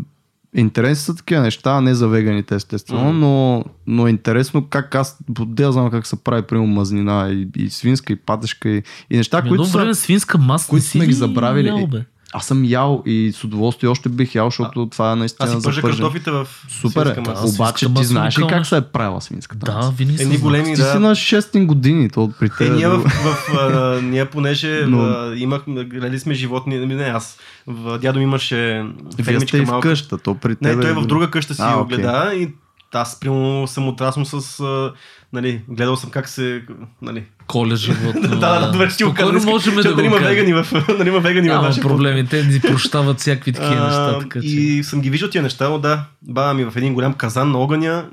интересни 0.56 0.96
са 0.96 1.16
такива 1.16 1.42
неща, 1.42 1.72
а 1.72 1.82
не 1.82 1.96
за 1.96 2.08
веганите, 2.08 2.56
естествено, 2.56 3.10
Мгм. 3.10 3.20
но, 3.20 3.64
но 3.88 4.08
е 4.08 4.10
интересно 4.10 4.68
как 4.70 4.96
аз, 4.96 5.18
да 5.30 5.72
знам 5.72 5.92
как 5.92 6.08
се 6.08 6.24
прави, 6.24 6.42
примерно, 6.42 6.68
мазнина 6.68 7.30
и, 7.32 7.48
и 7.56 7.70
свинска, 7.70 8.14
и 8.14 8.16
патешка, 8.16 8.70
и, 8.70 8.84
и 9.10 9.18
неща, 9.18 9.38
Едно 9.38 9.50
които 9.50 9.64
време 9.64 9.94
са... 9.94 10.02
свинска 10.02 10.38
маса 10.38 10.70
които 10.70 10.86
сме 10.86 11.02
ги 11.02 11.08
ли 11.08 11.14
забравили. 11.14 11.68
ял? 11.68 11.88
Аз 12.34 12.45
съм 12.45 12.64
ял 12.65 13.03
и 13.06 13.31
с 13.35 13.43
удоволствие 13.43 13.89
още 13.89 14.10
бих 14.10 14.35
ял, 14.35 14.47
защото 14.47 14.85
това 14.85 15.11
е 15.11 15.15
наистина 15.15 15.47
Аз 15.47 15.56
си 15.56 15.64
пържа 15.64 15.81
картофите 15.81 16.31
в 16.31 16.47
Супер 16.72 17.06
е. 17.07 17.19
Обаче 17.45 17.93
ти 17.93 18.03
знаеш 18.03 18.39
ли 18.39 18.47
как 18.49 18.65
се 18.65 18.77
е 18.77 18.81
правила 18.81 19.22
свинската 19.22 19.65
Да, 19.65 19.91
винаги 19.97 20.22
Едни 20.22 20.38
големи. 20.38 20.76
Ти 20.76 20.81
да. 20.81 20.91
си 20.91 20.97
на 20.97 21.11
6 21.11 21.65
години, 21.65 22.10
то 22.10 22.31
при 22.39 22.45
Е, 22.45 22.49
теб. 22.49 22.76
ние, 22.76 22.88
в, 22.88 22.99
в, 22.99 23.49
а, 23.53 23.99
ние 24.01 24.26
понеже 24.26 24.84
Но- 24.88 25.01
а, 25.01 25.34
имахме, 25.38 25.84
гледали 25.84 26.19
сме 26.19 26.34
животни, 26.34 26.76
ами 26.76 26.95
не 26.95 27.03
аз, 27.03 27.38
в, 27.68 27.97
дядо 27.97 28.19
ми 28.19 28.23
имаше 28.23 28.85
Вие 29.18 29.26
фермичка 29.26 29.47
сте 29.47 29.57
и 29.57 29.61
в 29.61 29.68
малка. 29.68 29.89
къща, 29.89 30.18
то 30.18 30.35
при 30.35 30.56
теб. 30.56 30.61
Не, 30.61 30.81
той 30.81 30.89
е 30.89 30.93
в 30.93 31.06
друга 31.06 31.31
къща 31.31 31.53
си 31.53 31.61
А, 31.64 31.77
го 31.77 31.85
гледа 31.85 32.31
и 32.35 32.49
аз 32.93 33.19
примерно 33.19 33.68
съм 33.68 33.88
отраснал 33.88 34.26
с... 34.26 34.64
Нали, 35.34 35.61
гледал 35.69 35.95
съм 35.95 36.10
как 36.10 36.30
се... 36.30 36.64
Нали, 37.01 37.23
Коля 37.47 37.76
животно. 37.76 38.22
да, 38.22 38.27
да, 38.27 38.60
да, 38.60 38.72
добре, 38.72 38.89
ще 38.89 38.97
ти 38.97 39.03
го 39.03 39.14
кажа. 39.14 39.27
Спокойно 39.27 39.51
можем 39.51 39.76
да 39.76 39.81
защото 39.81 40.01
го 40.01 40.06
има 40.06 40.18
кажем. 40.18 40.30
вегани 40.30 40.53
в, 40.53 40.68
нали, 40.97 41.10
има 41.10 41.19
вегани 41.19 41.49
в 41.49 41.51
Няма 41.51 41.68
нашия 41.68 41.84
проблеми, 41.84 42.27
те 42.27 42.43
ни 42.43 42.60
прощават 42.60 43.19
всякакви 43.19 43.53
такива 43.53 43.85
неща. 43.85 44.19
Така, 44.19 44.41
че... 44.41 44.47
И 44.47 44.84
съм 44.84 45.01
ги 45.01 45.10
виждал 45.10 45.30
тия 45.30 45.43
неща, 45.43 45.69
но 45.69 45.80
да, 45.80 46.06
баба 46.22 46.53
ми 46.53 46.64
в 46.64 46.73
един 46.76 46.93
голям 46.93 47.14
казан 47.14 47.51
на 47.51 47.57
огъня 47.57 48.06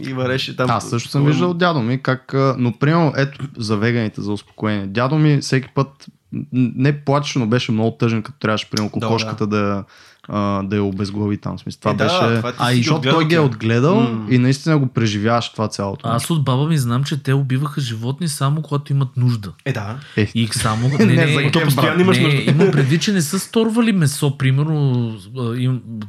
и 0.00 0.12
вареше 0.12 0.56
там. 0.56 0.70
Аз 0.70 0.90
също 0.90 1.08
съм 1.08 1.26
виждал 1.26 1.54
дядо 1.54 1.82
ми 1.82 2.02
как, 2.02 2.34
но 2.58 2.72
примерно 2.78 3.12
ето 3.16 3.44
за 3.58 3.76
веганите 3.76 4.20
за 4.20 4.32
успокоение. 4.32 4.86
Дядо 4.86 5.18
ми 5.18 5.38
всеки 5.40 5.68
път 5.74 6.06
не 6.52 7.00
плачеше, 7.04 7.38
но 7.38 7.46
беше 7.46 7.72
много 7.72 7.90
тъжен, 7.90 8.22
като 8.22 8.38
трябваше 8.38 8.70
примерно 8.70 8.90
Да, 8.94 9.06
кокошката 9.06 9.46
да, 9.46 9.84
а, 10.28 10.62
да 10.62 10.76
я 10.76 10.84
обезглави 10.84 11.36
там. 11.36 11.58
Смисъл, 11.58 11.80
това 11.80 11.90
Е, 11.90 11.94
да, 11.94 12.04
беше... 12.04 12.36
това 12.36 12.52
а 12.58 12.72
и 12.72 12.76
защото 12.76 13.10
той 13.10 13.24
ги 13.24 13.34
е 13.34 13.40
отгледал 13.40 14.00
М. 14.00 14.26
и 14.30 14.38
наистина 14.38 14.78
го 14.78 14.86
преживяваш 14.86 15.52
това 15.52 15.68
цялото. 15.68 16.08
Аз 16.08 16.30
от 16.30 16.44
баба 16.44 16.66
ми 16.66 16.78
знам, 16.78 17.04
че 17.04 17.22
те 17.22 17.34
убиваха 17.34 17.80
животни 17.80 18.28
само 18.28 18.62
когато 18.62 18.92
имат 18.92 19.16
нужда. 19.16 19.52
Е, 19.64 19.72
да. 19.72 19.96
Е, 20.16 20.30
И 20.34 20.46
само... 20.46 20.88
Не, 20.98 21.04
Не, 21.04 21.14
не, 21.14 21.32
за 21.32 21.40
не, 21.40 21.50
кем, 21.50 21.62
постоянно 21.64 22.00
имаш 22.00 22.18
не, 22.18 22.24
нужда. 22.24 22.50
имам 22.50 22.70
предвид, 22.70 23.02
че 23.02 23.12
не 23.12 23.22
са 23.22 23.38
сторвали 23.38 23.92
месо, 23.92 24.38
примерно, 24.38 25.12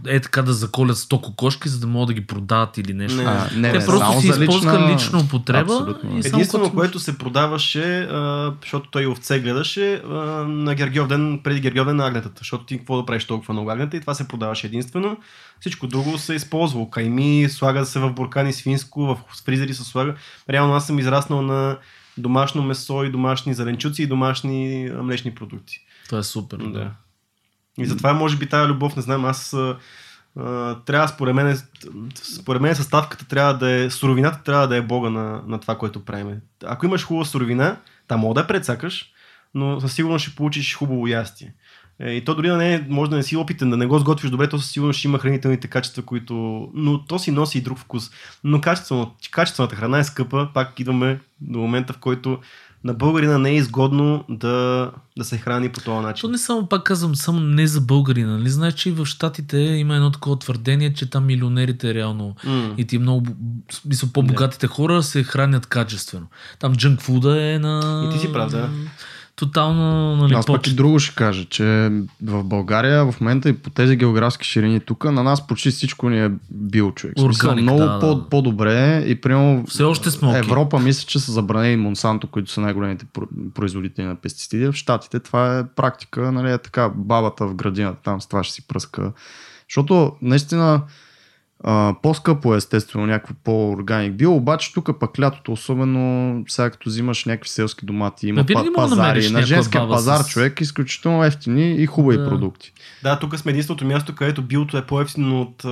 е 0.07 0.19
така 0.19 0.41
да 0.41 0.53
заколят 0.53 0.97
100 0.97 1.21
кокошки, 1.21 1.69
за 1.69 1.79
да 1.79 1.87
могат 1.87 2.07
да 2.07 2.13
ги 2.13 2.27
продават 2.27 2.77
или 2.77 2.93
нещо. 2.93 3.17
Не. 3.17 3.23
а, 3.23 3.47
не, 3.55 3.71
Те 3.71 3.79
бе, 3.79 3.85
просто 3.85 4.21
си 4.21 4.27
за 4.31 4.43
използваха 4.43 4.79
лична... 4.79 4.93
лична 4.93 5.19
употреба. 5.19 5.73
Абсолютно. 5.73 6.17
И 6.17 6.23
само 6.23 6.35
Единствено, 6.35 6.71
което 6.71 6.99
се 6.99 7.17
продаваше, 7.17 7.99
а, 7.99 8.53
защото 8.61 8.89
той 8.91 9.05
овце 9.05 9.39
гледаше, 9.39 10.01
а, 10.09 10.15
на 10.47 10.75
Гергьов 10.75 11.07
ден, 11.07 11.39
преди 11.43 11.59
Гергьов 11.59 11.87
ден 11.87 11.95
на 11.95 12.07
агнетата. 12.07 12.35
Защото 12.37 12.65
ти 12.65 12.77
какво 12.77 12.97
да 12.97 13.05
правиш 13.05 13.25
толкова 13.25 13.53
много 13.53 13.69
агнета 13.69 13.97
и 13.97 14.01
това 14.07 14.15
се 14.15 14.27
продаваше 14.27 14.67
единствено. 14.67 15.17
Всичко 15.59 15.87
друго 15.87 16.17
се 16.17 16.33
е 16.33 16.35
използвало. 16.35 16.89
Кайми, 16.89 17.47
слага 17.49 17.85
се 17.85 17.99
в 17.99 18.13
буркани 18.13 18.53
свинско, 18.53 19.01
в 19.01 19.17
фризери 19.45 19.73
се 19.73 19.83
слага. 19.83 20.15
Реално 20.49 20.73
аз 20.73 20.87
съм 20.87 20.99
израснал 20.99 21.41
на 21.41 21.77
домашно 22.17 22.63
месо 22.63 23.03
и 23.03 23.11
домашни 23.11 23.53
зеленчуци 23.53 24.03
и 24.03 24.07
домашни 24.07 24.89
млечни 25.01 25.35
продукти. 25.35 25.79
Това 26.05 26.19
е 26.19 26.23
супер. 26.23 26.57
Да. 26.57 26.91
И 27.77 27.85
затова 27.85 28.13
може 28.13 28.37
би 28.37 28.49
тази 28.49 28.69
любов, 28.69 28.95
не 28.95 29.01
знам, 29.01 29.25
аз 29.25 29.55
трябва 30.85 31.07
според 31.07 31.35
мен, 31.35 31.61
според 32.13 32.61
мен 32.61 32.75
съставката 32.75 33.27
трябва 33.27 33.53
да 33.53 33.71
е, 33.71 33.89
суровината 33.89 34.43
трябва 34.43 34.67
да 34.67 34.75
е 34.75 34.81
бога 34.81 35.09
на, 35.09 35.41
на 35.47 35.59
това, 35.59 35.77
което 35.77 36.05
правим. 36.05 36.39
Ако 36.65 36.85
имаш 36.85 37.05
хубава 37.05 37.25
суровина, 37.25 37.77
там 38.07 38.19
мога 38.19 38.33
да 38.33 38.39
я 38.39 38.47
прецакаш, 38.47 39.11
но 39.53 39.81
със 39.81 39.93
сигурност 39.93 40.25
ще 40.25 40.35
получиш 40.35 40.75
хубаво 40.75 41.07
ястие. 41.07 41.53
Е, 41.99 42.11
И 42.11 42.25
то 42.25 42.35
дори 42.35 42.47
да 42.47 42.57
не 42.57 42.73
е, 42.73 42.85
може 42.89 43.11
да 43.11 43.17
не 43.17 43.23
си 43.23 43.37
опитен, 43.37 43.69
да 43.69 43.77
не 43.77 43.85
го 43.85 43.99
сготвиш 43.99 44.31
добре, 44.31 44.49
то 44.49 44.59
със 44.59 44.71
сигурност 44.71 44.99
ще 44.99 45.07
има 45.07 45.19
хранителните 45.19 45.67
качества, 45.67 46.03
които... 46.03 46.67
Но 46.73 47.05
то 47.05 47.19
си 47.19 47.31
носи 47.31 47.57
и 47.57 47.61
друг 47.61 47.77
вкус. 47.79 48.11
Но 48.43 48.61
качествено, 48.61 49.11
качествената 49.31 49.75
храна 49.75 49.99
е 49.99 50.03
скъпа, 50.03 50.49
пак 50.53 50.79
идваме 50.79 51.19
до 51.41 51.59
момента, 51.59 51.93
в 51.93 51.97
който 51.97 52.39
на 52.83 52.93
българина 52.93 53.37
не 53.37 53.49
е 53.49 53.55
изгодно 53.55 54.25
да, 54.29 54.91
да 55.17 55.23
се 55.23 55.37
храни 55.37 55.69
по 55.69 55.79
този 55.79 55.85
То 55.85 56.01
начин. 56.01 56.31
не 56.31 56.37
само, 56.37 56.67
пак 56.67 56.83
казвам, 56.83 57.15
само 57.15 57.39
не 57.39 57.67
за 57.67 57.81
българи, 57.81 58.23
нали? 58.23 58.49
Знаеш, 58.49 58.73
че 58.73 58.89
и 58.89 58.91
в 58.91 59.05
Щатите 59.05 59.57
има 59.57 59.95
едно 59.95 60.11
такова 60.11 60.39
твърдение, 60.39 60.93
че 60.93 61.09
там 61.09 61.25
милионерите 61.25 61.93
реално 61.93 62.35
М. 62.43 62.73
и 62.77 62.85
ти 62.85 62.97
много, 62.97 63.25
смисъл, 63.71 64.09
по-богатите 64.13 64.67
хора 64.67 65.03
се 65.03 65.23
хранят 65.23 65.65
качествено. 65.65 66.27
Там 66.59 66.75
джънк 66.75 67.01
фуда 67.01 67.43
е 67.43 67.59
на... 67.59 68.05
И 68.09 68.13
ти 68.13 68.19
си 68.19 68.33
прав, 68.33 68.51
да. 68.51 68.69
Тотално, 69.37 70.15
нали, 70.15 70.33
Аз 70.33 70.45
пък 70.45 70.67
и 70.67 70.73
друго 70.73 70.99
ще 70.99 71.15
кажа, 71.15 71.45
че 71.45 71.91
в 72.23 72.43
България 72.43 73.11
в 73.11 73.21
момента 73.21 73.49
и 73.49 73.53
по 73.53 73.69
тези 73.69 73.95
географски 73.95 74.47
ширини 74.47 74.79
тук, 74.79 75.03
на 75.03 75.23
нас 75.23 75.47
почти 75.47 75.71
всичко 75.71 76.09
ни 76.09 76.25
е 76.25 76.31
бил 76.51 76.91
човек. 76.91 77.13
В 77.17 77.21
смисъл, 77.21 77.49
Органик, 77.49 77.63
много 77.63 77.79
да, 77.79 77.99
по, 77.99 78.15
да. 78.15 78.29
по-добре 78.29 79.03
и 79.07 79.21
примерно 79.21 79.65
Все 79.67 79.83
още 79.83 80.11
сме 80.11 80.27
окей. 80.27 80.39
Европа 80.39 80.79
мисля, 80.79 81.07
че 81.07 81.19
са 81.19 81.31
забранени 81.31 81.75
Монсанто, 81.75 82.27
които 82.27 82.51
са 82.51 82.61
най-големите 82.61 83.05
про- 83.05 83.53
производители 83.53 84.05
на 84.05 84.15
пестициди. 84.15 84.67
В 84.67 84.73
Штатите 84.73 85.19
това 85.19 85.59
е 85.59 85.67
практика, 85.75 86.31
нали 86.31 86.51
е 86.51 86.57
така, 86.57 86.89
бабата 86.95 87.47
в 87.47 87.55
градината 87.55 87.97
там 88.03 88.21
с 88.21 88.27
това 88.27 88.43
ще 88.43 88.53
си 88.53 88.67
пръска. 88.67 89.11
Защото 89.69 90.11
наистина 90.21 90.81
а, 91.63 91.95
по-скъпо 92.03 92.53
е 92.53 92.57
естествено 92.57 93.05
някакво 93.05 93.33
по-органик 93.43 94.13
био, 94.13 94.33
обаче 94.35 94.73
тук 94.73 94.99
пък 94.99 95.19
лятото, 95.19 95.51
особено 95.51 96.43
сега 96.47 96.69
като 96.69 96.89
взимаш 96.89 97.25
някакви 97.25 97.49
селски 97.49 97.85
домати, 97.85 98.27
има 98.27 98.45
па- 98.53 98.65
пазари, 98.75 99.29
на 99.29 99.41
женския 99.41 99.87
пазар 99.87 100.17
с- 100.17 100.27
човек, 100.27 100.61
изключително 100.61 101.23
ефтини 101.23 101.75
и 101.75 101.85
хубави 101.85 102.17
Да. 102.17 102.29
продукти. 102.29 102.73
Да, 103.03 103.19
тук 103.19 103.37
сме 103.37 103.49
единственото 103.51 103.85
място, 103.85 104.15
където 104.15 104.41
биото 104.41 104.77
е 104.77 104.85
по-ефтино 104.85 105.41
от, 105.41 105.63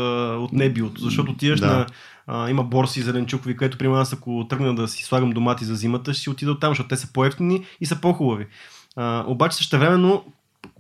от 0.43 0.53
не 0.53 0.69
биото, 0.69 1.01
защото 1.01 1.31
отиваш 1.31 1.59
Да. 1.59 1.67
на... 1.67 1.85
А, 2.27 2.49
има 2.49 2.63
борси 2.63 3.01
зеленчукови, 3.01 3.57
където 3.57 3.77
примерно 3.77 4.01
аз 4.01 4.13
ако 4.13 4.45
тръгна 4.49 4.75
да 4.75 4.87
си 4.87 5.03
слагам 5.03 5.29
домати 5.31 5.65
за 5.65 5.75
зимата, 5.75 6.13
ще 6.13 6.21
си 6.23 6.29
отида 6.29 6.59
там, 6.59 6.71
защото 6.71 6.89
те 6.89 6.97
са 6.97 7.13
по-ефтини 7.13 7.65
и 7.81 7.85
са 7.85 7.95
по-хубави. 7.95 8.45
А, 8.95 9.23
обаче 9.27 9.57
същевременно 9.57 10.23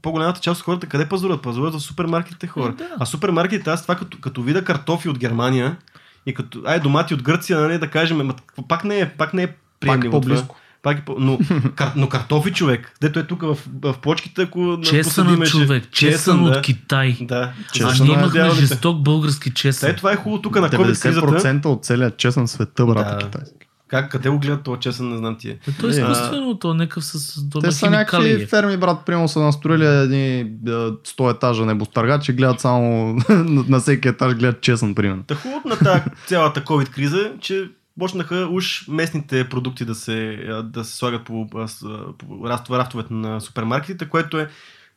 по-голямата 0.05 0.39
част 0.39 0.59
от 0.59 0.65
хората 0.65 0.87
къде 0.87 1.05
пазаруват? 1.05 1.41
Пазаруват 1.41 1.73
в 1.73 1.79
супермаркетите 1.79 2.47
хора. 2.47 2.69
Е, 2.69 2.75
да. 2.75 2.89
А 2.99 3.05
супермаркетите, 3.05 3.69
аз 3.69 3.81
това 3.81 3.95
като, 3.95 4.17
като 4.21 4.41
вида 4.41 4.63
картофи 4.63 5.09
от 5.09 5.19
Германия 5.19 5.77
и 6.25 6.33
като, 6.33 6.61
ай, 6.65 6.79
домати 6.79 7.13
от 7.13 7.23
Гърция, 7.23 7.59
нали, 7.59 7.77
да 7.77 7.87
кажем, 7.87 8.31
пак 8.67 8.83
не 8.83 8.99
е, 8.99 9.09
пак 9.09 9.33
не 9.33 9.43
е 9.43 9.47
Пак 9.47 9.55
е 9.55 9.59
приемливо 9.79 10.11
това. 10.11 10.21
по-близко. 10.21 10.55
Пак 10.83 10.97
е 10.99 11.01
по... 11.01 11.15
но, 11.19 11.39
кар... 11.75 11.91
но 11.95 12.09
картофи 12.09 12.51
човек, 12.53 12.91
дето 13.01 13.19
е 13.19 13.23
тук 13.23 13.41
в, 13.41 13.57
в 13.81 13.95
плочките, 14.01 14.41
ако 14.41 14.77
Чесън 14.83 15.03
посадиме, 15.03 15.45
от 15.45 15.51
човек, 15.51 15.91
чесън 15.91 16.45
от 16.45 16.61
Китай. 16.61 17.17
Да. 17.21 17.35
А 17.35 17.71
Чесън 17.73 18.07
ние 18.07 18.15
е 18.15 18.19
имахме 18.19 18.49
се. 18.49 18.55
жесток 18.55 18.97
български 18.97 19.53
чесън. 19.53 19.89
Те, 19.89 19.95
това 19.95 20.11
е 20.11 20.15
хубаво 20.15 20.41
тук 20.41 20.55
на 20.55 20.69
COVID 20.69 21.01
кризата. 21.01 21.27
90% 21.27 21.65
от 21.65 21.85
целия 21.85 22.11
честен 22.11 22.47
света, 22.47 22.85
брат, 22.85 23.07
Да. 23.07 23.15
е 23.15 23.25
китайски. 23.25 23.64
Как, 23.95 24.11
къде 24.11 24.29
го 24.29 24.39
гледат 24.39 24.63
този 24.63 24.79
чесън, 24.79 25.09
не 25.09 25.17
знам 25.17 25.35
тия. 25.39 25.57
Е, 25.67 25.71
То 25.71 25.87
е 25.87 25.89
Е, 25.89 25.91
изкуствено, 25.91 26.59
то 26.59 26.71
е 26.71 26.75
някакъв 26.75 27.05
с 27.05 27.43
дома 27.43 27.61
Те 27.61 27.71
са 27.71 27.89
някакви 27.89 28.27
химикали. 28.27 28.47
ферми, 28.47 28.77
брат, 28.77 29.05
примерно 29.05 29.27
са 29.27 29.39
настроили 29.39 29.85
едни 29.85 30.43
да, 30.49 30.91
100 30.93 31.35
етажа 31.35 31.65
небостъргачи, 31.65 32.33
гледат 32.33 32.59
само 32.59 33.13
на, 33.29 33.79
всеки 33.79 34.07
етаж 34.07 34.35
гледат 34.35 34.61
честен, 34.61 34.95
примерно. 34.95 35.23
Та 35.23 35.35
хубаво 35.35 35.69
на 35.69 35.77
тази 35.77 36.01
цялата 36.27 36.61
COVID 36.61 36.89
криза, 36.89 37.19
е, 37.19 37.39
че 37.39 37.69
почнаха 37.99 38.47
уж 38.51 38.87
местните 38.87 39.49
продукти 39.49 39.85
да 39.85 39.95
се, 39.95 40.37
да 40.63 40.83
се 40.83 40.95
слагат 40.97 41.23
по, 41.23 41.47
по 41.49 41.57
рафтове- 41.57 42.77
рафтовете 42.77 43.13
на 43.13 43.41
супермаркетите, 43.41 44.09
което 44.09 44.39
е 44.39 44.49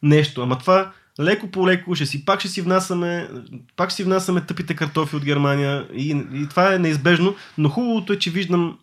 нещо. 0.02 0.42
Ама 0.42 0.58
това 0.58 0.90
леко 1.20 1.50
по 1.50 1.68
леко 1.68 1.94
ще 1.94 2.06
си, 2.06 2.24
пак 2.24 2.40
ще 2.40 2.48
си 2.48 2.60
внасяме, 2.60 3.28
пак 3.76 3.90
ще 3.90 3.96
си 3.96 4.04
внасяме 4.04 4.40
тъпите 4.40 4.74
картофи 4.74 5.16
от 5.16 5.24
Германия 5.24 5.86
и, 5.94 6.10
и 6.34 6.46
това 6.50 6.74
е 6.74 6.78
неизбежно, 6.78 7.34
но 7.58 7.68
хубавото 7.68 8.12
е, 8.12 8.18
че 8.18 8.30
виждам 8.30 8.78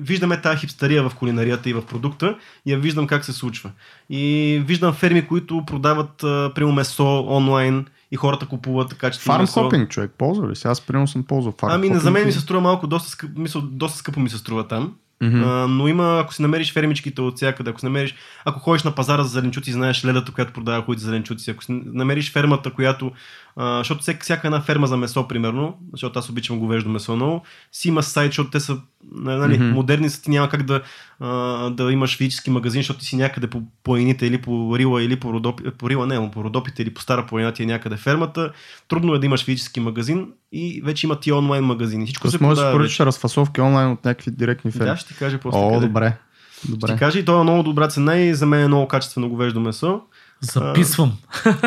виждаме 0.00 0.40
тази 0.40 0.58
хипстария 0.58 1.08
в 1.08 1.14
кулинарията 1.14 1.70
и 1.70 1.72
в 1.72 1.86
продукта 1.86 2.36
и 2.66 2.72
я 2.72 2.78
виждам 2.78 3.06
как 3.06 3.24
се 3.24 3.32
случва. 3.32 3.70
И 4.10 4.62
виждам 4.66 4.92
ферми, 4.92 5.26
които 5.26 5.64
продават 5.66 6.22
а, 6.22 6.52
прямо 6.54 6.72
месо 6.72 7.26
онлайн 7.28 7.86
и 8.10 8.16
хората 8.16 8.46
купуват 8.46 8.94
качествено 8.94 9.34
Фарм 9.34 9.42
месо. 9.42 9.62
хопинг, 9.62 9.90
човек, 9.90 10.10
ползва 10.18 10.48
ли? 10.48 10.56
Сега 10.56 10.70
аз 10.70 10.80
примерно 10.80 11.08
съм 11.08 11.22
ползвал 11.22 11.54
фарм 11.60 11.72
Ами, 11.72 11.86
хопинг 11.86 12.02
за 12.02 12.10
мен 12.10 12.26
ми 12.26 12.32
се 12.32 12.40
струва 12.40 12.60
малко 12.60 12.86
доста 12.86 13.10
скъпо, 13.10 13.40
мисъл, 13.40 13.62
доста 13.62 13.98
скъпо 13.98 14.20
ми 14.20 14.30
се 14.30 14.38
струва 14.38 14.68
там. 14.68 14.94
А, 15.22 15.66
но 15.68 15.88
има, 15.88 16.20
ако 16.24 16.34
си 16.34 16.42
намериш 16.42 16.72
фермичките 16.72 17.20
от 17.20 17.36
всякъде, 17.36 17.70
ако 17.70 17.80
си 17.80 17.86
намериш, 17.86 18.14
ако 18.44 18.60
ходиш 18.60 18.82
на 18.82 18.94
пазара 18.94 19.22
за 19.22 19.28
зеленчуци, 19.28 19.72
знаеш 19.72 20.04
ледата, 20.04 20.32
която 20.32 20.52
продава 20.52 20.82
хубавите 20.82 21.04
зеленчуци, 21.04 21.50
ако 21.50 21.64
си 21.64 21.82
намериш 21.86 22.32
фермата, 22.32 22.70
която, 22.70 23.12
а, 23.60 23.78
защото 23.78 24.00
всяка, 24.00 24.22
всяка 24.22 24.48
една 24.48 24.60
ферма 24.60 24.86
за 24.86 24.96
месо, 24.96 25.28
примерно, 25.28 25.78
защото 25.92 26.18
аз 26.18 26.30
обичам 26.30 26.58
говеждо 26.58 26.90
месо 26.90 27.16
много, 27.16 27.42
си 27.72 27.88
има 27.88 28.02
сайт, 28.02 28.28
защото 28.28 28.50
те 28.50 28.60
са 28.60 28.78
нали, 29.12 29.58
Мгм. 29.58 29.68
модерни, 29.68 30.10
са 30.10 30.22
ти 30.22 30.30
няма 30.30 30.48
как 30.48 30.62
да, 30.62 30.82
а, 31.20 31.28
да 31.70 31.92
имаш 31.92 32.16
физически 32.16 32.50
магазин, 32.50 32.80
защото 32.80 33.00
ти 33.00 33.06
си 33.06 33.16
някъде 33.16 33.46
по 33.46 33.62
планините 33.84 34.26
или 34.26 34.38
по 34.38 34.78
Рила, 34.78 35.02
или 35.02 35.20
по, 35.20 35.32
Родопи, 35.32 35.70
по 35.78 35.90
Рила, 35.90 36.06
не, 36.06 36.30
по 36.30 36.44
Родопите 36.44 36.82
или 36.82 36.94
по 36.94 37.00
Стара 37.00 37.26
планина 37.26 37.52
ти 37.52 37.62
е 37.62 37.66
някъде 37.66 37.96
фермата. 37.96 38.52
Трудно 38.88 39.14
е 39.14 39.18
да 39.18 39.26
имаш 39.26 39.44
физически 39.44 39.80
магазин 39.80 40.28
и 40.52 40.82
вече 40.84 41.06
има 41.06 41.20
ти 41.20 41.32
онлайн 41.32 41.64
магазини. 41.64 42.04
Всичко 42.04 42.22
Тоест 42.22 42.38
се 42.38 42.44
може 42.44 42.60
да 42.60 42.72
поръчаш 42.72 43.00
разфасовки 43.00 43.60
онлайн 43.60 43.90
от 43.90 44.04
някакви 44.04 44.30
директни 44.30 44.70
ферми. 44.70 44.86
Да, 44.86 44.96
ще 44.96 45.08
ти 45.08 45.18
кажа 45.18 45.38
после. 45.38 45.58
О, 45.58 45.74
къде. 45.74 45.86
добре. 45.86 46.16
Ще 46.58 46.70
Добре. 46.70 46.92
ти 46.92 46.98
кажа 46.98 47.18
и 47.18 47.24
то 47.24 47.40
е 47.40 47.42
много 47.42 47.62
добра 47.62 47.88
цена 47.88 48.16
и 48.16 48.34
за 48.34 48.46
мен 48.46 48.60
е 48.60 48.68
много 48.68 48.88
качествено 48.88 49.28
говеждо 49.28 49.60
месо. 49.60 50.00
Записвам. 50.40 51.12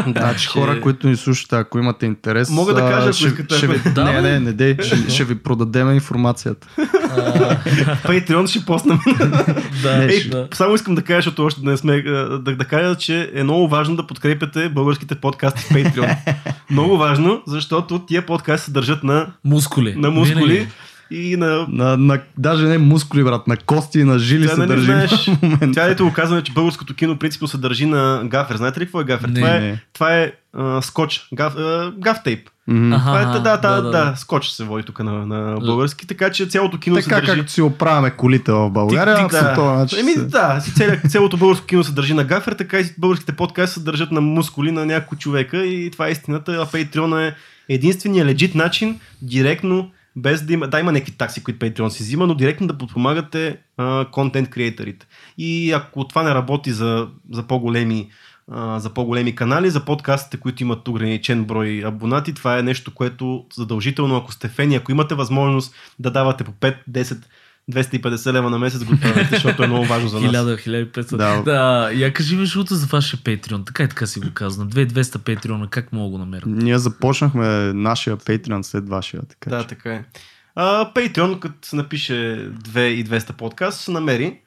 Значи 0.08 0.48
хора, 0.48 0.82
които 0.82 1.08
ни 1.08 1.16
слушате, 1.16 1.56
ако 1.56 1.80
имате 1.80 2.06
интерес, 2.06 2.50
Мога 2.50 2.74
да 2.74 2.80
кажа, 2.80 3.04
ако 3.04 3.14
ще, 3.14 3.28
искате, 3.28 3.58
ще 3.58 3.68
ви, 3.68 3.90
Да, 3.90 4.04
не, 4.04 4.22
не, 4.22 4.40
не 4.40 4.54
дей, 4.54 4.78
ще, 4.82 5.10
ще 5.10 5.24
ви 5.24 5.36
продадем 5.36 5.92
информацията. 5.92 6.68
Patreon 8.06 8.48
ще 8.50 8.66
поснем. 8.66 9.00
Да, 9.84 10.04
Ей, 10.04 10.30
да. 10.30 10.48
само 10.54 10.76
искам 10.76 10.96
да 10.96 11.02
кажа, 11.02 11.18
защото 11.18 11.46
още 11.46 11.62
не 11.64 11.78
сме, 11.78 12.02
да, 12.02 12.40
да 12.40 12.66
кажа, 12.66 12.96
че 12.96 13.32
е 13.34 13.44
много 13.44 13.68
важно 13.68 13.96
да 13.96 14.08
подкрепяте 14.08 14.70
българските 14.70 15.16
подкасти 15.16 15.62
в 15.62 15.70
Patreon. 15.70 16.16
много 16.70 16.98
важно, 16.98 17.42
защото 17.48 18.00
тия 18.00 18.26
подкасти 18.26 18.66
се 18.66 18.72
държат 18.72 19.04
на, 19.04 19.28
Мускули. 19.46 19.96
на 19.96 20.12
мускули 20.12 20.54
Винаги. 20.54 20.68
И 21.12 21.38
на 21.38 21.66
На, 21.70 21.98
на, 21.98 22.20
даже 22.38 22.68
не 22.68 22.78
мускули, 22.78 23.24
брат, 23.24 23.48
на 23.48 23.58
кости 23.58 24.00
и 24.00 24.04
на 24.04 24.20
жили 24.20 24.44
Тя, 24.44 24.50
се 24.50 24.58
нали, 24.58 24.68
държи 24.68 24.86
знаеш, 24.86 25.12
в 25.26 25.42
момента. 25.42 25.72
Тя 25.74 25.86
ето 25.86 26.06
го 26.06 26.14
казваме, 26.14 26.42
че 26.44 26.52
българското 26.52 26.96
кино 26.96 27.18
принципно 27.18 27.48
се 27.48 27.58
държи 27.58 27.86
на 27.86 28.22
гафер. 28.26 28.56
Знаете 28.56 28.80
ли 28.80 28.86
какво 28.86 29.02
е 29.02 29.04
гафер? 29.04 29.28
Не, 29.28 29.34
това, 29.36 29.50
е, 29.50 29.60
не. 29.60 29.82
това 29.94 30.16
е 30.16 30.32
а, 30.54 30.82
скотч, 30.82 31.28
гаф, 31.34 31.56
а, 31.56 31.94
гафтейп. 32.00 32.48
Мгм. 32.68 32.94
Аха, 32.94 33.06
Това 33.06 33.22
е, 33.22 33.26
да, 33.26 33.32
да, 33.34 33.58
да, 33.58 33.76
да, 33.76 33.82
да, 33.82 33.92
да. 33.92 34.14
скотч 34.18 34.48
се 34.48 34.64
води 34.64 34.84
тук 34.84 35.00
на, 35.00 35.26
на 35.26 35.60
български, 35.60 36.08
така 36.08 36.30
че 36.32 36.46
цялото 36.46 36.80
кино 36.80 36.96
се 36.96 37.04
Така 37.04 37.16
държи. 37.16 37.32
както 37.36 37.52
си 37.52 37.62
оправяме 37.62 38.12
колите 38.12 38.52
в 38.52 38.70
България, 38.70 39.16
Тик, 39.18 39.30
тик, 39.30 39.40
по 39.40 39.56
този 39.56 39.78
начин 39.78 40.00
Еми, 40.00 40.12
се- 40.12 40.22
да, 40.22 40.62
цяло, 40.76 40.92
цялото 41.10 41.38
българско 41.38 41.66
кино 41.66 41.84
се 41.84 41.92
държи 41.92 42.14
на 42.14 42.24
гафер, 42.24 42.54
така 42.54 42.80
и 42.80 42.86
българските 42.98 43.32
подкасти 43.32 43.74
се 43.74 43.80
държат 43.80 44.12
на 44.12 44.22
мускули 44.22 44.72
на 44.72 44.86
някой 44.86 45.18
човека 45.18 45.66
и 45.66 45.92
това 45.92 46.08
е 46.08 46.12
истината. 46.12 46.52
А 46.52 46.66
Patreon 46.68 47.28
е 47.28 47.36
единствения 47.70 48.26
легит 48.26 48.56
начин, 48.56 49.00
директно, 49.22 49.90
без 50.16 50.46
да 50.46 50.54
има, 50.54 50.68
да 50.68 50.80
има 50.80 50.92
някакви 50.92 51.12
такси, 51.12 51.44
които 51.44 51.66
Patreon 51.66 51.90
си 51.90 52.04
взима, 52.04 52.28
но 52.28 52.36
директно 52.36 52.68
да 52.68 52.78
подпомагате 52.78 53.58
контент 54.12 54.50
креаторите. 54.50 55.08
И 55.38 55.72
ако 55.72 56.08
това 56.08 56.24
не 56.24 56.36
работи 56.36 56.72
за, 56.72 57.08
за 57.32 57.44
по-големи 57.44 58.10
за 58.78 58.90
по-големи 58.94 59.36
канали, 59.36 59.70
за 59.70 59.86
подкастите, 59.86 60.38
които 60.38 60.64
имат 60.64 60.88
ограничен 60.88 61.46
брой 61.46 61.84
абонати, 61.86 62.34
това 62.34 62.60
е 62.60 62.64
нещо, 62.64 62.94
което 62.94 63.46
задължително, 63.54 64.16
ако 64.16 64.32
сте 64.32 64.48
фени, 64.48 64.76
ако 64.76 64.92
имате 64.92 65.16
възможност 65.16 65.76
да 66.00 66.12
давате 66.12 66.44
по 66.44 66.52
5, 66.52 66.76
10, 66.90 67.24
250 67.72 68.34
лева 68.34 68.50
на 68.50 68.60
месец, 68.60 68.84
го 68.84 69.00
правите, 69.02 69.30
защото 69.32 69.64
е 69.64 69.68
много 69.68 69.86
важно 69.86 70.10
за 70.10 70.20
нас. 70.20 70.36
1000, 70.36 70.92
1500. 70.94 71.16
Да. 71.18 71.42
Да. 71.42 71.92
Я 71.94 72.14
кажи 72.14 72.36
ми 72.36 72.46
жуто 72.46 72.76
за 72.76 72.86
вашия 72.88 73.20
Patreon. 73.20 73.66
Така 73.66 73.84
и 73.84 73.88
така 73.88 74.06
си 74.06 74.20
го 74.20 74.28
казвам. 74.34 74.70
2200 74.70 75.04
Patreon. 75.04 75.70
Как 75.70 75.94
мога 75.94 76.12
го 76.12 76.18
намеря? 76.18 76.44
Ние 76.46 76.78
започнахме 76.78 77.48
нашия 77.74 78.18
Patreon 78.18 78.62
след 78.62 78.90
вашия, 78.90 79.22
така 79.30 79.50
Да, 79.50 79.62
че. 79.62 79.68
така 79.68 79.94
е. 79.94 80.04
А, 80.56 80.94
Patreon, 80.94 81.40
като 81.40 81.68
се 81.68 81.76
напише 81.76 82.14
2200 82.14 83.32
подкаст, 83.34 83.80
се 83.82 83.92
намери. 83.92 84.40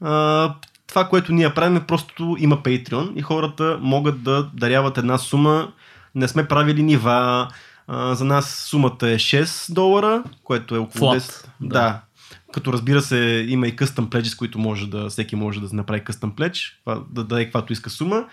А, 0.00 0.54
това, 0.86 1.08
което 1.08 1.32
ние 1.32 1.54
правим 1.54 1.76
е 1.76 1.86
просто 1.86 2.36
има 2.38 2.56
Patreon 2.62 3.14
и 3.14 3.22
хората 3.22 3.78
могат 3.80 4.22
да 4.22 4.50
даряват 4.54 4.98
една 4.98 5.18
сума. 5.18 5.72
Не 6.14 6.28
сме 6.28 6.48
правили 6.48 6.82
нива. 6.82 7.48
А, 7.88 8.14
за 8.14 8.24
нас 8.24 8.50
сумата 8.50 8.96
е 9.02 9.18
6 9.18 9.72
долара, 9.74 10.22
което 10.44 10.74
е 10.74 10.78
около 10.78 11.12
Flat, 11.14 11.18
10. 11.18 11.44
да. 11.60 11.68
Да. 11.68 12.00
Като 12.52 12.72
разбира 12.72 13.02
се, 13.02 13.46
има 13.48 13.68
и 13.68 13.76
pledge, 13.76 14.24
с 14.24 14.34
които 14.34 14.58
може 14.58 14.90
да, 14.90 15.08
всеки 15.08 15.36
може 15.36 15.60
да 15.60 15.68
направи 15.72 16.00
pledge, 16.32 16.72
това- 16.84 17.02
да 17.10 17.24
даде 17.24 17.44
каквато 17.44 17.72
иска 17.72 17.90
сума. 17.90 18.24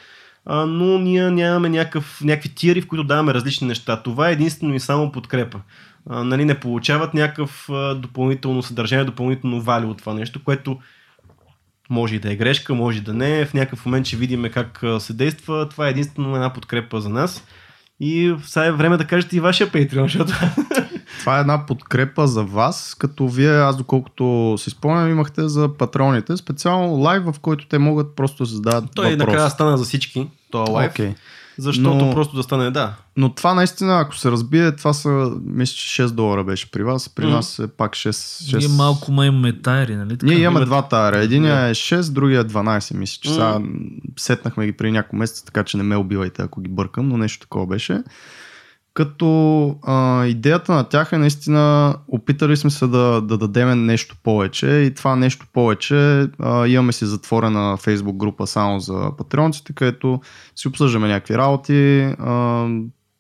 А, 0.46 0.66
но 0.66 1.00
ние 1.00 1.32
нямаме 1.32 1.70
някакъв, 1.70 2.22
някакви 2.22 2.50
тиери, 2.50 2.82
в 2.82 2.88
които 2.88 3.04
даваме 3.04 3.34
различни 3.34 3.68
неща. 3.68 4.04
Това 4.04 4.30
е 4.30 4.34
единствено 4.34 4.76
и 4.76 4.80
само 4.80 5.12
подкрепа. 5.12 5.62
А, 6.10 6.24
нали, 6.24 6.46
не 6.46 6.60
получават 6.60 7.14
някакъв 7.14 7.70
допълнително 7.96 8.64
съдържание, 8.64 9.06
допълнително 9.06 9.62
вали 9.62 9.86
от 9.86 9.98
това 9.98 10.14
нещо, 10.14 10.44
което 10.44 10.80
Може 11.90 12.16
и 12.16 12.20
да 12.20 12.32
е 12.32 12.36
грешка, 12.36 12.74
може 12.74 12.98
и 12.98 13.02
да 13.02 13.14
не. 13.14 13.46
В 13.46 13.54
някакъв 13.54 13.86
момент 13.86 14.06
ще 14.06 14.16
видим 14.16 14.46
как 14.54 14.84
се 15.00 15.14
действа. 15.14 15.70
Това 15.70 15.88
е 15.88 15.92
единствено 15.92 16.36
една 16.36 16.54
подкрепа 16.54 17.02
за 17.02 17.10
нас. 17.10 17.44
И 18.00 18.36
сега 18.46 18.66
е 18.66 18.72
време 18.72 18.98
да 18.98 19.06
кажете 19.06 19.38
и 19.38 19.40
вашия 19.40 19.68
Patreon, 19.72 20.04
защото 20.04 20.34
Това 21.20 21.38
е 21.38 21.42
една 21.42 21.66
подкрепа 21.66 22.28
за 22.28 22.44
вас, 22.44 22.96
като 23.00 23.28
вие, 23.28 23.60
аз 23.60 23.78
доколкото 23.78 24.56
си 24.58 24.70
спомням, 24.70 25.10
имахте 25.10 25.48
за 25.48 25.70
патроните, 25.78 26.38
специално 26.38 26.94
лайв, 26.94 27.24
в 27.24 27.40
който 27.42 27.68
те 27.68 27.78
могат 27.78 28.16
просто 28.16 28.44
да 28.44 28.50
зададат 28.50 28.90
той 28.96 29.12
въпрос. 29.12 29.28
накрая 29.28 29.50
стана 29.50 29.78
за 29.78 29.84
всички, 29.84 30.28
това 30.52 30.72
лайв. 30.72 30.92
Окей. 30.92 31.14
Защото 31.60 31.96
Но- 31.98 32.14
просто 32.14 32.36
да 32.36 32.44
стане, 32.44 32.72
да. 32.72 32.94
Но 33.18 33.30
това 33.30 33.54
наистина, 33.54 34.00
ако 34.00 34.16
се 34.16 34.32
разбие, 34.32 34.76
това 34.76 34.94
са, 34.94 35.10
мисля, 35.44 35.74
че 35.74 36.04
6 36.04 36.08
долара 36.08 36.44
беше 36.44 36.72
при 36.72 36.84
вас, 36.84 37.10
при 37.10 37.26
Мгм. 37.26 37.36
нас 37.36 37.60
е 37.60 37.68
пак 37.68 37.92
6. 37.92 38.10
6... 38.10 38.58
Ние 38.60 38.68
малко 38.68 39.12
ма 39.12 39.26
имаме 39.26 39.62
тайри, 39.62 39.96
нали? 39.96 40.10
Така? 40.10 40.26
Ние 40.26 40.38
имаме 40.38 40.58
Има- 40.58 40.66
два 40.66 40.82
тайра. 40.82 41.18
Единия 41.18 41.60
е 41.60 41.74
6, 41.74 42.12
другия 42.12 42.40
е 42.40 42.44
12, 42.44 42.94
мисля, 42.94 43.20
че 43.22 43.30
М. 43.30 43.36
сега 43.36 43.60
сетнахме 44.18 44.66
ги 44.66 44.72
преди 44.72 44.92
няколко 44.92 45.16
месеца, 45.16 45.46
така 45.46 45.64
че 45.64 45.78
не 45.78 45.84
ме 45.84 45.96
убивайте, 45.96 46.42
ако 46.42 46.62
ги 46.62 46.70
бъркам, 46.70 47.10
но 47.10 47.18
нещо 47.18 47.40
такова 47.42 47.66
беше. 47.68 48.02
Като 49.00 49.76
а, 49.84 50.26
идеята 50.26 50.74
на 50.74 50.84
тях 50.84 51.12
е 51.14 51.18
наистина, 51.18 51.96
опитали 52.08 52.58
сме 52.58 52.70
се 52.70 52.88
да, 52.88 53.22
да 53.22 53.38
дадем 53.38 53.86
нещо 53.86 54.16
повече 54.24 54.68
и 54.68 54.94
това 54.94 55.16
нещо 55.16 55.46
повече 55.54 56.28
а, 56.40 56.68
имаме 56.68 56.92
си 56.92 57.06
затворена 57.06 57.78
Facebook 57.78 58.18
група 58.18 58.48
само 58.48 58.80
за 58.80 59.12
патреонците, 59.18 59.74
където 59.74 60.22
си 60.56 60.68
обсъждаме 60.68 61.08
някакви 61.08 61.38
работи, 61.38 62.02
а, 62.20 62.34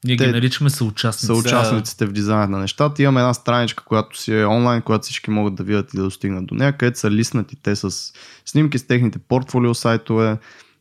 Ние 0.05 0.17
те- 0.17 0.25
ги 0.25 0.31
наричаме 0.31 0.69
съучастници. 0.69 1.25
са 1.25 1.33
участниците 1.33 2.05
в 2.05 2.11
дизайна 2.11 2.47
на 2.47 2.57
нещата. 2.59 3.03
Имаме 3.03 3.19
една 3.19 3.33
страничка, 3.33 3.83
която 3.83 4.21
си 4.21 4.33
е 4.39 4.45
онлайн, 4.45 4.81
която 4.81 5.03
всички 5.03 5.31
могат 5.31 5.55
да 5.55 5.63
видят 5.63 5.93
и 5.93 5.97
да 5.97 6.03
достигнат 6.03 6.45
до 6.45 6.55
нея, 6.55 6.77
където 6.77 6.99
са 6.99 7.11
лиснати 7.11 7.55
те 7.63 7.75
с 7.75 8.13
снимки 8.45 8.77
с 8.77 8.87
техните 8.87 9.19
портфолио 9.19 9.75
сайтове. 9.75 10.37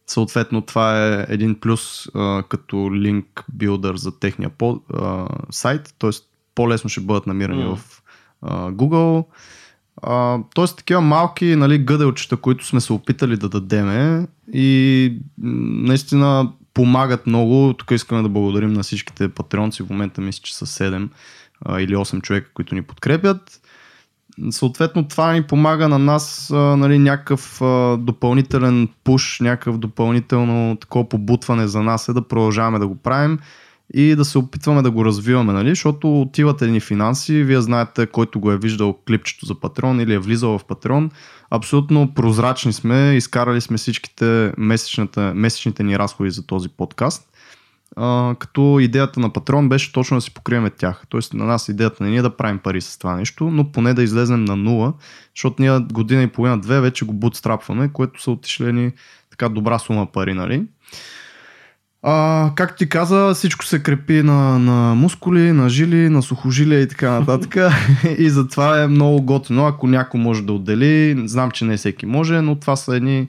Съответно, 0.08 0.62
това 0.62 1.06
е 1.06 1.26
един 1.28 1.60
плюс 1.60 2.08
а, 2.14 2.42
като 2.48 2.94
линк 2.94 3.44
билдър 3.52 3.96
за 3.96 4.18
техния 4.18 4.50
по, 4.50 4.80
а, 4.94 5.26
сайт, 5.50 5.94
т.е. 5.98 6.10
по-лесно 6.54 6.90
ще 6.90 7.00
бъдат 7.00 7.26
намирани 7.26 7.64
М. 7.64 7.76
в 7.76 8.02
а, 8.42 8.70
Google. 8.70 9.24
А, 10.02 10.38
тоест 10.54 10.76
такива 10.76 11.00
малки 11.00 11.56
нали, 11.56 11.78
гъделчета, 11.78 12.36
които 12.36 12.66
сме 12.66 12.80
се 12.80 12.92
опитали 12.92 13.36
да 13.36 13.48
дадеме 13.48 14.26
и 14.52 15.12
наистина 15.38 16.52
помагат 16.74 17.26
много. 17.26 17.74
Тук 17.78 17.90
искаме 17.90 18.22
да 18.22 18.28
благодарим 18.28 18.72
на 18.72 18.82
всичките 18.82 19.28
патреонци. 19.28 19.82
В 19.82 19.90
момента 19.90 20.20
мисля, 20.20 20.42
че 20.42 20.56
са 20.56 20.66
7 20.66 21.08
а, 21.60 21.80
или 21.80 21.96
8 21.96 22.22
човека, 22.22 22.50
които 22.54 22.74
ни 22.74 22.82
подкрепят. 22.82 23.60
Съответно, 24.50 25.08
това 25.08 25.32
ни 25.32 25.42
помага 25.42 25.88
на 25.88 25.98
нас 25.98 26.50
нали, 26.52 26.98
някакъв 26.98 27.60
допълнителен 27.98 28.88
пуш, 29.04 29.40
някакъв 29.40 29.78
допълнително 29.78 30.76
такова 30.76 31.08
побутване 31.08 31.66
за 31.66 31.82
нас 31.82 32.08
е 32.08 32.12
да 32.12 32.28
продължаваме 32.28 32.78
да 32.78 32.86
го 32.86 32.94
правим 32.94 33.38
и 33.94 34.16
да 34.16 34.24
се 34.24 34.38
опитваме 34.38 34.82
да 34.82 34.90
го 34.90 35.04
развиваме, 35.04 35.52
нали? 35.52 35.68
защото 35.68 36.20
отиват 36.20 36.62
едни 36.62 36.80
финанси, 36.80 37.42
вие 37.42 37.60
знаете, 37.60 38.06
който 38.06 38.40
го 38.40 38.52
е 38.52 38.58
виждал 38.58 38.98
клипчето 39.06 39.46
за 39.46 39.54
Патрон 39.54 40.00
или 40.00 40.14
е 40.14 40.18
влизал 40.18 40.58
в 40.58 40.64
Патрон, 40.64 41.10
абсолютно 41.50 42.14
прозрачни 42.14 42.72
сме, 42.72 43.14
изкарали 43.14 43.60
сме 43.60 43.76
всичките 43.76 44.52
месечните 45.34 45.82
ни 45.82 45.98
разходи 45.98 46.30
за 46.30 46.46
този 46.46 46.68
подкаст. 46.68 47.37
А, 47.96 48.34
като 48.38 48.78
идеята 48.80 49.20
на 49.20 49.32
Патрон 49.32 49.68
беше 49.68 49.92
точно 49.92 50.16
да 50.16 50.20
си 50.20 50.34
покриеме 50.34 50.70
тях. 50.70 51.02
Тоест 51.08 51.34
на 51.34 51.44
нас 51.44 51.68
идеята 51.68 52.04
не 52.04 52.16
е 52.16 52.22
да 52.22 52.36
правим 52.36 52.58
пари 52.58 52.80
с 52.80 52.98
това 52.98 53.16
нещо, 53.16 53.50
но 53.50 53.72
поне 53.72 53.94
да 53.94 54.02
излезем 54.02 54.44
на 54.44 54.56
нула, 54.56 54.92
защото 55.36 55.62
ние 55.62 55.78
година 55.78 56.22
и 56.22 56.26
половина-две 56.26 56.80
вече 56.80 57.04
го 57.04 57.12
бутстрапваме, 57.12 57.92
което 57.92 58.22
са 58.22 58.30
отишли 58.30 58.72
ни 58.72 58.92
така 59.30 59.48
добра 59.48 59.78
сума 59.78 60.06
пари, 60.12 60.34
нали? 60.34 60.66
А, 62.02 62.50
както 62.54 62.76
ти 62.76 62.88
каза, 62.88 63.34
всичко 63.34 63.64
се 63.64 63.82
крепи 63.82 64.22
на, 64.22 64.58
на 64.58 64.94
мускули, 64.94 65.52
на 65.52 65.68
жили, 65.68 66.08
на 66.08 66.22
сухожилия 66.22 66.80
и 66.80 66.88
така 66.88 67.10
нататък. 67.10 67.56
и 68.18 68.30
затова 68.30 68.82
е 68.82 68.86
много 68.86 69.22
готино, 69.22 69.66
ако 69.66 69.86
някой 69.86 70.20
може 70.20 70.42
да 70.42 70.52
отдели. 70.52 71.22
Знам, 71.28 71.50
че 71.50 71.64
не 71.64 71.76
всеки 71.76 72.06
може, 72.06 72.40
но 72.40 72.54
това 72.54 72.76
са 72.76 72.96
едни 72.96 73.28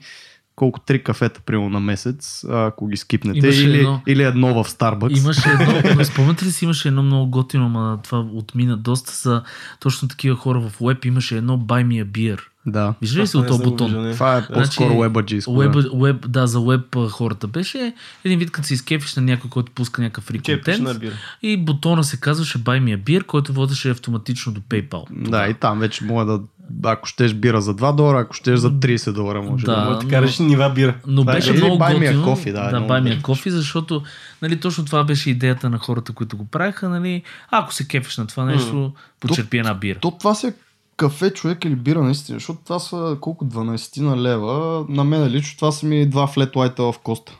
колко 0.59 0.79
три 0.79 1.03
кафета, 1.03 1.41
примерно 1.45 1.69
на 1.69 1.79
месец, 1.79 2.45
ако 2.49 2.87
ги 2.87 2.97
скипнете. 2.97 3.39
Имаше 3.39 3.63
Или, 3.63 3.77
едно- 3.77 4.01
или 4.07 4.23
едно 4.23 4.63
в 4.63 4.69
Starbucks. 4.69 5.19
Имаше 5.19 5.49
едно, 5.49 6.05
спомняте 6.05 6.45
ли 6.45 6.51
си, 6.51 6.65
имаше 6.65 6.87
едно 6.87 7.03
много 7.03 7.31
готино, 7.31 7.65
ама 7.65 7.99
това 8.03 8.19
отмина 8.19 8.77
доста 8.77 9.11
са 9.11 9.43
точно 9.79 10.07
такива 10.07 10.35
хора 10.35 10.59
в 10.59 10.71
веб, 10.81 11.05
имаше 11.05 11.37
едно 11.37 11.57
Buy 11.57 11.85
Me 11.85 12.05
a 12.05 12.05
Beer. 12.05 12.39
Да. 12.65 12.93
Виждали 13.01 13.21
ли 13.21 13.27
си 13.27 13.31
Това 13.31 13.43
от 13.43 13.47
този 13.47 13.63
го 13.63 13.69
бутон? 13.69 14.11
Това 14.13 14.37
е 14.37 14.47
по-скоро 14.47 14.93
Значи. 14.93 15.41
Web, 15.41 15.89
web, 15.89 16.27
да, 16.27 16.47
за 16.47 16.61
веб 16.61 16.95
а, 16.95 17.09
хората 17.09 17.47
беше 17.47 17.93
един 18.25 18.39
вид, 18.39 18.51
като 18.51 18.67
се 18.67 18.73
изкефиш 18.73 19.15
на 19.15 19.21
някой, 19.21 19.49
който 19.49 19.71
пуска 19.71 20.01
някакъв 20.01 20.23
фри 20.23 20.39
контент. 20.39 21.03
И 21.41 21.57
бутона 21.57 22.03
се 22.03 22.19
казваше 22.19 22.59
Buy 22.59 22.83
Me 22.83 22.97
a 22.97 23.03
Beer, 23.03 23.25
който 23.25 23.53
водеше 23.53 23.89
автоматично 23.89 24.51
до 24.51 24.61
PayPal. 24.61 25.29
Да, 25.29 25.47
и 25.47 25.53
там 25.53 25.79
вече 25.79 26.03
мога 26.03 26.25
да, 26.25 26.39
ако 26.83 27.07
щеш 27.07 27.33
бира 27.33 27.61
за 27.61 27.75
2 27.75 27.95
долара, 27.95 28.19
ако 28.19 28.33
щеш 28.33 28.59
за 28.59 28.71
30 28.71 29.11
долара, 29.11 29.41
може 29.41 29.65
Да. 29.65 29.75
да. 29.75 29.89
Да 29.97 30.03
но- 30.03 30.09
караш 30.09 30.39
нива 30.39 30.69
бира. 30.69 30.95
Но 31.07 31.21
Това 31.21 31.31
е 31.31 31.35
беше 31.35 31.49
или 31.51 31.57
много 31.57 31.77
Buy 31.77 31.97
Me. 31.97 32.23
Coffee, 32.23 32.51
да, 32.51 32.79
да 32.79 32.87
Buy 32.87 33.03
Me 33.03 33.21
Coffee, 33.21 33.49
защото 33.49 34.01
нали, 34.41 34.59
точно 34.59 34.85
това 34.85 35.03
беше 35.03 35.29
идеята 35.29 35.69
на 35.69 35.77
хората, 35.77 36.13
които 36.13 36.37
го 36.37 36.45
правиха. 36.45 36.89
Нали, 36.89 37.23
ако 37.51 37.73
се 37.73 37.87
кефиш 37.87 38.17
на 38.17 38.27
това 38.27 38.45
нещо, 38.45 38.93
почерпи 39.19 39.57
една 39.57 39.73
бира. 39.73 39.99
То 39.99 40.11
това 40.11 40.35
си 40.35 40.47
е 40.47 40.53
кафе 40.97 41.29
човек 41.33 41.65
или 41.65 41.75
бира 41.75 42.03
наистина, 42.03 42.39
защото 42.39 42.59
това 42.63 42.79
са 42.79 43.17
колко 43.21 43.45
12 43.45 44.01
на 44.01 44.21
лева. 44.21 44.85
На 44.89 45.03
мен 45.03 45.27
лично 45.27 45.57
това 45.57 45.71
са 45.71 45.85
ми 45.85 46.05
два 46.05 46.27
флет 46.27 46.55
лайта 46.55 46.83
в 46.83 46.95
коста. 47.03 47.31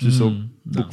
Смисъл, 0.00 0.30
М, 0.30 0.36
да. 0.66 0.88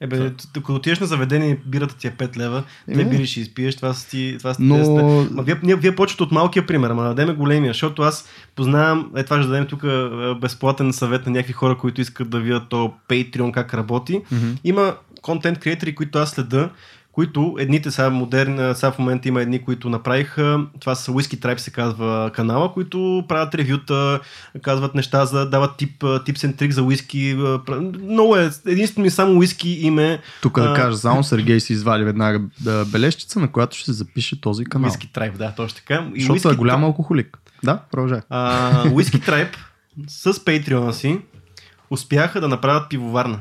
Ебе, 0.00 0.32
като 0.54 0.74
отидеш 0.74 1.00
на 1.00 1.06
заведение 1.06 1.58
бирата 1.66 1.96
ти 1.96 2.06
е 2.06 2.10
5 2.10 2.36
лева, 2.36 2.64
две 2.88 3.02
Еми. 3.02 3.10
бири 3.10 3.26
ще 3.26 3.40
изпиеш, 3.40 3.76
това 3.76 3.92
са 3.94 4.08
ти, 4.08 4.34
това 4.38 4.54
са 4.54 4.56
ти 4.56 4.62
Но- 4.62 4.76
10. 4.76 5.30
Ма 5.30 5.42
вие, 5.42 5.60
ние, 5.62 5.76
вие 5.76 5.96
почвате 5.96 6.22
от 6.22 6.32
малкия 6.32 6.66
пример, 6.66 6.90
ама 6.90 7.02
да 7.02 7.14
дадем 7.14 7.36
големия, 7.36 7.72
защото 7.72 8.02
аз 8.02 8.28
познавам, 8.56 9.10
е 9.16 9.22
това 9.24 9.38
ще 9.42 9.48
дадем 9.48 9.66
тук 9.66 9.82
е, 9.84 10.08
безплатен 10.40 10.92
съвет 10.92 11.26
на 11.26 11.32
някакви 11.32 11.52
хора, 11.52 11.78
които 11.78 12.00
искат 12.00 12.30
да 12.30 12.40
видят 12.40 12.62
то 12.68 12.92
Patreon 13.08 13.50
как 13.52 13.74
работи. 13.74 14.20
Има 14.64 14.94
контент 15.22 15.58
креатори, 15.58 15.94
които 15.94 16.18
аз 16.18 16.30
следа, 16.30 16.70
които 17.18 17.56
едните 17.58 17.90
са 17.90 18.10
модерни, 18.10 18.74
сега 18.74 18.92
в 18.92 18.98
момента 18.98 19.28
има 19.28 19.42
едни, 19.42 19.64
които 19.64 19.90
направиха, 19.90 20.66
това 20.80 20.94
са 20.94 21.12
Whisky 21.12 21.36
Tribe 21.38 21.56
се 21.56 21.70
казва 21.70 22.30
канала, 22.34 22.72
които 22.72 23.24
правят 23.28 23.54
ревюта, 23.54 24.20
казват 24.62 24.94
неща, 24.94 25.26
за, 25.26 25.50
дават 25.50 25.76
тип, 25.76 26.04
типс 26.24 26.40
and 26.40 26.56
трик 26.56 26.72
за 26.72 26.82
пра- 26.82 27.80
Много 28.02 28.36
е, 28.36 28.50
единствено 28.66 29.06
и 29.06 29.10
само 29.10 29.42
whisky 29.42 29.66
име 29.66 30.20
Тук 30.42 30.60
да 30.60 30.74
кажа, 30.74 30.96
само 30.96 31.24
Сергей 31.24 31.60
си 31.60 31.72
извади 31.72 32.04
веднага 32.04 32.40
бележчица, 32.86 33.40
на 33.40 33.52
която 33.52 33.76
ще 33.76 33.84
се 33.84 33.92
запише 33.92 34.40
този 34.40 34.64
канал. 34.64 34.90
Whisky 34.90 35.18
Tribe, 35.18 35.36
да, 35.36 35.54
точно 35.54 35.76
така. 35.76 36.06
И 36.14 36.20
Защото 36.20 36.40
Whisky 36.48 36.52
е 36.52 36.56
голям 36.56 36.84
алкохолик. 36.84 37.38
Да, 37.64 37.78
продължай. 37.90 38.20
А, 38.30 38.84
Whisky 38.84 39.28
Tribe 39.28 39.56
с 40.08 40.32
Patreon 40.32 40.90
си 40.90 41.20
успяха 41.90 42.40
да 42.40 42.48
направят 42.48 42.90
пивоварна. 42.90 43.40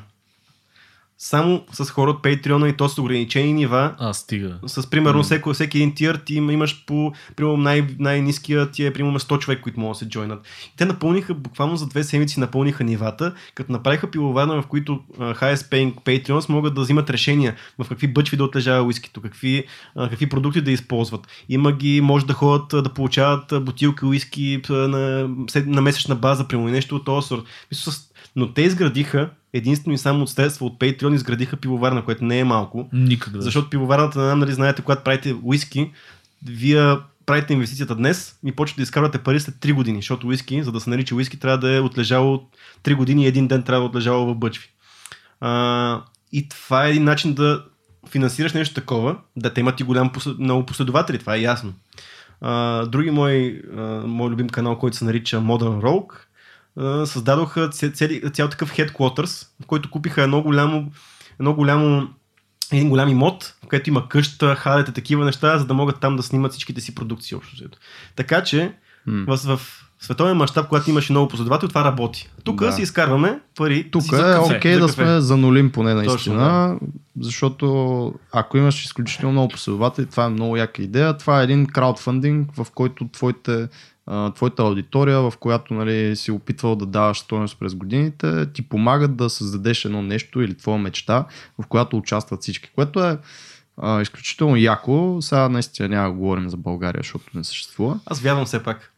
Само 1.20 1.66
с 1.72 1.86
хора 1.86 2.12
от 2.12 2.24
Patreon 2.24 2.70
и 2.70 2.78
то 2.78 2.90
с 2.90 2.98
ограничени 2.98 3.54
нива. 3.54 3.96
А, 4.00 4.14
стига. 4.14 4.60
С 4.66 4.90
примерно 4.90 5.24
всеки, 5.24 5.54
всеки 5.54 5.78
един 5.78 5.96
тир 5.96 6.16
ти 6.26 6.36
има- 6.36 6.54
имаш 6.54 6.86
по 6.86 7.14
примерно 7.36 7.58
най- 7.58 7.88
най-ниския 8.00 8.72
ти 8.72 8.86
е 8.86 8.94
примерно 8.94 9.20
100 9.20 9.40
човек, 9.40 9.62
които 9.62 9.80
могат 9.80 9.96
да 9.96 10.00
се 10.00 10.10
джойнат. 10.10 10.48
И 10.74 10.78
те 10.78 10.86
напълниха, 10.86 11.34
буквално 11.34 11.78
за 11.78 11.88
две 11.88 12.04
седмици 12.04 12.40
напълниха 12.40 12.84
нивата, 12.84 13.34
като 13.56 13.72
направиха 13.72 14.12
пивоварна, 14.12 14.62
в 14.62 14.68
които 14.68 15.00
а, 15.20 15.34
highest 15.34 15.56
paying 15.72 15.94
Patreons 15.96 16.50
могат 16.50 16.76
да 16.76 16.82
взимат 16.82 17.10
решения 17.10 17.56
в 17.80 17.88
какви 17.90 18.08
бъчви 18.08 18.38
да 18.38 18.44
отлежава 18.44 18.84
уискито, 18.84 19.22
какви, 19.22 19.64
а, 19.96 20.10
какви 20.10 20.30
продукти 20.30 20.62
да 20.62 20.72
използват. 20.72 21.28
Има 21.50 21.72
ги, 21.72 22.02
може 22.02 22.26
да 22.26 22.34
ходят 22.34 22.84
да 22.84 22.94
получават 22.94 23.66
бутилки 23.66 24.06
уиски 24.06 24.62
на, 24.70 25.30
на 25.66 25.82
месечна 25.82 26.16
база, 26.16 26.48
примерно 26.48 26.70
нещо 26.70 26.96
от 26.96 27.06
този 27.06 27.28
сорт. 27.28 27.42
Но 28.36 28.54
те 28.54 28.62
изградиха 28.62 29.30
единствено 29.58 29.94
и 29.94 29.98
само 29.98 30.24
от 30.24 30.30
средства 30.30 30.66
от 30.66 30.80
Patreon 30.80 31.16
изградиха 31.16 31.58
пивоварна, 31.58 32.06
което 32.06 32.26
не 32.26 32.40
е 32.40 32.44
малко. 32.44 32.90
Никак 32.94 33.34
да. 33.34 33.42
Защото 33.42 33.70
пивоварната, 33.70 34.20
знам 34.20 34.40
дали 34.40 34.54
знаете, 34.54 34.82
когато 34.82 35.04
правите 35.04 35.36
уиски, 35.44 35.92
вие 36.46 36.96
правите 37.28 37.54
инвестицията 37.54 37.96
днес 37.96 38.40
и 38.46 38.52
почвате 38.52 38.80
да 38.80 38.84
изкарвате 38.84 39.18
пари 39.18 39.40
след 39.40 39.56
3 39.56 39.74
години, 39.74 39.98
защото 39.98 40.28
уиски, 40.28 40.64
за 40.64 40.72
да 40.72 40.80
се 40.80 40.90
нарича 40.90 41.16
уиски, 41.16 41.40
трябва 41.40 41.58
да 41.58 41.76
е 41.76 41.80
отлежало 41.80 42.44
3 42.84 42.96
години 42.96 43.24
и 43.24 43.28
един 43.28 43.48
ден 43.48 43.64
трябва 43.64 43.82
да 43.82 43.86
е 43.86 43.90
отлежало 43.90 44.26
в 44.26 44.36
бъчви. 44.36 44.70
А, 45.40 46.02
и 46.32 46.50
това 46.50 46.88
е 46.88 46.90
един 46.90 47.04
начин 47.04 47.34
да 47.34 47.64
финансираш 48.10 48.54
нещо 48.54 48.76
такова, 48.76 49.18
да 49.36 49.54
те 49.54 49.60
имат 49.60 49.80
и 49.80 49.84
голям, 49.84 50.12
много 50.40 50.66
последователи, 50.66 51.20
това 51.20 51.36
е 51.36 51.42
ясно. 51.42 51.74
А, 52.42 52.86
други 52.86 53.12
мой, 53.12 53.62
а, 53.78 53.82
мой 54.06 54.30
любим 54.30 54.50
канал, 54.50 54.78
който 54.78 54.98
се 54.98 55.06
нарича 55.06 55.38
Modern 55.38 55.82
Rogue, 55.82 56.14
създадоха 57.06 57.70
цели, 57.70 58.32
цял 58.34 58.48
такъв 58.48 58.72
headquarters, 58.72 59.48
в 59.64 59.66
който 59.66 59.90
купиха 59.90 60.24
едно 60.24 60.42
голямо, 60.42 60.92
едно 61.40 61.54
голямо 61.54 62.08
един 62.72 62.90
голям 62.90 63.10
имот, 63.10 63.56
в 63.64 63.68
където 63.68 63.90
има 63.90 64.10
къща, 64.10 64.56
хадете, 64.56 64.92
такива 64.92 65.26
неща, 65.26 65.58
за 65.58 65.66
да 65.66 65.74
могат 65.74 66.00
там 66.00 66.16
да 66.16 66.24
снимат 66.24 66.52
всичките 66.52 66.82
си 66.82 66.96
продукции 66.96 67.36
общо. 67.38 67.56
Така 68.16 68.44
че 68.44 68.74
М. 69.06 69.38
в, 69.38 69.58
в 69.58 69.84
световен 70.00 70.38
мащаб, 70.38 70.68
когато 70.68 70.90
имаш 70.90 71.10
много 71.10 71.28
последователи, 71.28 71.70
това 71.70 71.84
работи. 71.84 72.30
Тук 72.44 72.60
Да. 72.60 72.72
си 72.72 72.82
изкарваме 72.82 73.40
пари. 73.56 73.92
Тук 73.92 74.04
си 74.04 74.16
е 74.16 74.38
окей 74.38 74.74
за 74.74 74.80
да 74.80 74.90
сме 74.90 75.22
за 75.22 75.38
нулим 75.38 75.72
поне 75.72 75.94
Точно, 75.94 76.12
наистина, 76.12 76.80
защото 77.20 78.14
ако 78.32 78.58
имаш 78.58 78.86
изключително 78.86 79.32
много 79.32 79.48
последователи, 79.48 80.06
това 80.06 80.26
е 80.26 80.30
много 80.30 80.58
яка 80.58 80.82
идея. 80.82 81.18
Това 81.18 81.42
е 81.42 81.44
един 81.44 81.66
краудфандинг, 81.66 82.50
в 82.56 82.68
който 82.76 83.08
твоите, 83.08 83.68
а, 84.08 84.32
твоята 84.32 84.64
аудитория, 84.64 85.22
в 85.22 85.34
която 85.40 85.74
нали, 85.74 86.16
си 86.16 86.32
опитвал 86.32 86.76
да 86.76 86.86
даваш 86.86 87.20
стойност 87.20 87.60
през 87.60 87.76
годините, 87.76 88.52
ти 88.52 88.62
помагат 88.62 89.16
да 89.16 89.30
създадеш 89.30 89.86
едно 89.86 90.02
нещо 90.02 90.42
или 90.42 90.58
твоя 90.58 90.78
мечта, 90.78 91.26
в 91.60 91.68
която 91.68 91.98
участват 91.98 92.42
всички, 92.42 92.70
което 92.76 93.04
е 93.04 93.18
а, 93.78 94.02
изключително 94.02 94.56
яко. 94.56 95.18
Сега 95.22 95.50
наистина 95.50 95.90
няма 95.90 96.08
да 96.08 96.14
говорим 96.14 96.50
за 96.50 96.58
България, 96.58 97.00
защото 97.04 97.26
не 97.34 97.44
съществува. 97.44 98.00
Аз 98.06 98.22
вярвам 98.22 98.46
все 98.46 98.64
пак. 98.64 98.94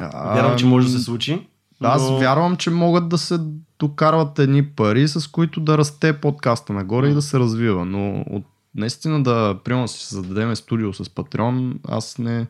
Вярвам, 0.00 0.58
че 0.58 0.66
може 0.66 0.86
да 0.86 0.98
се 0.98 1.04
случи. 1.04 1.46
Аз 1.80 2.10
но... 2.10 2.18
вярвам, 2.18 2.56
че 2.56 2.70
могат 2.70 3.08
да 3.08 3.18
се 3.18 3.38
докарват 3.78 4.38
едни 4.38 4.66
пари, 4.66 5.08
с 5.08 5.30
които 5.30 5.60
да 5.60 5.78
расте 5.78 6.20
подкаста 6.20 6.72
нагоре 6.72 7.08
и 7.08 7.14
да 7.14 7.22
се 7.22 7.38
развива. 7.38 7.84
Но 7.84 8.24
от 8.30 8.44
наистина 8.74 9.22
да, 9.22 9.58
примерно, 9.64 9.84
да 9.84 9.88
си 9.88 10.06
създадем 10.06 10.56
студио 10.56 10.92
с 10.92 11.04
Patreon, 11.04 11.76
аз 11.88 12.18
не... 12.18 12.46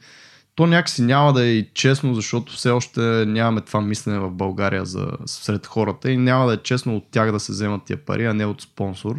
То 0.59 0.66
някакси 0.66 1.02
няма 1.02 1.32
да 1.32 1.44
е 1.44 1.48
и 1.48 1.68
честно, 1.74 2.14
защото 2.14 2.52
все 2.52 2.70
още 2.70 3.01
нямаме 3.26 3.60
това 3.60 3.80
мислене 3.80 4.18
в 4.18 4.30
България 4.30 4.85
за, 4.85 5.09
сред 5.26 5.66
хората 5.66 6.10
и 6.10 6.16
няма 6.16 6.47
да 6.47 6.55
е 6.55 6.56
честно 6.56 6.97
от 6.97 7.05
тях 7.10 7.32
да 7.32 7.40
се 7.40 7.52
вземат 7.52 7.85
тия 7.85 8.05
пари, 8.05 8.24
а 8.24 8.35
не 8.35 8.47
от 8.47 8.62
спонсор. 8.62 9.16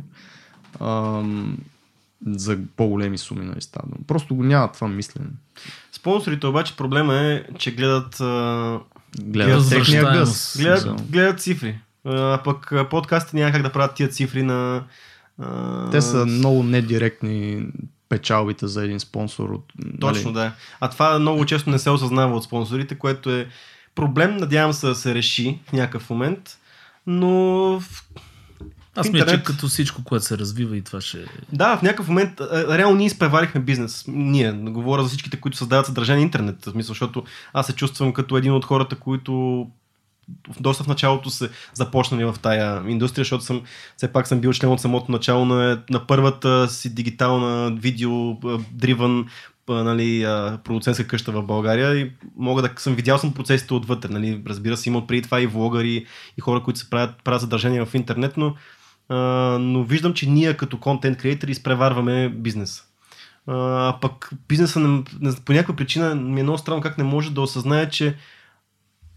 Ам, 0.82 1.58
за 2.28 2.58
по-големи 2.76 3.18
суми, 3.18 3.52
става. 3.60 3.86
дума. 3.86 3.98
Просто 4.08 4.36
го 4.36 4.44
няма 4.44 4.72
това 4.72 4.88
мислене. 4.88 5.28
Спонсорите 5.92 6.48
обаче 6.48 6.76
проблема 6.78 7.16
е, 7.16 7.44
че 7.58 7.72
гледат, 7.72 8.20
а, 8.20 8.80
Гледат 9.22 9.70
техния 9.70 10.04
Възвръщаемост. 10.04 10.22
гъс. 10.22 10.58
гледат, 10.58 11.12
гледат 11.12 11.42
цифри. 11.42 11.80
А 12.06 12.42
пък 12.44 12.74
подкастите 12.90 13.38
няма 13.38 13.52
как 13.52 13.62
да 13.62 13.72
правят 13.72 13.96
тия 13.96 14.10
цифри 14.10 14.44
на... 14.44 14.84
а, 15.42 15.90
Те 15.90 16.02
са 16.02 16.26
много 16.26 16.64
недиректни 16.64 17.68
печалбите 18.10 18.68
за 18.68 18.84
един 18.84 19.00
спонсор. 19.00 19.50
От, 19.50 19.74
Точно, 20.00 20.32
нали, 20.32 20.44
да. 20.44 20.52
А 20.80 20.90
това 20.90 21.20
много 21.20 21.46
често 21.46 21.70
не 21.70 21.80
се 21.80 21.90
осъзнава 21.90 22.36
от 22.36 22.44
спонсорите, 22.44 22.96
което 22.96 23.32
е 23.32 23.48
проблем. 23.96 24.38
Надявам 24.38 24.74
се 24.74 24.88
да 24.88 24.96
се 24.96 25.16
реши 25.16 25.60
в 25.70 25.74
някакъв 25.74 26.10
момент. 26.10 26.58
Но 27.08 27.30
в- 27.80 28.04
Аз 28.96 29.06
мисля, 29.08 29.12
че 29.12 29.20
интернет. 29.20 29.44
като 29.46 29.68
всичко, 29.68 30.04
което 30.04 30.26
се 30.26 30.38
развива 30.38 30.78
и 30.78 30.82
това 30.82 31.02
ще... 31.02 31.26
да, 31.54 31.78
в 31.78 31.82
някакъв 31.82 32.08
момент 32.08 32.42
реално 32.52 32.96
ние 32.98 33.08
изпреварихме 33.08 33.62
бизнес. 33.62 34.06
Ние, 34.08 34.52
говоря 34.52 35.04
за 35.04 35.08
всичките, 35.10 35.40
които 35.40 35.58
създават 35.58 35.86
съдържание 35.86 36.20
на 36.20 36.26
интернет. 36.26 36.66
В 36.66 36.72
смисъл, 36.72 36.92
защото 36.94 37.24
аз 37.54 37.66
се 37.66 37.74
чувствам 37.74 38.14
като 38.14 38.38
един 38.38 38.54
от 38.54 38.66
хората, 38.66 38.96
които 38.96 39.68
доста 40.60 40.84
в 40.84 40.88
началото 40.88 41.30
се 41.30 41.50
започнали 41.74 42.26
в 42.26 42.36
тая 42.42 42.84
индустрия, 42.88 43.24
защото 43.24 43.44
съм, 43.44 43.62
все 43.98 44.14
пак 44.14 44.28
съм 44.28 44.40
бил 44.40 44.54
член 44.54 44.72
от 44.72 44.82
самото 44.82 45.12
начало 45.12 45.46
на, 45.46 45.82
на 45.90 46.08
първата 46.08 46.68
си 46.70 46.96
дигитална 46.96 47.72
видео 47.72 48.32
а, 48.32 48.60
дриван 48.72 49.26
а, 49.70 49.74
нали, 49.74 50.24
продуцентска 50.64 51.08
къща 51.08 51.32
в 51.32 51.44
България 51.44 51.96
и 51.96 52.12
мога 52.36 52.62
да 52.62 52.70
съм 52.78 52.96
видял 52.96 53.18
съм 53.18 53.34
процесите 53.34 53.74
отвътре. 53.74 54.10
Нали. 54.10 54.42
Разбира 54.48 54.78
се, 54.78 54.90
има 54.90 55.08
преди 55.08 55.22
това 55.22 55.42
и 55.42 55.48
влогари, 55.48 56.06
и 56.38 56.42
хора, 56.42 56.64
които 56.64 56.80
се 56.80 56.90
правят, 56.90 57.24
правят 57.24 57.42
съдържание 57.42 57.86
в 57.86 57.96
интернет, 57.96 58.38
но, 58.38 58.56
а, 59.10 59.16
но 59.60 59.84
виждам, 59.84 60.14
че 60.14 60.30
ние 60.30 60.58
като 60.58 60.80
контент 60.80 61.18
креатори 61.18 61.52
изпреварваме 61.52 62.30
бизнес. 62.30 62.84
А 63.48 63.98
пък 64.02 64.30
бизнеса 64.48 64.80
не, 64.80 65.04
не, 65.22 65.36
по 65.46 65.54
някаква 65.54 65.76
причина 65.76 66.16
ми 66.16 66.40
е 66.40 66.44
много 66.44 66.58
странно 66.58 66.82
как 66.82 66.98
не 66.98 67.04
може 67.04 67.32
да 67.32 67.42
осъзнае, 67.42 67.90
че 67.90 68.16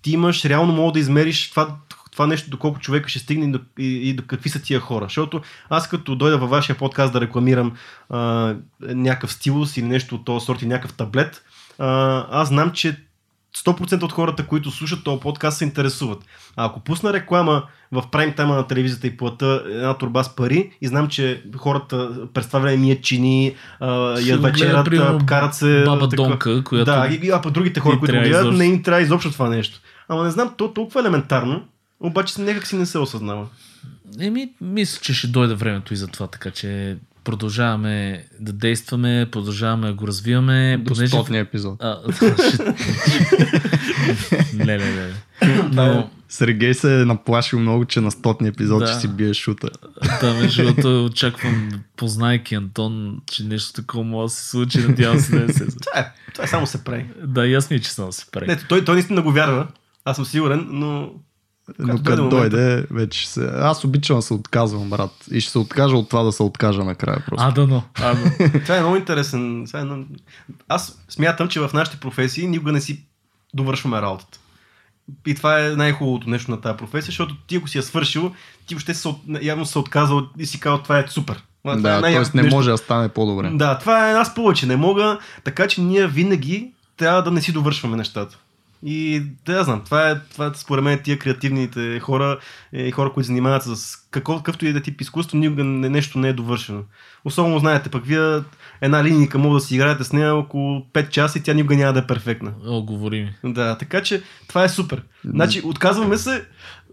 ти 0.02 0.12
имаш, 0.12 0.44
реално 0.44 0.72
мога 0.72 0.92
да 0.92 0.98
измериш 0.98 1.50
това, 1.50 1.76
това 2.12 2.26
нещо, 2.26 2.50
доколко 2.50 2.80
човека 2.80 3.08
ще 3.08 3.18
стигне 3.18 3.46
и 3.46 3.52
до, 3.52 3.60
и, 3.78 4.08
и 4.08 4.12
до 4.12 4.22
какви 4.26 4.48
са 4.48 4.62
тия 4.62 4.80
хора. 4.80 5.04
Защото 5.04 5.40
аз 5.70 5.88
като 5.88 6.14
дойда 6.14 6.38
във 6.38 6.50
вашия 6.50 6.76
подкаст 6.76 7.12
да 7.12 7.20
рекламирам 7.20 7.72
а, 8.10 8.54
някакъв 8.80 9.32
стилус 9.32 9.76
или 9.76 9.86
нещо 9.86 10.14
от 10.14 10.24
този 10.24 10.44
сорт 10.46 10.62
и 10.62 10.66
някакъв 10.66 10.92
таблет, 10.92 11.42
а, 11.78 12.26
аз 12.30 12.48
знам, 12.48 12.70
че 12.70 12.96
100% 13.56 14.02
от 14.02 14.12
хората, 14.12 14.46
които 14.46 14.70
слушат 14.70 15.04
този 15.04 15.20
подкаст, 15.20 15.58
се 15.58 15.64
интересуват. 15.64 16.18
А 16.56 16.66
ако 16.66 16.80
пусна 16.80 17.12
реклама 17.12 17.62
в 17.92 18.02
прайм 18.12 18.32
тайма 18.32 18.54
на 18.54 18.66
телевизията 18.66 19.06
и 19.06 19.16
плата 19.16 19.62
една 19.66 19.94
турба 19.94 20.24
с 20.24 20.36
пари 20.36 20.70
и 20.80 20.86
знам, 20.86 21.08
че 21.08 21.42
хората 21.56 22.10
през 22.34 22.46
това 22.46 22.58
време 22.58 22.76
мият 22.76 23.02
чини, 23.02 23.54
а, 23.80 24.16
Ще 24.16 24.30
ят 24.30 24.40
го 24.40 24.42
гледа, 24.42 24.52
вечерят, 24.52 24.84
примерно, 24.84 25.18
а, 25.22 25.26
карат 25.26 25.54
се... 25.54 25.82
Баба 25.86 26.08
такова. 26.08 26.28
Донка, 26.28 26.64
която... 26.64 26.84
Да, 26.84 27.08
а 27.32 27.42
пък 27.42 27.52
другите 27.52 27.80
хора, 27.80 27.98
които 27.98 28.14
го 28.14 28.20
гледат, 28.20 28.40
изобщо. 28.40 28.58
не 28.58 28.66
им 28.66 28.82
трябва 28.82 29.02
изобщо 29.02 29.32
това 29.32 29.48
нещо. 29.48 29.80
Ама 30.12 30.24
не 30.24 30.30
знам, 30.30 30.55
то 30.56 30.68
толкова 30.68 31.01
елементарно, 31.01 31.64
обаче 32.01 32.40
някак 32.40 32.66
си 32.66 32.76
не 32.76 32.86
се 32.86 32.98
осъзнава. 32.98 33.47
Еми, 34.20 34.51
мисля, 34.60 35.01
че 35.02 35.14
ще 35.14 35.26
дойде 35.26 35.55
времето 35.55 35.94
и 35.94 35.97
за 35.97 36.06
това, 36.09 36.26
така 36.26 36.51
че 36.51 36.97
продължаваме 37.24 38.24
да 38.40 38.52
действаме, 38.52 39.28
продължаваме 39.32 39.86
да 39.86 39.94
го 39.94 40.06
развиваме. 40.06 40.76
До 40.78 40.94
понеже- 40.94 41.06
стотния 41.09 41.40
епизод. 41.40 41.82
А, 41.82 41.98
ле, 44.56 44.78
ле, 44.78 44.97
ле. 44.97 45.12
Но, 45.72 46.10
Сергей 46.28 46.74
се 46.74 47.01
е 47.01 47.05
наплашил 47.05 47.59
много, 47.59 47.84
че 47.84 48.01
на 48.01 48.10
стотния 48.10 48.48
епизод 48.51 48.78
Да. 48.80 48.86
ще 48.86 49.01
си 49.01 49.09
бие 49.09 49.34
шута. 49.34 49.68
да, 50.20 50.34
между 50.34 50.62
другото, 50.64 51.05
очаквам, 51.05 51.68
познайки 51.97 52.55
Антон, 52.55 53.20
че 53.26 53.44
нещо 53.44 53.72
такова 53.72 54.05
може 54.05 54.30
да 54.30 54.36
се 54.36 54.48
случи. 54.48 54.78
Надявам 54.78 55.18
се 55.18 55.32
да 55.32 55.47
не 55.47 55.52
се 55.52 55.59
случи. 55.59 55.76
Това 55.80 56.01
е, 56.01 56.12
това 56.32 56.44
е 56.44 56.48
само 56.48 56.66
се 56.66 56.84
прави. 56.84 57.06
Да, 57.24 57.47
аз 57.48 57.70
ми, 57.70 57.80
че 57.80 57.90
само 57.90 58.12
се 58.12 58.26
прави. 58.32 58.47
Не, 58.47 58.56
той, 58.59 58.84
той 58.84 58.94
наистина 58.94 59.22
го 59.22 59.32
вярва. 59.32 59.66
Аз 60.04 60.16
съм 60.16 60.24
сигурен, 60.24 60.66
но 60.70 61.00
Но 61.00 61.08
Когато 61.78 62.02
като 62.02 62.16
дойде 62.16 62.22
момента. 62.36 62.56
дойде, 62.56 62.86
вече 62.90 63.28
се... 63.28 63.50
Аз 63.54 63.84
обичам 63.84 64.16
да 64.16 64.22
се 64.22 64.34
отказвам, 64.34 64.90
брат. 64.90 65.10
И 65.32 65.40
ще 65.40 65.50
се 65.50 65.58
откажа 65.58 65.96
от 65.96 66.08
това 66.08 66.22
да 66.22 66.32
се 66.32 66.42
откажа 66.42 66.84
накрая 66.84 67.24
просто. 67.26 67.46
А, 67.46 67.50
да, 67.50 67.66
но. 67.66 67.82
А, 67.94 68.16
това 68.62 68.76
е 68.76 68.80
много 68.80 68.96
интересен. 68.96 69.64
Това 69.66 69.80
е 69.80 69.84
много... 69.84 70.04
Аз 70.68 70.98
смятам, 71.08 71.48
че 71.48 71.60
в 71.60 71.70
нашите 71.74 71.96
професии 71.96 72.46
никога 72.46 72.72
не 72.72 72.80
си 72.80 73.04
довършваме 73.54 74.02
работата. 74.02 74.38
И 75.26 75.34
това 75.34 75.66
е 75.66 75.70
най-хубавото 75.70 76.30
нещо 76.30 76.50
на 76.50 76.60
тази 76.60 76.76
професия, 76.76 77.06
защото 77.06 77.36
ти 77.36 77.56
ако 77.56 77.68
си 77.68 77.78
я 77.78 77.82
свършил, 77.82 78.32
ти 78.66 78.74
въобще 78.74 78.94
се, 78.94 79.08
от- 79.08 79.22
явно 79.42 79.66
се 79.66 79.78
отказал 79.78 80.26
и 80.38 80.46
си 80.46 80.60
казал, 80.60 80.78
това 80.78 80.98
е 80.98 81.04
супер. 81.08 81.42
Това 81.62 81.74
е 81.74 81.76
да, 81.76 82.00
най-якото 82.00 82.32
т.е. 82.32 82.36
не 82.36 82.42
нещо. 82.42 82.56
може 82.56 82.70
да 82.70 82.78
стане 82.78 83.08
по-добре. 83.08 83.50
Да, 83.50 83.78
това 83.78 84.10
е 84.10 84.14
аз 84.14 84.34
повече 84.34 84.66
не 84.66 84.76
мога, 84.76 85.18
така 85.44 85.68
че 85.68 85.80
ние 85.80 86.06
винаги 86.06 86.72
трябва 86.96 87.22
да 87.22 87.30
не 87.30 87.42
си 87.42 87.52
довършваме 87.52 87.96
нещата. 87.96 88.38
И 88.84 89.22
да 89.46 89.52
я 89.52 89.64
знам, 89.64 89.82
това 89.84 90.10
е, 90.10 90.20
това 90.32 90.46
е 90.46 90.50
според 90.54 90.84
мен 90.84 91.00
тия 91.04 91.18
креативните 91.18 92.00
хора 92.00 92.38
и 92.72 92.90
хора, 92.90 93.12
които 93.12 93.26
занимават 93.26 93.62
с 93.62 93.96
какво, 94.10 94.36
какъвто 94.36 94.66
и 94.66 94.72
да 94.72 94.78
е 94.78 94.82
тип 94.82 95.00
изкуство, 95.00 95.38
никога 95.38 95.64
не, 95.64 95.88
нещо 95.88 96.18
не 96.18 96.28
е 96.28 96.32
довършено. 96.32 96.82
Особено 97.24 97.59
знаете, 97.59 97.88
пък 97.88 98.06
вие 98.06 98.40
една 98.80 99.04
линейка 99.04 99.38
може 99.38 99.62
да 99.62 99.66
си 99.66 99.74
играете 99.74 100.04
с 100.04 100.12
нея 100.12 100.34
около 100.34 100.86
5 100.92 101.09
часа 101.09 101.38
и 101.38 101.42
тя 101.42 101.54
никога 101.54 101.76
няма 101.76 101.92
да 101.92 101.98
е 101.98 102.06
перфектна. 102.06 102.52
О, 102.66 102.82
говори 102.82 103.20
ми. 103.22 103.52
Да, 103.52 103.78
така 103.78 104.02
че 104.02 104.22
това 104.48 104.64
е 104.64 104.68
супер. 104.68 105.02
Значи 105.24 105.62
отказваме 105.64 106.18
се 106.18 106.44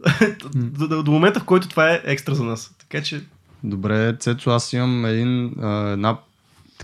до, 0.55 0.87
до, 0.87 1.03
до 1.03 1.11
момента, 1.11 1.39
в 1.39 1.43
който 1.43 1.69
това 1.69 1.91
е 1.91 2.01
екстра 2.03 2.35
за 2.35 2.43
нас. 2.43 2.75
Така 2.79 3.03
че 3.03 3.23
Добре, 3.63 4.17
Цецо, 4.19 4.49
аз 4.49 4.73
имам 4.73 5.05
един, 5.05 5.53
а, 5.61 5.89
една 5.89 6.17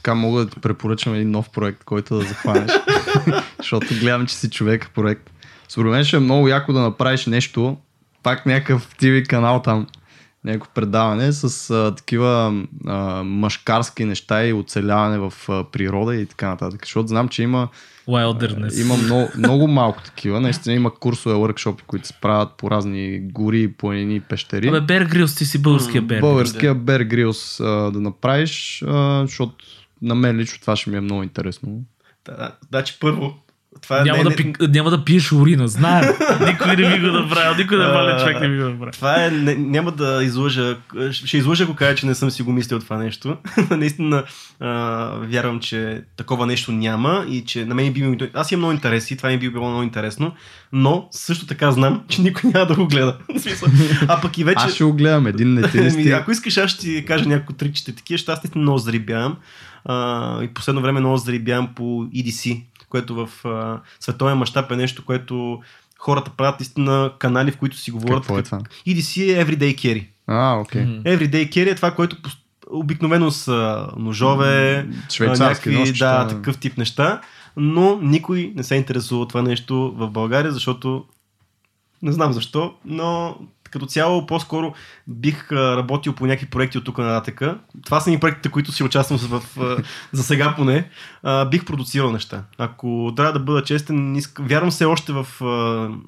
така 0.05 0.15
мога 0.15 0.45
да 0.45 0.49
ти 0.49 0.59
препоръчам 0.59 1.13
един 1.13 1.31
нов 1.31 1.49
проект, 1.49 1.83
който 1.83 2.17
да 2.17 2.21
захванеш. 2.21 2.71
Защото 3.57 3.87
гледам, 3.99 4.27
че 4.27 4.35
си 4.35 4.49
човек 4.49 4.89
проект. 4.95 5.31
Според 5.69 5.91
мен 5.91 6.03
ще 6.03 6.17
е 6.17 6.19
много 6.19 6.47
яко 6.47 6.73
да 6.73 6.79
направиш 6.79 7.25
нещо, 7.25 7.77
пак 8.23 8.45
някакъв 8.45 8.95
TV 9.01 9.27
канал 9.27 9.61
там, 9.61 9.87
някакво 10.43 10.69
предаване 10.73 11.31
с 11.31 11.69
а, 11.69 11.95
такива 11.95 12.63
а, 12.87 13.23
мъжкарски 13.23 14.05
неща 14.05 14.45
и 14.45 14.53
оцеляване 14.53 15.17
в 15.17 15.33
а, 15.49 15.63
природа 15.63 16.15
и 16.15 16.25
така 16.25 16.49
нататък. 16.49 16.85
Защото 16.85 17.07
знам, 17.07 17.29
че 17.29 17.43
има, 17.43 17.67
Wilderness. 18.07 18.81
има 18.81 18.97
много, 18.97 19.29
много 19.37 19.67
малко 19.67 20.03
такива. 20.03 20.41
Наистина 20.41 20.75
има 20.75 20.95
курсове, 20.95 21.35
workshopи, 21.35 21.81
които 21.87 22.07
се 22.07 22.13
правят 22.21 22.49
по 22.57 22.71
разни 22.71 23.19
гори, 23.19 23.71
планини, 23.71 24.19
пещери. 24.19 24.67
Абе, 24.67 24.81
Бер 24.81 25.05
Грилс, 25.05 25.35
ти 25.35 25.45
си 25.45 25.61
българския 25.61 26.01
Бер. 26.01 26.21
Българския 26.21 26.75
Бер 26.75 27.01
Грилс 27.01 27.59
а, 27.59 27.91
да 27.91 28.01
направиш, 28.01 28.83
а, 28.87 29.21
защото 29.21 29.65
на 30.05 30.15
мен 30.15 30.37
лично 30.37 30.59
това 30.61 30.75
ще 30.75 30.89
ми 30.89 30.97
е 30.97 31.01
много 31.01 31.23
интересно. 31.23 31.83
да, 32.25 32.51
значи 32.69 32.97
първо, 32.99 33.45
това 33.81 34.01
е 34.01 34.03
Няма, 34.03 34.17
не, 34.17 34.23
да 34.23 34.29
не, 34.29 34.35
пи, 34.35 34.53
няма 34.59 34.89
да 34.89 35.05
пиеш 35.05 35.31
урина, 35.31 35.67
знаем. 35.67 36.13
Никой 36.45 36.67
не 36.67 36.75
би 36.75 36.99
го 36.99 37.07
направил, 37.07 37.55
никой 37.57 37.77
нормален 37.77 38.19
човек 38.19 38.41
не 38.41 38.49
би 38.49 38.57
го 38.57 38.69
направил. 38.69 38.91
Това 38.91 39.25
е, 39.25 39.31
не, 39.31 39.55
няма 39.55 39.91
да 39.91 40.23
излъжа, 40.23 40.77
ще 41.11 41.37
излъжа 41.37 41.63
ако 41.63 41.75
кажа, 41.75 41.95
че 41.95 42.05
не 42.05 42.15
съм 42.15 42.31
си 42.31 42.43
го 42.43 42.51
мислил 42.51 42.79
това 42.79 42.97
нещо. 42.97 43.37
Наистина 43.69 44.23
а, 44.59 44.69
вярвам, 45.21 45.59
че 45.59 46.01
такова 46.17 46.45
нещо 46.45 46.71
няма 46.71 47.25
и 47.29 47.45
че 47.45 47.65
на 47.65 47.75
мен 47.75 47.93
би 47.93 48.03
ми... 48.03 48.17
Аз 48.33 48.51
имам 48.51 48.59
много 48.59 48.73
интереси, 48.73 49.17
това 49.17 49.29
ми 49.29 49.37
би 49.37 49.49
било 49.49 49.69
много 49.69 49.83
интересно, 49.83 50.33
но 50.71 51.07
също 51.11 51.45
така 51.45 51.71
знам, 51.71 52.03
че 52.07 52.21
никой 52.21 52.49
няма 52.49 52.65
да 52.65 52.75
го 52.75 52.87
гледа. 52.87 53.17
А 54.07 54.21
пък 54.21 54.37
и 54.37 54.43
вече... 54.43 54.65
Аз 54.65 54.73
ще 54.73 54.83
го 54.83 54.93
гледам, 54.93 55.27
един 55.27 55.53
не 55.53 55.71
ти 55.71 55.77
не 55.77 55.91
Ами, 55.93 56.09
ако 56.09 56.31
искаш, 56.31 56.57
аз 56.57 56.71
ще 56.71 56.79
ти 56.81 57.05
кажа 57.05 57.29
няколко 57.29 57.53
трикчета 57.53 57.95
такива, 57.95 58.15
защото 58.15 58.31
аз 58.31 58.43
наистина 58.43 58.61
много 58.61 58.77
зарибявам. 58.77 59.37
А, 59.85 60.43
и 60.43 60.47
последно 60.47 60.81
време 60.81 60.99
много 60.99 61.17
зарибявам 61.17 61.73
по 61.75 61.83
EDC, 62.05 62.63
което 62.89 63.15
в 63.15 63.45
а, 63.45 63.81
световен 63.99 64.37
мащаб 64.37 64.71
е 64.71 64.75
нещо, 64.75 65.05
което 65.05 65.61
хората 65.99 66.31
правят 66.37 66.59
наистина 66.59 67.11
канали, 67.19 67.51
в 67.51 67.57
които 67.57 67.77
си 67.77 67.91
говорят. 67.91 68.21
Какво 68.21 68.39
е 68.39 68.43
това? 68.43 68.59
EDC 68.87 69.33
е 69.33 69.45
Everyday 69.45 69.75
Carry. 69.75 70.07
А, 70.27 70.59
окей. 70.59 70.85
М. 70.85 71.01
Everyday 71.03 71.49
Carry 71.49 71.71
е 71.71 71.75
това, 71.75 71.91
което 71.91 72.17
обикновено 72.69 73.31
са 73.31 73.87
ножове, 73.97 74.87
Швейцарски 75.11 75.69
някакви, 75.69 75.79
ножчета. 75.79 76.05
да, 76.05 76.27
такъв 76.27 76.57
тип 76.57 76.77
неща, 76.77 77.21
но 77.57 77.99
никой 78.01 78.53
не 78.55 78.63
се 78.63 78.75
интересува 78.75 79.21
от 79.21 79.29
това 79.29 79.41
нещо 79.41 79.93
в 79.97 80.09
България, 80.09 80.51
защото 80.51 81.05
не 82.01 82.11
знам 82.11 82.33
защо, 82.33 82.73
но 82.85 83.37
като 83.75 83.85
цяло 83.85 84.25
по-скоро 84.25 84.73
бих 85.07 85.51
работил 85.51 86.13
по 86.13 86.25
някакви 86.25 86.49
проекти 86.49 86.77
от 86.77 86.83
тук 86.83 86.97
нататък. 86.97 87.41
Това 87.85 87.99
са 87.99 88.09
ни 88.09 88.19
проектите, 88.19 88.49
които 88.49 88.71
си 88.71 88.83
участвам 88.83 89.19
в, 89.19 89.43
за 90.11 90.23
сега 90.23 90.55
поне. 90.55 90.89
Бих 91.51 91.65
продуцирал 91.65 92.11
неща. 92.11 92.43
Ако 92.57 93.13
трябва 93.15 93.33
да 93.33 93.39
бъда 93.39 93.63
честен, 93.63 94.21
вярвам 94.39 94.71
се 94.71 94.85
още 94.85 95.13
в 95.13 95.27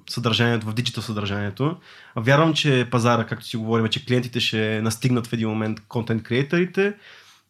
съдържанието, 0.09 0.67
в 0.67 0.73
диджитал 0.73 1.03
съдържанието. 1.03 1.77
Вярвам, 2.15 2.53
че 2.53 2.87
пазара, 2.91 3.25
както 3.25 3.45
си 3.45 3.57
говорим, 3.57 3.87
че 3.87 4.05
клиентите 4.05 4.39
ще 4.39 4.81
настигнат 4.81 5.27
в 5.27 5.33
един 5.33 5.49
момент 5.49 5.79
контент 5.87 6.23
креаторите, 6.23 6.93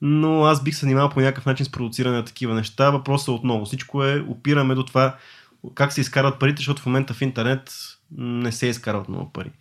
но 0.02 0.45
аз 0.45 0.64
бих 0.64 0.76
се 0.76 0.80
занимавал 0.80 1.10
по 1.10 1.19
някакъв 1.19 1.45
начин 1.45 1.65
с 1.65 1.72
продуциране 1.72 2.15
на 2.15 2.26
такива 2.26 2.56
неща. 2.56 2.89
Въпросът 2.89 3.27
отново, 3.27 3.65
всичко 3.65 4.03
е, 4.03 4.26
опираме 4.27 4.76
до 4.76 4.84
това 4.84 5.15
как 5.76 5.94
се 5.94 6.02
изкарват 6.02 6.39
парите, 6.39 6.57
защото 6.57 6.81
в 6.81 6.85
момента 6.85 7.14
в 7.14 7.22
интернет 7.22 7.73
не 8.18 8.52
се 8.52 8.68
изкарват 8.68 9.10
много 9.10 9.34
пари. 9.34 9.52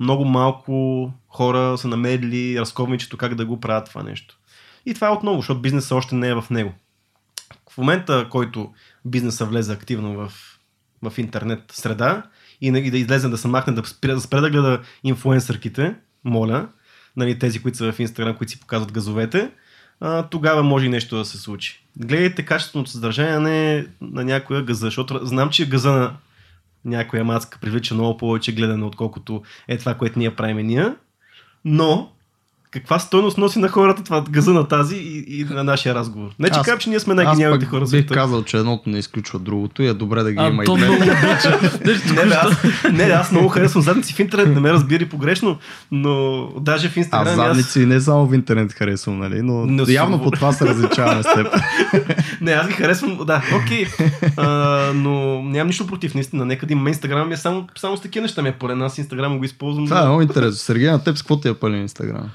Много 0.00 0.24
малко 0.24 1.12
хора 1.28 1.78
са 1.78 1.88
намерили 1.88 2.60
разковничето 2.60 3.16
как 3.16 3.34
да 3.34 3.46
го 3.46 3.60
правят 3.60 3.88
това 3.88 4.02
нещо. 4.02 4.38
И 4.86 4.94
това 4.94 5.06
е 5.06 5.10
отново, 5.10 5.36
защото 5.36 5.60
бизнесът 5.60 5.92
още 5.92 6.14
не 6.14 6.28
е 6.28 6.34
в 6.34 6.44
него. 6.50 6.74
В 7.70 7.78
момента, 7.78 8.26
който 8.30 8.72
бизнеса 9.04 9.44
влезе 9.44 9.72
активно 9.72 10.14
в, 10.14 10.32
в 11.02 11.18
интернет 11.18 11.60
среда 11.72 12.22
и, 12.60 12.66
и 12.66 12.90
да 12.90 12.98
излезе 12.98 13.28
да 13.28 13.38
се 13.38 13.48
махне, 13.48 13.72
да 13.72 13.84
спре, 13.84 14.14
да 14.14 14.20
спре 14.20 14.40
да 14.40 14.50
гледа 14.50 14.80
инфлуенсърките, 15.04 15.94
моля, 16.24 16.68
нали, 17.16 17.38
тези, 17.38 17.62
които 17.62 17.78
са 17.78 17.92
в 17.92 18.00
Инстаграм, 18.00 18.36
които 18.36 18.52
си 18.52 18.60
показват 18.60 18.92
газовете, 18.92 19.50
а, 20.00 20.22
тогава 20.22 20.62
може 20.62 20.86
и 20.86 20.88
нещо 20.88 21.16
да 21.16 21.24
се 21.24 21.38
случи. 21.38 21.84
Гледайте 21.96 22.44
качественото 22.44 22.90
съдържание, 22.90 23.34
а 23.34 23.40
не 23.40 23.86
на 24.00 24.24
някоя 24.24 24.62
газа, 24.62 24.86
защото 24.86 25.26
знам, 25.26 25.50
че 25.50 25.68
газа 25.68 25.92
на 25.92 26.16
някоя 26.84 27.24
мацка 27.24 27.58
привлича 27.60 27.94
много 27.94 28.16
повече 28.16 28.54
гледане, 28.54 28.84
отколкото 28.84 29.42
е 29.68 29.78
това, 29.78 29.94
което 29.94 30.18
ние 30.18 30.36
правим 30.36 30.66
ние, 30.66 30.94
но 31.64 32.12
каква 32.74 32.98
стойност 32.98 33.38
носи 33.38 33.58
на 33.58 33.68
хората 33.68 34.04
това 34.04 34.24
газа 34.30 34.52
на 34.52 34.68
тази 34.68 34.96
и, 34.96 35.40
и 35.40 35.44
на 35.44 35.64
нашия 35.64 35.94
разговор. 35.94 36.28
Не, 36.38 36.50
че 36.50 36.58
Аз- 36.58 36.66
казвам, 36.66 36.78
че 36.78 36.90
ние 36.90 37.00
сме 37.00 37.12
Аз 37.12 37.16
най-гениалните 37.16 37.66
хора 37.66 37.86
в 37.86 37.90
бих 37.90 38.06
казал, 38.06 38.42
че 38.42 38.56
едното 38.56 38.90
не 38.90 38.98
изключва 38.98 39.38
другото 39.38 39.82
и 39.82 39.86
е 39.86 39.94
добре 39.94 40.22
да 40.22 40.32
ги 40.32 40.38
А, 40.40 40.48
има 40.48 40.62
и 40.62 40.66
двете. 40.66 40.94
Не, 42.14 42.24
бе, 42.24 42.34
аз, 42.34 42.62
не, 42.92 43.06
бе, 43.06 43.12
аз 43.12 43.32
много 43.32 43.48
харесвам 43.48 43.82
задници 43.82 44.14
в 44.14 44.18
интернет, 44.20 44.48
не 44.54 44.60
ме 44.60 44.72
разбири 44.72 45.08
погрешно, 45.08 45.58
но 45.92 46.46
даже 46.60 46.88
в 46.88 46.90
Аз 46.90 46.96
Инстаграм 46.96 47.34
задници 47.34 47.86
не 47.86 48.00
само 48.00 48.26
в 48.26 48.34
интернет 48.34 48.72
харесвам, 48.72 49.18
нали? 49.18 49.42
Но, 49.42 49.66
Но 49.66 49.84
явно 49.88 50.22
по 50.22 50.30
това 50.30 50.52
се 50.52 50.66
различаваме 50.66 51.22
с 51.22 51.34
теб. 51.34 51.46
Не, 52.40 52.52
аз 52.52 52.66
ги 52.68 52.72
харесвам, 52.72 53.18
да, 53.26 53.42
окей. 53.64 53.86
А, 54.36 54.46
но 54.94 55.42
нямам 55.42 55.66
нищо 55.66 55.86
против, 55.86 56.14
наистина. 56.14 56.44
Нека 56.44 56.66
да 56.66 56.72
имаме 56.72 56.90
Инстаграм, 56.90 57.28
ми 57.28 57.34
е 57.34 57.36
само, 57.36 57.66
само 57.78 57.96
с 57.96 58.00
такива 58.00 58.22
неща 58.22 58.42
ми 58.42 58.48
е 58.48 58.52
поред 58.52 58.76
нас. 58.76 58.98
Инстаграм 58.98 59.38
го 59.38 59.44
използвам. 59.44 59.84
Това 59.86 60.00
е 60.00 60.04
много 60.04 60.22
интересно. 60.22 60.52
Сергей, 60.54 60.90
на 60.90 61.04
теб 61.04 61.16
с 61.16 61.22
какво 61.22 61.40
ти 61.40 61.48
е 61.48 61.54
пълен 61.54 61.80
Инстаграм? 61.80 62.30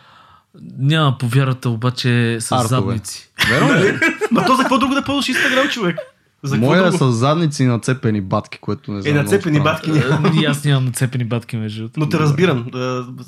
Няма 0.78 1.18
повярвате 1.18 1.68
обаче 1.68 2.38
с 2.40 2.52
Артове. 2.52 2.68
задници. 2.70 3.30
Верно 3.50 3.74
ли? 3.76 4.00
Ма 4.32 4.46
то 4.46 4.56
за 4.56 4.62
какво 4.62 4.78
друго 4.78 4.94
да 4.94 5.04
ползваш 5.04 5.30
Инстаграм, 5.30 5.68
човек? 5.70 5.98
За 6.44 6.58
Моя 6.58 6.80
е 6.80 6.90
друго? 6.90 6.98
с 7.06 7.12
задници 7.12 7.64
и 7.64 7.68
нацепени 7.68 8.22
батки, 8.22 8.58
което 8.58 8.92
не 8.92 9.00
Е, 9.00 9.02
знам. 9.02 9.14
много 9.14 9.24
нацепени 9.24 9.60
батки 9.60 9.92
няма. 9.92 10.28
Е, 10.30 10.32
И 10.34 10.46
аз 10.46 10.64
нямам 10.64 10.86
нацепени 10.86 11.24
батки 11.26 11.58
между 11.58 11.80
другото. 11.80 12.00
Но 12.00 12.10
те 12.10 12.20
разбирам. 12.20 12.66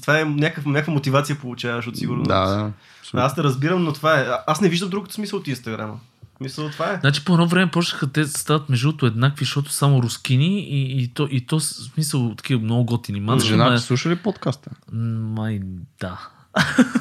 Това 0.02 0.20
е 0.20 0.26
някаква 0.26 0.64
мотивация 0.88 1.36
получаваш 1.36 1.88
от 1.88 1.98
сигурно. 1.98 2.24
Да, 2.24 2.46
да. 2.46 2.72
Аз 3.16 3.36
те 3.36 3.44
разбирам, 3.44 3.84
но 3.84 3.94
това 3.94 4.20
е. 4.20 4.28
Аз 4.48 4.62
не 4.62 4.70
виждам 4.70 4.90
друг 4.90 5.12
смисъл 5.12 5.40
от 5.40 5.48
Инстаграма. 5.48 6.00
Мисъл, 6.42 6.70
това 6.70 6.86
е. 6.86 6.98
Значи 7.00 7.26
по 7.26 7.34
едно 7.34 7.48
време 7.48 7.72
почнаха 7.72 8.08
те 8.08 8.22
да 8.22 8.28
стават 8.28 8.70
между 8.70 8.88
другото 8.88 9.06
еднакви, 9.06 9.46
защото 9.46 9.72
само 9.72 10.04
рускини 10.04 10.60
и, 10.60 11.04
и, 11.04 11.08
то, 11.08 11.28
и 11.32 11.42
то 11.42 11.60
смисъл 11.60 12.36
такива 12.36 12.62
много 12.62 12.86
готини 12.86 13.20
мацки. 13.22 13.50
Жена 13.50 13.66
ма- 13.68 13.78
слуша 13.78 14.10
ли 14.10 14.16
подкаста? 14.16 14.70
Май 14.92 15.60
да. 16.00 16.20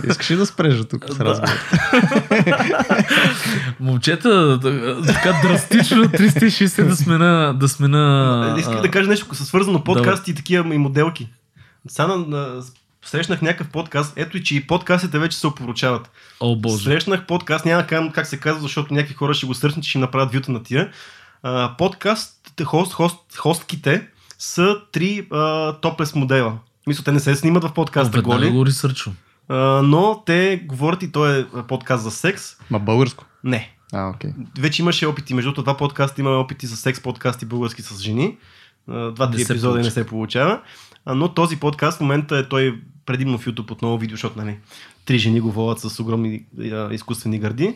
Искаш 0.09 0.31
ли 0.31 0.37
да 0.37 0.47
спрежа 0.47 0.85
тук 0.85 1.05
с 1.09 1.17
Да. 1.17 1.25
разговор? 1.25 1.55
Момчета, 3.81 4.59
да- 4.59 5.03
така 5.07 5.41
драстично 5.43 6.05
360 6.05 6.89
да 6.89 6.97
смена... 6.97 7.55
Да 7.61 7.69
смена 7.69 8.55
Исках 8.59 8.79
а, 8.79 8.83
да 8.83 8.91
кажа 8.91 9.09
нещо 9.09 9.35
със 9.35 9.49
свързано 9.49 9.85
подкаст 9.85 10.29
и 10.29 10.35
такива 10.35 10.75
и 10.75 10.79
моделки. 10.79 11.29
Сега 11.89 12.07
на, 12.07 12.17
на, 12.17 12.63
срещнах 13.05 13.43
някакъв 13.43 13.69
подкаст, 13.69 14.13
ето 14.17 14.37
и 14.37 14.45
че 14.45 14.57
и 14.57 14.67
подкастите 14.67 15.19
вече 15.19 15.39
се 15.39 15.47
опоручават. 15.47 16.11
О, 16.41 16.57
боже. 16.57 16.85
Срещнах 16.85 17.27
подкаст, 17.27 17.65
няма 17.65 17.83
да 17.83 17.87
кажа 17.89 18.13
как 18.13 18.27
се 18.27 18.37
казва, 18.37 18.63
защото 18.63 18.95
някакви 18.95 19.15
хора 19.15 19.35
ще 19.35 19.47
го 19.47 19.55
че 19.55 19.89
ще 19.89 19.99
им 19.99 20.01
направят 20.01 20.35
вюта 20.35 20.53
на 20.53 20.63
тия. 20.63 20.91
А, 21.43 21.77
подкаст, 21.79 22.33
хост, 22.65 22.93
хост, 22.93 23.37
хостките 23.37 24.07
са 24.39 24.77
три 24.93 25.27
а, 25.31 25.73
топлес 25.73 26.15
модела. 26.15 26.59
Мисля, 26.87 27.05
те 27.05 27.13
не 27.13 27.21
се 27.21 27.37
снимат 27.37 27.65
в 27.65 27.73
подкаста 27.75 28.17
Веднага 28.19 28.39
голи, 28.39 28.51
го 28.51 28.67
ресърчвам. 28.67 29.17
Но 29.83 30.23
те 30.27 30.63
говорят 30.65 31.03
и 31.03 31.13
той 31.13 31.41
е 31.41 31.47
подкаст 31.69 32.05
за 32.05 32.11
секс. 32.11 32.45
Ма 32.71 32.79
българско. 32.79 33.25
Не, 33.45 33.75
А, 33.93 34.09
окей. 34.09 34.31
вече 34.59 34.83
имаше 34.83 35.07
опити. 35.07 35.35
Между 35.35 35.49
другото, 35.49 35.63
два 35.63 35.77
подкаста 35.77 36.21
има 36.21 36.31
опити 36.31 36.67
за 36.67 36.77
секс 36.77 37.01
подкасти 37.03 37.45
български 37.45 37.83
с 37.83 38.01
жени. 38.01 38.39
Два-три 38.89 39.43
епизода 39.43 39.79
не 39.79 39.91
се 39.91 40.07
получава. 40.07 40.61
Но 41.07 41.35
този 41.35 41.57
подкаст 41.57 41.99
в 41.99 42.01
момента 42.01 42.39
е 42.39 42.49
той 42.49 42.81
предимно 43.07 43.39
в 43.39 43.47
YouTube 43.47 43.71
отново 43.71 43.99
видео, 43.99 44.17
защото 44.17 44.39
нали, 44.39 44.59
три 45.05 45.19
жени 45.19 45.41
го 45.41 45.53
водят 45.53 45.81
с 45.81 46.01
огромни 46.01 46.45
а, 46.61 46.95
изкуствени 46.95 47.39
гърди. 47.39 47.75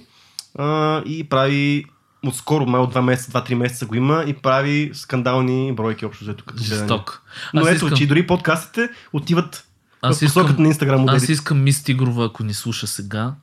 А, 0.58 1.02
и 1.06 1.28
прави 1.28 1.84
отскоро, 2.26 2.66
май 2.66 2.80
от 2.80 2.94
2 2.94 3.00
месеца, 3.00 3.30
2-3 3.32 3.54
месеца 3.54 3.86
го 3.86 3.94
има 3.94 4.24
и 4.26 4.34
прави 4.34 4.90
скандални 4.94 5.72
бройки 5.72 6.06
общо 6.06 6.24
взето 6.24 6.44
като. 6.44 6.62
Жесток. 6.62 7.22
Но 7.54 7.60
ето, 7.60 7.74
искам- 7.74 7.96
че 7.96 8.04
и 8.04 8.06
дори 8.06 8.26
подкастите 8.26 8.88
отиват 9.12 9.66
Аз 10.04 10.22
искам, 10.22 10.56
на 10.58 10.68
Инстаграм 10.68 11.00
аз 11.00 11.00
моделите. 11.00 11.32
искам 11.32 11.62
Мис 11.62 11.82
Тигрова, 11.82 12.26
ако 12.26 12.44
ни 12.44 12.54
слуша 12.54 12.86
сега, 12.86 13.34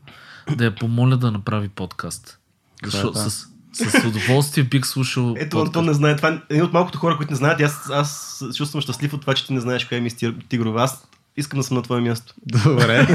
да 0.58 0.66
я 0.66 0.76
помоля 0.76 1.18
да 1.18 1.32
направи 1.32 1.70
подкаст. 1.70 2.40
Защото 2.86 3.12
да. 3.12 3.30
с, 3.30 3.48
с 3.74 4.06
удоволствие 4.08 4.64
бих 4.64 4.86
слушал 4.86 5.36
Ето, 5.38 5.58
подкаст. 5.58 5.68
Антон 5.68 5.86
не 5.86 5.94
знае. 5.94 6.16
Това 6.16 6.30
е 6.30 6.40
един 6.50 6.64
от 6.64 6.74
малкото 6.74 6.98
хора, 6.98 7.18
които 7.18 7.32
не 7.32 7.38
знаят. 7.38 7.62
Аз, 7.62 7.90
аз 7.90 8.38
се 8.52 8.58
чувствам 8.58 8.82
щастлив 8.82 9.14
от 9.14 9.22
това, 9.22 9.34
че 9.34 9.48
ти 9.48 9.54
не 9.54 9.60
знаеш 9.60 9.86
кой 9.86 9.98
е 9.98 10.02
Мис 10.02 10.16
Тигрова. 10.50 10.84
Аз 10.84 11.08
искам 11.38 11.60
да 11.60 11.64
съм 11.64 11.78
на 11.78 11.84
твое 11.84 12.02
място. 12.02 12.34
Добре. 12.46 13.08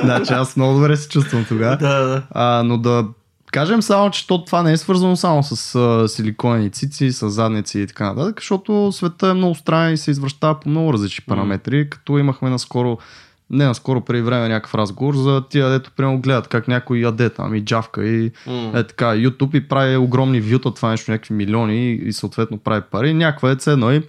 значи 0.04 0.32
аз 0.32 0.56
много 0.56 0.74
добре 0.74 0.96
се 0.96 1.08
чувствам 1.08 1.44
тогава. 1.48 1.76
Да, 1.76 2.00
да. 2.00 2.22
А, 2.30 2.62
но 2.62 2.78
да 2.78 3.06
кажем 3.50 3.82
само, 3.82 4.10
че 4.10 4.26
то, 4.26 4.44
това 4.44 4.62
не 4.62 4.72
е 4.72 4.76
свързано 4.76 5.16
само 5.16 5.42
с 5.42 5.74
а, 5.74 6.08
силиконени 6.08 6.70
цици, 6.70 7.12
с 7.12 7.30
задници 7.30 7.80
и 7.80 7.86
така 7.86 8.12
нататък, 8.12 8.40
защото 8.40 8.92
света 8.92 9.28
е 9.28 9.34
много 9.34 9.54
странен 9.54 9.94
и 9.94 9.96
се 9.96 10.10
извръщава 10.10 10.60
по 10.60 10.68
много 10.68 10.92
различни 10.92 11.24
параметри, 11.28 11.90
като 11.90 12.18
имахме 12.18 12.50
наскоро 12.50 12.98
не 13.50 13.64
наскоро 13.64 14.00
преди 14.00 14.22
време 14.22 14.48
някакъв 14.48 14.74
разговор 14.74 15.14
за 15.14 15.42
тия, 15.48 15.68
дето 15.68 15.90
прямо 15.96 16.20
гледат 16.20 16.48
как 16.48 16.68
някой 16.68 16.98
яде 16.98 17.30
там 17.30 17.54
и 17.54 17.64
джавка 17.64 18.06
и 18.06 18.32
М. 18.46 18.72
е 18.74 18.86
така, 18.86 19.06
YouTube 19.06 19.56
и 19.56 19.68
прави 19.68 19.96
огромни 19.96 20.40
вюта, 20.40 20.74
това 20.74 20.90
нещо, 20.90 21.10
някакви 21.10 21.34
милиони 21.34 21.92
и 21.92 22.12
съответно 22.12 22.58
прави 22.58 22.82
пари. 22.90 23.14
Някаква 23.14 23.50
е 23.50 23.56
цено 23.56 23.92
и 23.92 24.02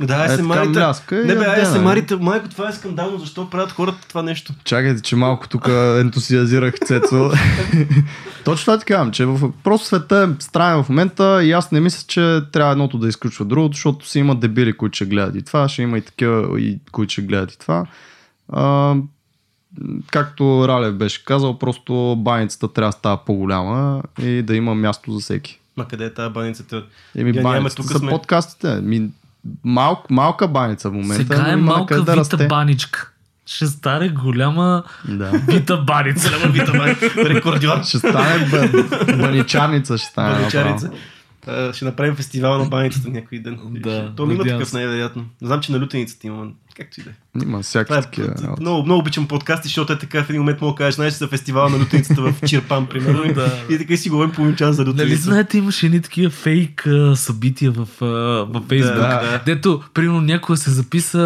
Да, 0.00 0.36
Е, 0.38 0.42
мляска 0.42 1.22
и 1.22 1.24
Не 1.24 1.34
бе, 1.34 1.44
яде, 1.44 1.64
SMR-ите, 1.64 2.16
майко, 2.16 2.48
това 2.48 2.68
е 2.68 2.72
скандално. 2.72 3.18
Защо 3.18 3.50
правят 3.50 3.72
хората 3.72 4.08
това 4.08 4.22
нещо? 4.22 4.52
Чакайте, 4.64 5.02
че 5.02 5.16
малко 5.16 5.48
тук 5.48 5.68
ентусиазирах 6.00 6.74
Цецо. 6.84 7.30
Точно 8.44 8.64
това 8.64 8.78
ти 8.78 8.84
казвам, 8.84 9.10
че 9.10 9.24
в, 9.26 9.52
просто 9.64 9.86
света 9.86 10.28
е 10.30 10.42
странен 10.42 10.84
в 10.84 10.88
момента 10.88 11.44
и 11.44 11.52
аз 11.52 11.72
не 11.72 11.80
мисля, 11.80 12.04
че 12.06 12.40
трябва 12.52 12.72
едното 12.72 12.98
да 12.98 13.08
изключва 13.08 13.44
другото, 13.44 13.76
защото 13.76 14.08
си 14.08 14.18
има 14.18 14.34
дебили, 14.34 14.72
които 14.72 14.96
ще 14.96 15.04
гледат 15.04 15.36
и 15.36 15.42
това, 15.42 15.68
ще 15.68 15.82
има 15.82 15.98
и 15.98 16.02
такива, 16.02 16.60
и, 16.60 16.78
които 16.92 17.12
ще 17.12 17.22
гледат 17.22 17.52
и 17.52 17.58
това. 17.58 17.86
А, 18.52 18.94
както 20.10 20.68
Ралев 20.68 20.94
беше 20.94 21.24
казал, 21.24 21.58
просто 21.58 22.16
баницата 22.18 22.72
трябва 22.72 22.88
да 22.88 22.96
става 22.96 23.24
по-голяма 23.24 24.02
и 24.22 24.42
да 24.42 24.56
има 24.56 24.74
място 24.74 25.12
за 25.12 25.20
всеки. 25.20 25.60
Ма 25.76 25.88
къде 25.88 26.04
е 26.04 26.14
тази 26.14 26.32
баницата? 26.32 26.84
Еми, 27.16 27.42
баницата 27.42 27.82
тук 27.82 27.92
са 27.92 27.98
сме. 27.98 28.10
подкастите. 28.10 28.80
Ми, 28.80 29.10
мал, 29.64 30.02
малка 30.10 30.48
баница 30.48 30.90
в 30.90 30.92
момента. 30.92 31.14
Сега 31.16 31.48
е 31.48 31.56
малка 31.56 31.94
да 31.94 32.00
вита 32.02 32.16
расте. 32.16 32.46
баничка. 32.46 33.10
Ще 33.46 33.66
стане 33.66 34.08
голяма 34.08 34.82
Да. 35.08 35.30
вита 35.48 35.76
баница. 35.76 36.30
Голяма 36.30 36.52
вита 36.52 36.72
баница. 36.72 37.00
Рекордьор. 37.18 37.84
Ще 37.84 37.98
стане 37.98 38.46
ба- 38.46 38.84
баничарница, 39.16 39.98
ще 39.98 40.06
стане. 40.06 40.34
Баничарица. 40.34 40.86
направо. 40.86 41.02
А, 41.68 41.72
Ще 41.72 41.84
направим 41.84 42.14
фестивал 42.14 42.58
на 42.58 42.64
баницата 42.64 43.10
някой 43.10 43.38
ден. 43.38 43.58
Да, 43.64 44.12
То 44.14 44.24
има 44.24 44.44
такъв 44.44 44.72
най-вероятно. 44.72 45.24
Знам, 45.42 45.60
че 45.60 45.72
на 45.72 45.80
лютеницата 45.80 46.26
има. 46.26 46.46
Както 46.80 47.00
и 47.00 47.04
да 47.04 47.10
е. 47.10 47.12
Има 47.42 47.62
всякакви 47.62 48.22
е, 48.22 48.26
такива. 48.26 48.54
много, 48.60 48.82
много 48.82 49.00
обичам 49.00 49.28
подкасти, 49.28 49.68
защото 49.68 49.92
е 49.92 49.98
така 49.98 50.24
в 50.24 50.30
един 50.30 50.40
момент 50.40 50.60
мога 50.60 50.72
да 50.72 50.76
кажеш, 50.76 50.94
знаеш, 50.94 51.12
за 51.12 51.28
фестивала 51.28 51.68
на 51.70 51.78
лютеницата 51.78 52.22
в 52.22 52.34
Чирпан, 52.46 52.86
примерно. 52.86 53.24
и- 53.24 53.32
Да. 53.34 53.52
И 53.70 53.78
така 53.78 53.96
си 53.96 54.10
говорим 54.10 54.30
половин 54.30 54.56
час 54.56 54.76
за 54.76 54.82
Нали 54.82 54.92
лютеница. 54.92 55.22
знаете, 55.22 55.58
имаше 55.58 55.86
едни 55.86 56.00
такива 56.00 56.30
фейк 56.30 56.86
а, 56.86 57.16
събития 57.16 57.70
в, 57.72 57.88
а, 58.00 58.06
във 58.44 58.64
Фейсбук. 58.64 58.94
Да, 58.94 59.08
да. 59.20 59.42
Дето, 59.46 59.82
примерно, 59.94 60.20
някой 60.20 60.56
се 60.56 60.70
записа 60.70 61.20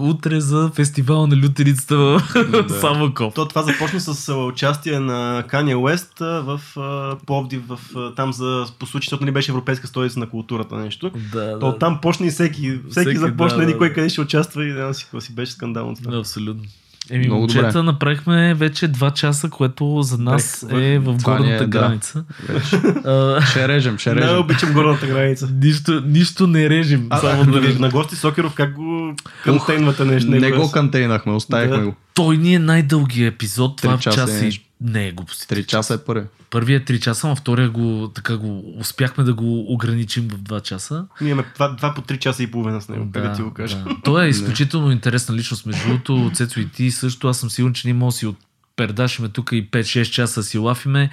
утре 0.00 0.40
за 0.40 0.70
фестивал 0.70 1.26
на 1.26 1.36
лютерицата 1.36 1.96
в 1.96 2.22
Самокоп. 2.80 3.34
То, 3.34 3.48
това 3.48 3.62
започна 3.62 4.00
с 4.00 4.28
а, 4.28 4.36
участие 4.36 5.00
на 5.00 5.14
Kanye 5.44 5.76
Уест 5.76 6.12
в 6.20 6.60
а, 6.76 7.16
Пловдив, 7.26 7.62
в, 7.68 7.78
а, 7.96 8.14
там 8.14 8.32
за, 8.32 8.64
по 8.78 8.86
случай, 8.86 9.04
защото 9.04 9.24
не 9.24 9.32
беше 9.32 9.50
европейска 9.50 9.86
столица 9.86 10.18
на 10.18 10.28
културата 10.28 10.76
нещо. 10.76 11.10
Да, 11.32 11.58
То 11.58 11.72
там 11.72 11.98
почна 12.00 12.26
и 12.26 12.30
всеки, 12.30 12.60
всеки, 12.90 12.90
Всеки, 12.90 13.16
започна 13.16 13.48
да, 13.48 13.54
да, 13.56 13.60
да, 13.60 13.72
никой 13.72 13.88
да. 13.88 13.94
къде 13.94 14.08
ще 14.08 14.20
участва 14.20 14.64
и 14.64 14.72
да, 14.72 14.93
си, 14.94 15.04
какво 15.04 15.20
си 15.20 15.34
беше 15.34 15.52
скандално 15.52 15.94
това. 15.96 16.10
Да, 16.10 16.18
абсолютно. 16.18 16.62
Еми, 17.10 17.26
Много 17.26 17.40
момчета, 17.40 17.66
добре. 17.66 17.82
направихме 17.82 18.54
вече 18.54 18.88
2 18.88 19.12
часа, 19.14 19.50
което 19.50 20.02
за 20.02 20.18
нас 20.18 20.66
е 20.70 20.98
в 20.98 21.12
е, 21.12 21.22
горната 21.22 21.58
да. 21.58 21.66
граница. 21.66 22.24
Ще 23.50 23.68
режем, 23.68 23.98
ще 23.98 24.14
Не 24.14 24.20
режем. 24.20 24.38
обичам 24.38 24.72
горната 24.72 25.06
граница. 25.06 25.48
нищо, 25.62 26.02
нищо 26.06 26.46
не 26.46 26.70
режем. 26.70 27.06
А, 27.10 27.18
само 27.18 27.42
а, 27.42 27.44
да 27.44 27.52
да 27.52 27.62
режем. 27.62 27.80
на 27.80 27.88
гости 27.88 28.16
Сокеров, 28.16 28.54
как 28.54 28.74
го 28.74 29.14
контейнвате 29.44 30.04
нещо? 30.04 30.30
Не 30.30 30.40
него 30.40 30.56
го 30.58 30.66
е- 30.66 30.72
кантейнахме, 30.72 31.32
оставихме 31.32 31.76
Да. 31.76 31.84
го. 31.84 31.94
Той 32.14 32.36
ни 32.36 32.54
е 32.54 32.58
най-дългият 32.58 33.34
епизод. 33.34 33.76
Това 33.76 33.98
часа 33.98 34.16
час 34.16 34.42
е 34.42 34.46
и... 34.46 34.60
Не 34.84 35.06
е 35.06 35.12
глупости. 35.12 35.48
Три 35.48 35.64
часа 35.64 35.94
е 35.94 35.98
първи. 35.98 36.26
Първият 36.50 36.90
е 36.90 36.92
3 36.92 37.00
часа, 37.00 37.28
а 37.28 37.36
втория 37.36 37.70
го, 37.70 38.10
така 38.14 38.36
го 38.36 38.78
успяхме 38.78 39.24
да 39.24 39.34
го 39.34 39.72
ограничим 39.72 40.28
в 40.28 40.34
2 40.34 40.62
часа. 40.62 41.06
Ние 41.20 41.30
имаме 41.30 41.48
два, 41.54 41.68
два 41.68 41.94
по 41.94 42.00
три 42.02 42.18
часа 42.18 42.42
и 42.42 42.50
половина 42.50 42.80
с 42.80 42.88
него, 42.88 43.08
как 43.12 43.22
да 43.22 43.32
ти 43.32 43.42
го 43.42 43.54
кажа. 43.54 43.76
Да. 43.78 43.96
Той 44.04 44.24
е 44.24 44.28
изключително 44.28 44.90
интересна 44.90 45.34
личност. 45.34 45.66
Между 45.66 45.88
другото, 45.88 46.30
Цецо 46.34 46.60
и 46.60 46.68
ти 46.68 46.90
също. 46.90 47.28
Аз 47.28 47.38
съм 47.38 47.50
сигурен, 47.50 47.74
че 47.74 47.86
ние 47.86 47.94
може 47.94 48.14
да 48.14 48.18
си 48.18 48.26
отпердашиме 48.26 49.28
тук 49.28 49.50
и 49.52 49.70
5-6 49.70 50.04
часа 50.04 50.42
си 50.42 50.58
лафиме. 50.58 51.10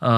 А, 0.00 0.12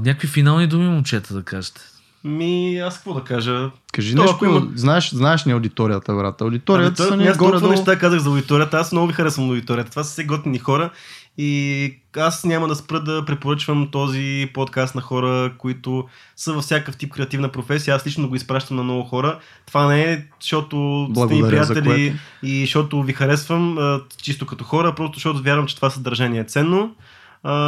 някакви 0.00 0.28
финални 0.28 0.66
думи, 0.66 0.88
момчета, 0.88 1.34
да 1.34 1.42
кажете. 1.42 1.80
Ми, 2.24 2.78
аз 2.78 2.94
какво 2.94 3.14
да 3.14 3.20
кажа? 3.22 3.70
Кажи 3.92 4.14
То, 4.14 4.22
нещо, 4.22 4.44
има- 4.44 4.66
знаеш, 4.74 5.10
знаеш 5.10 5.44
ни 5.44 5.52
аудиторията, 5.52 6.14
брат. 6.14 6.40
Аудиторията 6.40 7.02
са 7.02 7.08
Ами, 7.12 7.22
ни 7.22 7.28
аз 7.28 7.38
толкова 7.38 7.50
горе-долу. 7.52 7.72
неща 7.72 7.98
казах 7.98 8.20
за 8.20 8.28
аудиторията. 8.28 8.76
Аз 8.76 8.92
много 8.92 9.06
ви 9.06 9.12
харесвам 9.12 9.48
аудиторията. 9.48 9.90
Това 9.90 10.04
са 10.04 10.10
все 10.10 10.24
готини 10.24 10.58
хора. 10.58 10.90
И 11.38 11.94
аз 12.16 12.44
няма 12.44 12.68
да 12.68 12.74
спра 12.74 13.00
да 13.00 13.24
препоръчвам 13.24 13.88
този 13.92 14.50
подкаст 14.54 14.94
на 14.94 15.00
хора, 15.00 15.52
които 15.58 16.08
са 16.36 16.52
във 16.52 16.64
всякакъв 16.64 16.96
тип 16.96 17.12
креативна 17.12 17.48
професия. 17.48 17.94
Аз 17.94 18.06
лично 18.06 18.28
го 18.28 18.36
изпращам 18.36 18.76
на 18.76 18.82
много 18.82 19.02
хора. 19.02 19.38
Това 19.66 19.88
не 19.88 20.12
е, 20.12 20.24
защото 20.40 21.08
сте 21.16 21.34
ми 21.34 21.48
приятели 21.48 22.18
и 22.42 22.60
защото 22.60 23.02
ви 23.02 23.12
харесвам 23.12 23.78
чисто 24.22 24.46
като 24.46 24.64
хора, 24.64 24.94
просто 24.94 25.18
защото 25.18 25.42
вярвам, 25.42 25.66
че 25.66 25.76
това 25.76 25.90
съдържание 25.90 26.40
е 26.40 26.44
ценно. 26.44 26.94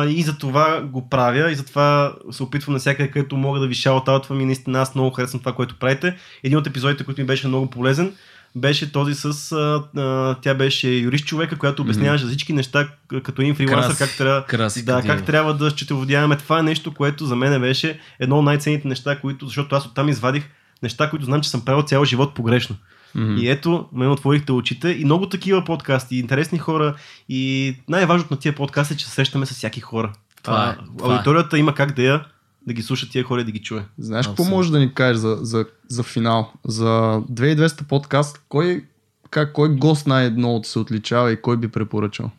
И 0.08 0.22
за 0.22 0.38
това 0.38 0.80
го 0.80 1.08
правя 1.08 1.50
и 1.50 1.54
затова 1.54 2.14
се 2.30 2.42
опитвам 2.42 2.72
навсякъде, 2.72 3.10
където 3.10 3.36
мога 3.36 3.60
да 3.60 3.66
ви 3.66 3.74
шаутаутвам 3.74 4.40
и 4.40 4.44
наистина 4.44 4.80
аз 4.80 4.94
много 4.94 5.10
харесвам 5.10 5.40
това, 5.40 5.52
което 5.52 5.78
правите. 5.78 6.16
Един 6.44 6.58
от 6.58 6.66
епизодите, 6.66 7.04
който 7.04 7.20
ми 7.20 7.26
беше 7.26 7.48
много 7.48 7.70
полезен, 7.70 8.14
беше 8.56 8.92
този 8.92 9.14
с... 9.14 9.52
А, 9.96 10.36
тя 10.42 10.54
беше 10.54 10.88
юрист 10.88 11.26
човека, 11.26 11.58
която 11.58 11.82
обясняваше 11.82 12.24
за 12.24 12.28
всички 12.28 12.52
неща 12.52 12.88
като 13.22 13.42
един 13.42 13.54
фрилансър, 13.54 13.96
как 13.98 14.16
трябва, 14.16 14.44
Краси 14.44 14.84
да, 14.84 15.02
как 15.06 15.24
трябва 15.24 15.54
да 15.54 15.70
счетоводяваме. 15.70 16.36
Това 16.36 16.58
е 16.58 16.62
нещо, 16.62 16.94
което 16.94 17.26
за 17.26 17.36
мен 17.36 17.60
беше 17.60 18.00
едно 18.20 18.38
от 18.38 18.44
най-ценните 18.44 18.88
неща, 18.88 19.20
които, 19.20 19.46
защото 19.46 19.76
аз 19.76 19.86
оттам 19.86 20.08
извадих 20.08 20.44
неща, 20.82 21.10
които 21.10 21.24
знам, 21.24 21.40
че 21.40 21.50
съм 21.50 21.64
правил 21.64 21.82
цял 21.82 22.04
живот 22.04 22.34
погрешно. 22.34 22.76
Мгм. 23.14 23.36
И 23.36 23.48
ето, 23.48 23.88
ме 23.92 24.08
отворихте 24.08 24.52
очите 24.52 24.88
и 24.88 25.04
много 25.04 25.28
такива 25.28 25.64
подкасти, 25.64 26.16
интересни 26.16 26.58
хора 26.58 26.94
и 27.28 27.74
най-важното 27.88 28.34
на 28.34 28.40
тия 28.40 28.54
подкасти 28.54 28.94
е, 28.94 28.96
че 28.96 29.06
се 29.06 29.10
срещаме 29.10 29.46
с 29.46 29.50
всяки 29.50 29.80
хора. 29.80 30.12
Това 30.42 30.64
е, 30.64 30.68
А, 30.68 30.76
това 30.98 31.12
е. 31.12 31.16
аудиторията 31.16 31.58
има 31.58 31.74
как 31.74 31.92
да 31.92 32.02
я 32.02 32.24
да 32.66 32.72
ги 32.72 32.82
слуша 32.82 33.08
тия 33.08 33.24
хора 33.24 33.40
и 33.40 33.44
да 33.44 33.50
ги 33.50 33.62
чуе. 33.62 33.84
Знаеш 33.98 34.26
какво 34.26 34.44
може 34.44 34.72
да 34.72 34.78
ни 34.78 34.94
кажеш 34.94 35.16
за, 35.16 35.38
за, 35.40 35.66
за 35.88 36.02
финал? 36.02 36.52
За 36.64 37.22
2200 37.32 37.82
подкаст, 37.84 38.40
кой, 38.48 38.84
как, 39.30 39.52
кой 39.52 39.68
гост 39.68 40.06
ти 40.62 40.68
се 40.70 40.78
отличава 40.78 41.32
и 41.32 41.42
кой 41.42 41.56
би 41.56 41.68
препоръчал? 41.68 42.30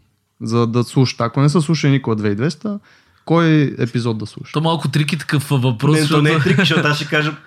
За 0.42 0.68
да 0.68 0.84
слушаш. 0.84 1.16
Ако 1.20 1.42
не 1.42 1.50
са 1.50 1.62
слушали 1.62 1.92
никога 1.92 2.16
2200, 2.24 2.80
кой 3.26 3.76
епизод 3.80 4.18
да 4.18 4.26
слушаш? 4.26 4.52
То 4.54 4.62
малко 4.62 4.88
трики 4.92 5.18
такъв 5.18 5.50
въпрос. 5.50 5.94
не, 5.96 6.00
то 6.00 6.02
защото- 6.02 6.22
не 6.22 6.32
е 6.32 6.40
трик, 6.40 6.58
защото 6.58 6.88
аз 6.88 6.98
ще 6.98 7.08
кажа, 7.08 7.38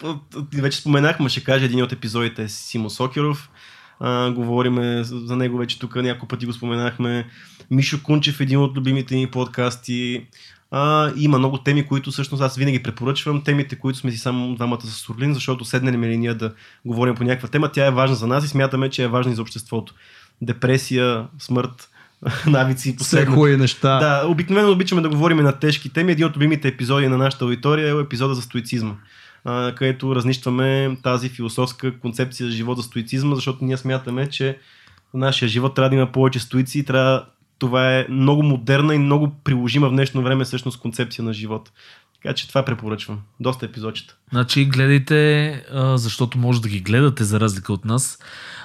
вече 0.55 0.79
споменах, 0.79 1.21
ма 1.21 1.29
ще 1.29 1.45
кажа 1.45 1.65
един 1.65 1.83
от 1.83 1.93
епизодите 1.93 2.43
е 2.43 2.49
Симо 2.49 2.91
Сокеров. 2.91 3.51
А, 4.01 4.31
говориме 4.31 5.05
за 5.05 5.19
за 5.19 5.37
него 5.37 5.59
вече 5.59 5.79
тук 5.79 5.97
няколко 5.97 6.27
пъти 6.29 6.47
го 6.47 6.53
споменахме. 6.53 7.27
Мишо 7.71 8.03
Кунчев, 8.03 8.41
един 8.41 8.61
от 8.61 8.77
любимите 8.77 9.15
ни 9.15 9.27
подкасти. 9.27 10.27
А, 10.71 11.13
има 11.17 11.39
много 11.39 11.59
теми, 11.59 11.87
които 11.87 12.11
всъщност 12.11 12.43
аз 12.43 12.57
винаги 12.57 12.83
препоръчвам. 12.83 13.43
Темите, 13.45 13.77
които 13.77 13.99
сме 13.99 14.11
си 14.11 14.19
само 14.19 14.55
двамата 14.55 14.81
с 14.81 15.11
Орлин, 15.11 15.35
защото 15.35 15.65
седнали 15.65 15.97
ме 15.97 16.09
ли 16.09 16.17
ние 16.17 16.35
да 16.35 16.53
говорим 16.85 17.15
по 17.15 17.25
някаква 17.25 17.49
тема, 17.49 17.73
тя 17.73 17.87
е 17.87 17.91
важна 17.91 18.17
за 18.17 18.27
нас 18.27 18.45
и 18.45 18.49
смятаме, 18.49 18.91
че 18.91 19.03
е 19.03 19.09
важна 19.09 19.33
и 19.33 19.35
за 19.35 19.43
обществото. 19.43 19.95
Депресия, 20.43 21.27
смърт, 21.39 21.89
навици, 22.47 22.89
Все 22.89 22.97
последно. 22.97 23.35
хубави 23.35 23.57
неща. 23.57 23.99
Да, 23.99 24.29
обикновено 24.29 24.73
обичаме 24.73 25.03
да 25.03 25.09
говорим 25.09 25.37
на 25.37 25.53
тежки 25.53 25.93
теми. 25.93 26.13
Един 26.13 26.27
от 26.27 26.37
любимите 26.37 26.69
епизоди 26.69 27.09
на 27.09 27.19
нашата 27.19 27.45
аудитория 27.45 27.97
е 27.97 28.01
епизода 28.01 28.35
за 28.35 28.43
стоицизма, 28.43 28.95
където 29.77 30.15
разнищваме 30.15 30.97
тази 31.03 31.29
философска 31.29 31.99
концепция 31.99 32.47
за 32.47 32.53
живот 32.53 32.77
за 32.77 32.83
стоицизма, 32.83 33.35
защото 33.35 33.65
ние 33.65 33.77
смятаме, 33.77 34.27
че 34.27 34.59
нашия 35.15 35.49
живот 35.49 35.75
трябва 35.75 35.91
да 35.91 35.97
има 35.97 36.13
повече 36.13 36.41
стоици 36.41 36.79
и 36.79 36.85
трябва 36.85 37.25
това 37.61 37.99
е 37.99 38.07
много 38.09 38.43
модерна 38.43 38.95
и 38.95 38.99
много 38.99 39.31
приложима 39.45 39.89
в 39.89 39.93
днешно 39.93 40.23
време 40.23 40.45
всъщност 40.45 40.81
концепция 40.81 41.25
на 41.25 41.33
живот. 41.33 41.71
Така 42.23 42.35
че 42.35 42.49
това 42.49 42.65
препоръчвам. 42.65 43.21
Доста 43.41 43.67
епизодчета. 43.67 44.17
Значи 44.31 44.65
гледайте, 44.65 45.63
защото 45.95 46.39
може 46.39 46.63
да 46.63 46.69
ги 46.69 46.81
гледате 46.81 47.25
за 47.25 47.41
разлика 47.41 47.73
от 47.73 47.85
нас. 47.85 48.19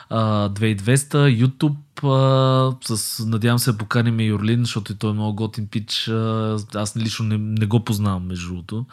А, 0.10 0.50
2200, 0.50 1.46
YouTube, 1.46 1.76
а, 2.04 2.96
с, 2.96 3.26
надявам 3.26 3.60
се 3.60 3.72
да 3.72 3.78
поканим 3.78 4.20
и 4.20 4.26
Юрлин, 4.26 4.60
защото 4.60 4.92
и 4.92 4.96
той 4.96 5.10
е 5.10 5.14
много 5.14 5.36
готин 5.36 5.68
пич. 5.68 6.08
А, 6.08 6.58
аз 6.76 6.98
лично 6.98 7.26
не, 7.26 7.38
не 7.38 7.66
го 7.66 7.80
познавам 7.86 8.28
между 8.28 8.48
другото. 8.48 8.86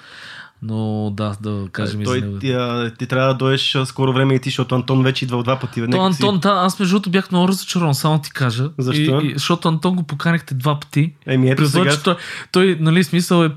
Но 0.65 1.11
да, 1.17 1.37
да 1.41 1.69
кажем 1.73 2.03
и 2.03 2.07
за 2.07 2.15
него. 2.15 2.39
ти, 2.39 2.53
а, 2.53 2.93
ти 2.99 3.07
трябва 3.07 3.29
да 3.29 3.35
дойдеш 3.35 3.77
скоро 3.85 4.13
време 4.13 4.35
и 4.35 4.41
ти, 4.41 4.49
защото 4.49 4.75
Антон 4.75 5.03
вече 5.03 5.25
идва 5.25 5.43
два 5.43 5.59
пъти. 5.59 5.81
То 5.81 5.87
Нека 5.87 6.15
си- 6.15 6.23
Антон, 6.23 6.41
да, 6.41 6.49
аз 6.49 6.79
между 6.79 6.95
другото 6.95 7.11
бях 7.11 7.31
много 7.31 7.49
разочарован, 7.49 7.95
само 7.95 8.19
ти 8.19 8.31
кажа. 8.31 8.71
Защо? 8.79 9.21
И, 9.21 9.27
и, 9.27 9.33
защото 9.33 9.69
Антон 9.69 9.97
го 9.97 10.03
поканихте 10.03 10.55
два 10.55 10.81
пъти. 10.81 11.13
Еми 11.27 11.51
ето 11.51 11.69
сега. 11.69 11.97
той, 12.05 12.17
той, 12.53 12.77
нали, 12.81 13.05
смисъл 13.05 13.45
е... 13.45 13.51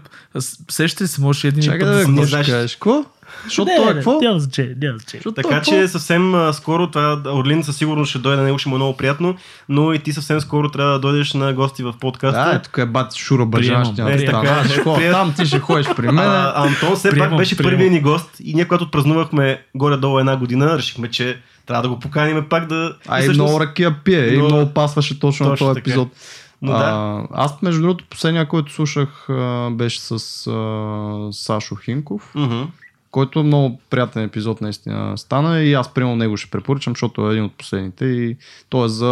Сещате 0.69 1.07
се, 1.07 1.21
може 1.21 1.47
един 1.47 1.63
Чакай 1.63 1.79
път 1.79 1.89
да, 1.89 1.93
да 1.93 2.21
да 2.21 2.27
знаеш. 2.27 2.45
ще 2.45 2.53
кажеш? 2.53 2.77
Защото 3.43 3.65
Не, 3.65 3.77
той 3.77 3.85
е 3.85 3.93
какво? 3.93 4.19
Няма 4.21 4.39
значение, 4.39 4.75
няма 4.77 4.97
значение. 4.97 5.23
Така 5.35 5.47
е 5.49 5.61
че 5.61 5.71
какво? 5.71 5.87
съвсем 5.89 6.35
а, 6.35 6.53
скоро, 6.53 6.87
това, 6.87 7.21
Орлин 7.27 7.63
със 7.63 7.77
сигурност 7.77 8.09
ще 8.09 8.19
дойде 8.19 8.37
на 8.37 8.43
него, 8.43 8.57
ще 8.57 8.69
му 8.69 8.75
е 8.75 8.79
много 8.79 8.97
приятно, 8.97 9.35
но 9.69 9.93
и 9.93 9.99
ти 9.99 10.13
съвсем 10.13 10.41
скоро 10.41 10.69
трябва 10.69 10.91
да 10.91 10.99
дойдеш 10.99 11.33
на 11.33 11.53
гости 11.53 11.83
в 11.83 11.93
подкаста. 11.93 12.39
Да, 12.41 12.55
е, 12.55 12.61
тук 12.61 12.77
е 12.77 12.85
бати 12.85 13.19
Шура 13.19 13.45
Бажан, 13.45 13.85
ще 13.85 14.01
Е, 14.03 14.25
така 14.25 14.37
е. 14.39 14.83
Прият- 14.85 15.13
Там 15.13 15.33
ти 15.33 15.45
ще 15.45 15.59
ходиш 15.59 15.87
при 15.95 16.07
мен. 16.07 16.19
а, 16.19 16.53
Антон 16.57 16.95
все 16.95 17.09
Приемам, 17.09 17.29
пак 17.29 17.37
беше 17.37 17.57
приемам. 17.57 17.71
първият 17.71 17.93
ни 17.93 18.01
гост 18.01 18.29
и 18.39 18.53
ние, 18.53 18.65
когато 18.65 18.83
отпразнувахме 18.83 19.61
горе-долу 19.75 20.19
една 20.19 20.37
година, 20.37 20.77
решихме, 20.77 21.09
че 21.09 21.37
трябва 21.65 21.81
да 21.81 21.89
го 21.89 21.99
поканим 21.99 22.45
пак 22.49 22.65
да... 22.65 22.93
А 23.07 23.17
и 23.17 23.19
и 23.19 23.23
всъщност- 23.23 23.49
много 23.49 23.59
ракия 23.59 23.95
пие 24.03 24.27
и 24.27 24.37
но- 24.37 24.45
много 24.45 24.71
пасваше 24.71 25.19
точно, 25.19 25.45
на 25.45 25.51
Точно 25.51 25.67
този 25.67 25.75
така. 25.75 25.81
епизод. 25.81 26.07
Но 26.61 26.71
да, 26.71 26.77
а, 26.77 27.21
аз, 27.33 27.61
между 27.61 27.81
другото, 27.81 28.05
последния, 28.09 28.47
който 28.47 28.73
слушах, 28.73 29.29
а, 29.29 29.69
беше 29.71 30.01
с 30.01 30.11
а, 30.47 31.33
Сашо 31.33 31.75
Хинков, 31.75 32.31
Мгм. 32.35 32.61
Който 33.15 33.43
много 33.43 33.79
приятен 33.89 34.23
епизод 34.23 34.61
наистина 34.61 35.17
стана 35.17 35.59
и 35.59 35.73
аз 35.73 35.93
примерно 35.93 36.15
него 36.15 36.37
ще 36.37 36.51
препоръчам, 36.51 36.93
защото 36.93 37.27
е 37.27 37.31
един 37.31 37.43
от 37.43 37.53
последните 37.53 38.05
и 38.05 38.37
той 38.69 38.85
е 38.85 38.89
за 38.89 39.05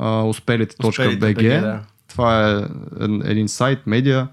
а, 0.00 0.22
успелите.bg. 0.22 1.60
Да. 1.60 1.80
Това 2.08 2.50
е 2.50 2.54
ед- 3.00 3.24
един 3.24 3.48
сайт, 3.48 3.86
медиа, 3.86 4.28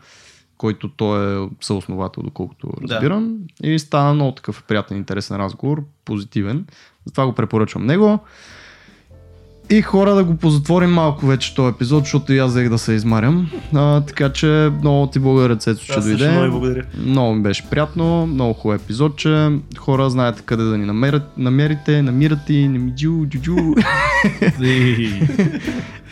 който 0.57 0.89
той 0.89 1.43
е 1.43 1.47
съосновател, 1.61 2.23
доколкото 2.23 2.69
Да. 2.81 2.93
разбирам. 2.95 3.37
И 3.63 3.79
стана 3.79 4.13
много 4.13 4.31
такъв 4.31 4.63
приятен, 4.63 4.97
интересен 4.97 5.37
разговор, 5.37 5.83
позитивен. 6.05 6.65
Затова 7.05 7.25
го 7.25 7.33
препоръчвам 7.33 7.85
него. 7.85 8.19
И 9.69 9.81
хора 9.81 10.15
да 10.15 10.23
го 10.23 10.35
позатворим 10.35 10.89
малко 10.89 11.25
вече 11.25 11.55
този 11.55 11.73
епизод, 11.75 12.03
защото 12.03 12.33
и 12.33 12.39
аз 12.39 12.51
взех 12.51 12.69
да 12.69 12.77
се 12.77 12.93
измарям. 12.93 13.49
А, 13.75 14.01
така 14.01 14.29
че 14.29 14.71
много 14.81 15.07
ти 15.07 15.19
благодаря, 15.19 15.55
Цецо, 15.55 15.85
че 15.85 15.93
Аз 15.93 16.05
дойде. 16.05 16.31
много 16.31 16.51
благодаря. 16.51 16.83
Много 16.97 17.33
ми 17.33 17.41
беше 17.41 17.69
приятно, 17.69 18.27
много 18.27 18.53
хубав 18.53 18.81
епизодче. 18.81 19.49
Хора, 19.77 20.09
знаете 20.09 20.41
къде 20.45 20.63
да 20.63 20.77
ни 20.77 20.85
намерят, 20.85 21.37
намерите, 21.37 22.01
намирате 22.01 22.53
не 22.53 22.79
ми 22.79 22.91
джу, 22.91 23.25
джу, 23.25 23.55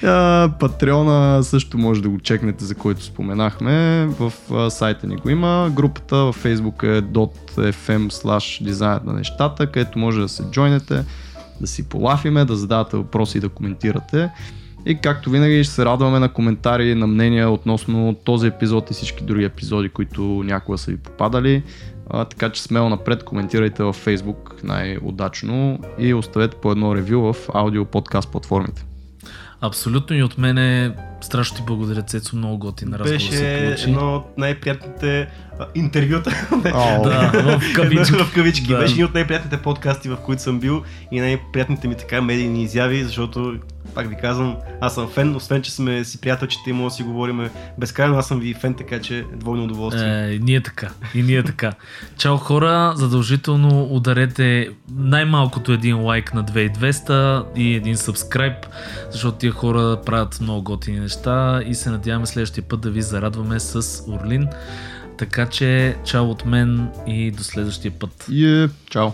Патреона 0.59 1.43
също 1.43 1.77
може 1.77 2.01
да 2.01 2.09
го 2.09 2.19
чекнете, 2.19 2.65
за 2.65 2.75
който 2.75 3.03
споменахме. 3.03 4.05
В 4.05 4.33
а, 4.53 4.69
сайта 4.69 5.07
ни 5.07 5.15
го 5.15 5.29
има. 5.29 5.71
Групата 5.73 6.15
във 6.15 6.43
Facebook 6.43 6.83
е 6.83 7.01
.fm 7.01 8.11
slash 8.11 8.63
дизайнът 8.63 9.05
на 9.05 9.13
нещата, 9.13 9.67
където 9.67 9.99
може 9.99 10.21
да 10.21 10.29
се 10.29 10.43
джойнете. 10.51 11.03
Да 11.61 11.67
си 11.67 11.89
полафиме, 11.89 12.45
да 12.45 12.55
задавате 12.55 12.97
въпроси 12.97 13.37
и 13.37 13.41
да 13.41 13.49
коментирате. 13.49 14.29
И 14.85 14.97
както 14.97 15.29
винаги 15.29 15.63
ще 15.63 15.73
се 15.73 15.85
радваме 15.85 16.19
на 16.19 16.33
коментари, 16.33 16.95
на 16.95 17.07
мнения 17.07 17.49
относно 17.49 18.15
този 18.23 18.47
епизод 18.47 18.91
и 18.91 18.93
всички 18.93 19.23
други 19.23 19.43
епизоди, 19.43 19.89
които 19.89 20.21
някога 20.21 20.77
са 20.77 20.91
ви 20.91 20.97
попадали. 20.97 21.63
А, 22.09 22.25
така 22.25 22.49
че 22.49 22.63
смело 22.63 22.89
напред 22.89 23.23
коментирайте 23.23 23.83
във 23.83 24.05
Facebook 24.05 24.63
най-удачно 24.63 25.79
и 25.99 26.13
оставете 26.13 26.57
по 26.57 26.71
едно 26.71 26.95
ревю 26.95 27.33
в 27.33 27.35
аудио 27.53 27.85
подкаст 27.85 28.31
платформите. 28.31 28.85
Абсолютно 29.61 30.15
и 30.15 30.23
от 30.23 30.37
мене 30.37 30.95
страшно 31.21 31.57
ти 31.57 31.63
благодаря, 31.67 32.01
Цецо, 32.01 32.35
много 32.35 32.57
готин 32.57 32.87
разговор 32.93 33.09
Беше 33.09 33.31
се 33.31 33.63
получи. 33.65 33.83
едно 33.83 34.15
от 34.15 34.37
най-приятните 34.37 35.27
а, 35.59 35.65
интервюта. 35.75 36.47
Да, 36.63 37.31
в 37.33 37.61
кавички. 37.75 38.13
в 38.13 38.33
кавички. 38.33 38.67
Да. 38.67 38.77
Беше 38.79 38.93
един 38.93 39.05
от 39.05 39.13
най-приятните 39.13 39.57
подкасти, 39.57 40.09
в 40.09 40.17
които 40.17 40.41
съм 40.41 40.59
бил 40.59 40.83
и 41.11 41.19
най-приятните 41.19 41.87
ми 41.87 41.95
така 41.95 42.21
медийни 42.21 42.63
изяви, 42.63 43.03
защото 43.03 43.55
пак 43.95 44.09
ви 44.09 44.15
казвам, 44.21 44.57
аз 44.81 44.93
съм 44.93 45.07
фен, 45.07 45.35
освен 45.35 45.61
че 45.61 45.71
сме 45.71 46.03
си 46.03 46.21
приятелчета 46.21 46.69
и 46.69 46.73
може 46.73 46.93
да 46.93 46.95
си 46.95 47.03
говорим 47.03 47.49
безкрайно, 47.77 48.17
аз 48.17 48.27
съм 48.27 48.39
ви 48.39 48.53
фен, 48.53 48.73
така 48.73 49.01
че 49.01 49.25
двойно 49.35 49.63
удоволствие. 49.63 50.27
Е, 50.27 50.33
и 50.33 50.39
ние 50.39 50.61
така. 50.61 50.89
И 51.13 51.23
ние 51.23 51.43
така. 51.43 51.73
Чао 52.17 52.37
хора, 52.37 52.93
задължително 52.95 53.87
ударете 53.91 54.69
най-малкото 54.95 55.71
един 55.71 56.01
лайк 56.01 56.33
на 56.33 56.43
2200 56.43 57.45
и 57.55 57.75
един 57.75 57.97
сабскрайб, 57.97 58.65
защото 59.11 59.37
тия 59.37 59.51
хора 59.51 59.97
правят 60.05 60.41
много 60.41 60.63
готини 60.63 60.99
неща 60.99 61.61
и 61.65 61.75
се 61.75 61.89
надяваме 61.89 62.25
следващия 62.25 62.63
път 62.63 62.81
да 62.81 62.89
ви 62.89 63.01
зарадваме 63.01 63.59
с 63.59 64.03
Орлин. 64.07 64.47
Така 65.17 65.45
че, 65.45 65.95
чао 66.03 66.29
от 66.29 66.45
мен 66.45 66.89
и 67.07 67.31
до 67.31 67.43
следващия 67.43 67.91
път. 67.91 68.29
Е, 68.33 68.67
чао. 68.89 69.11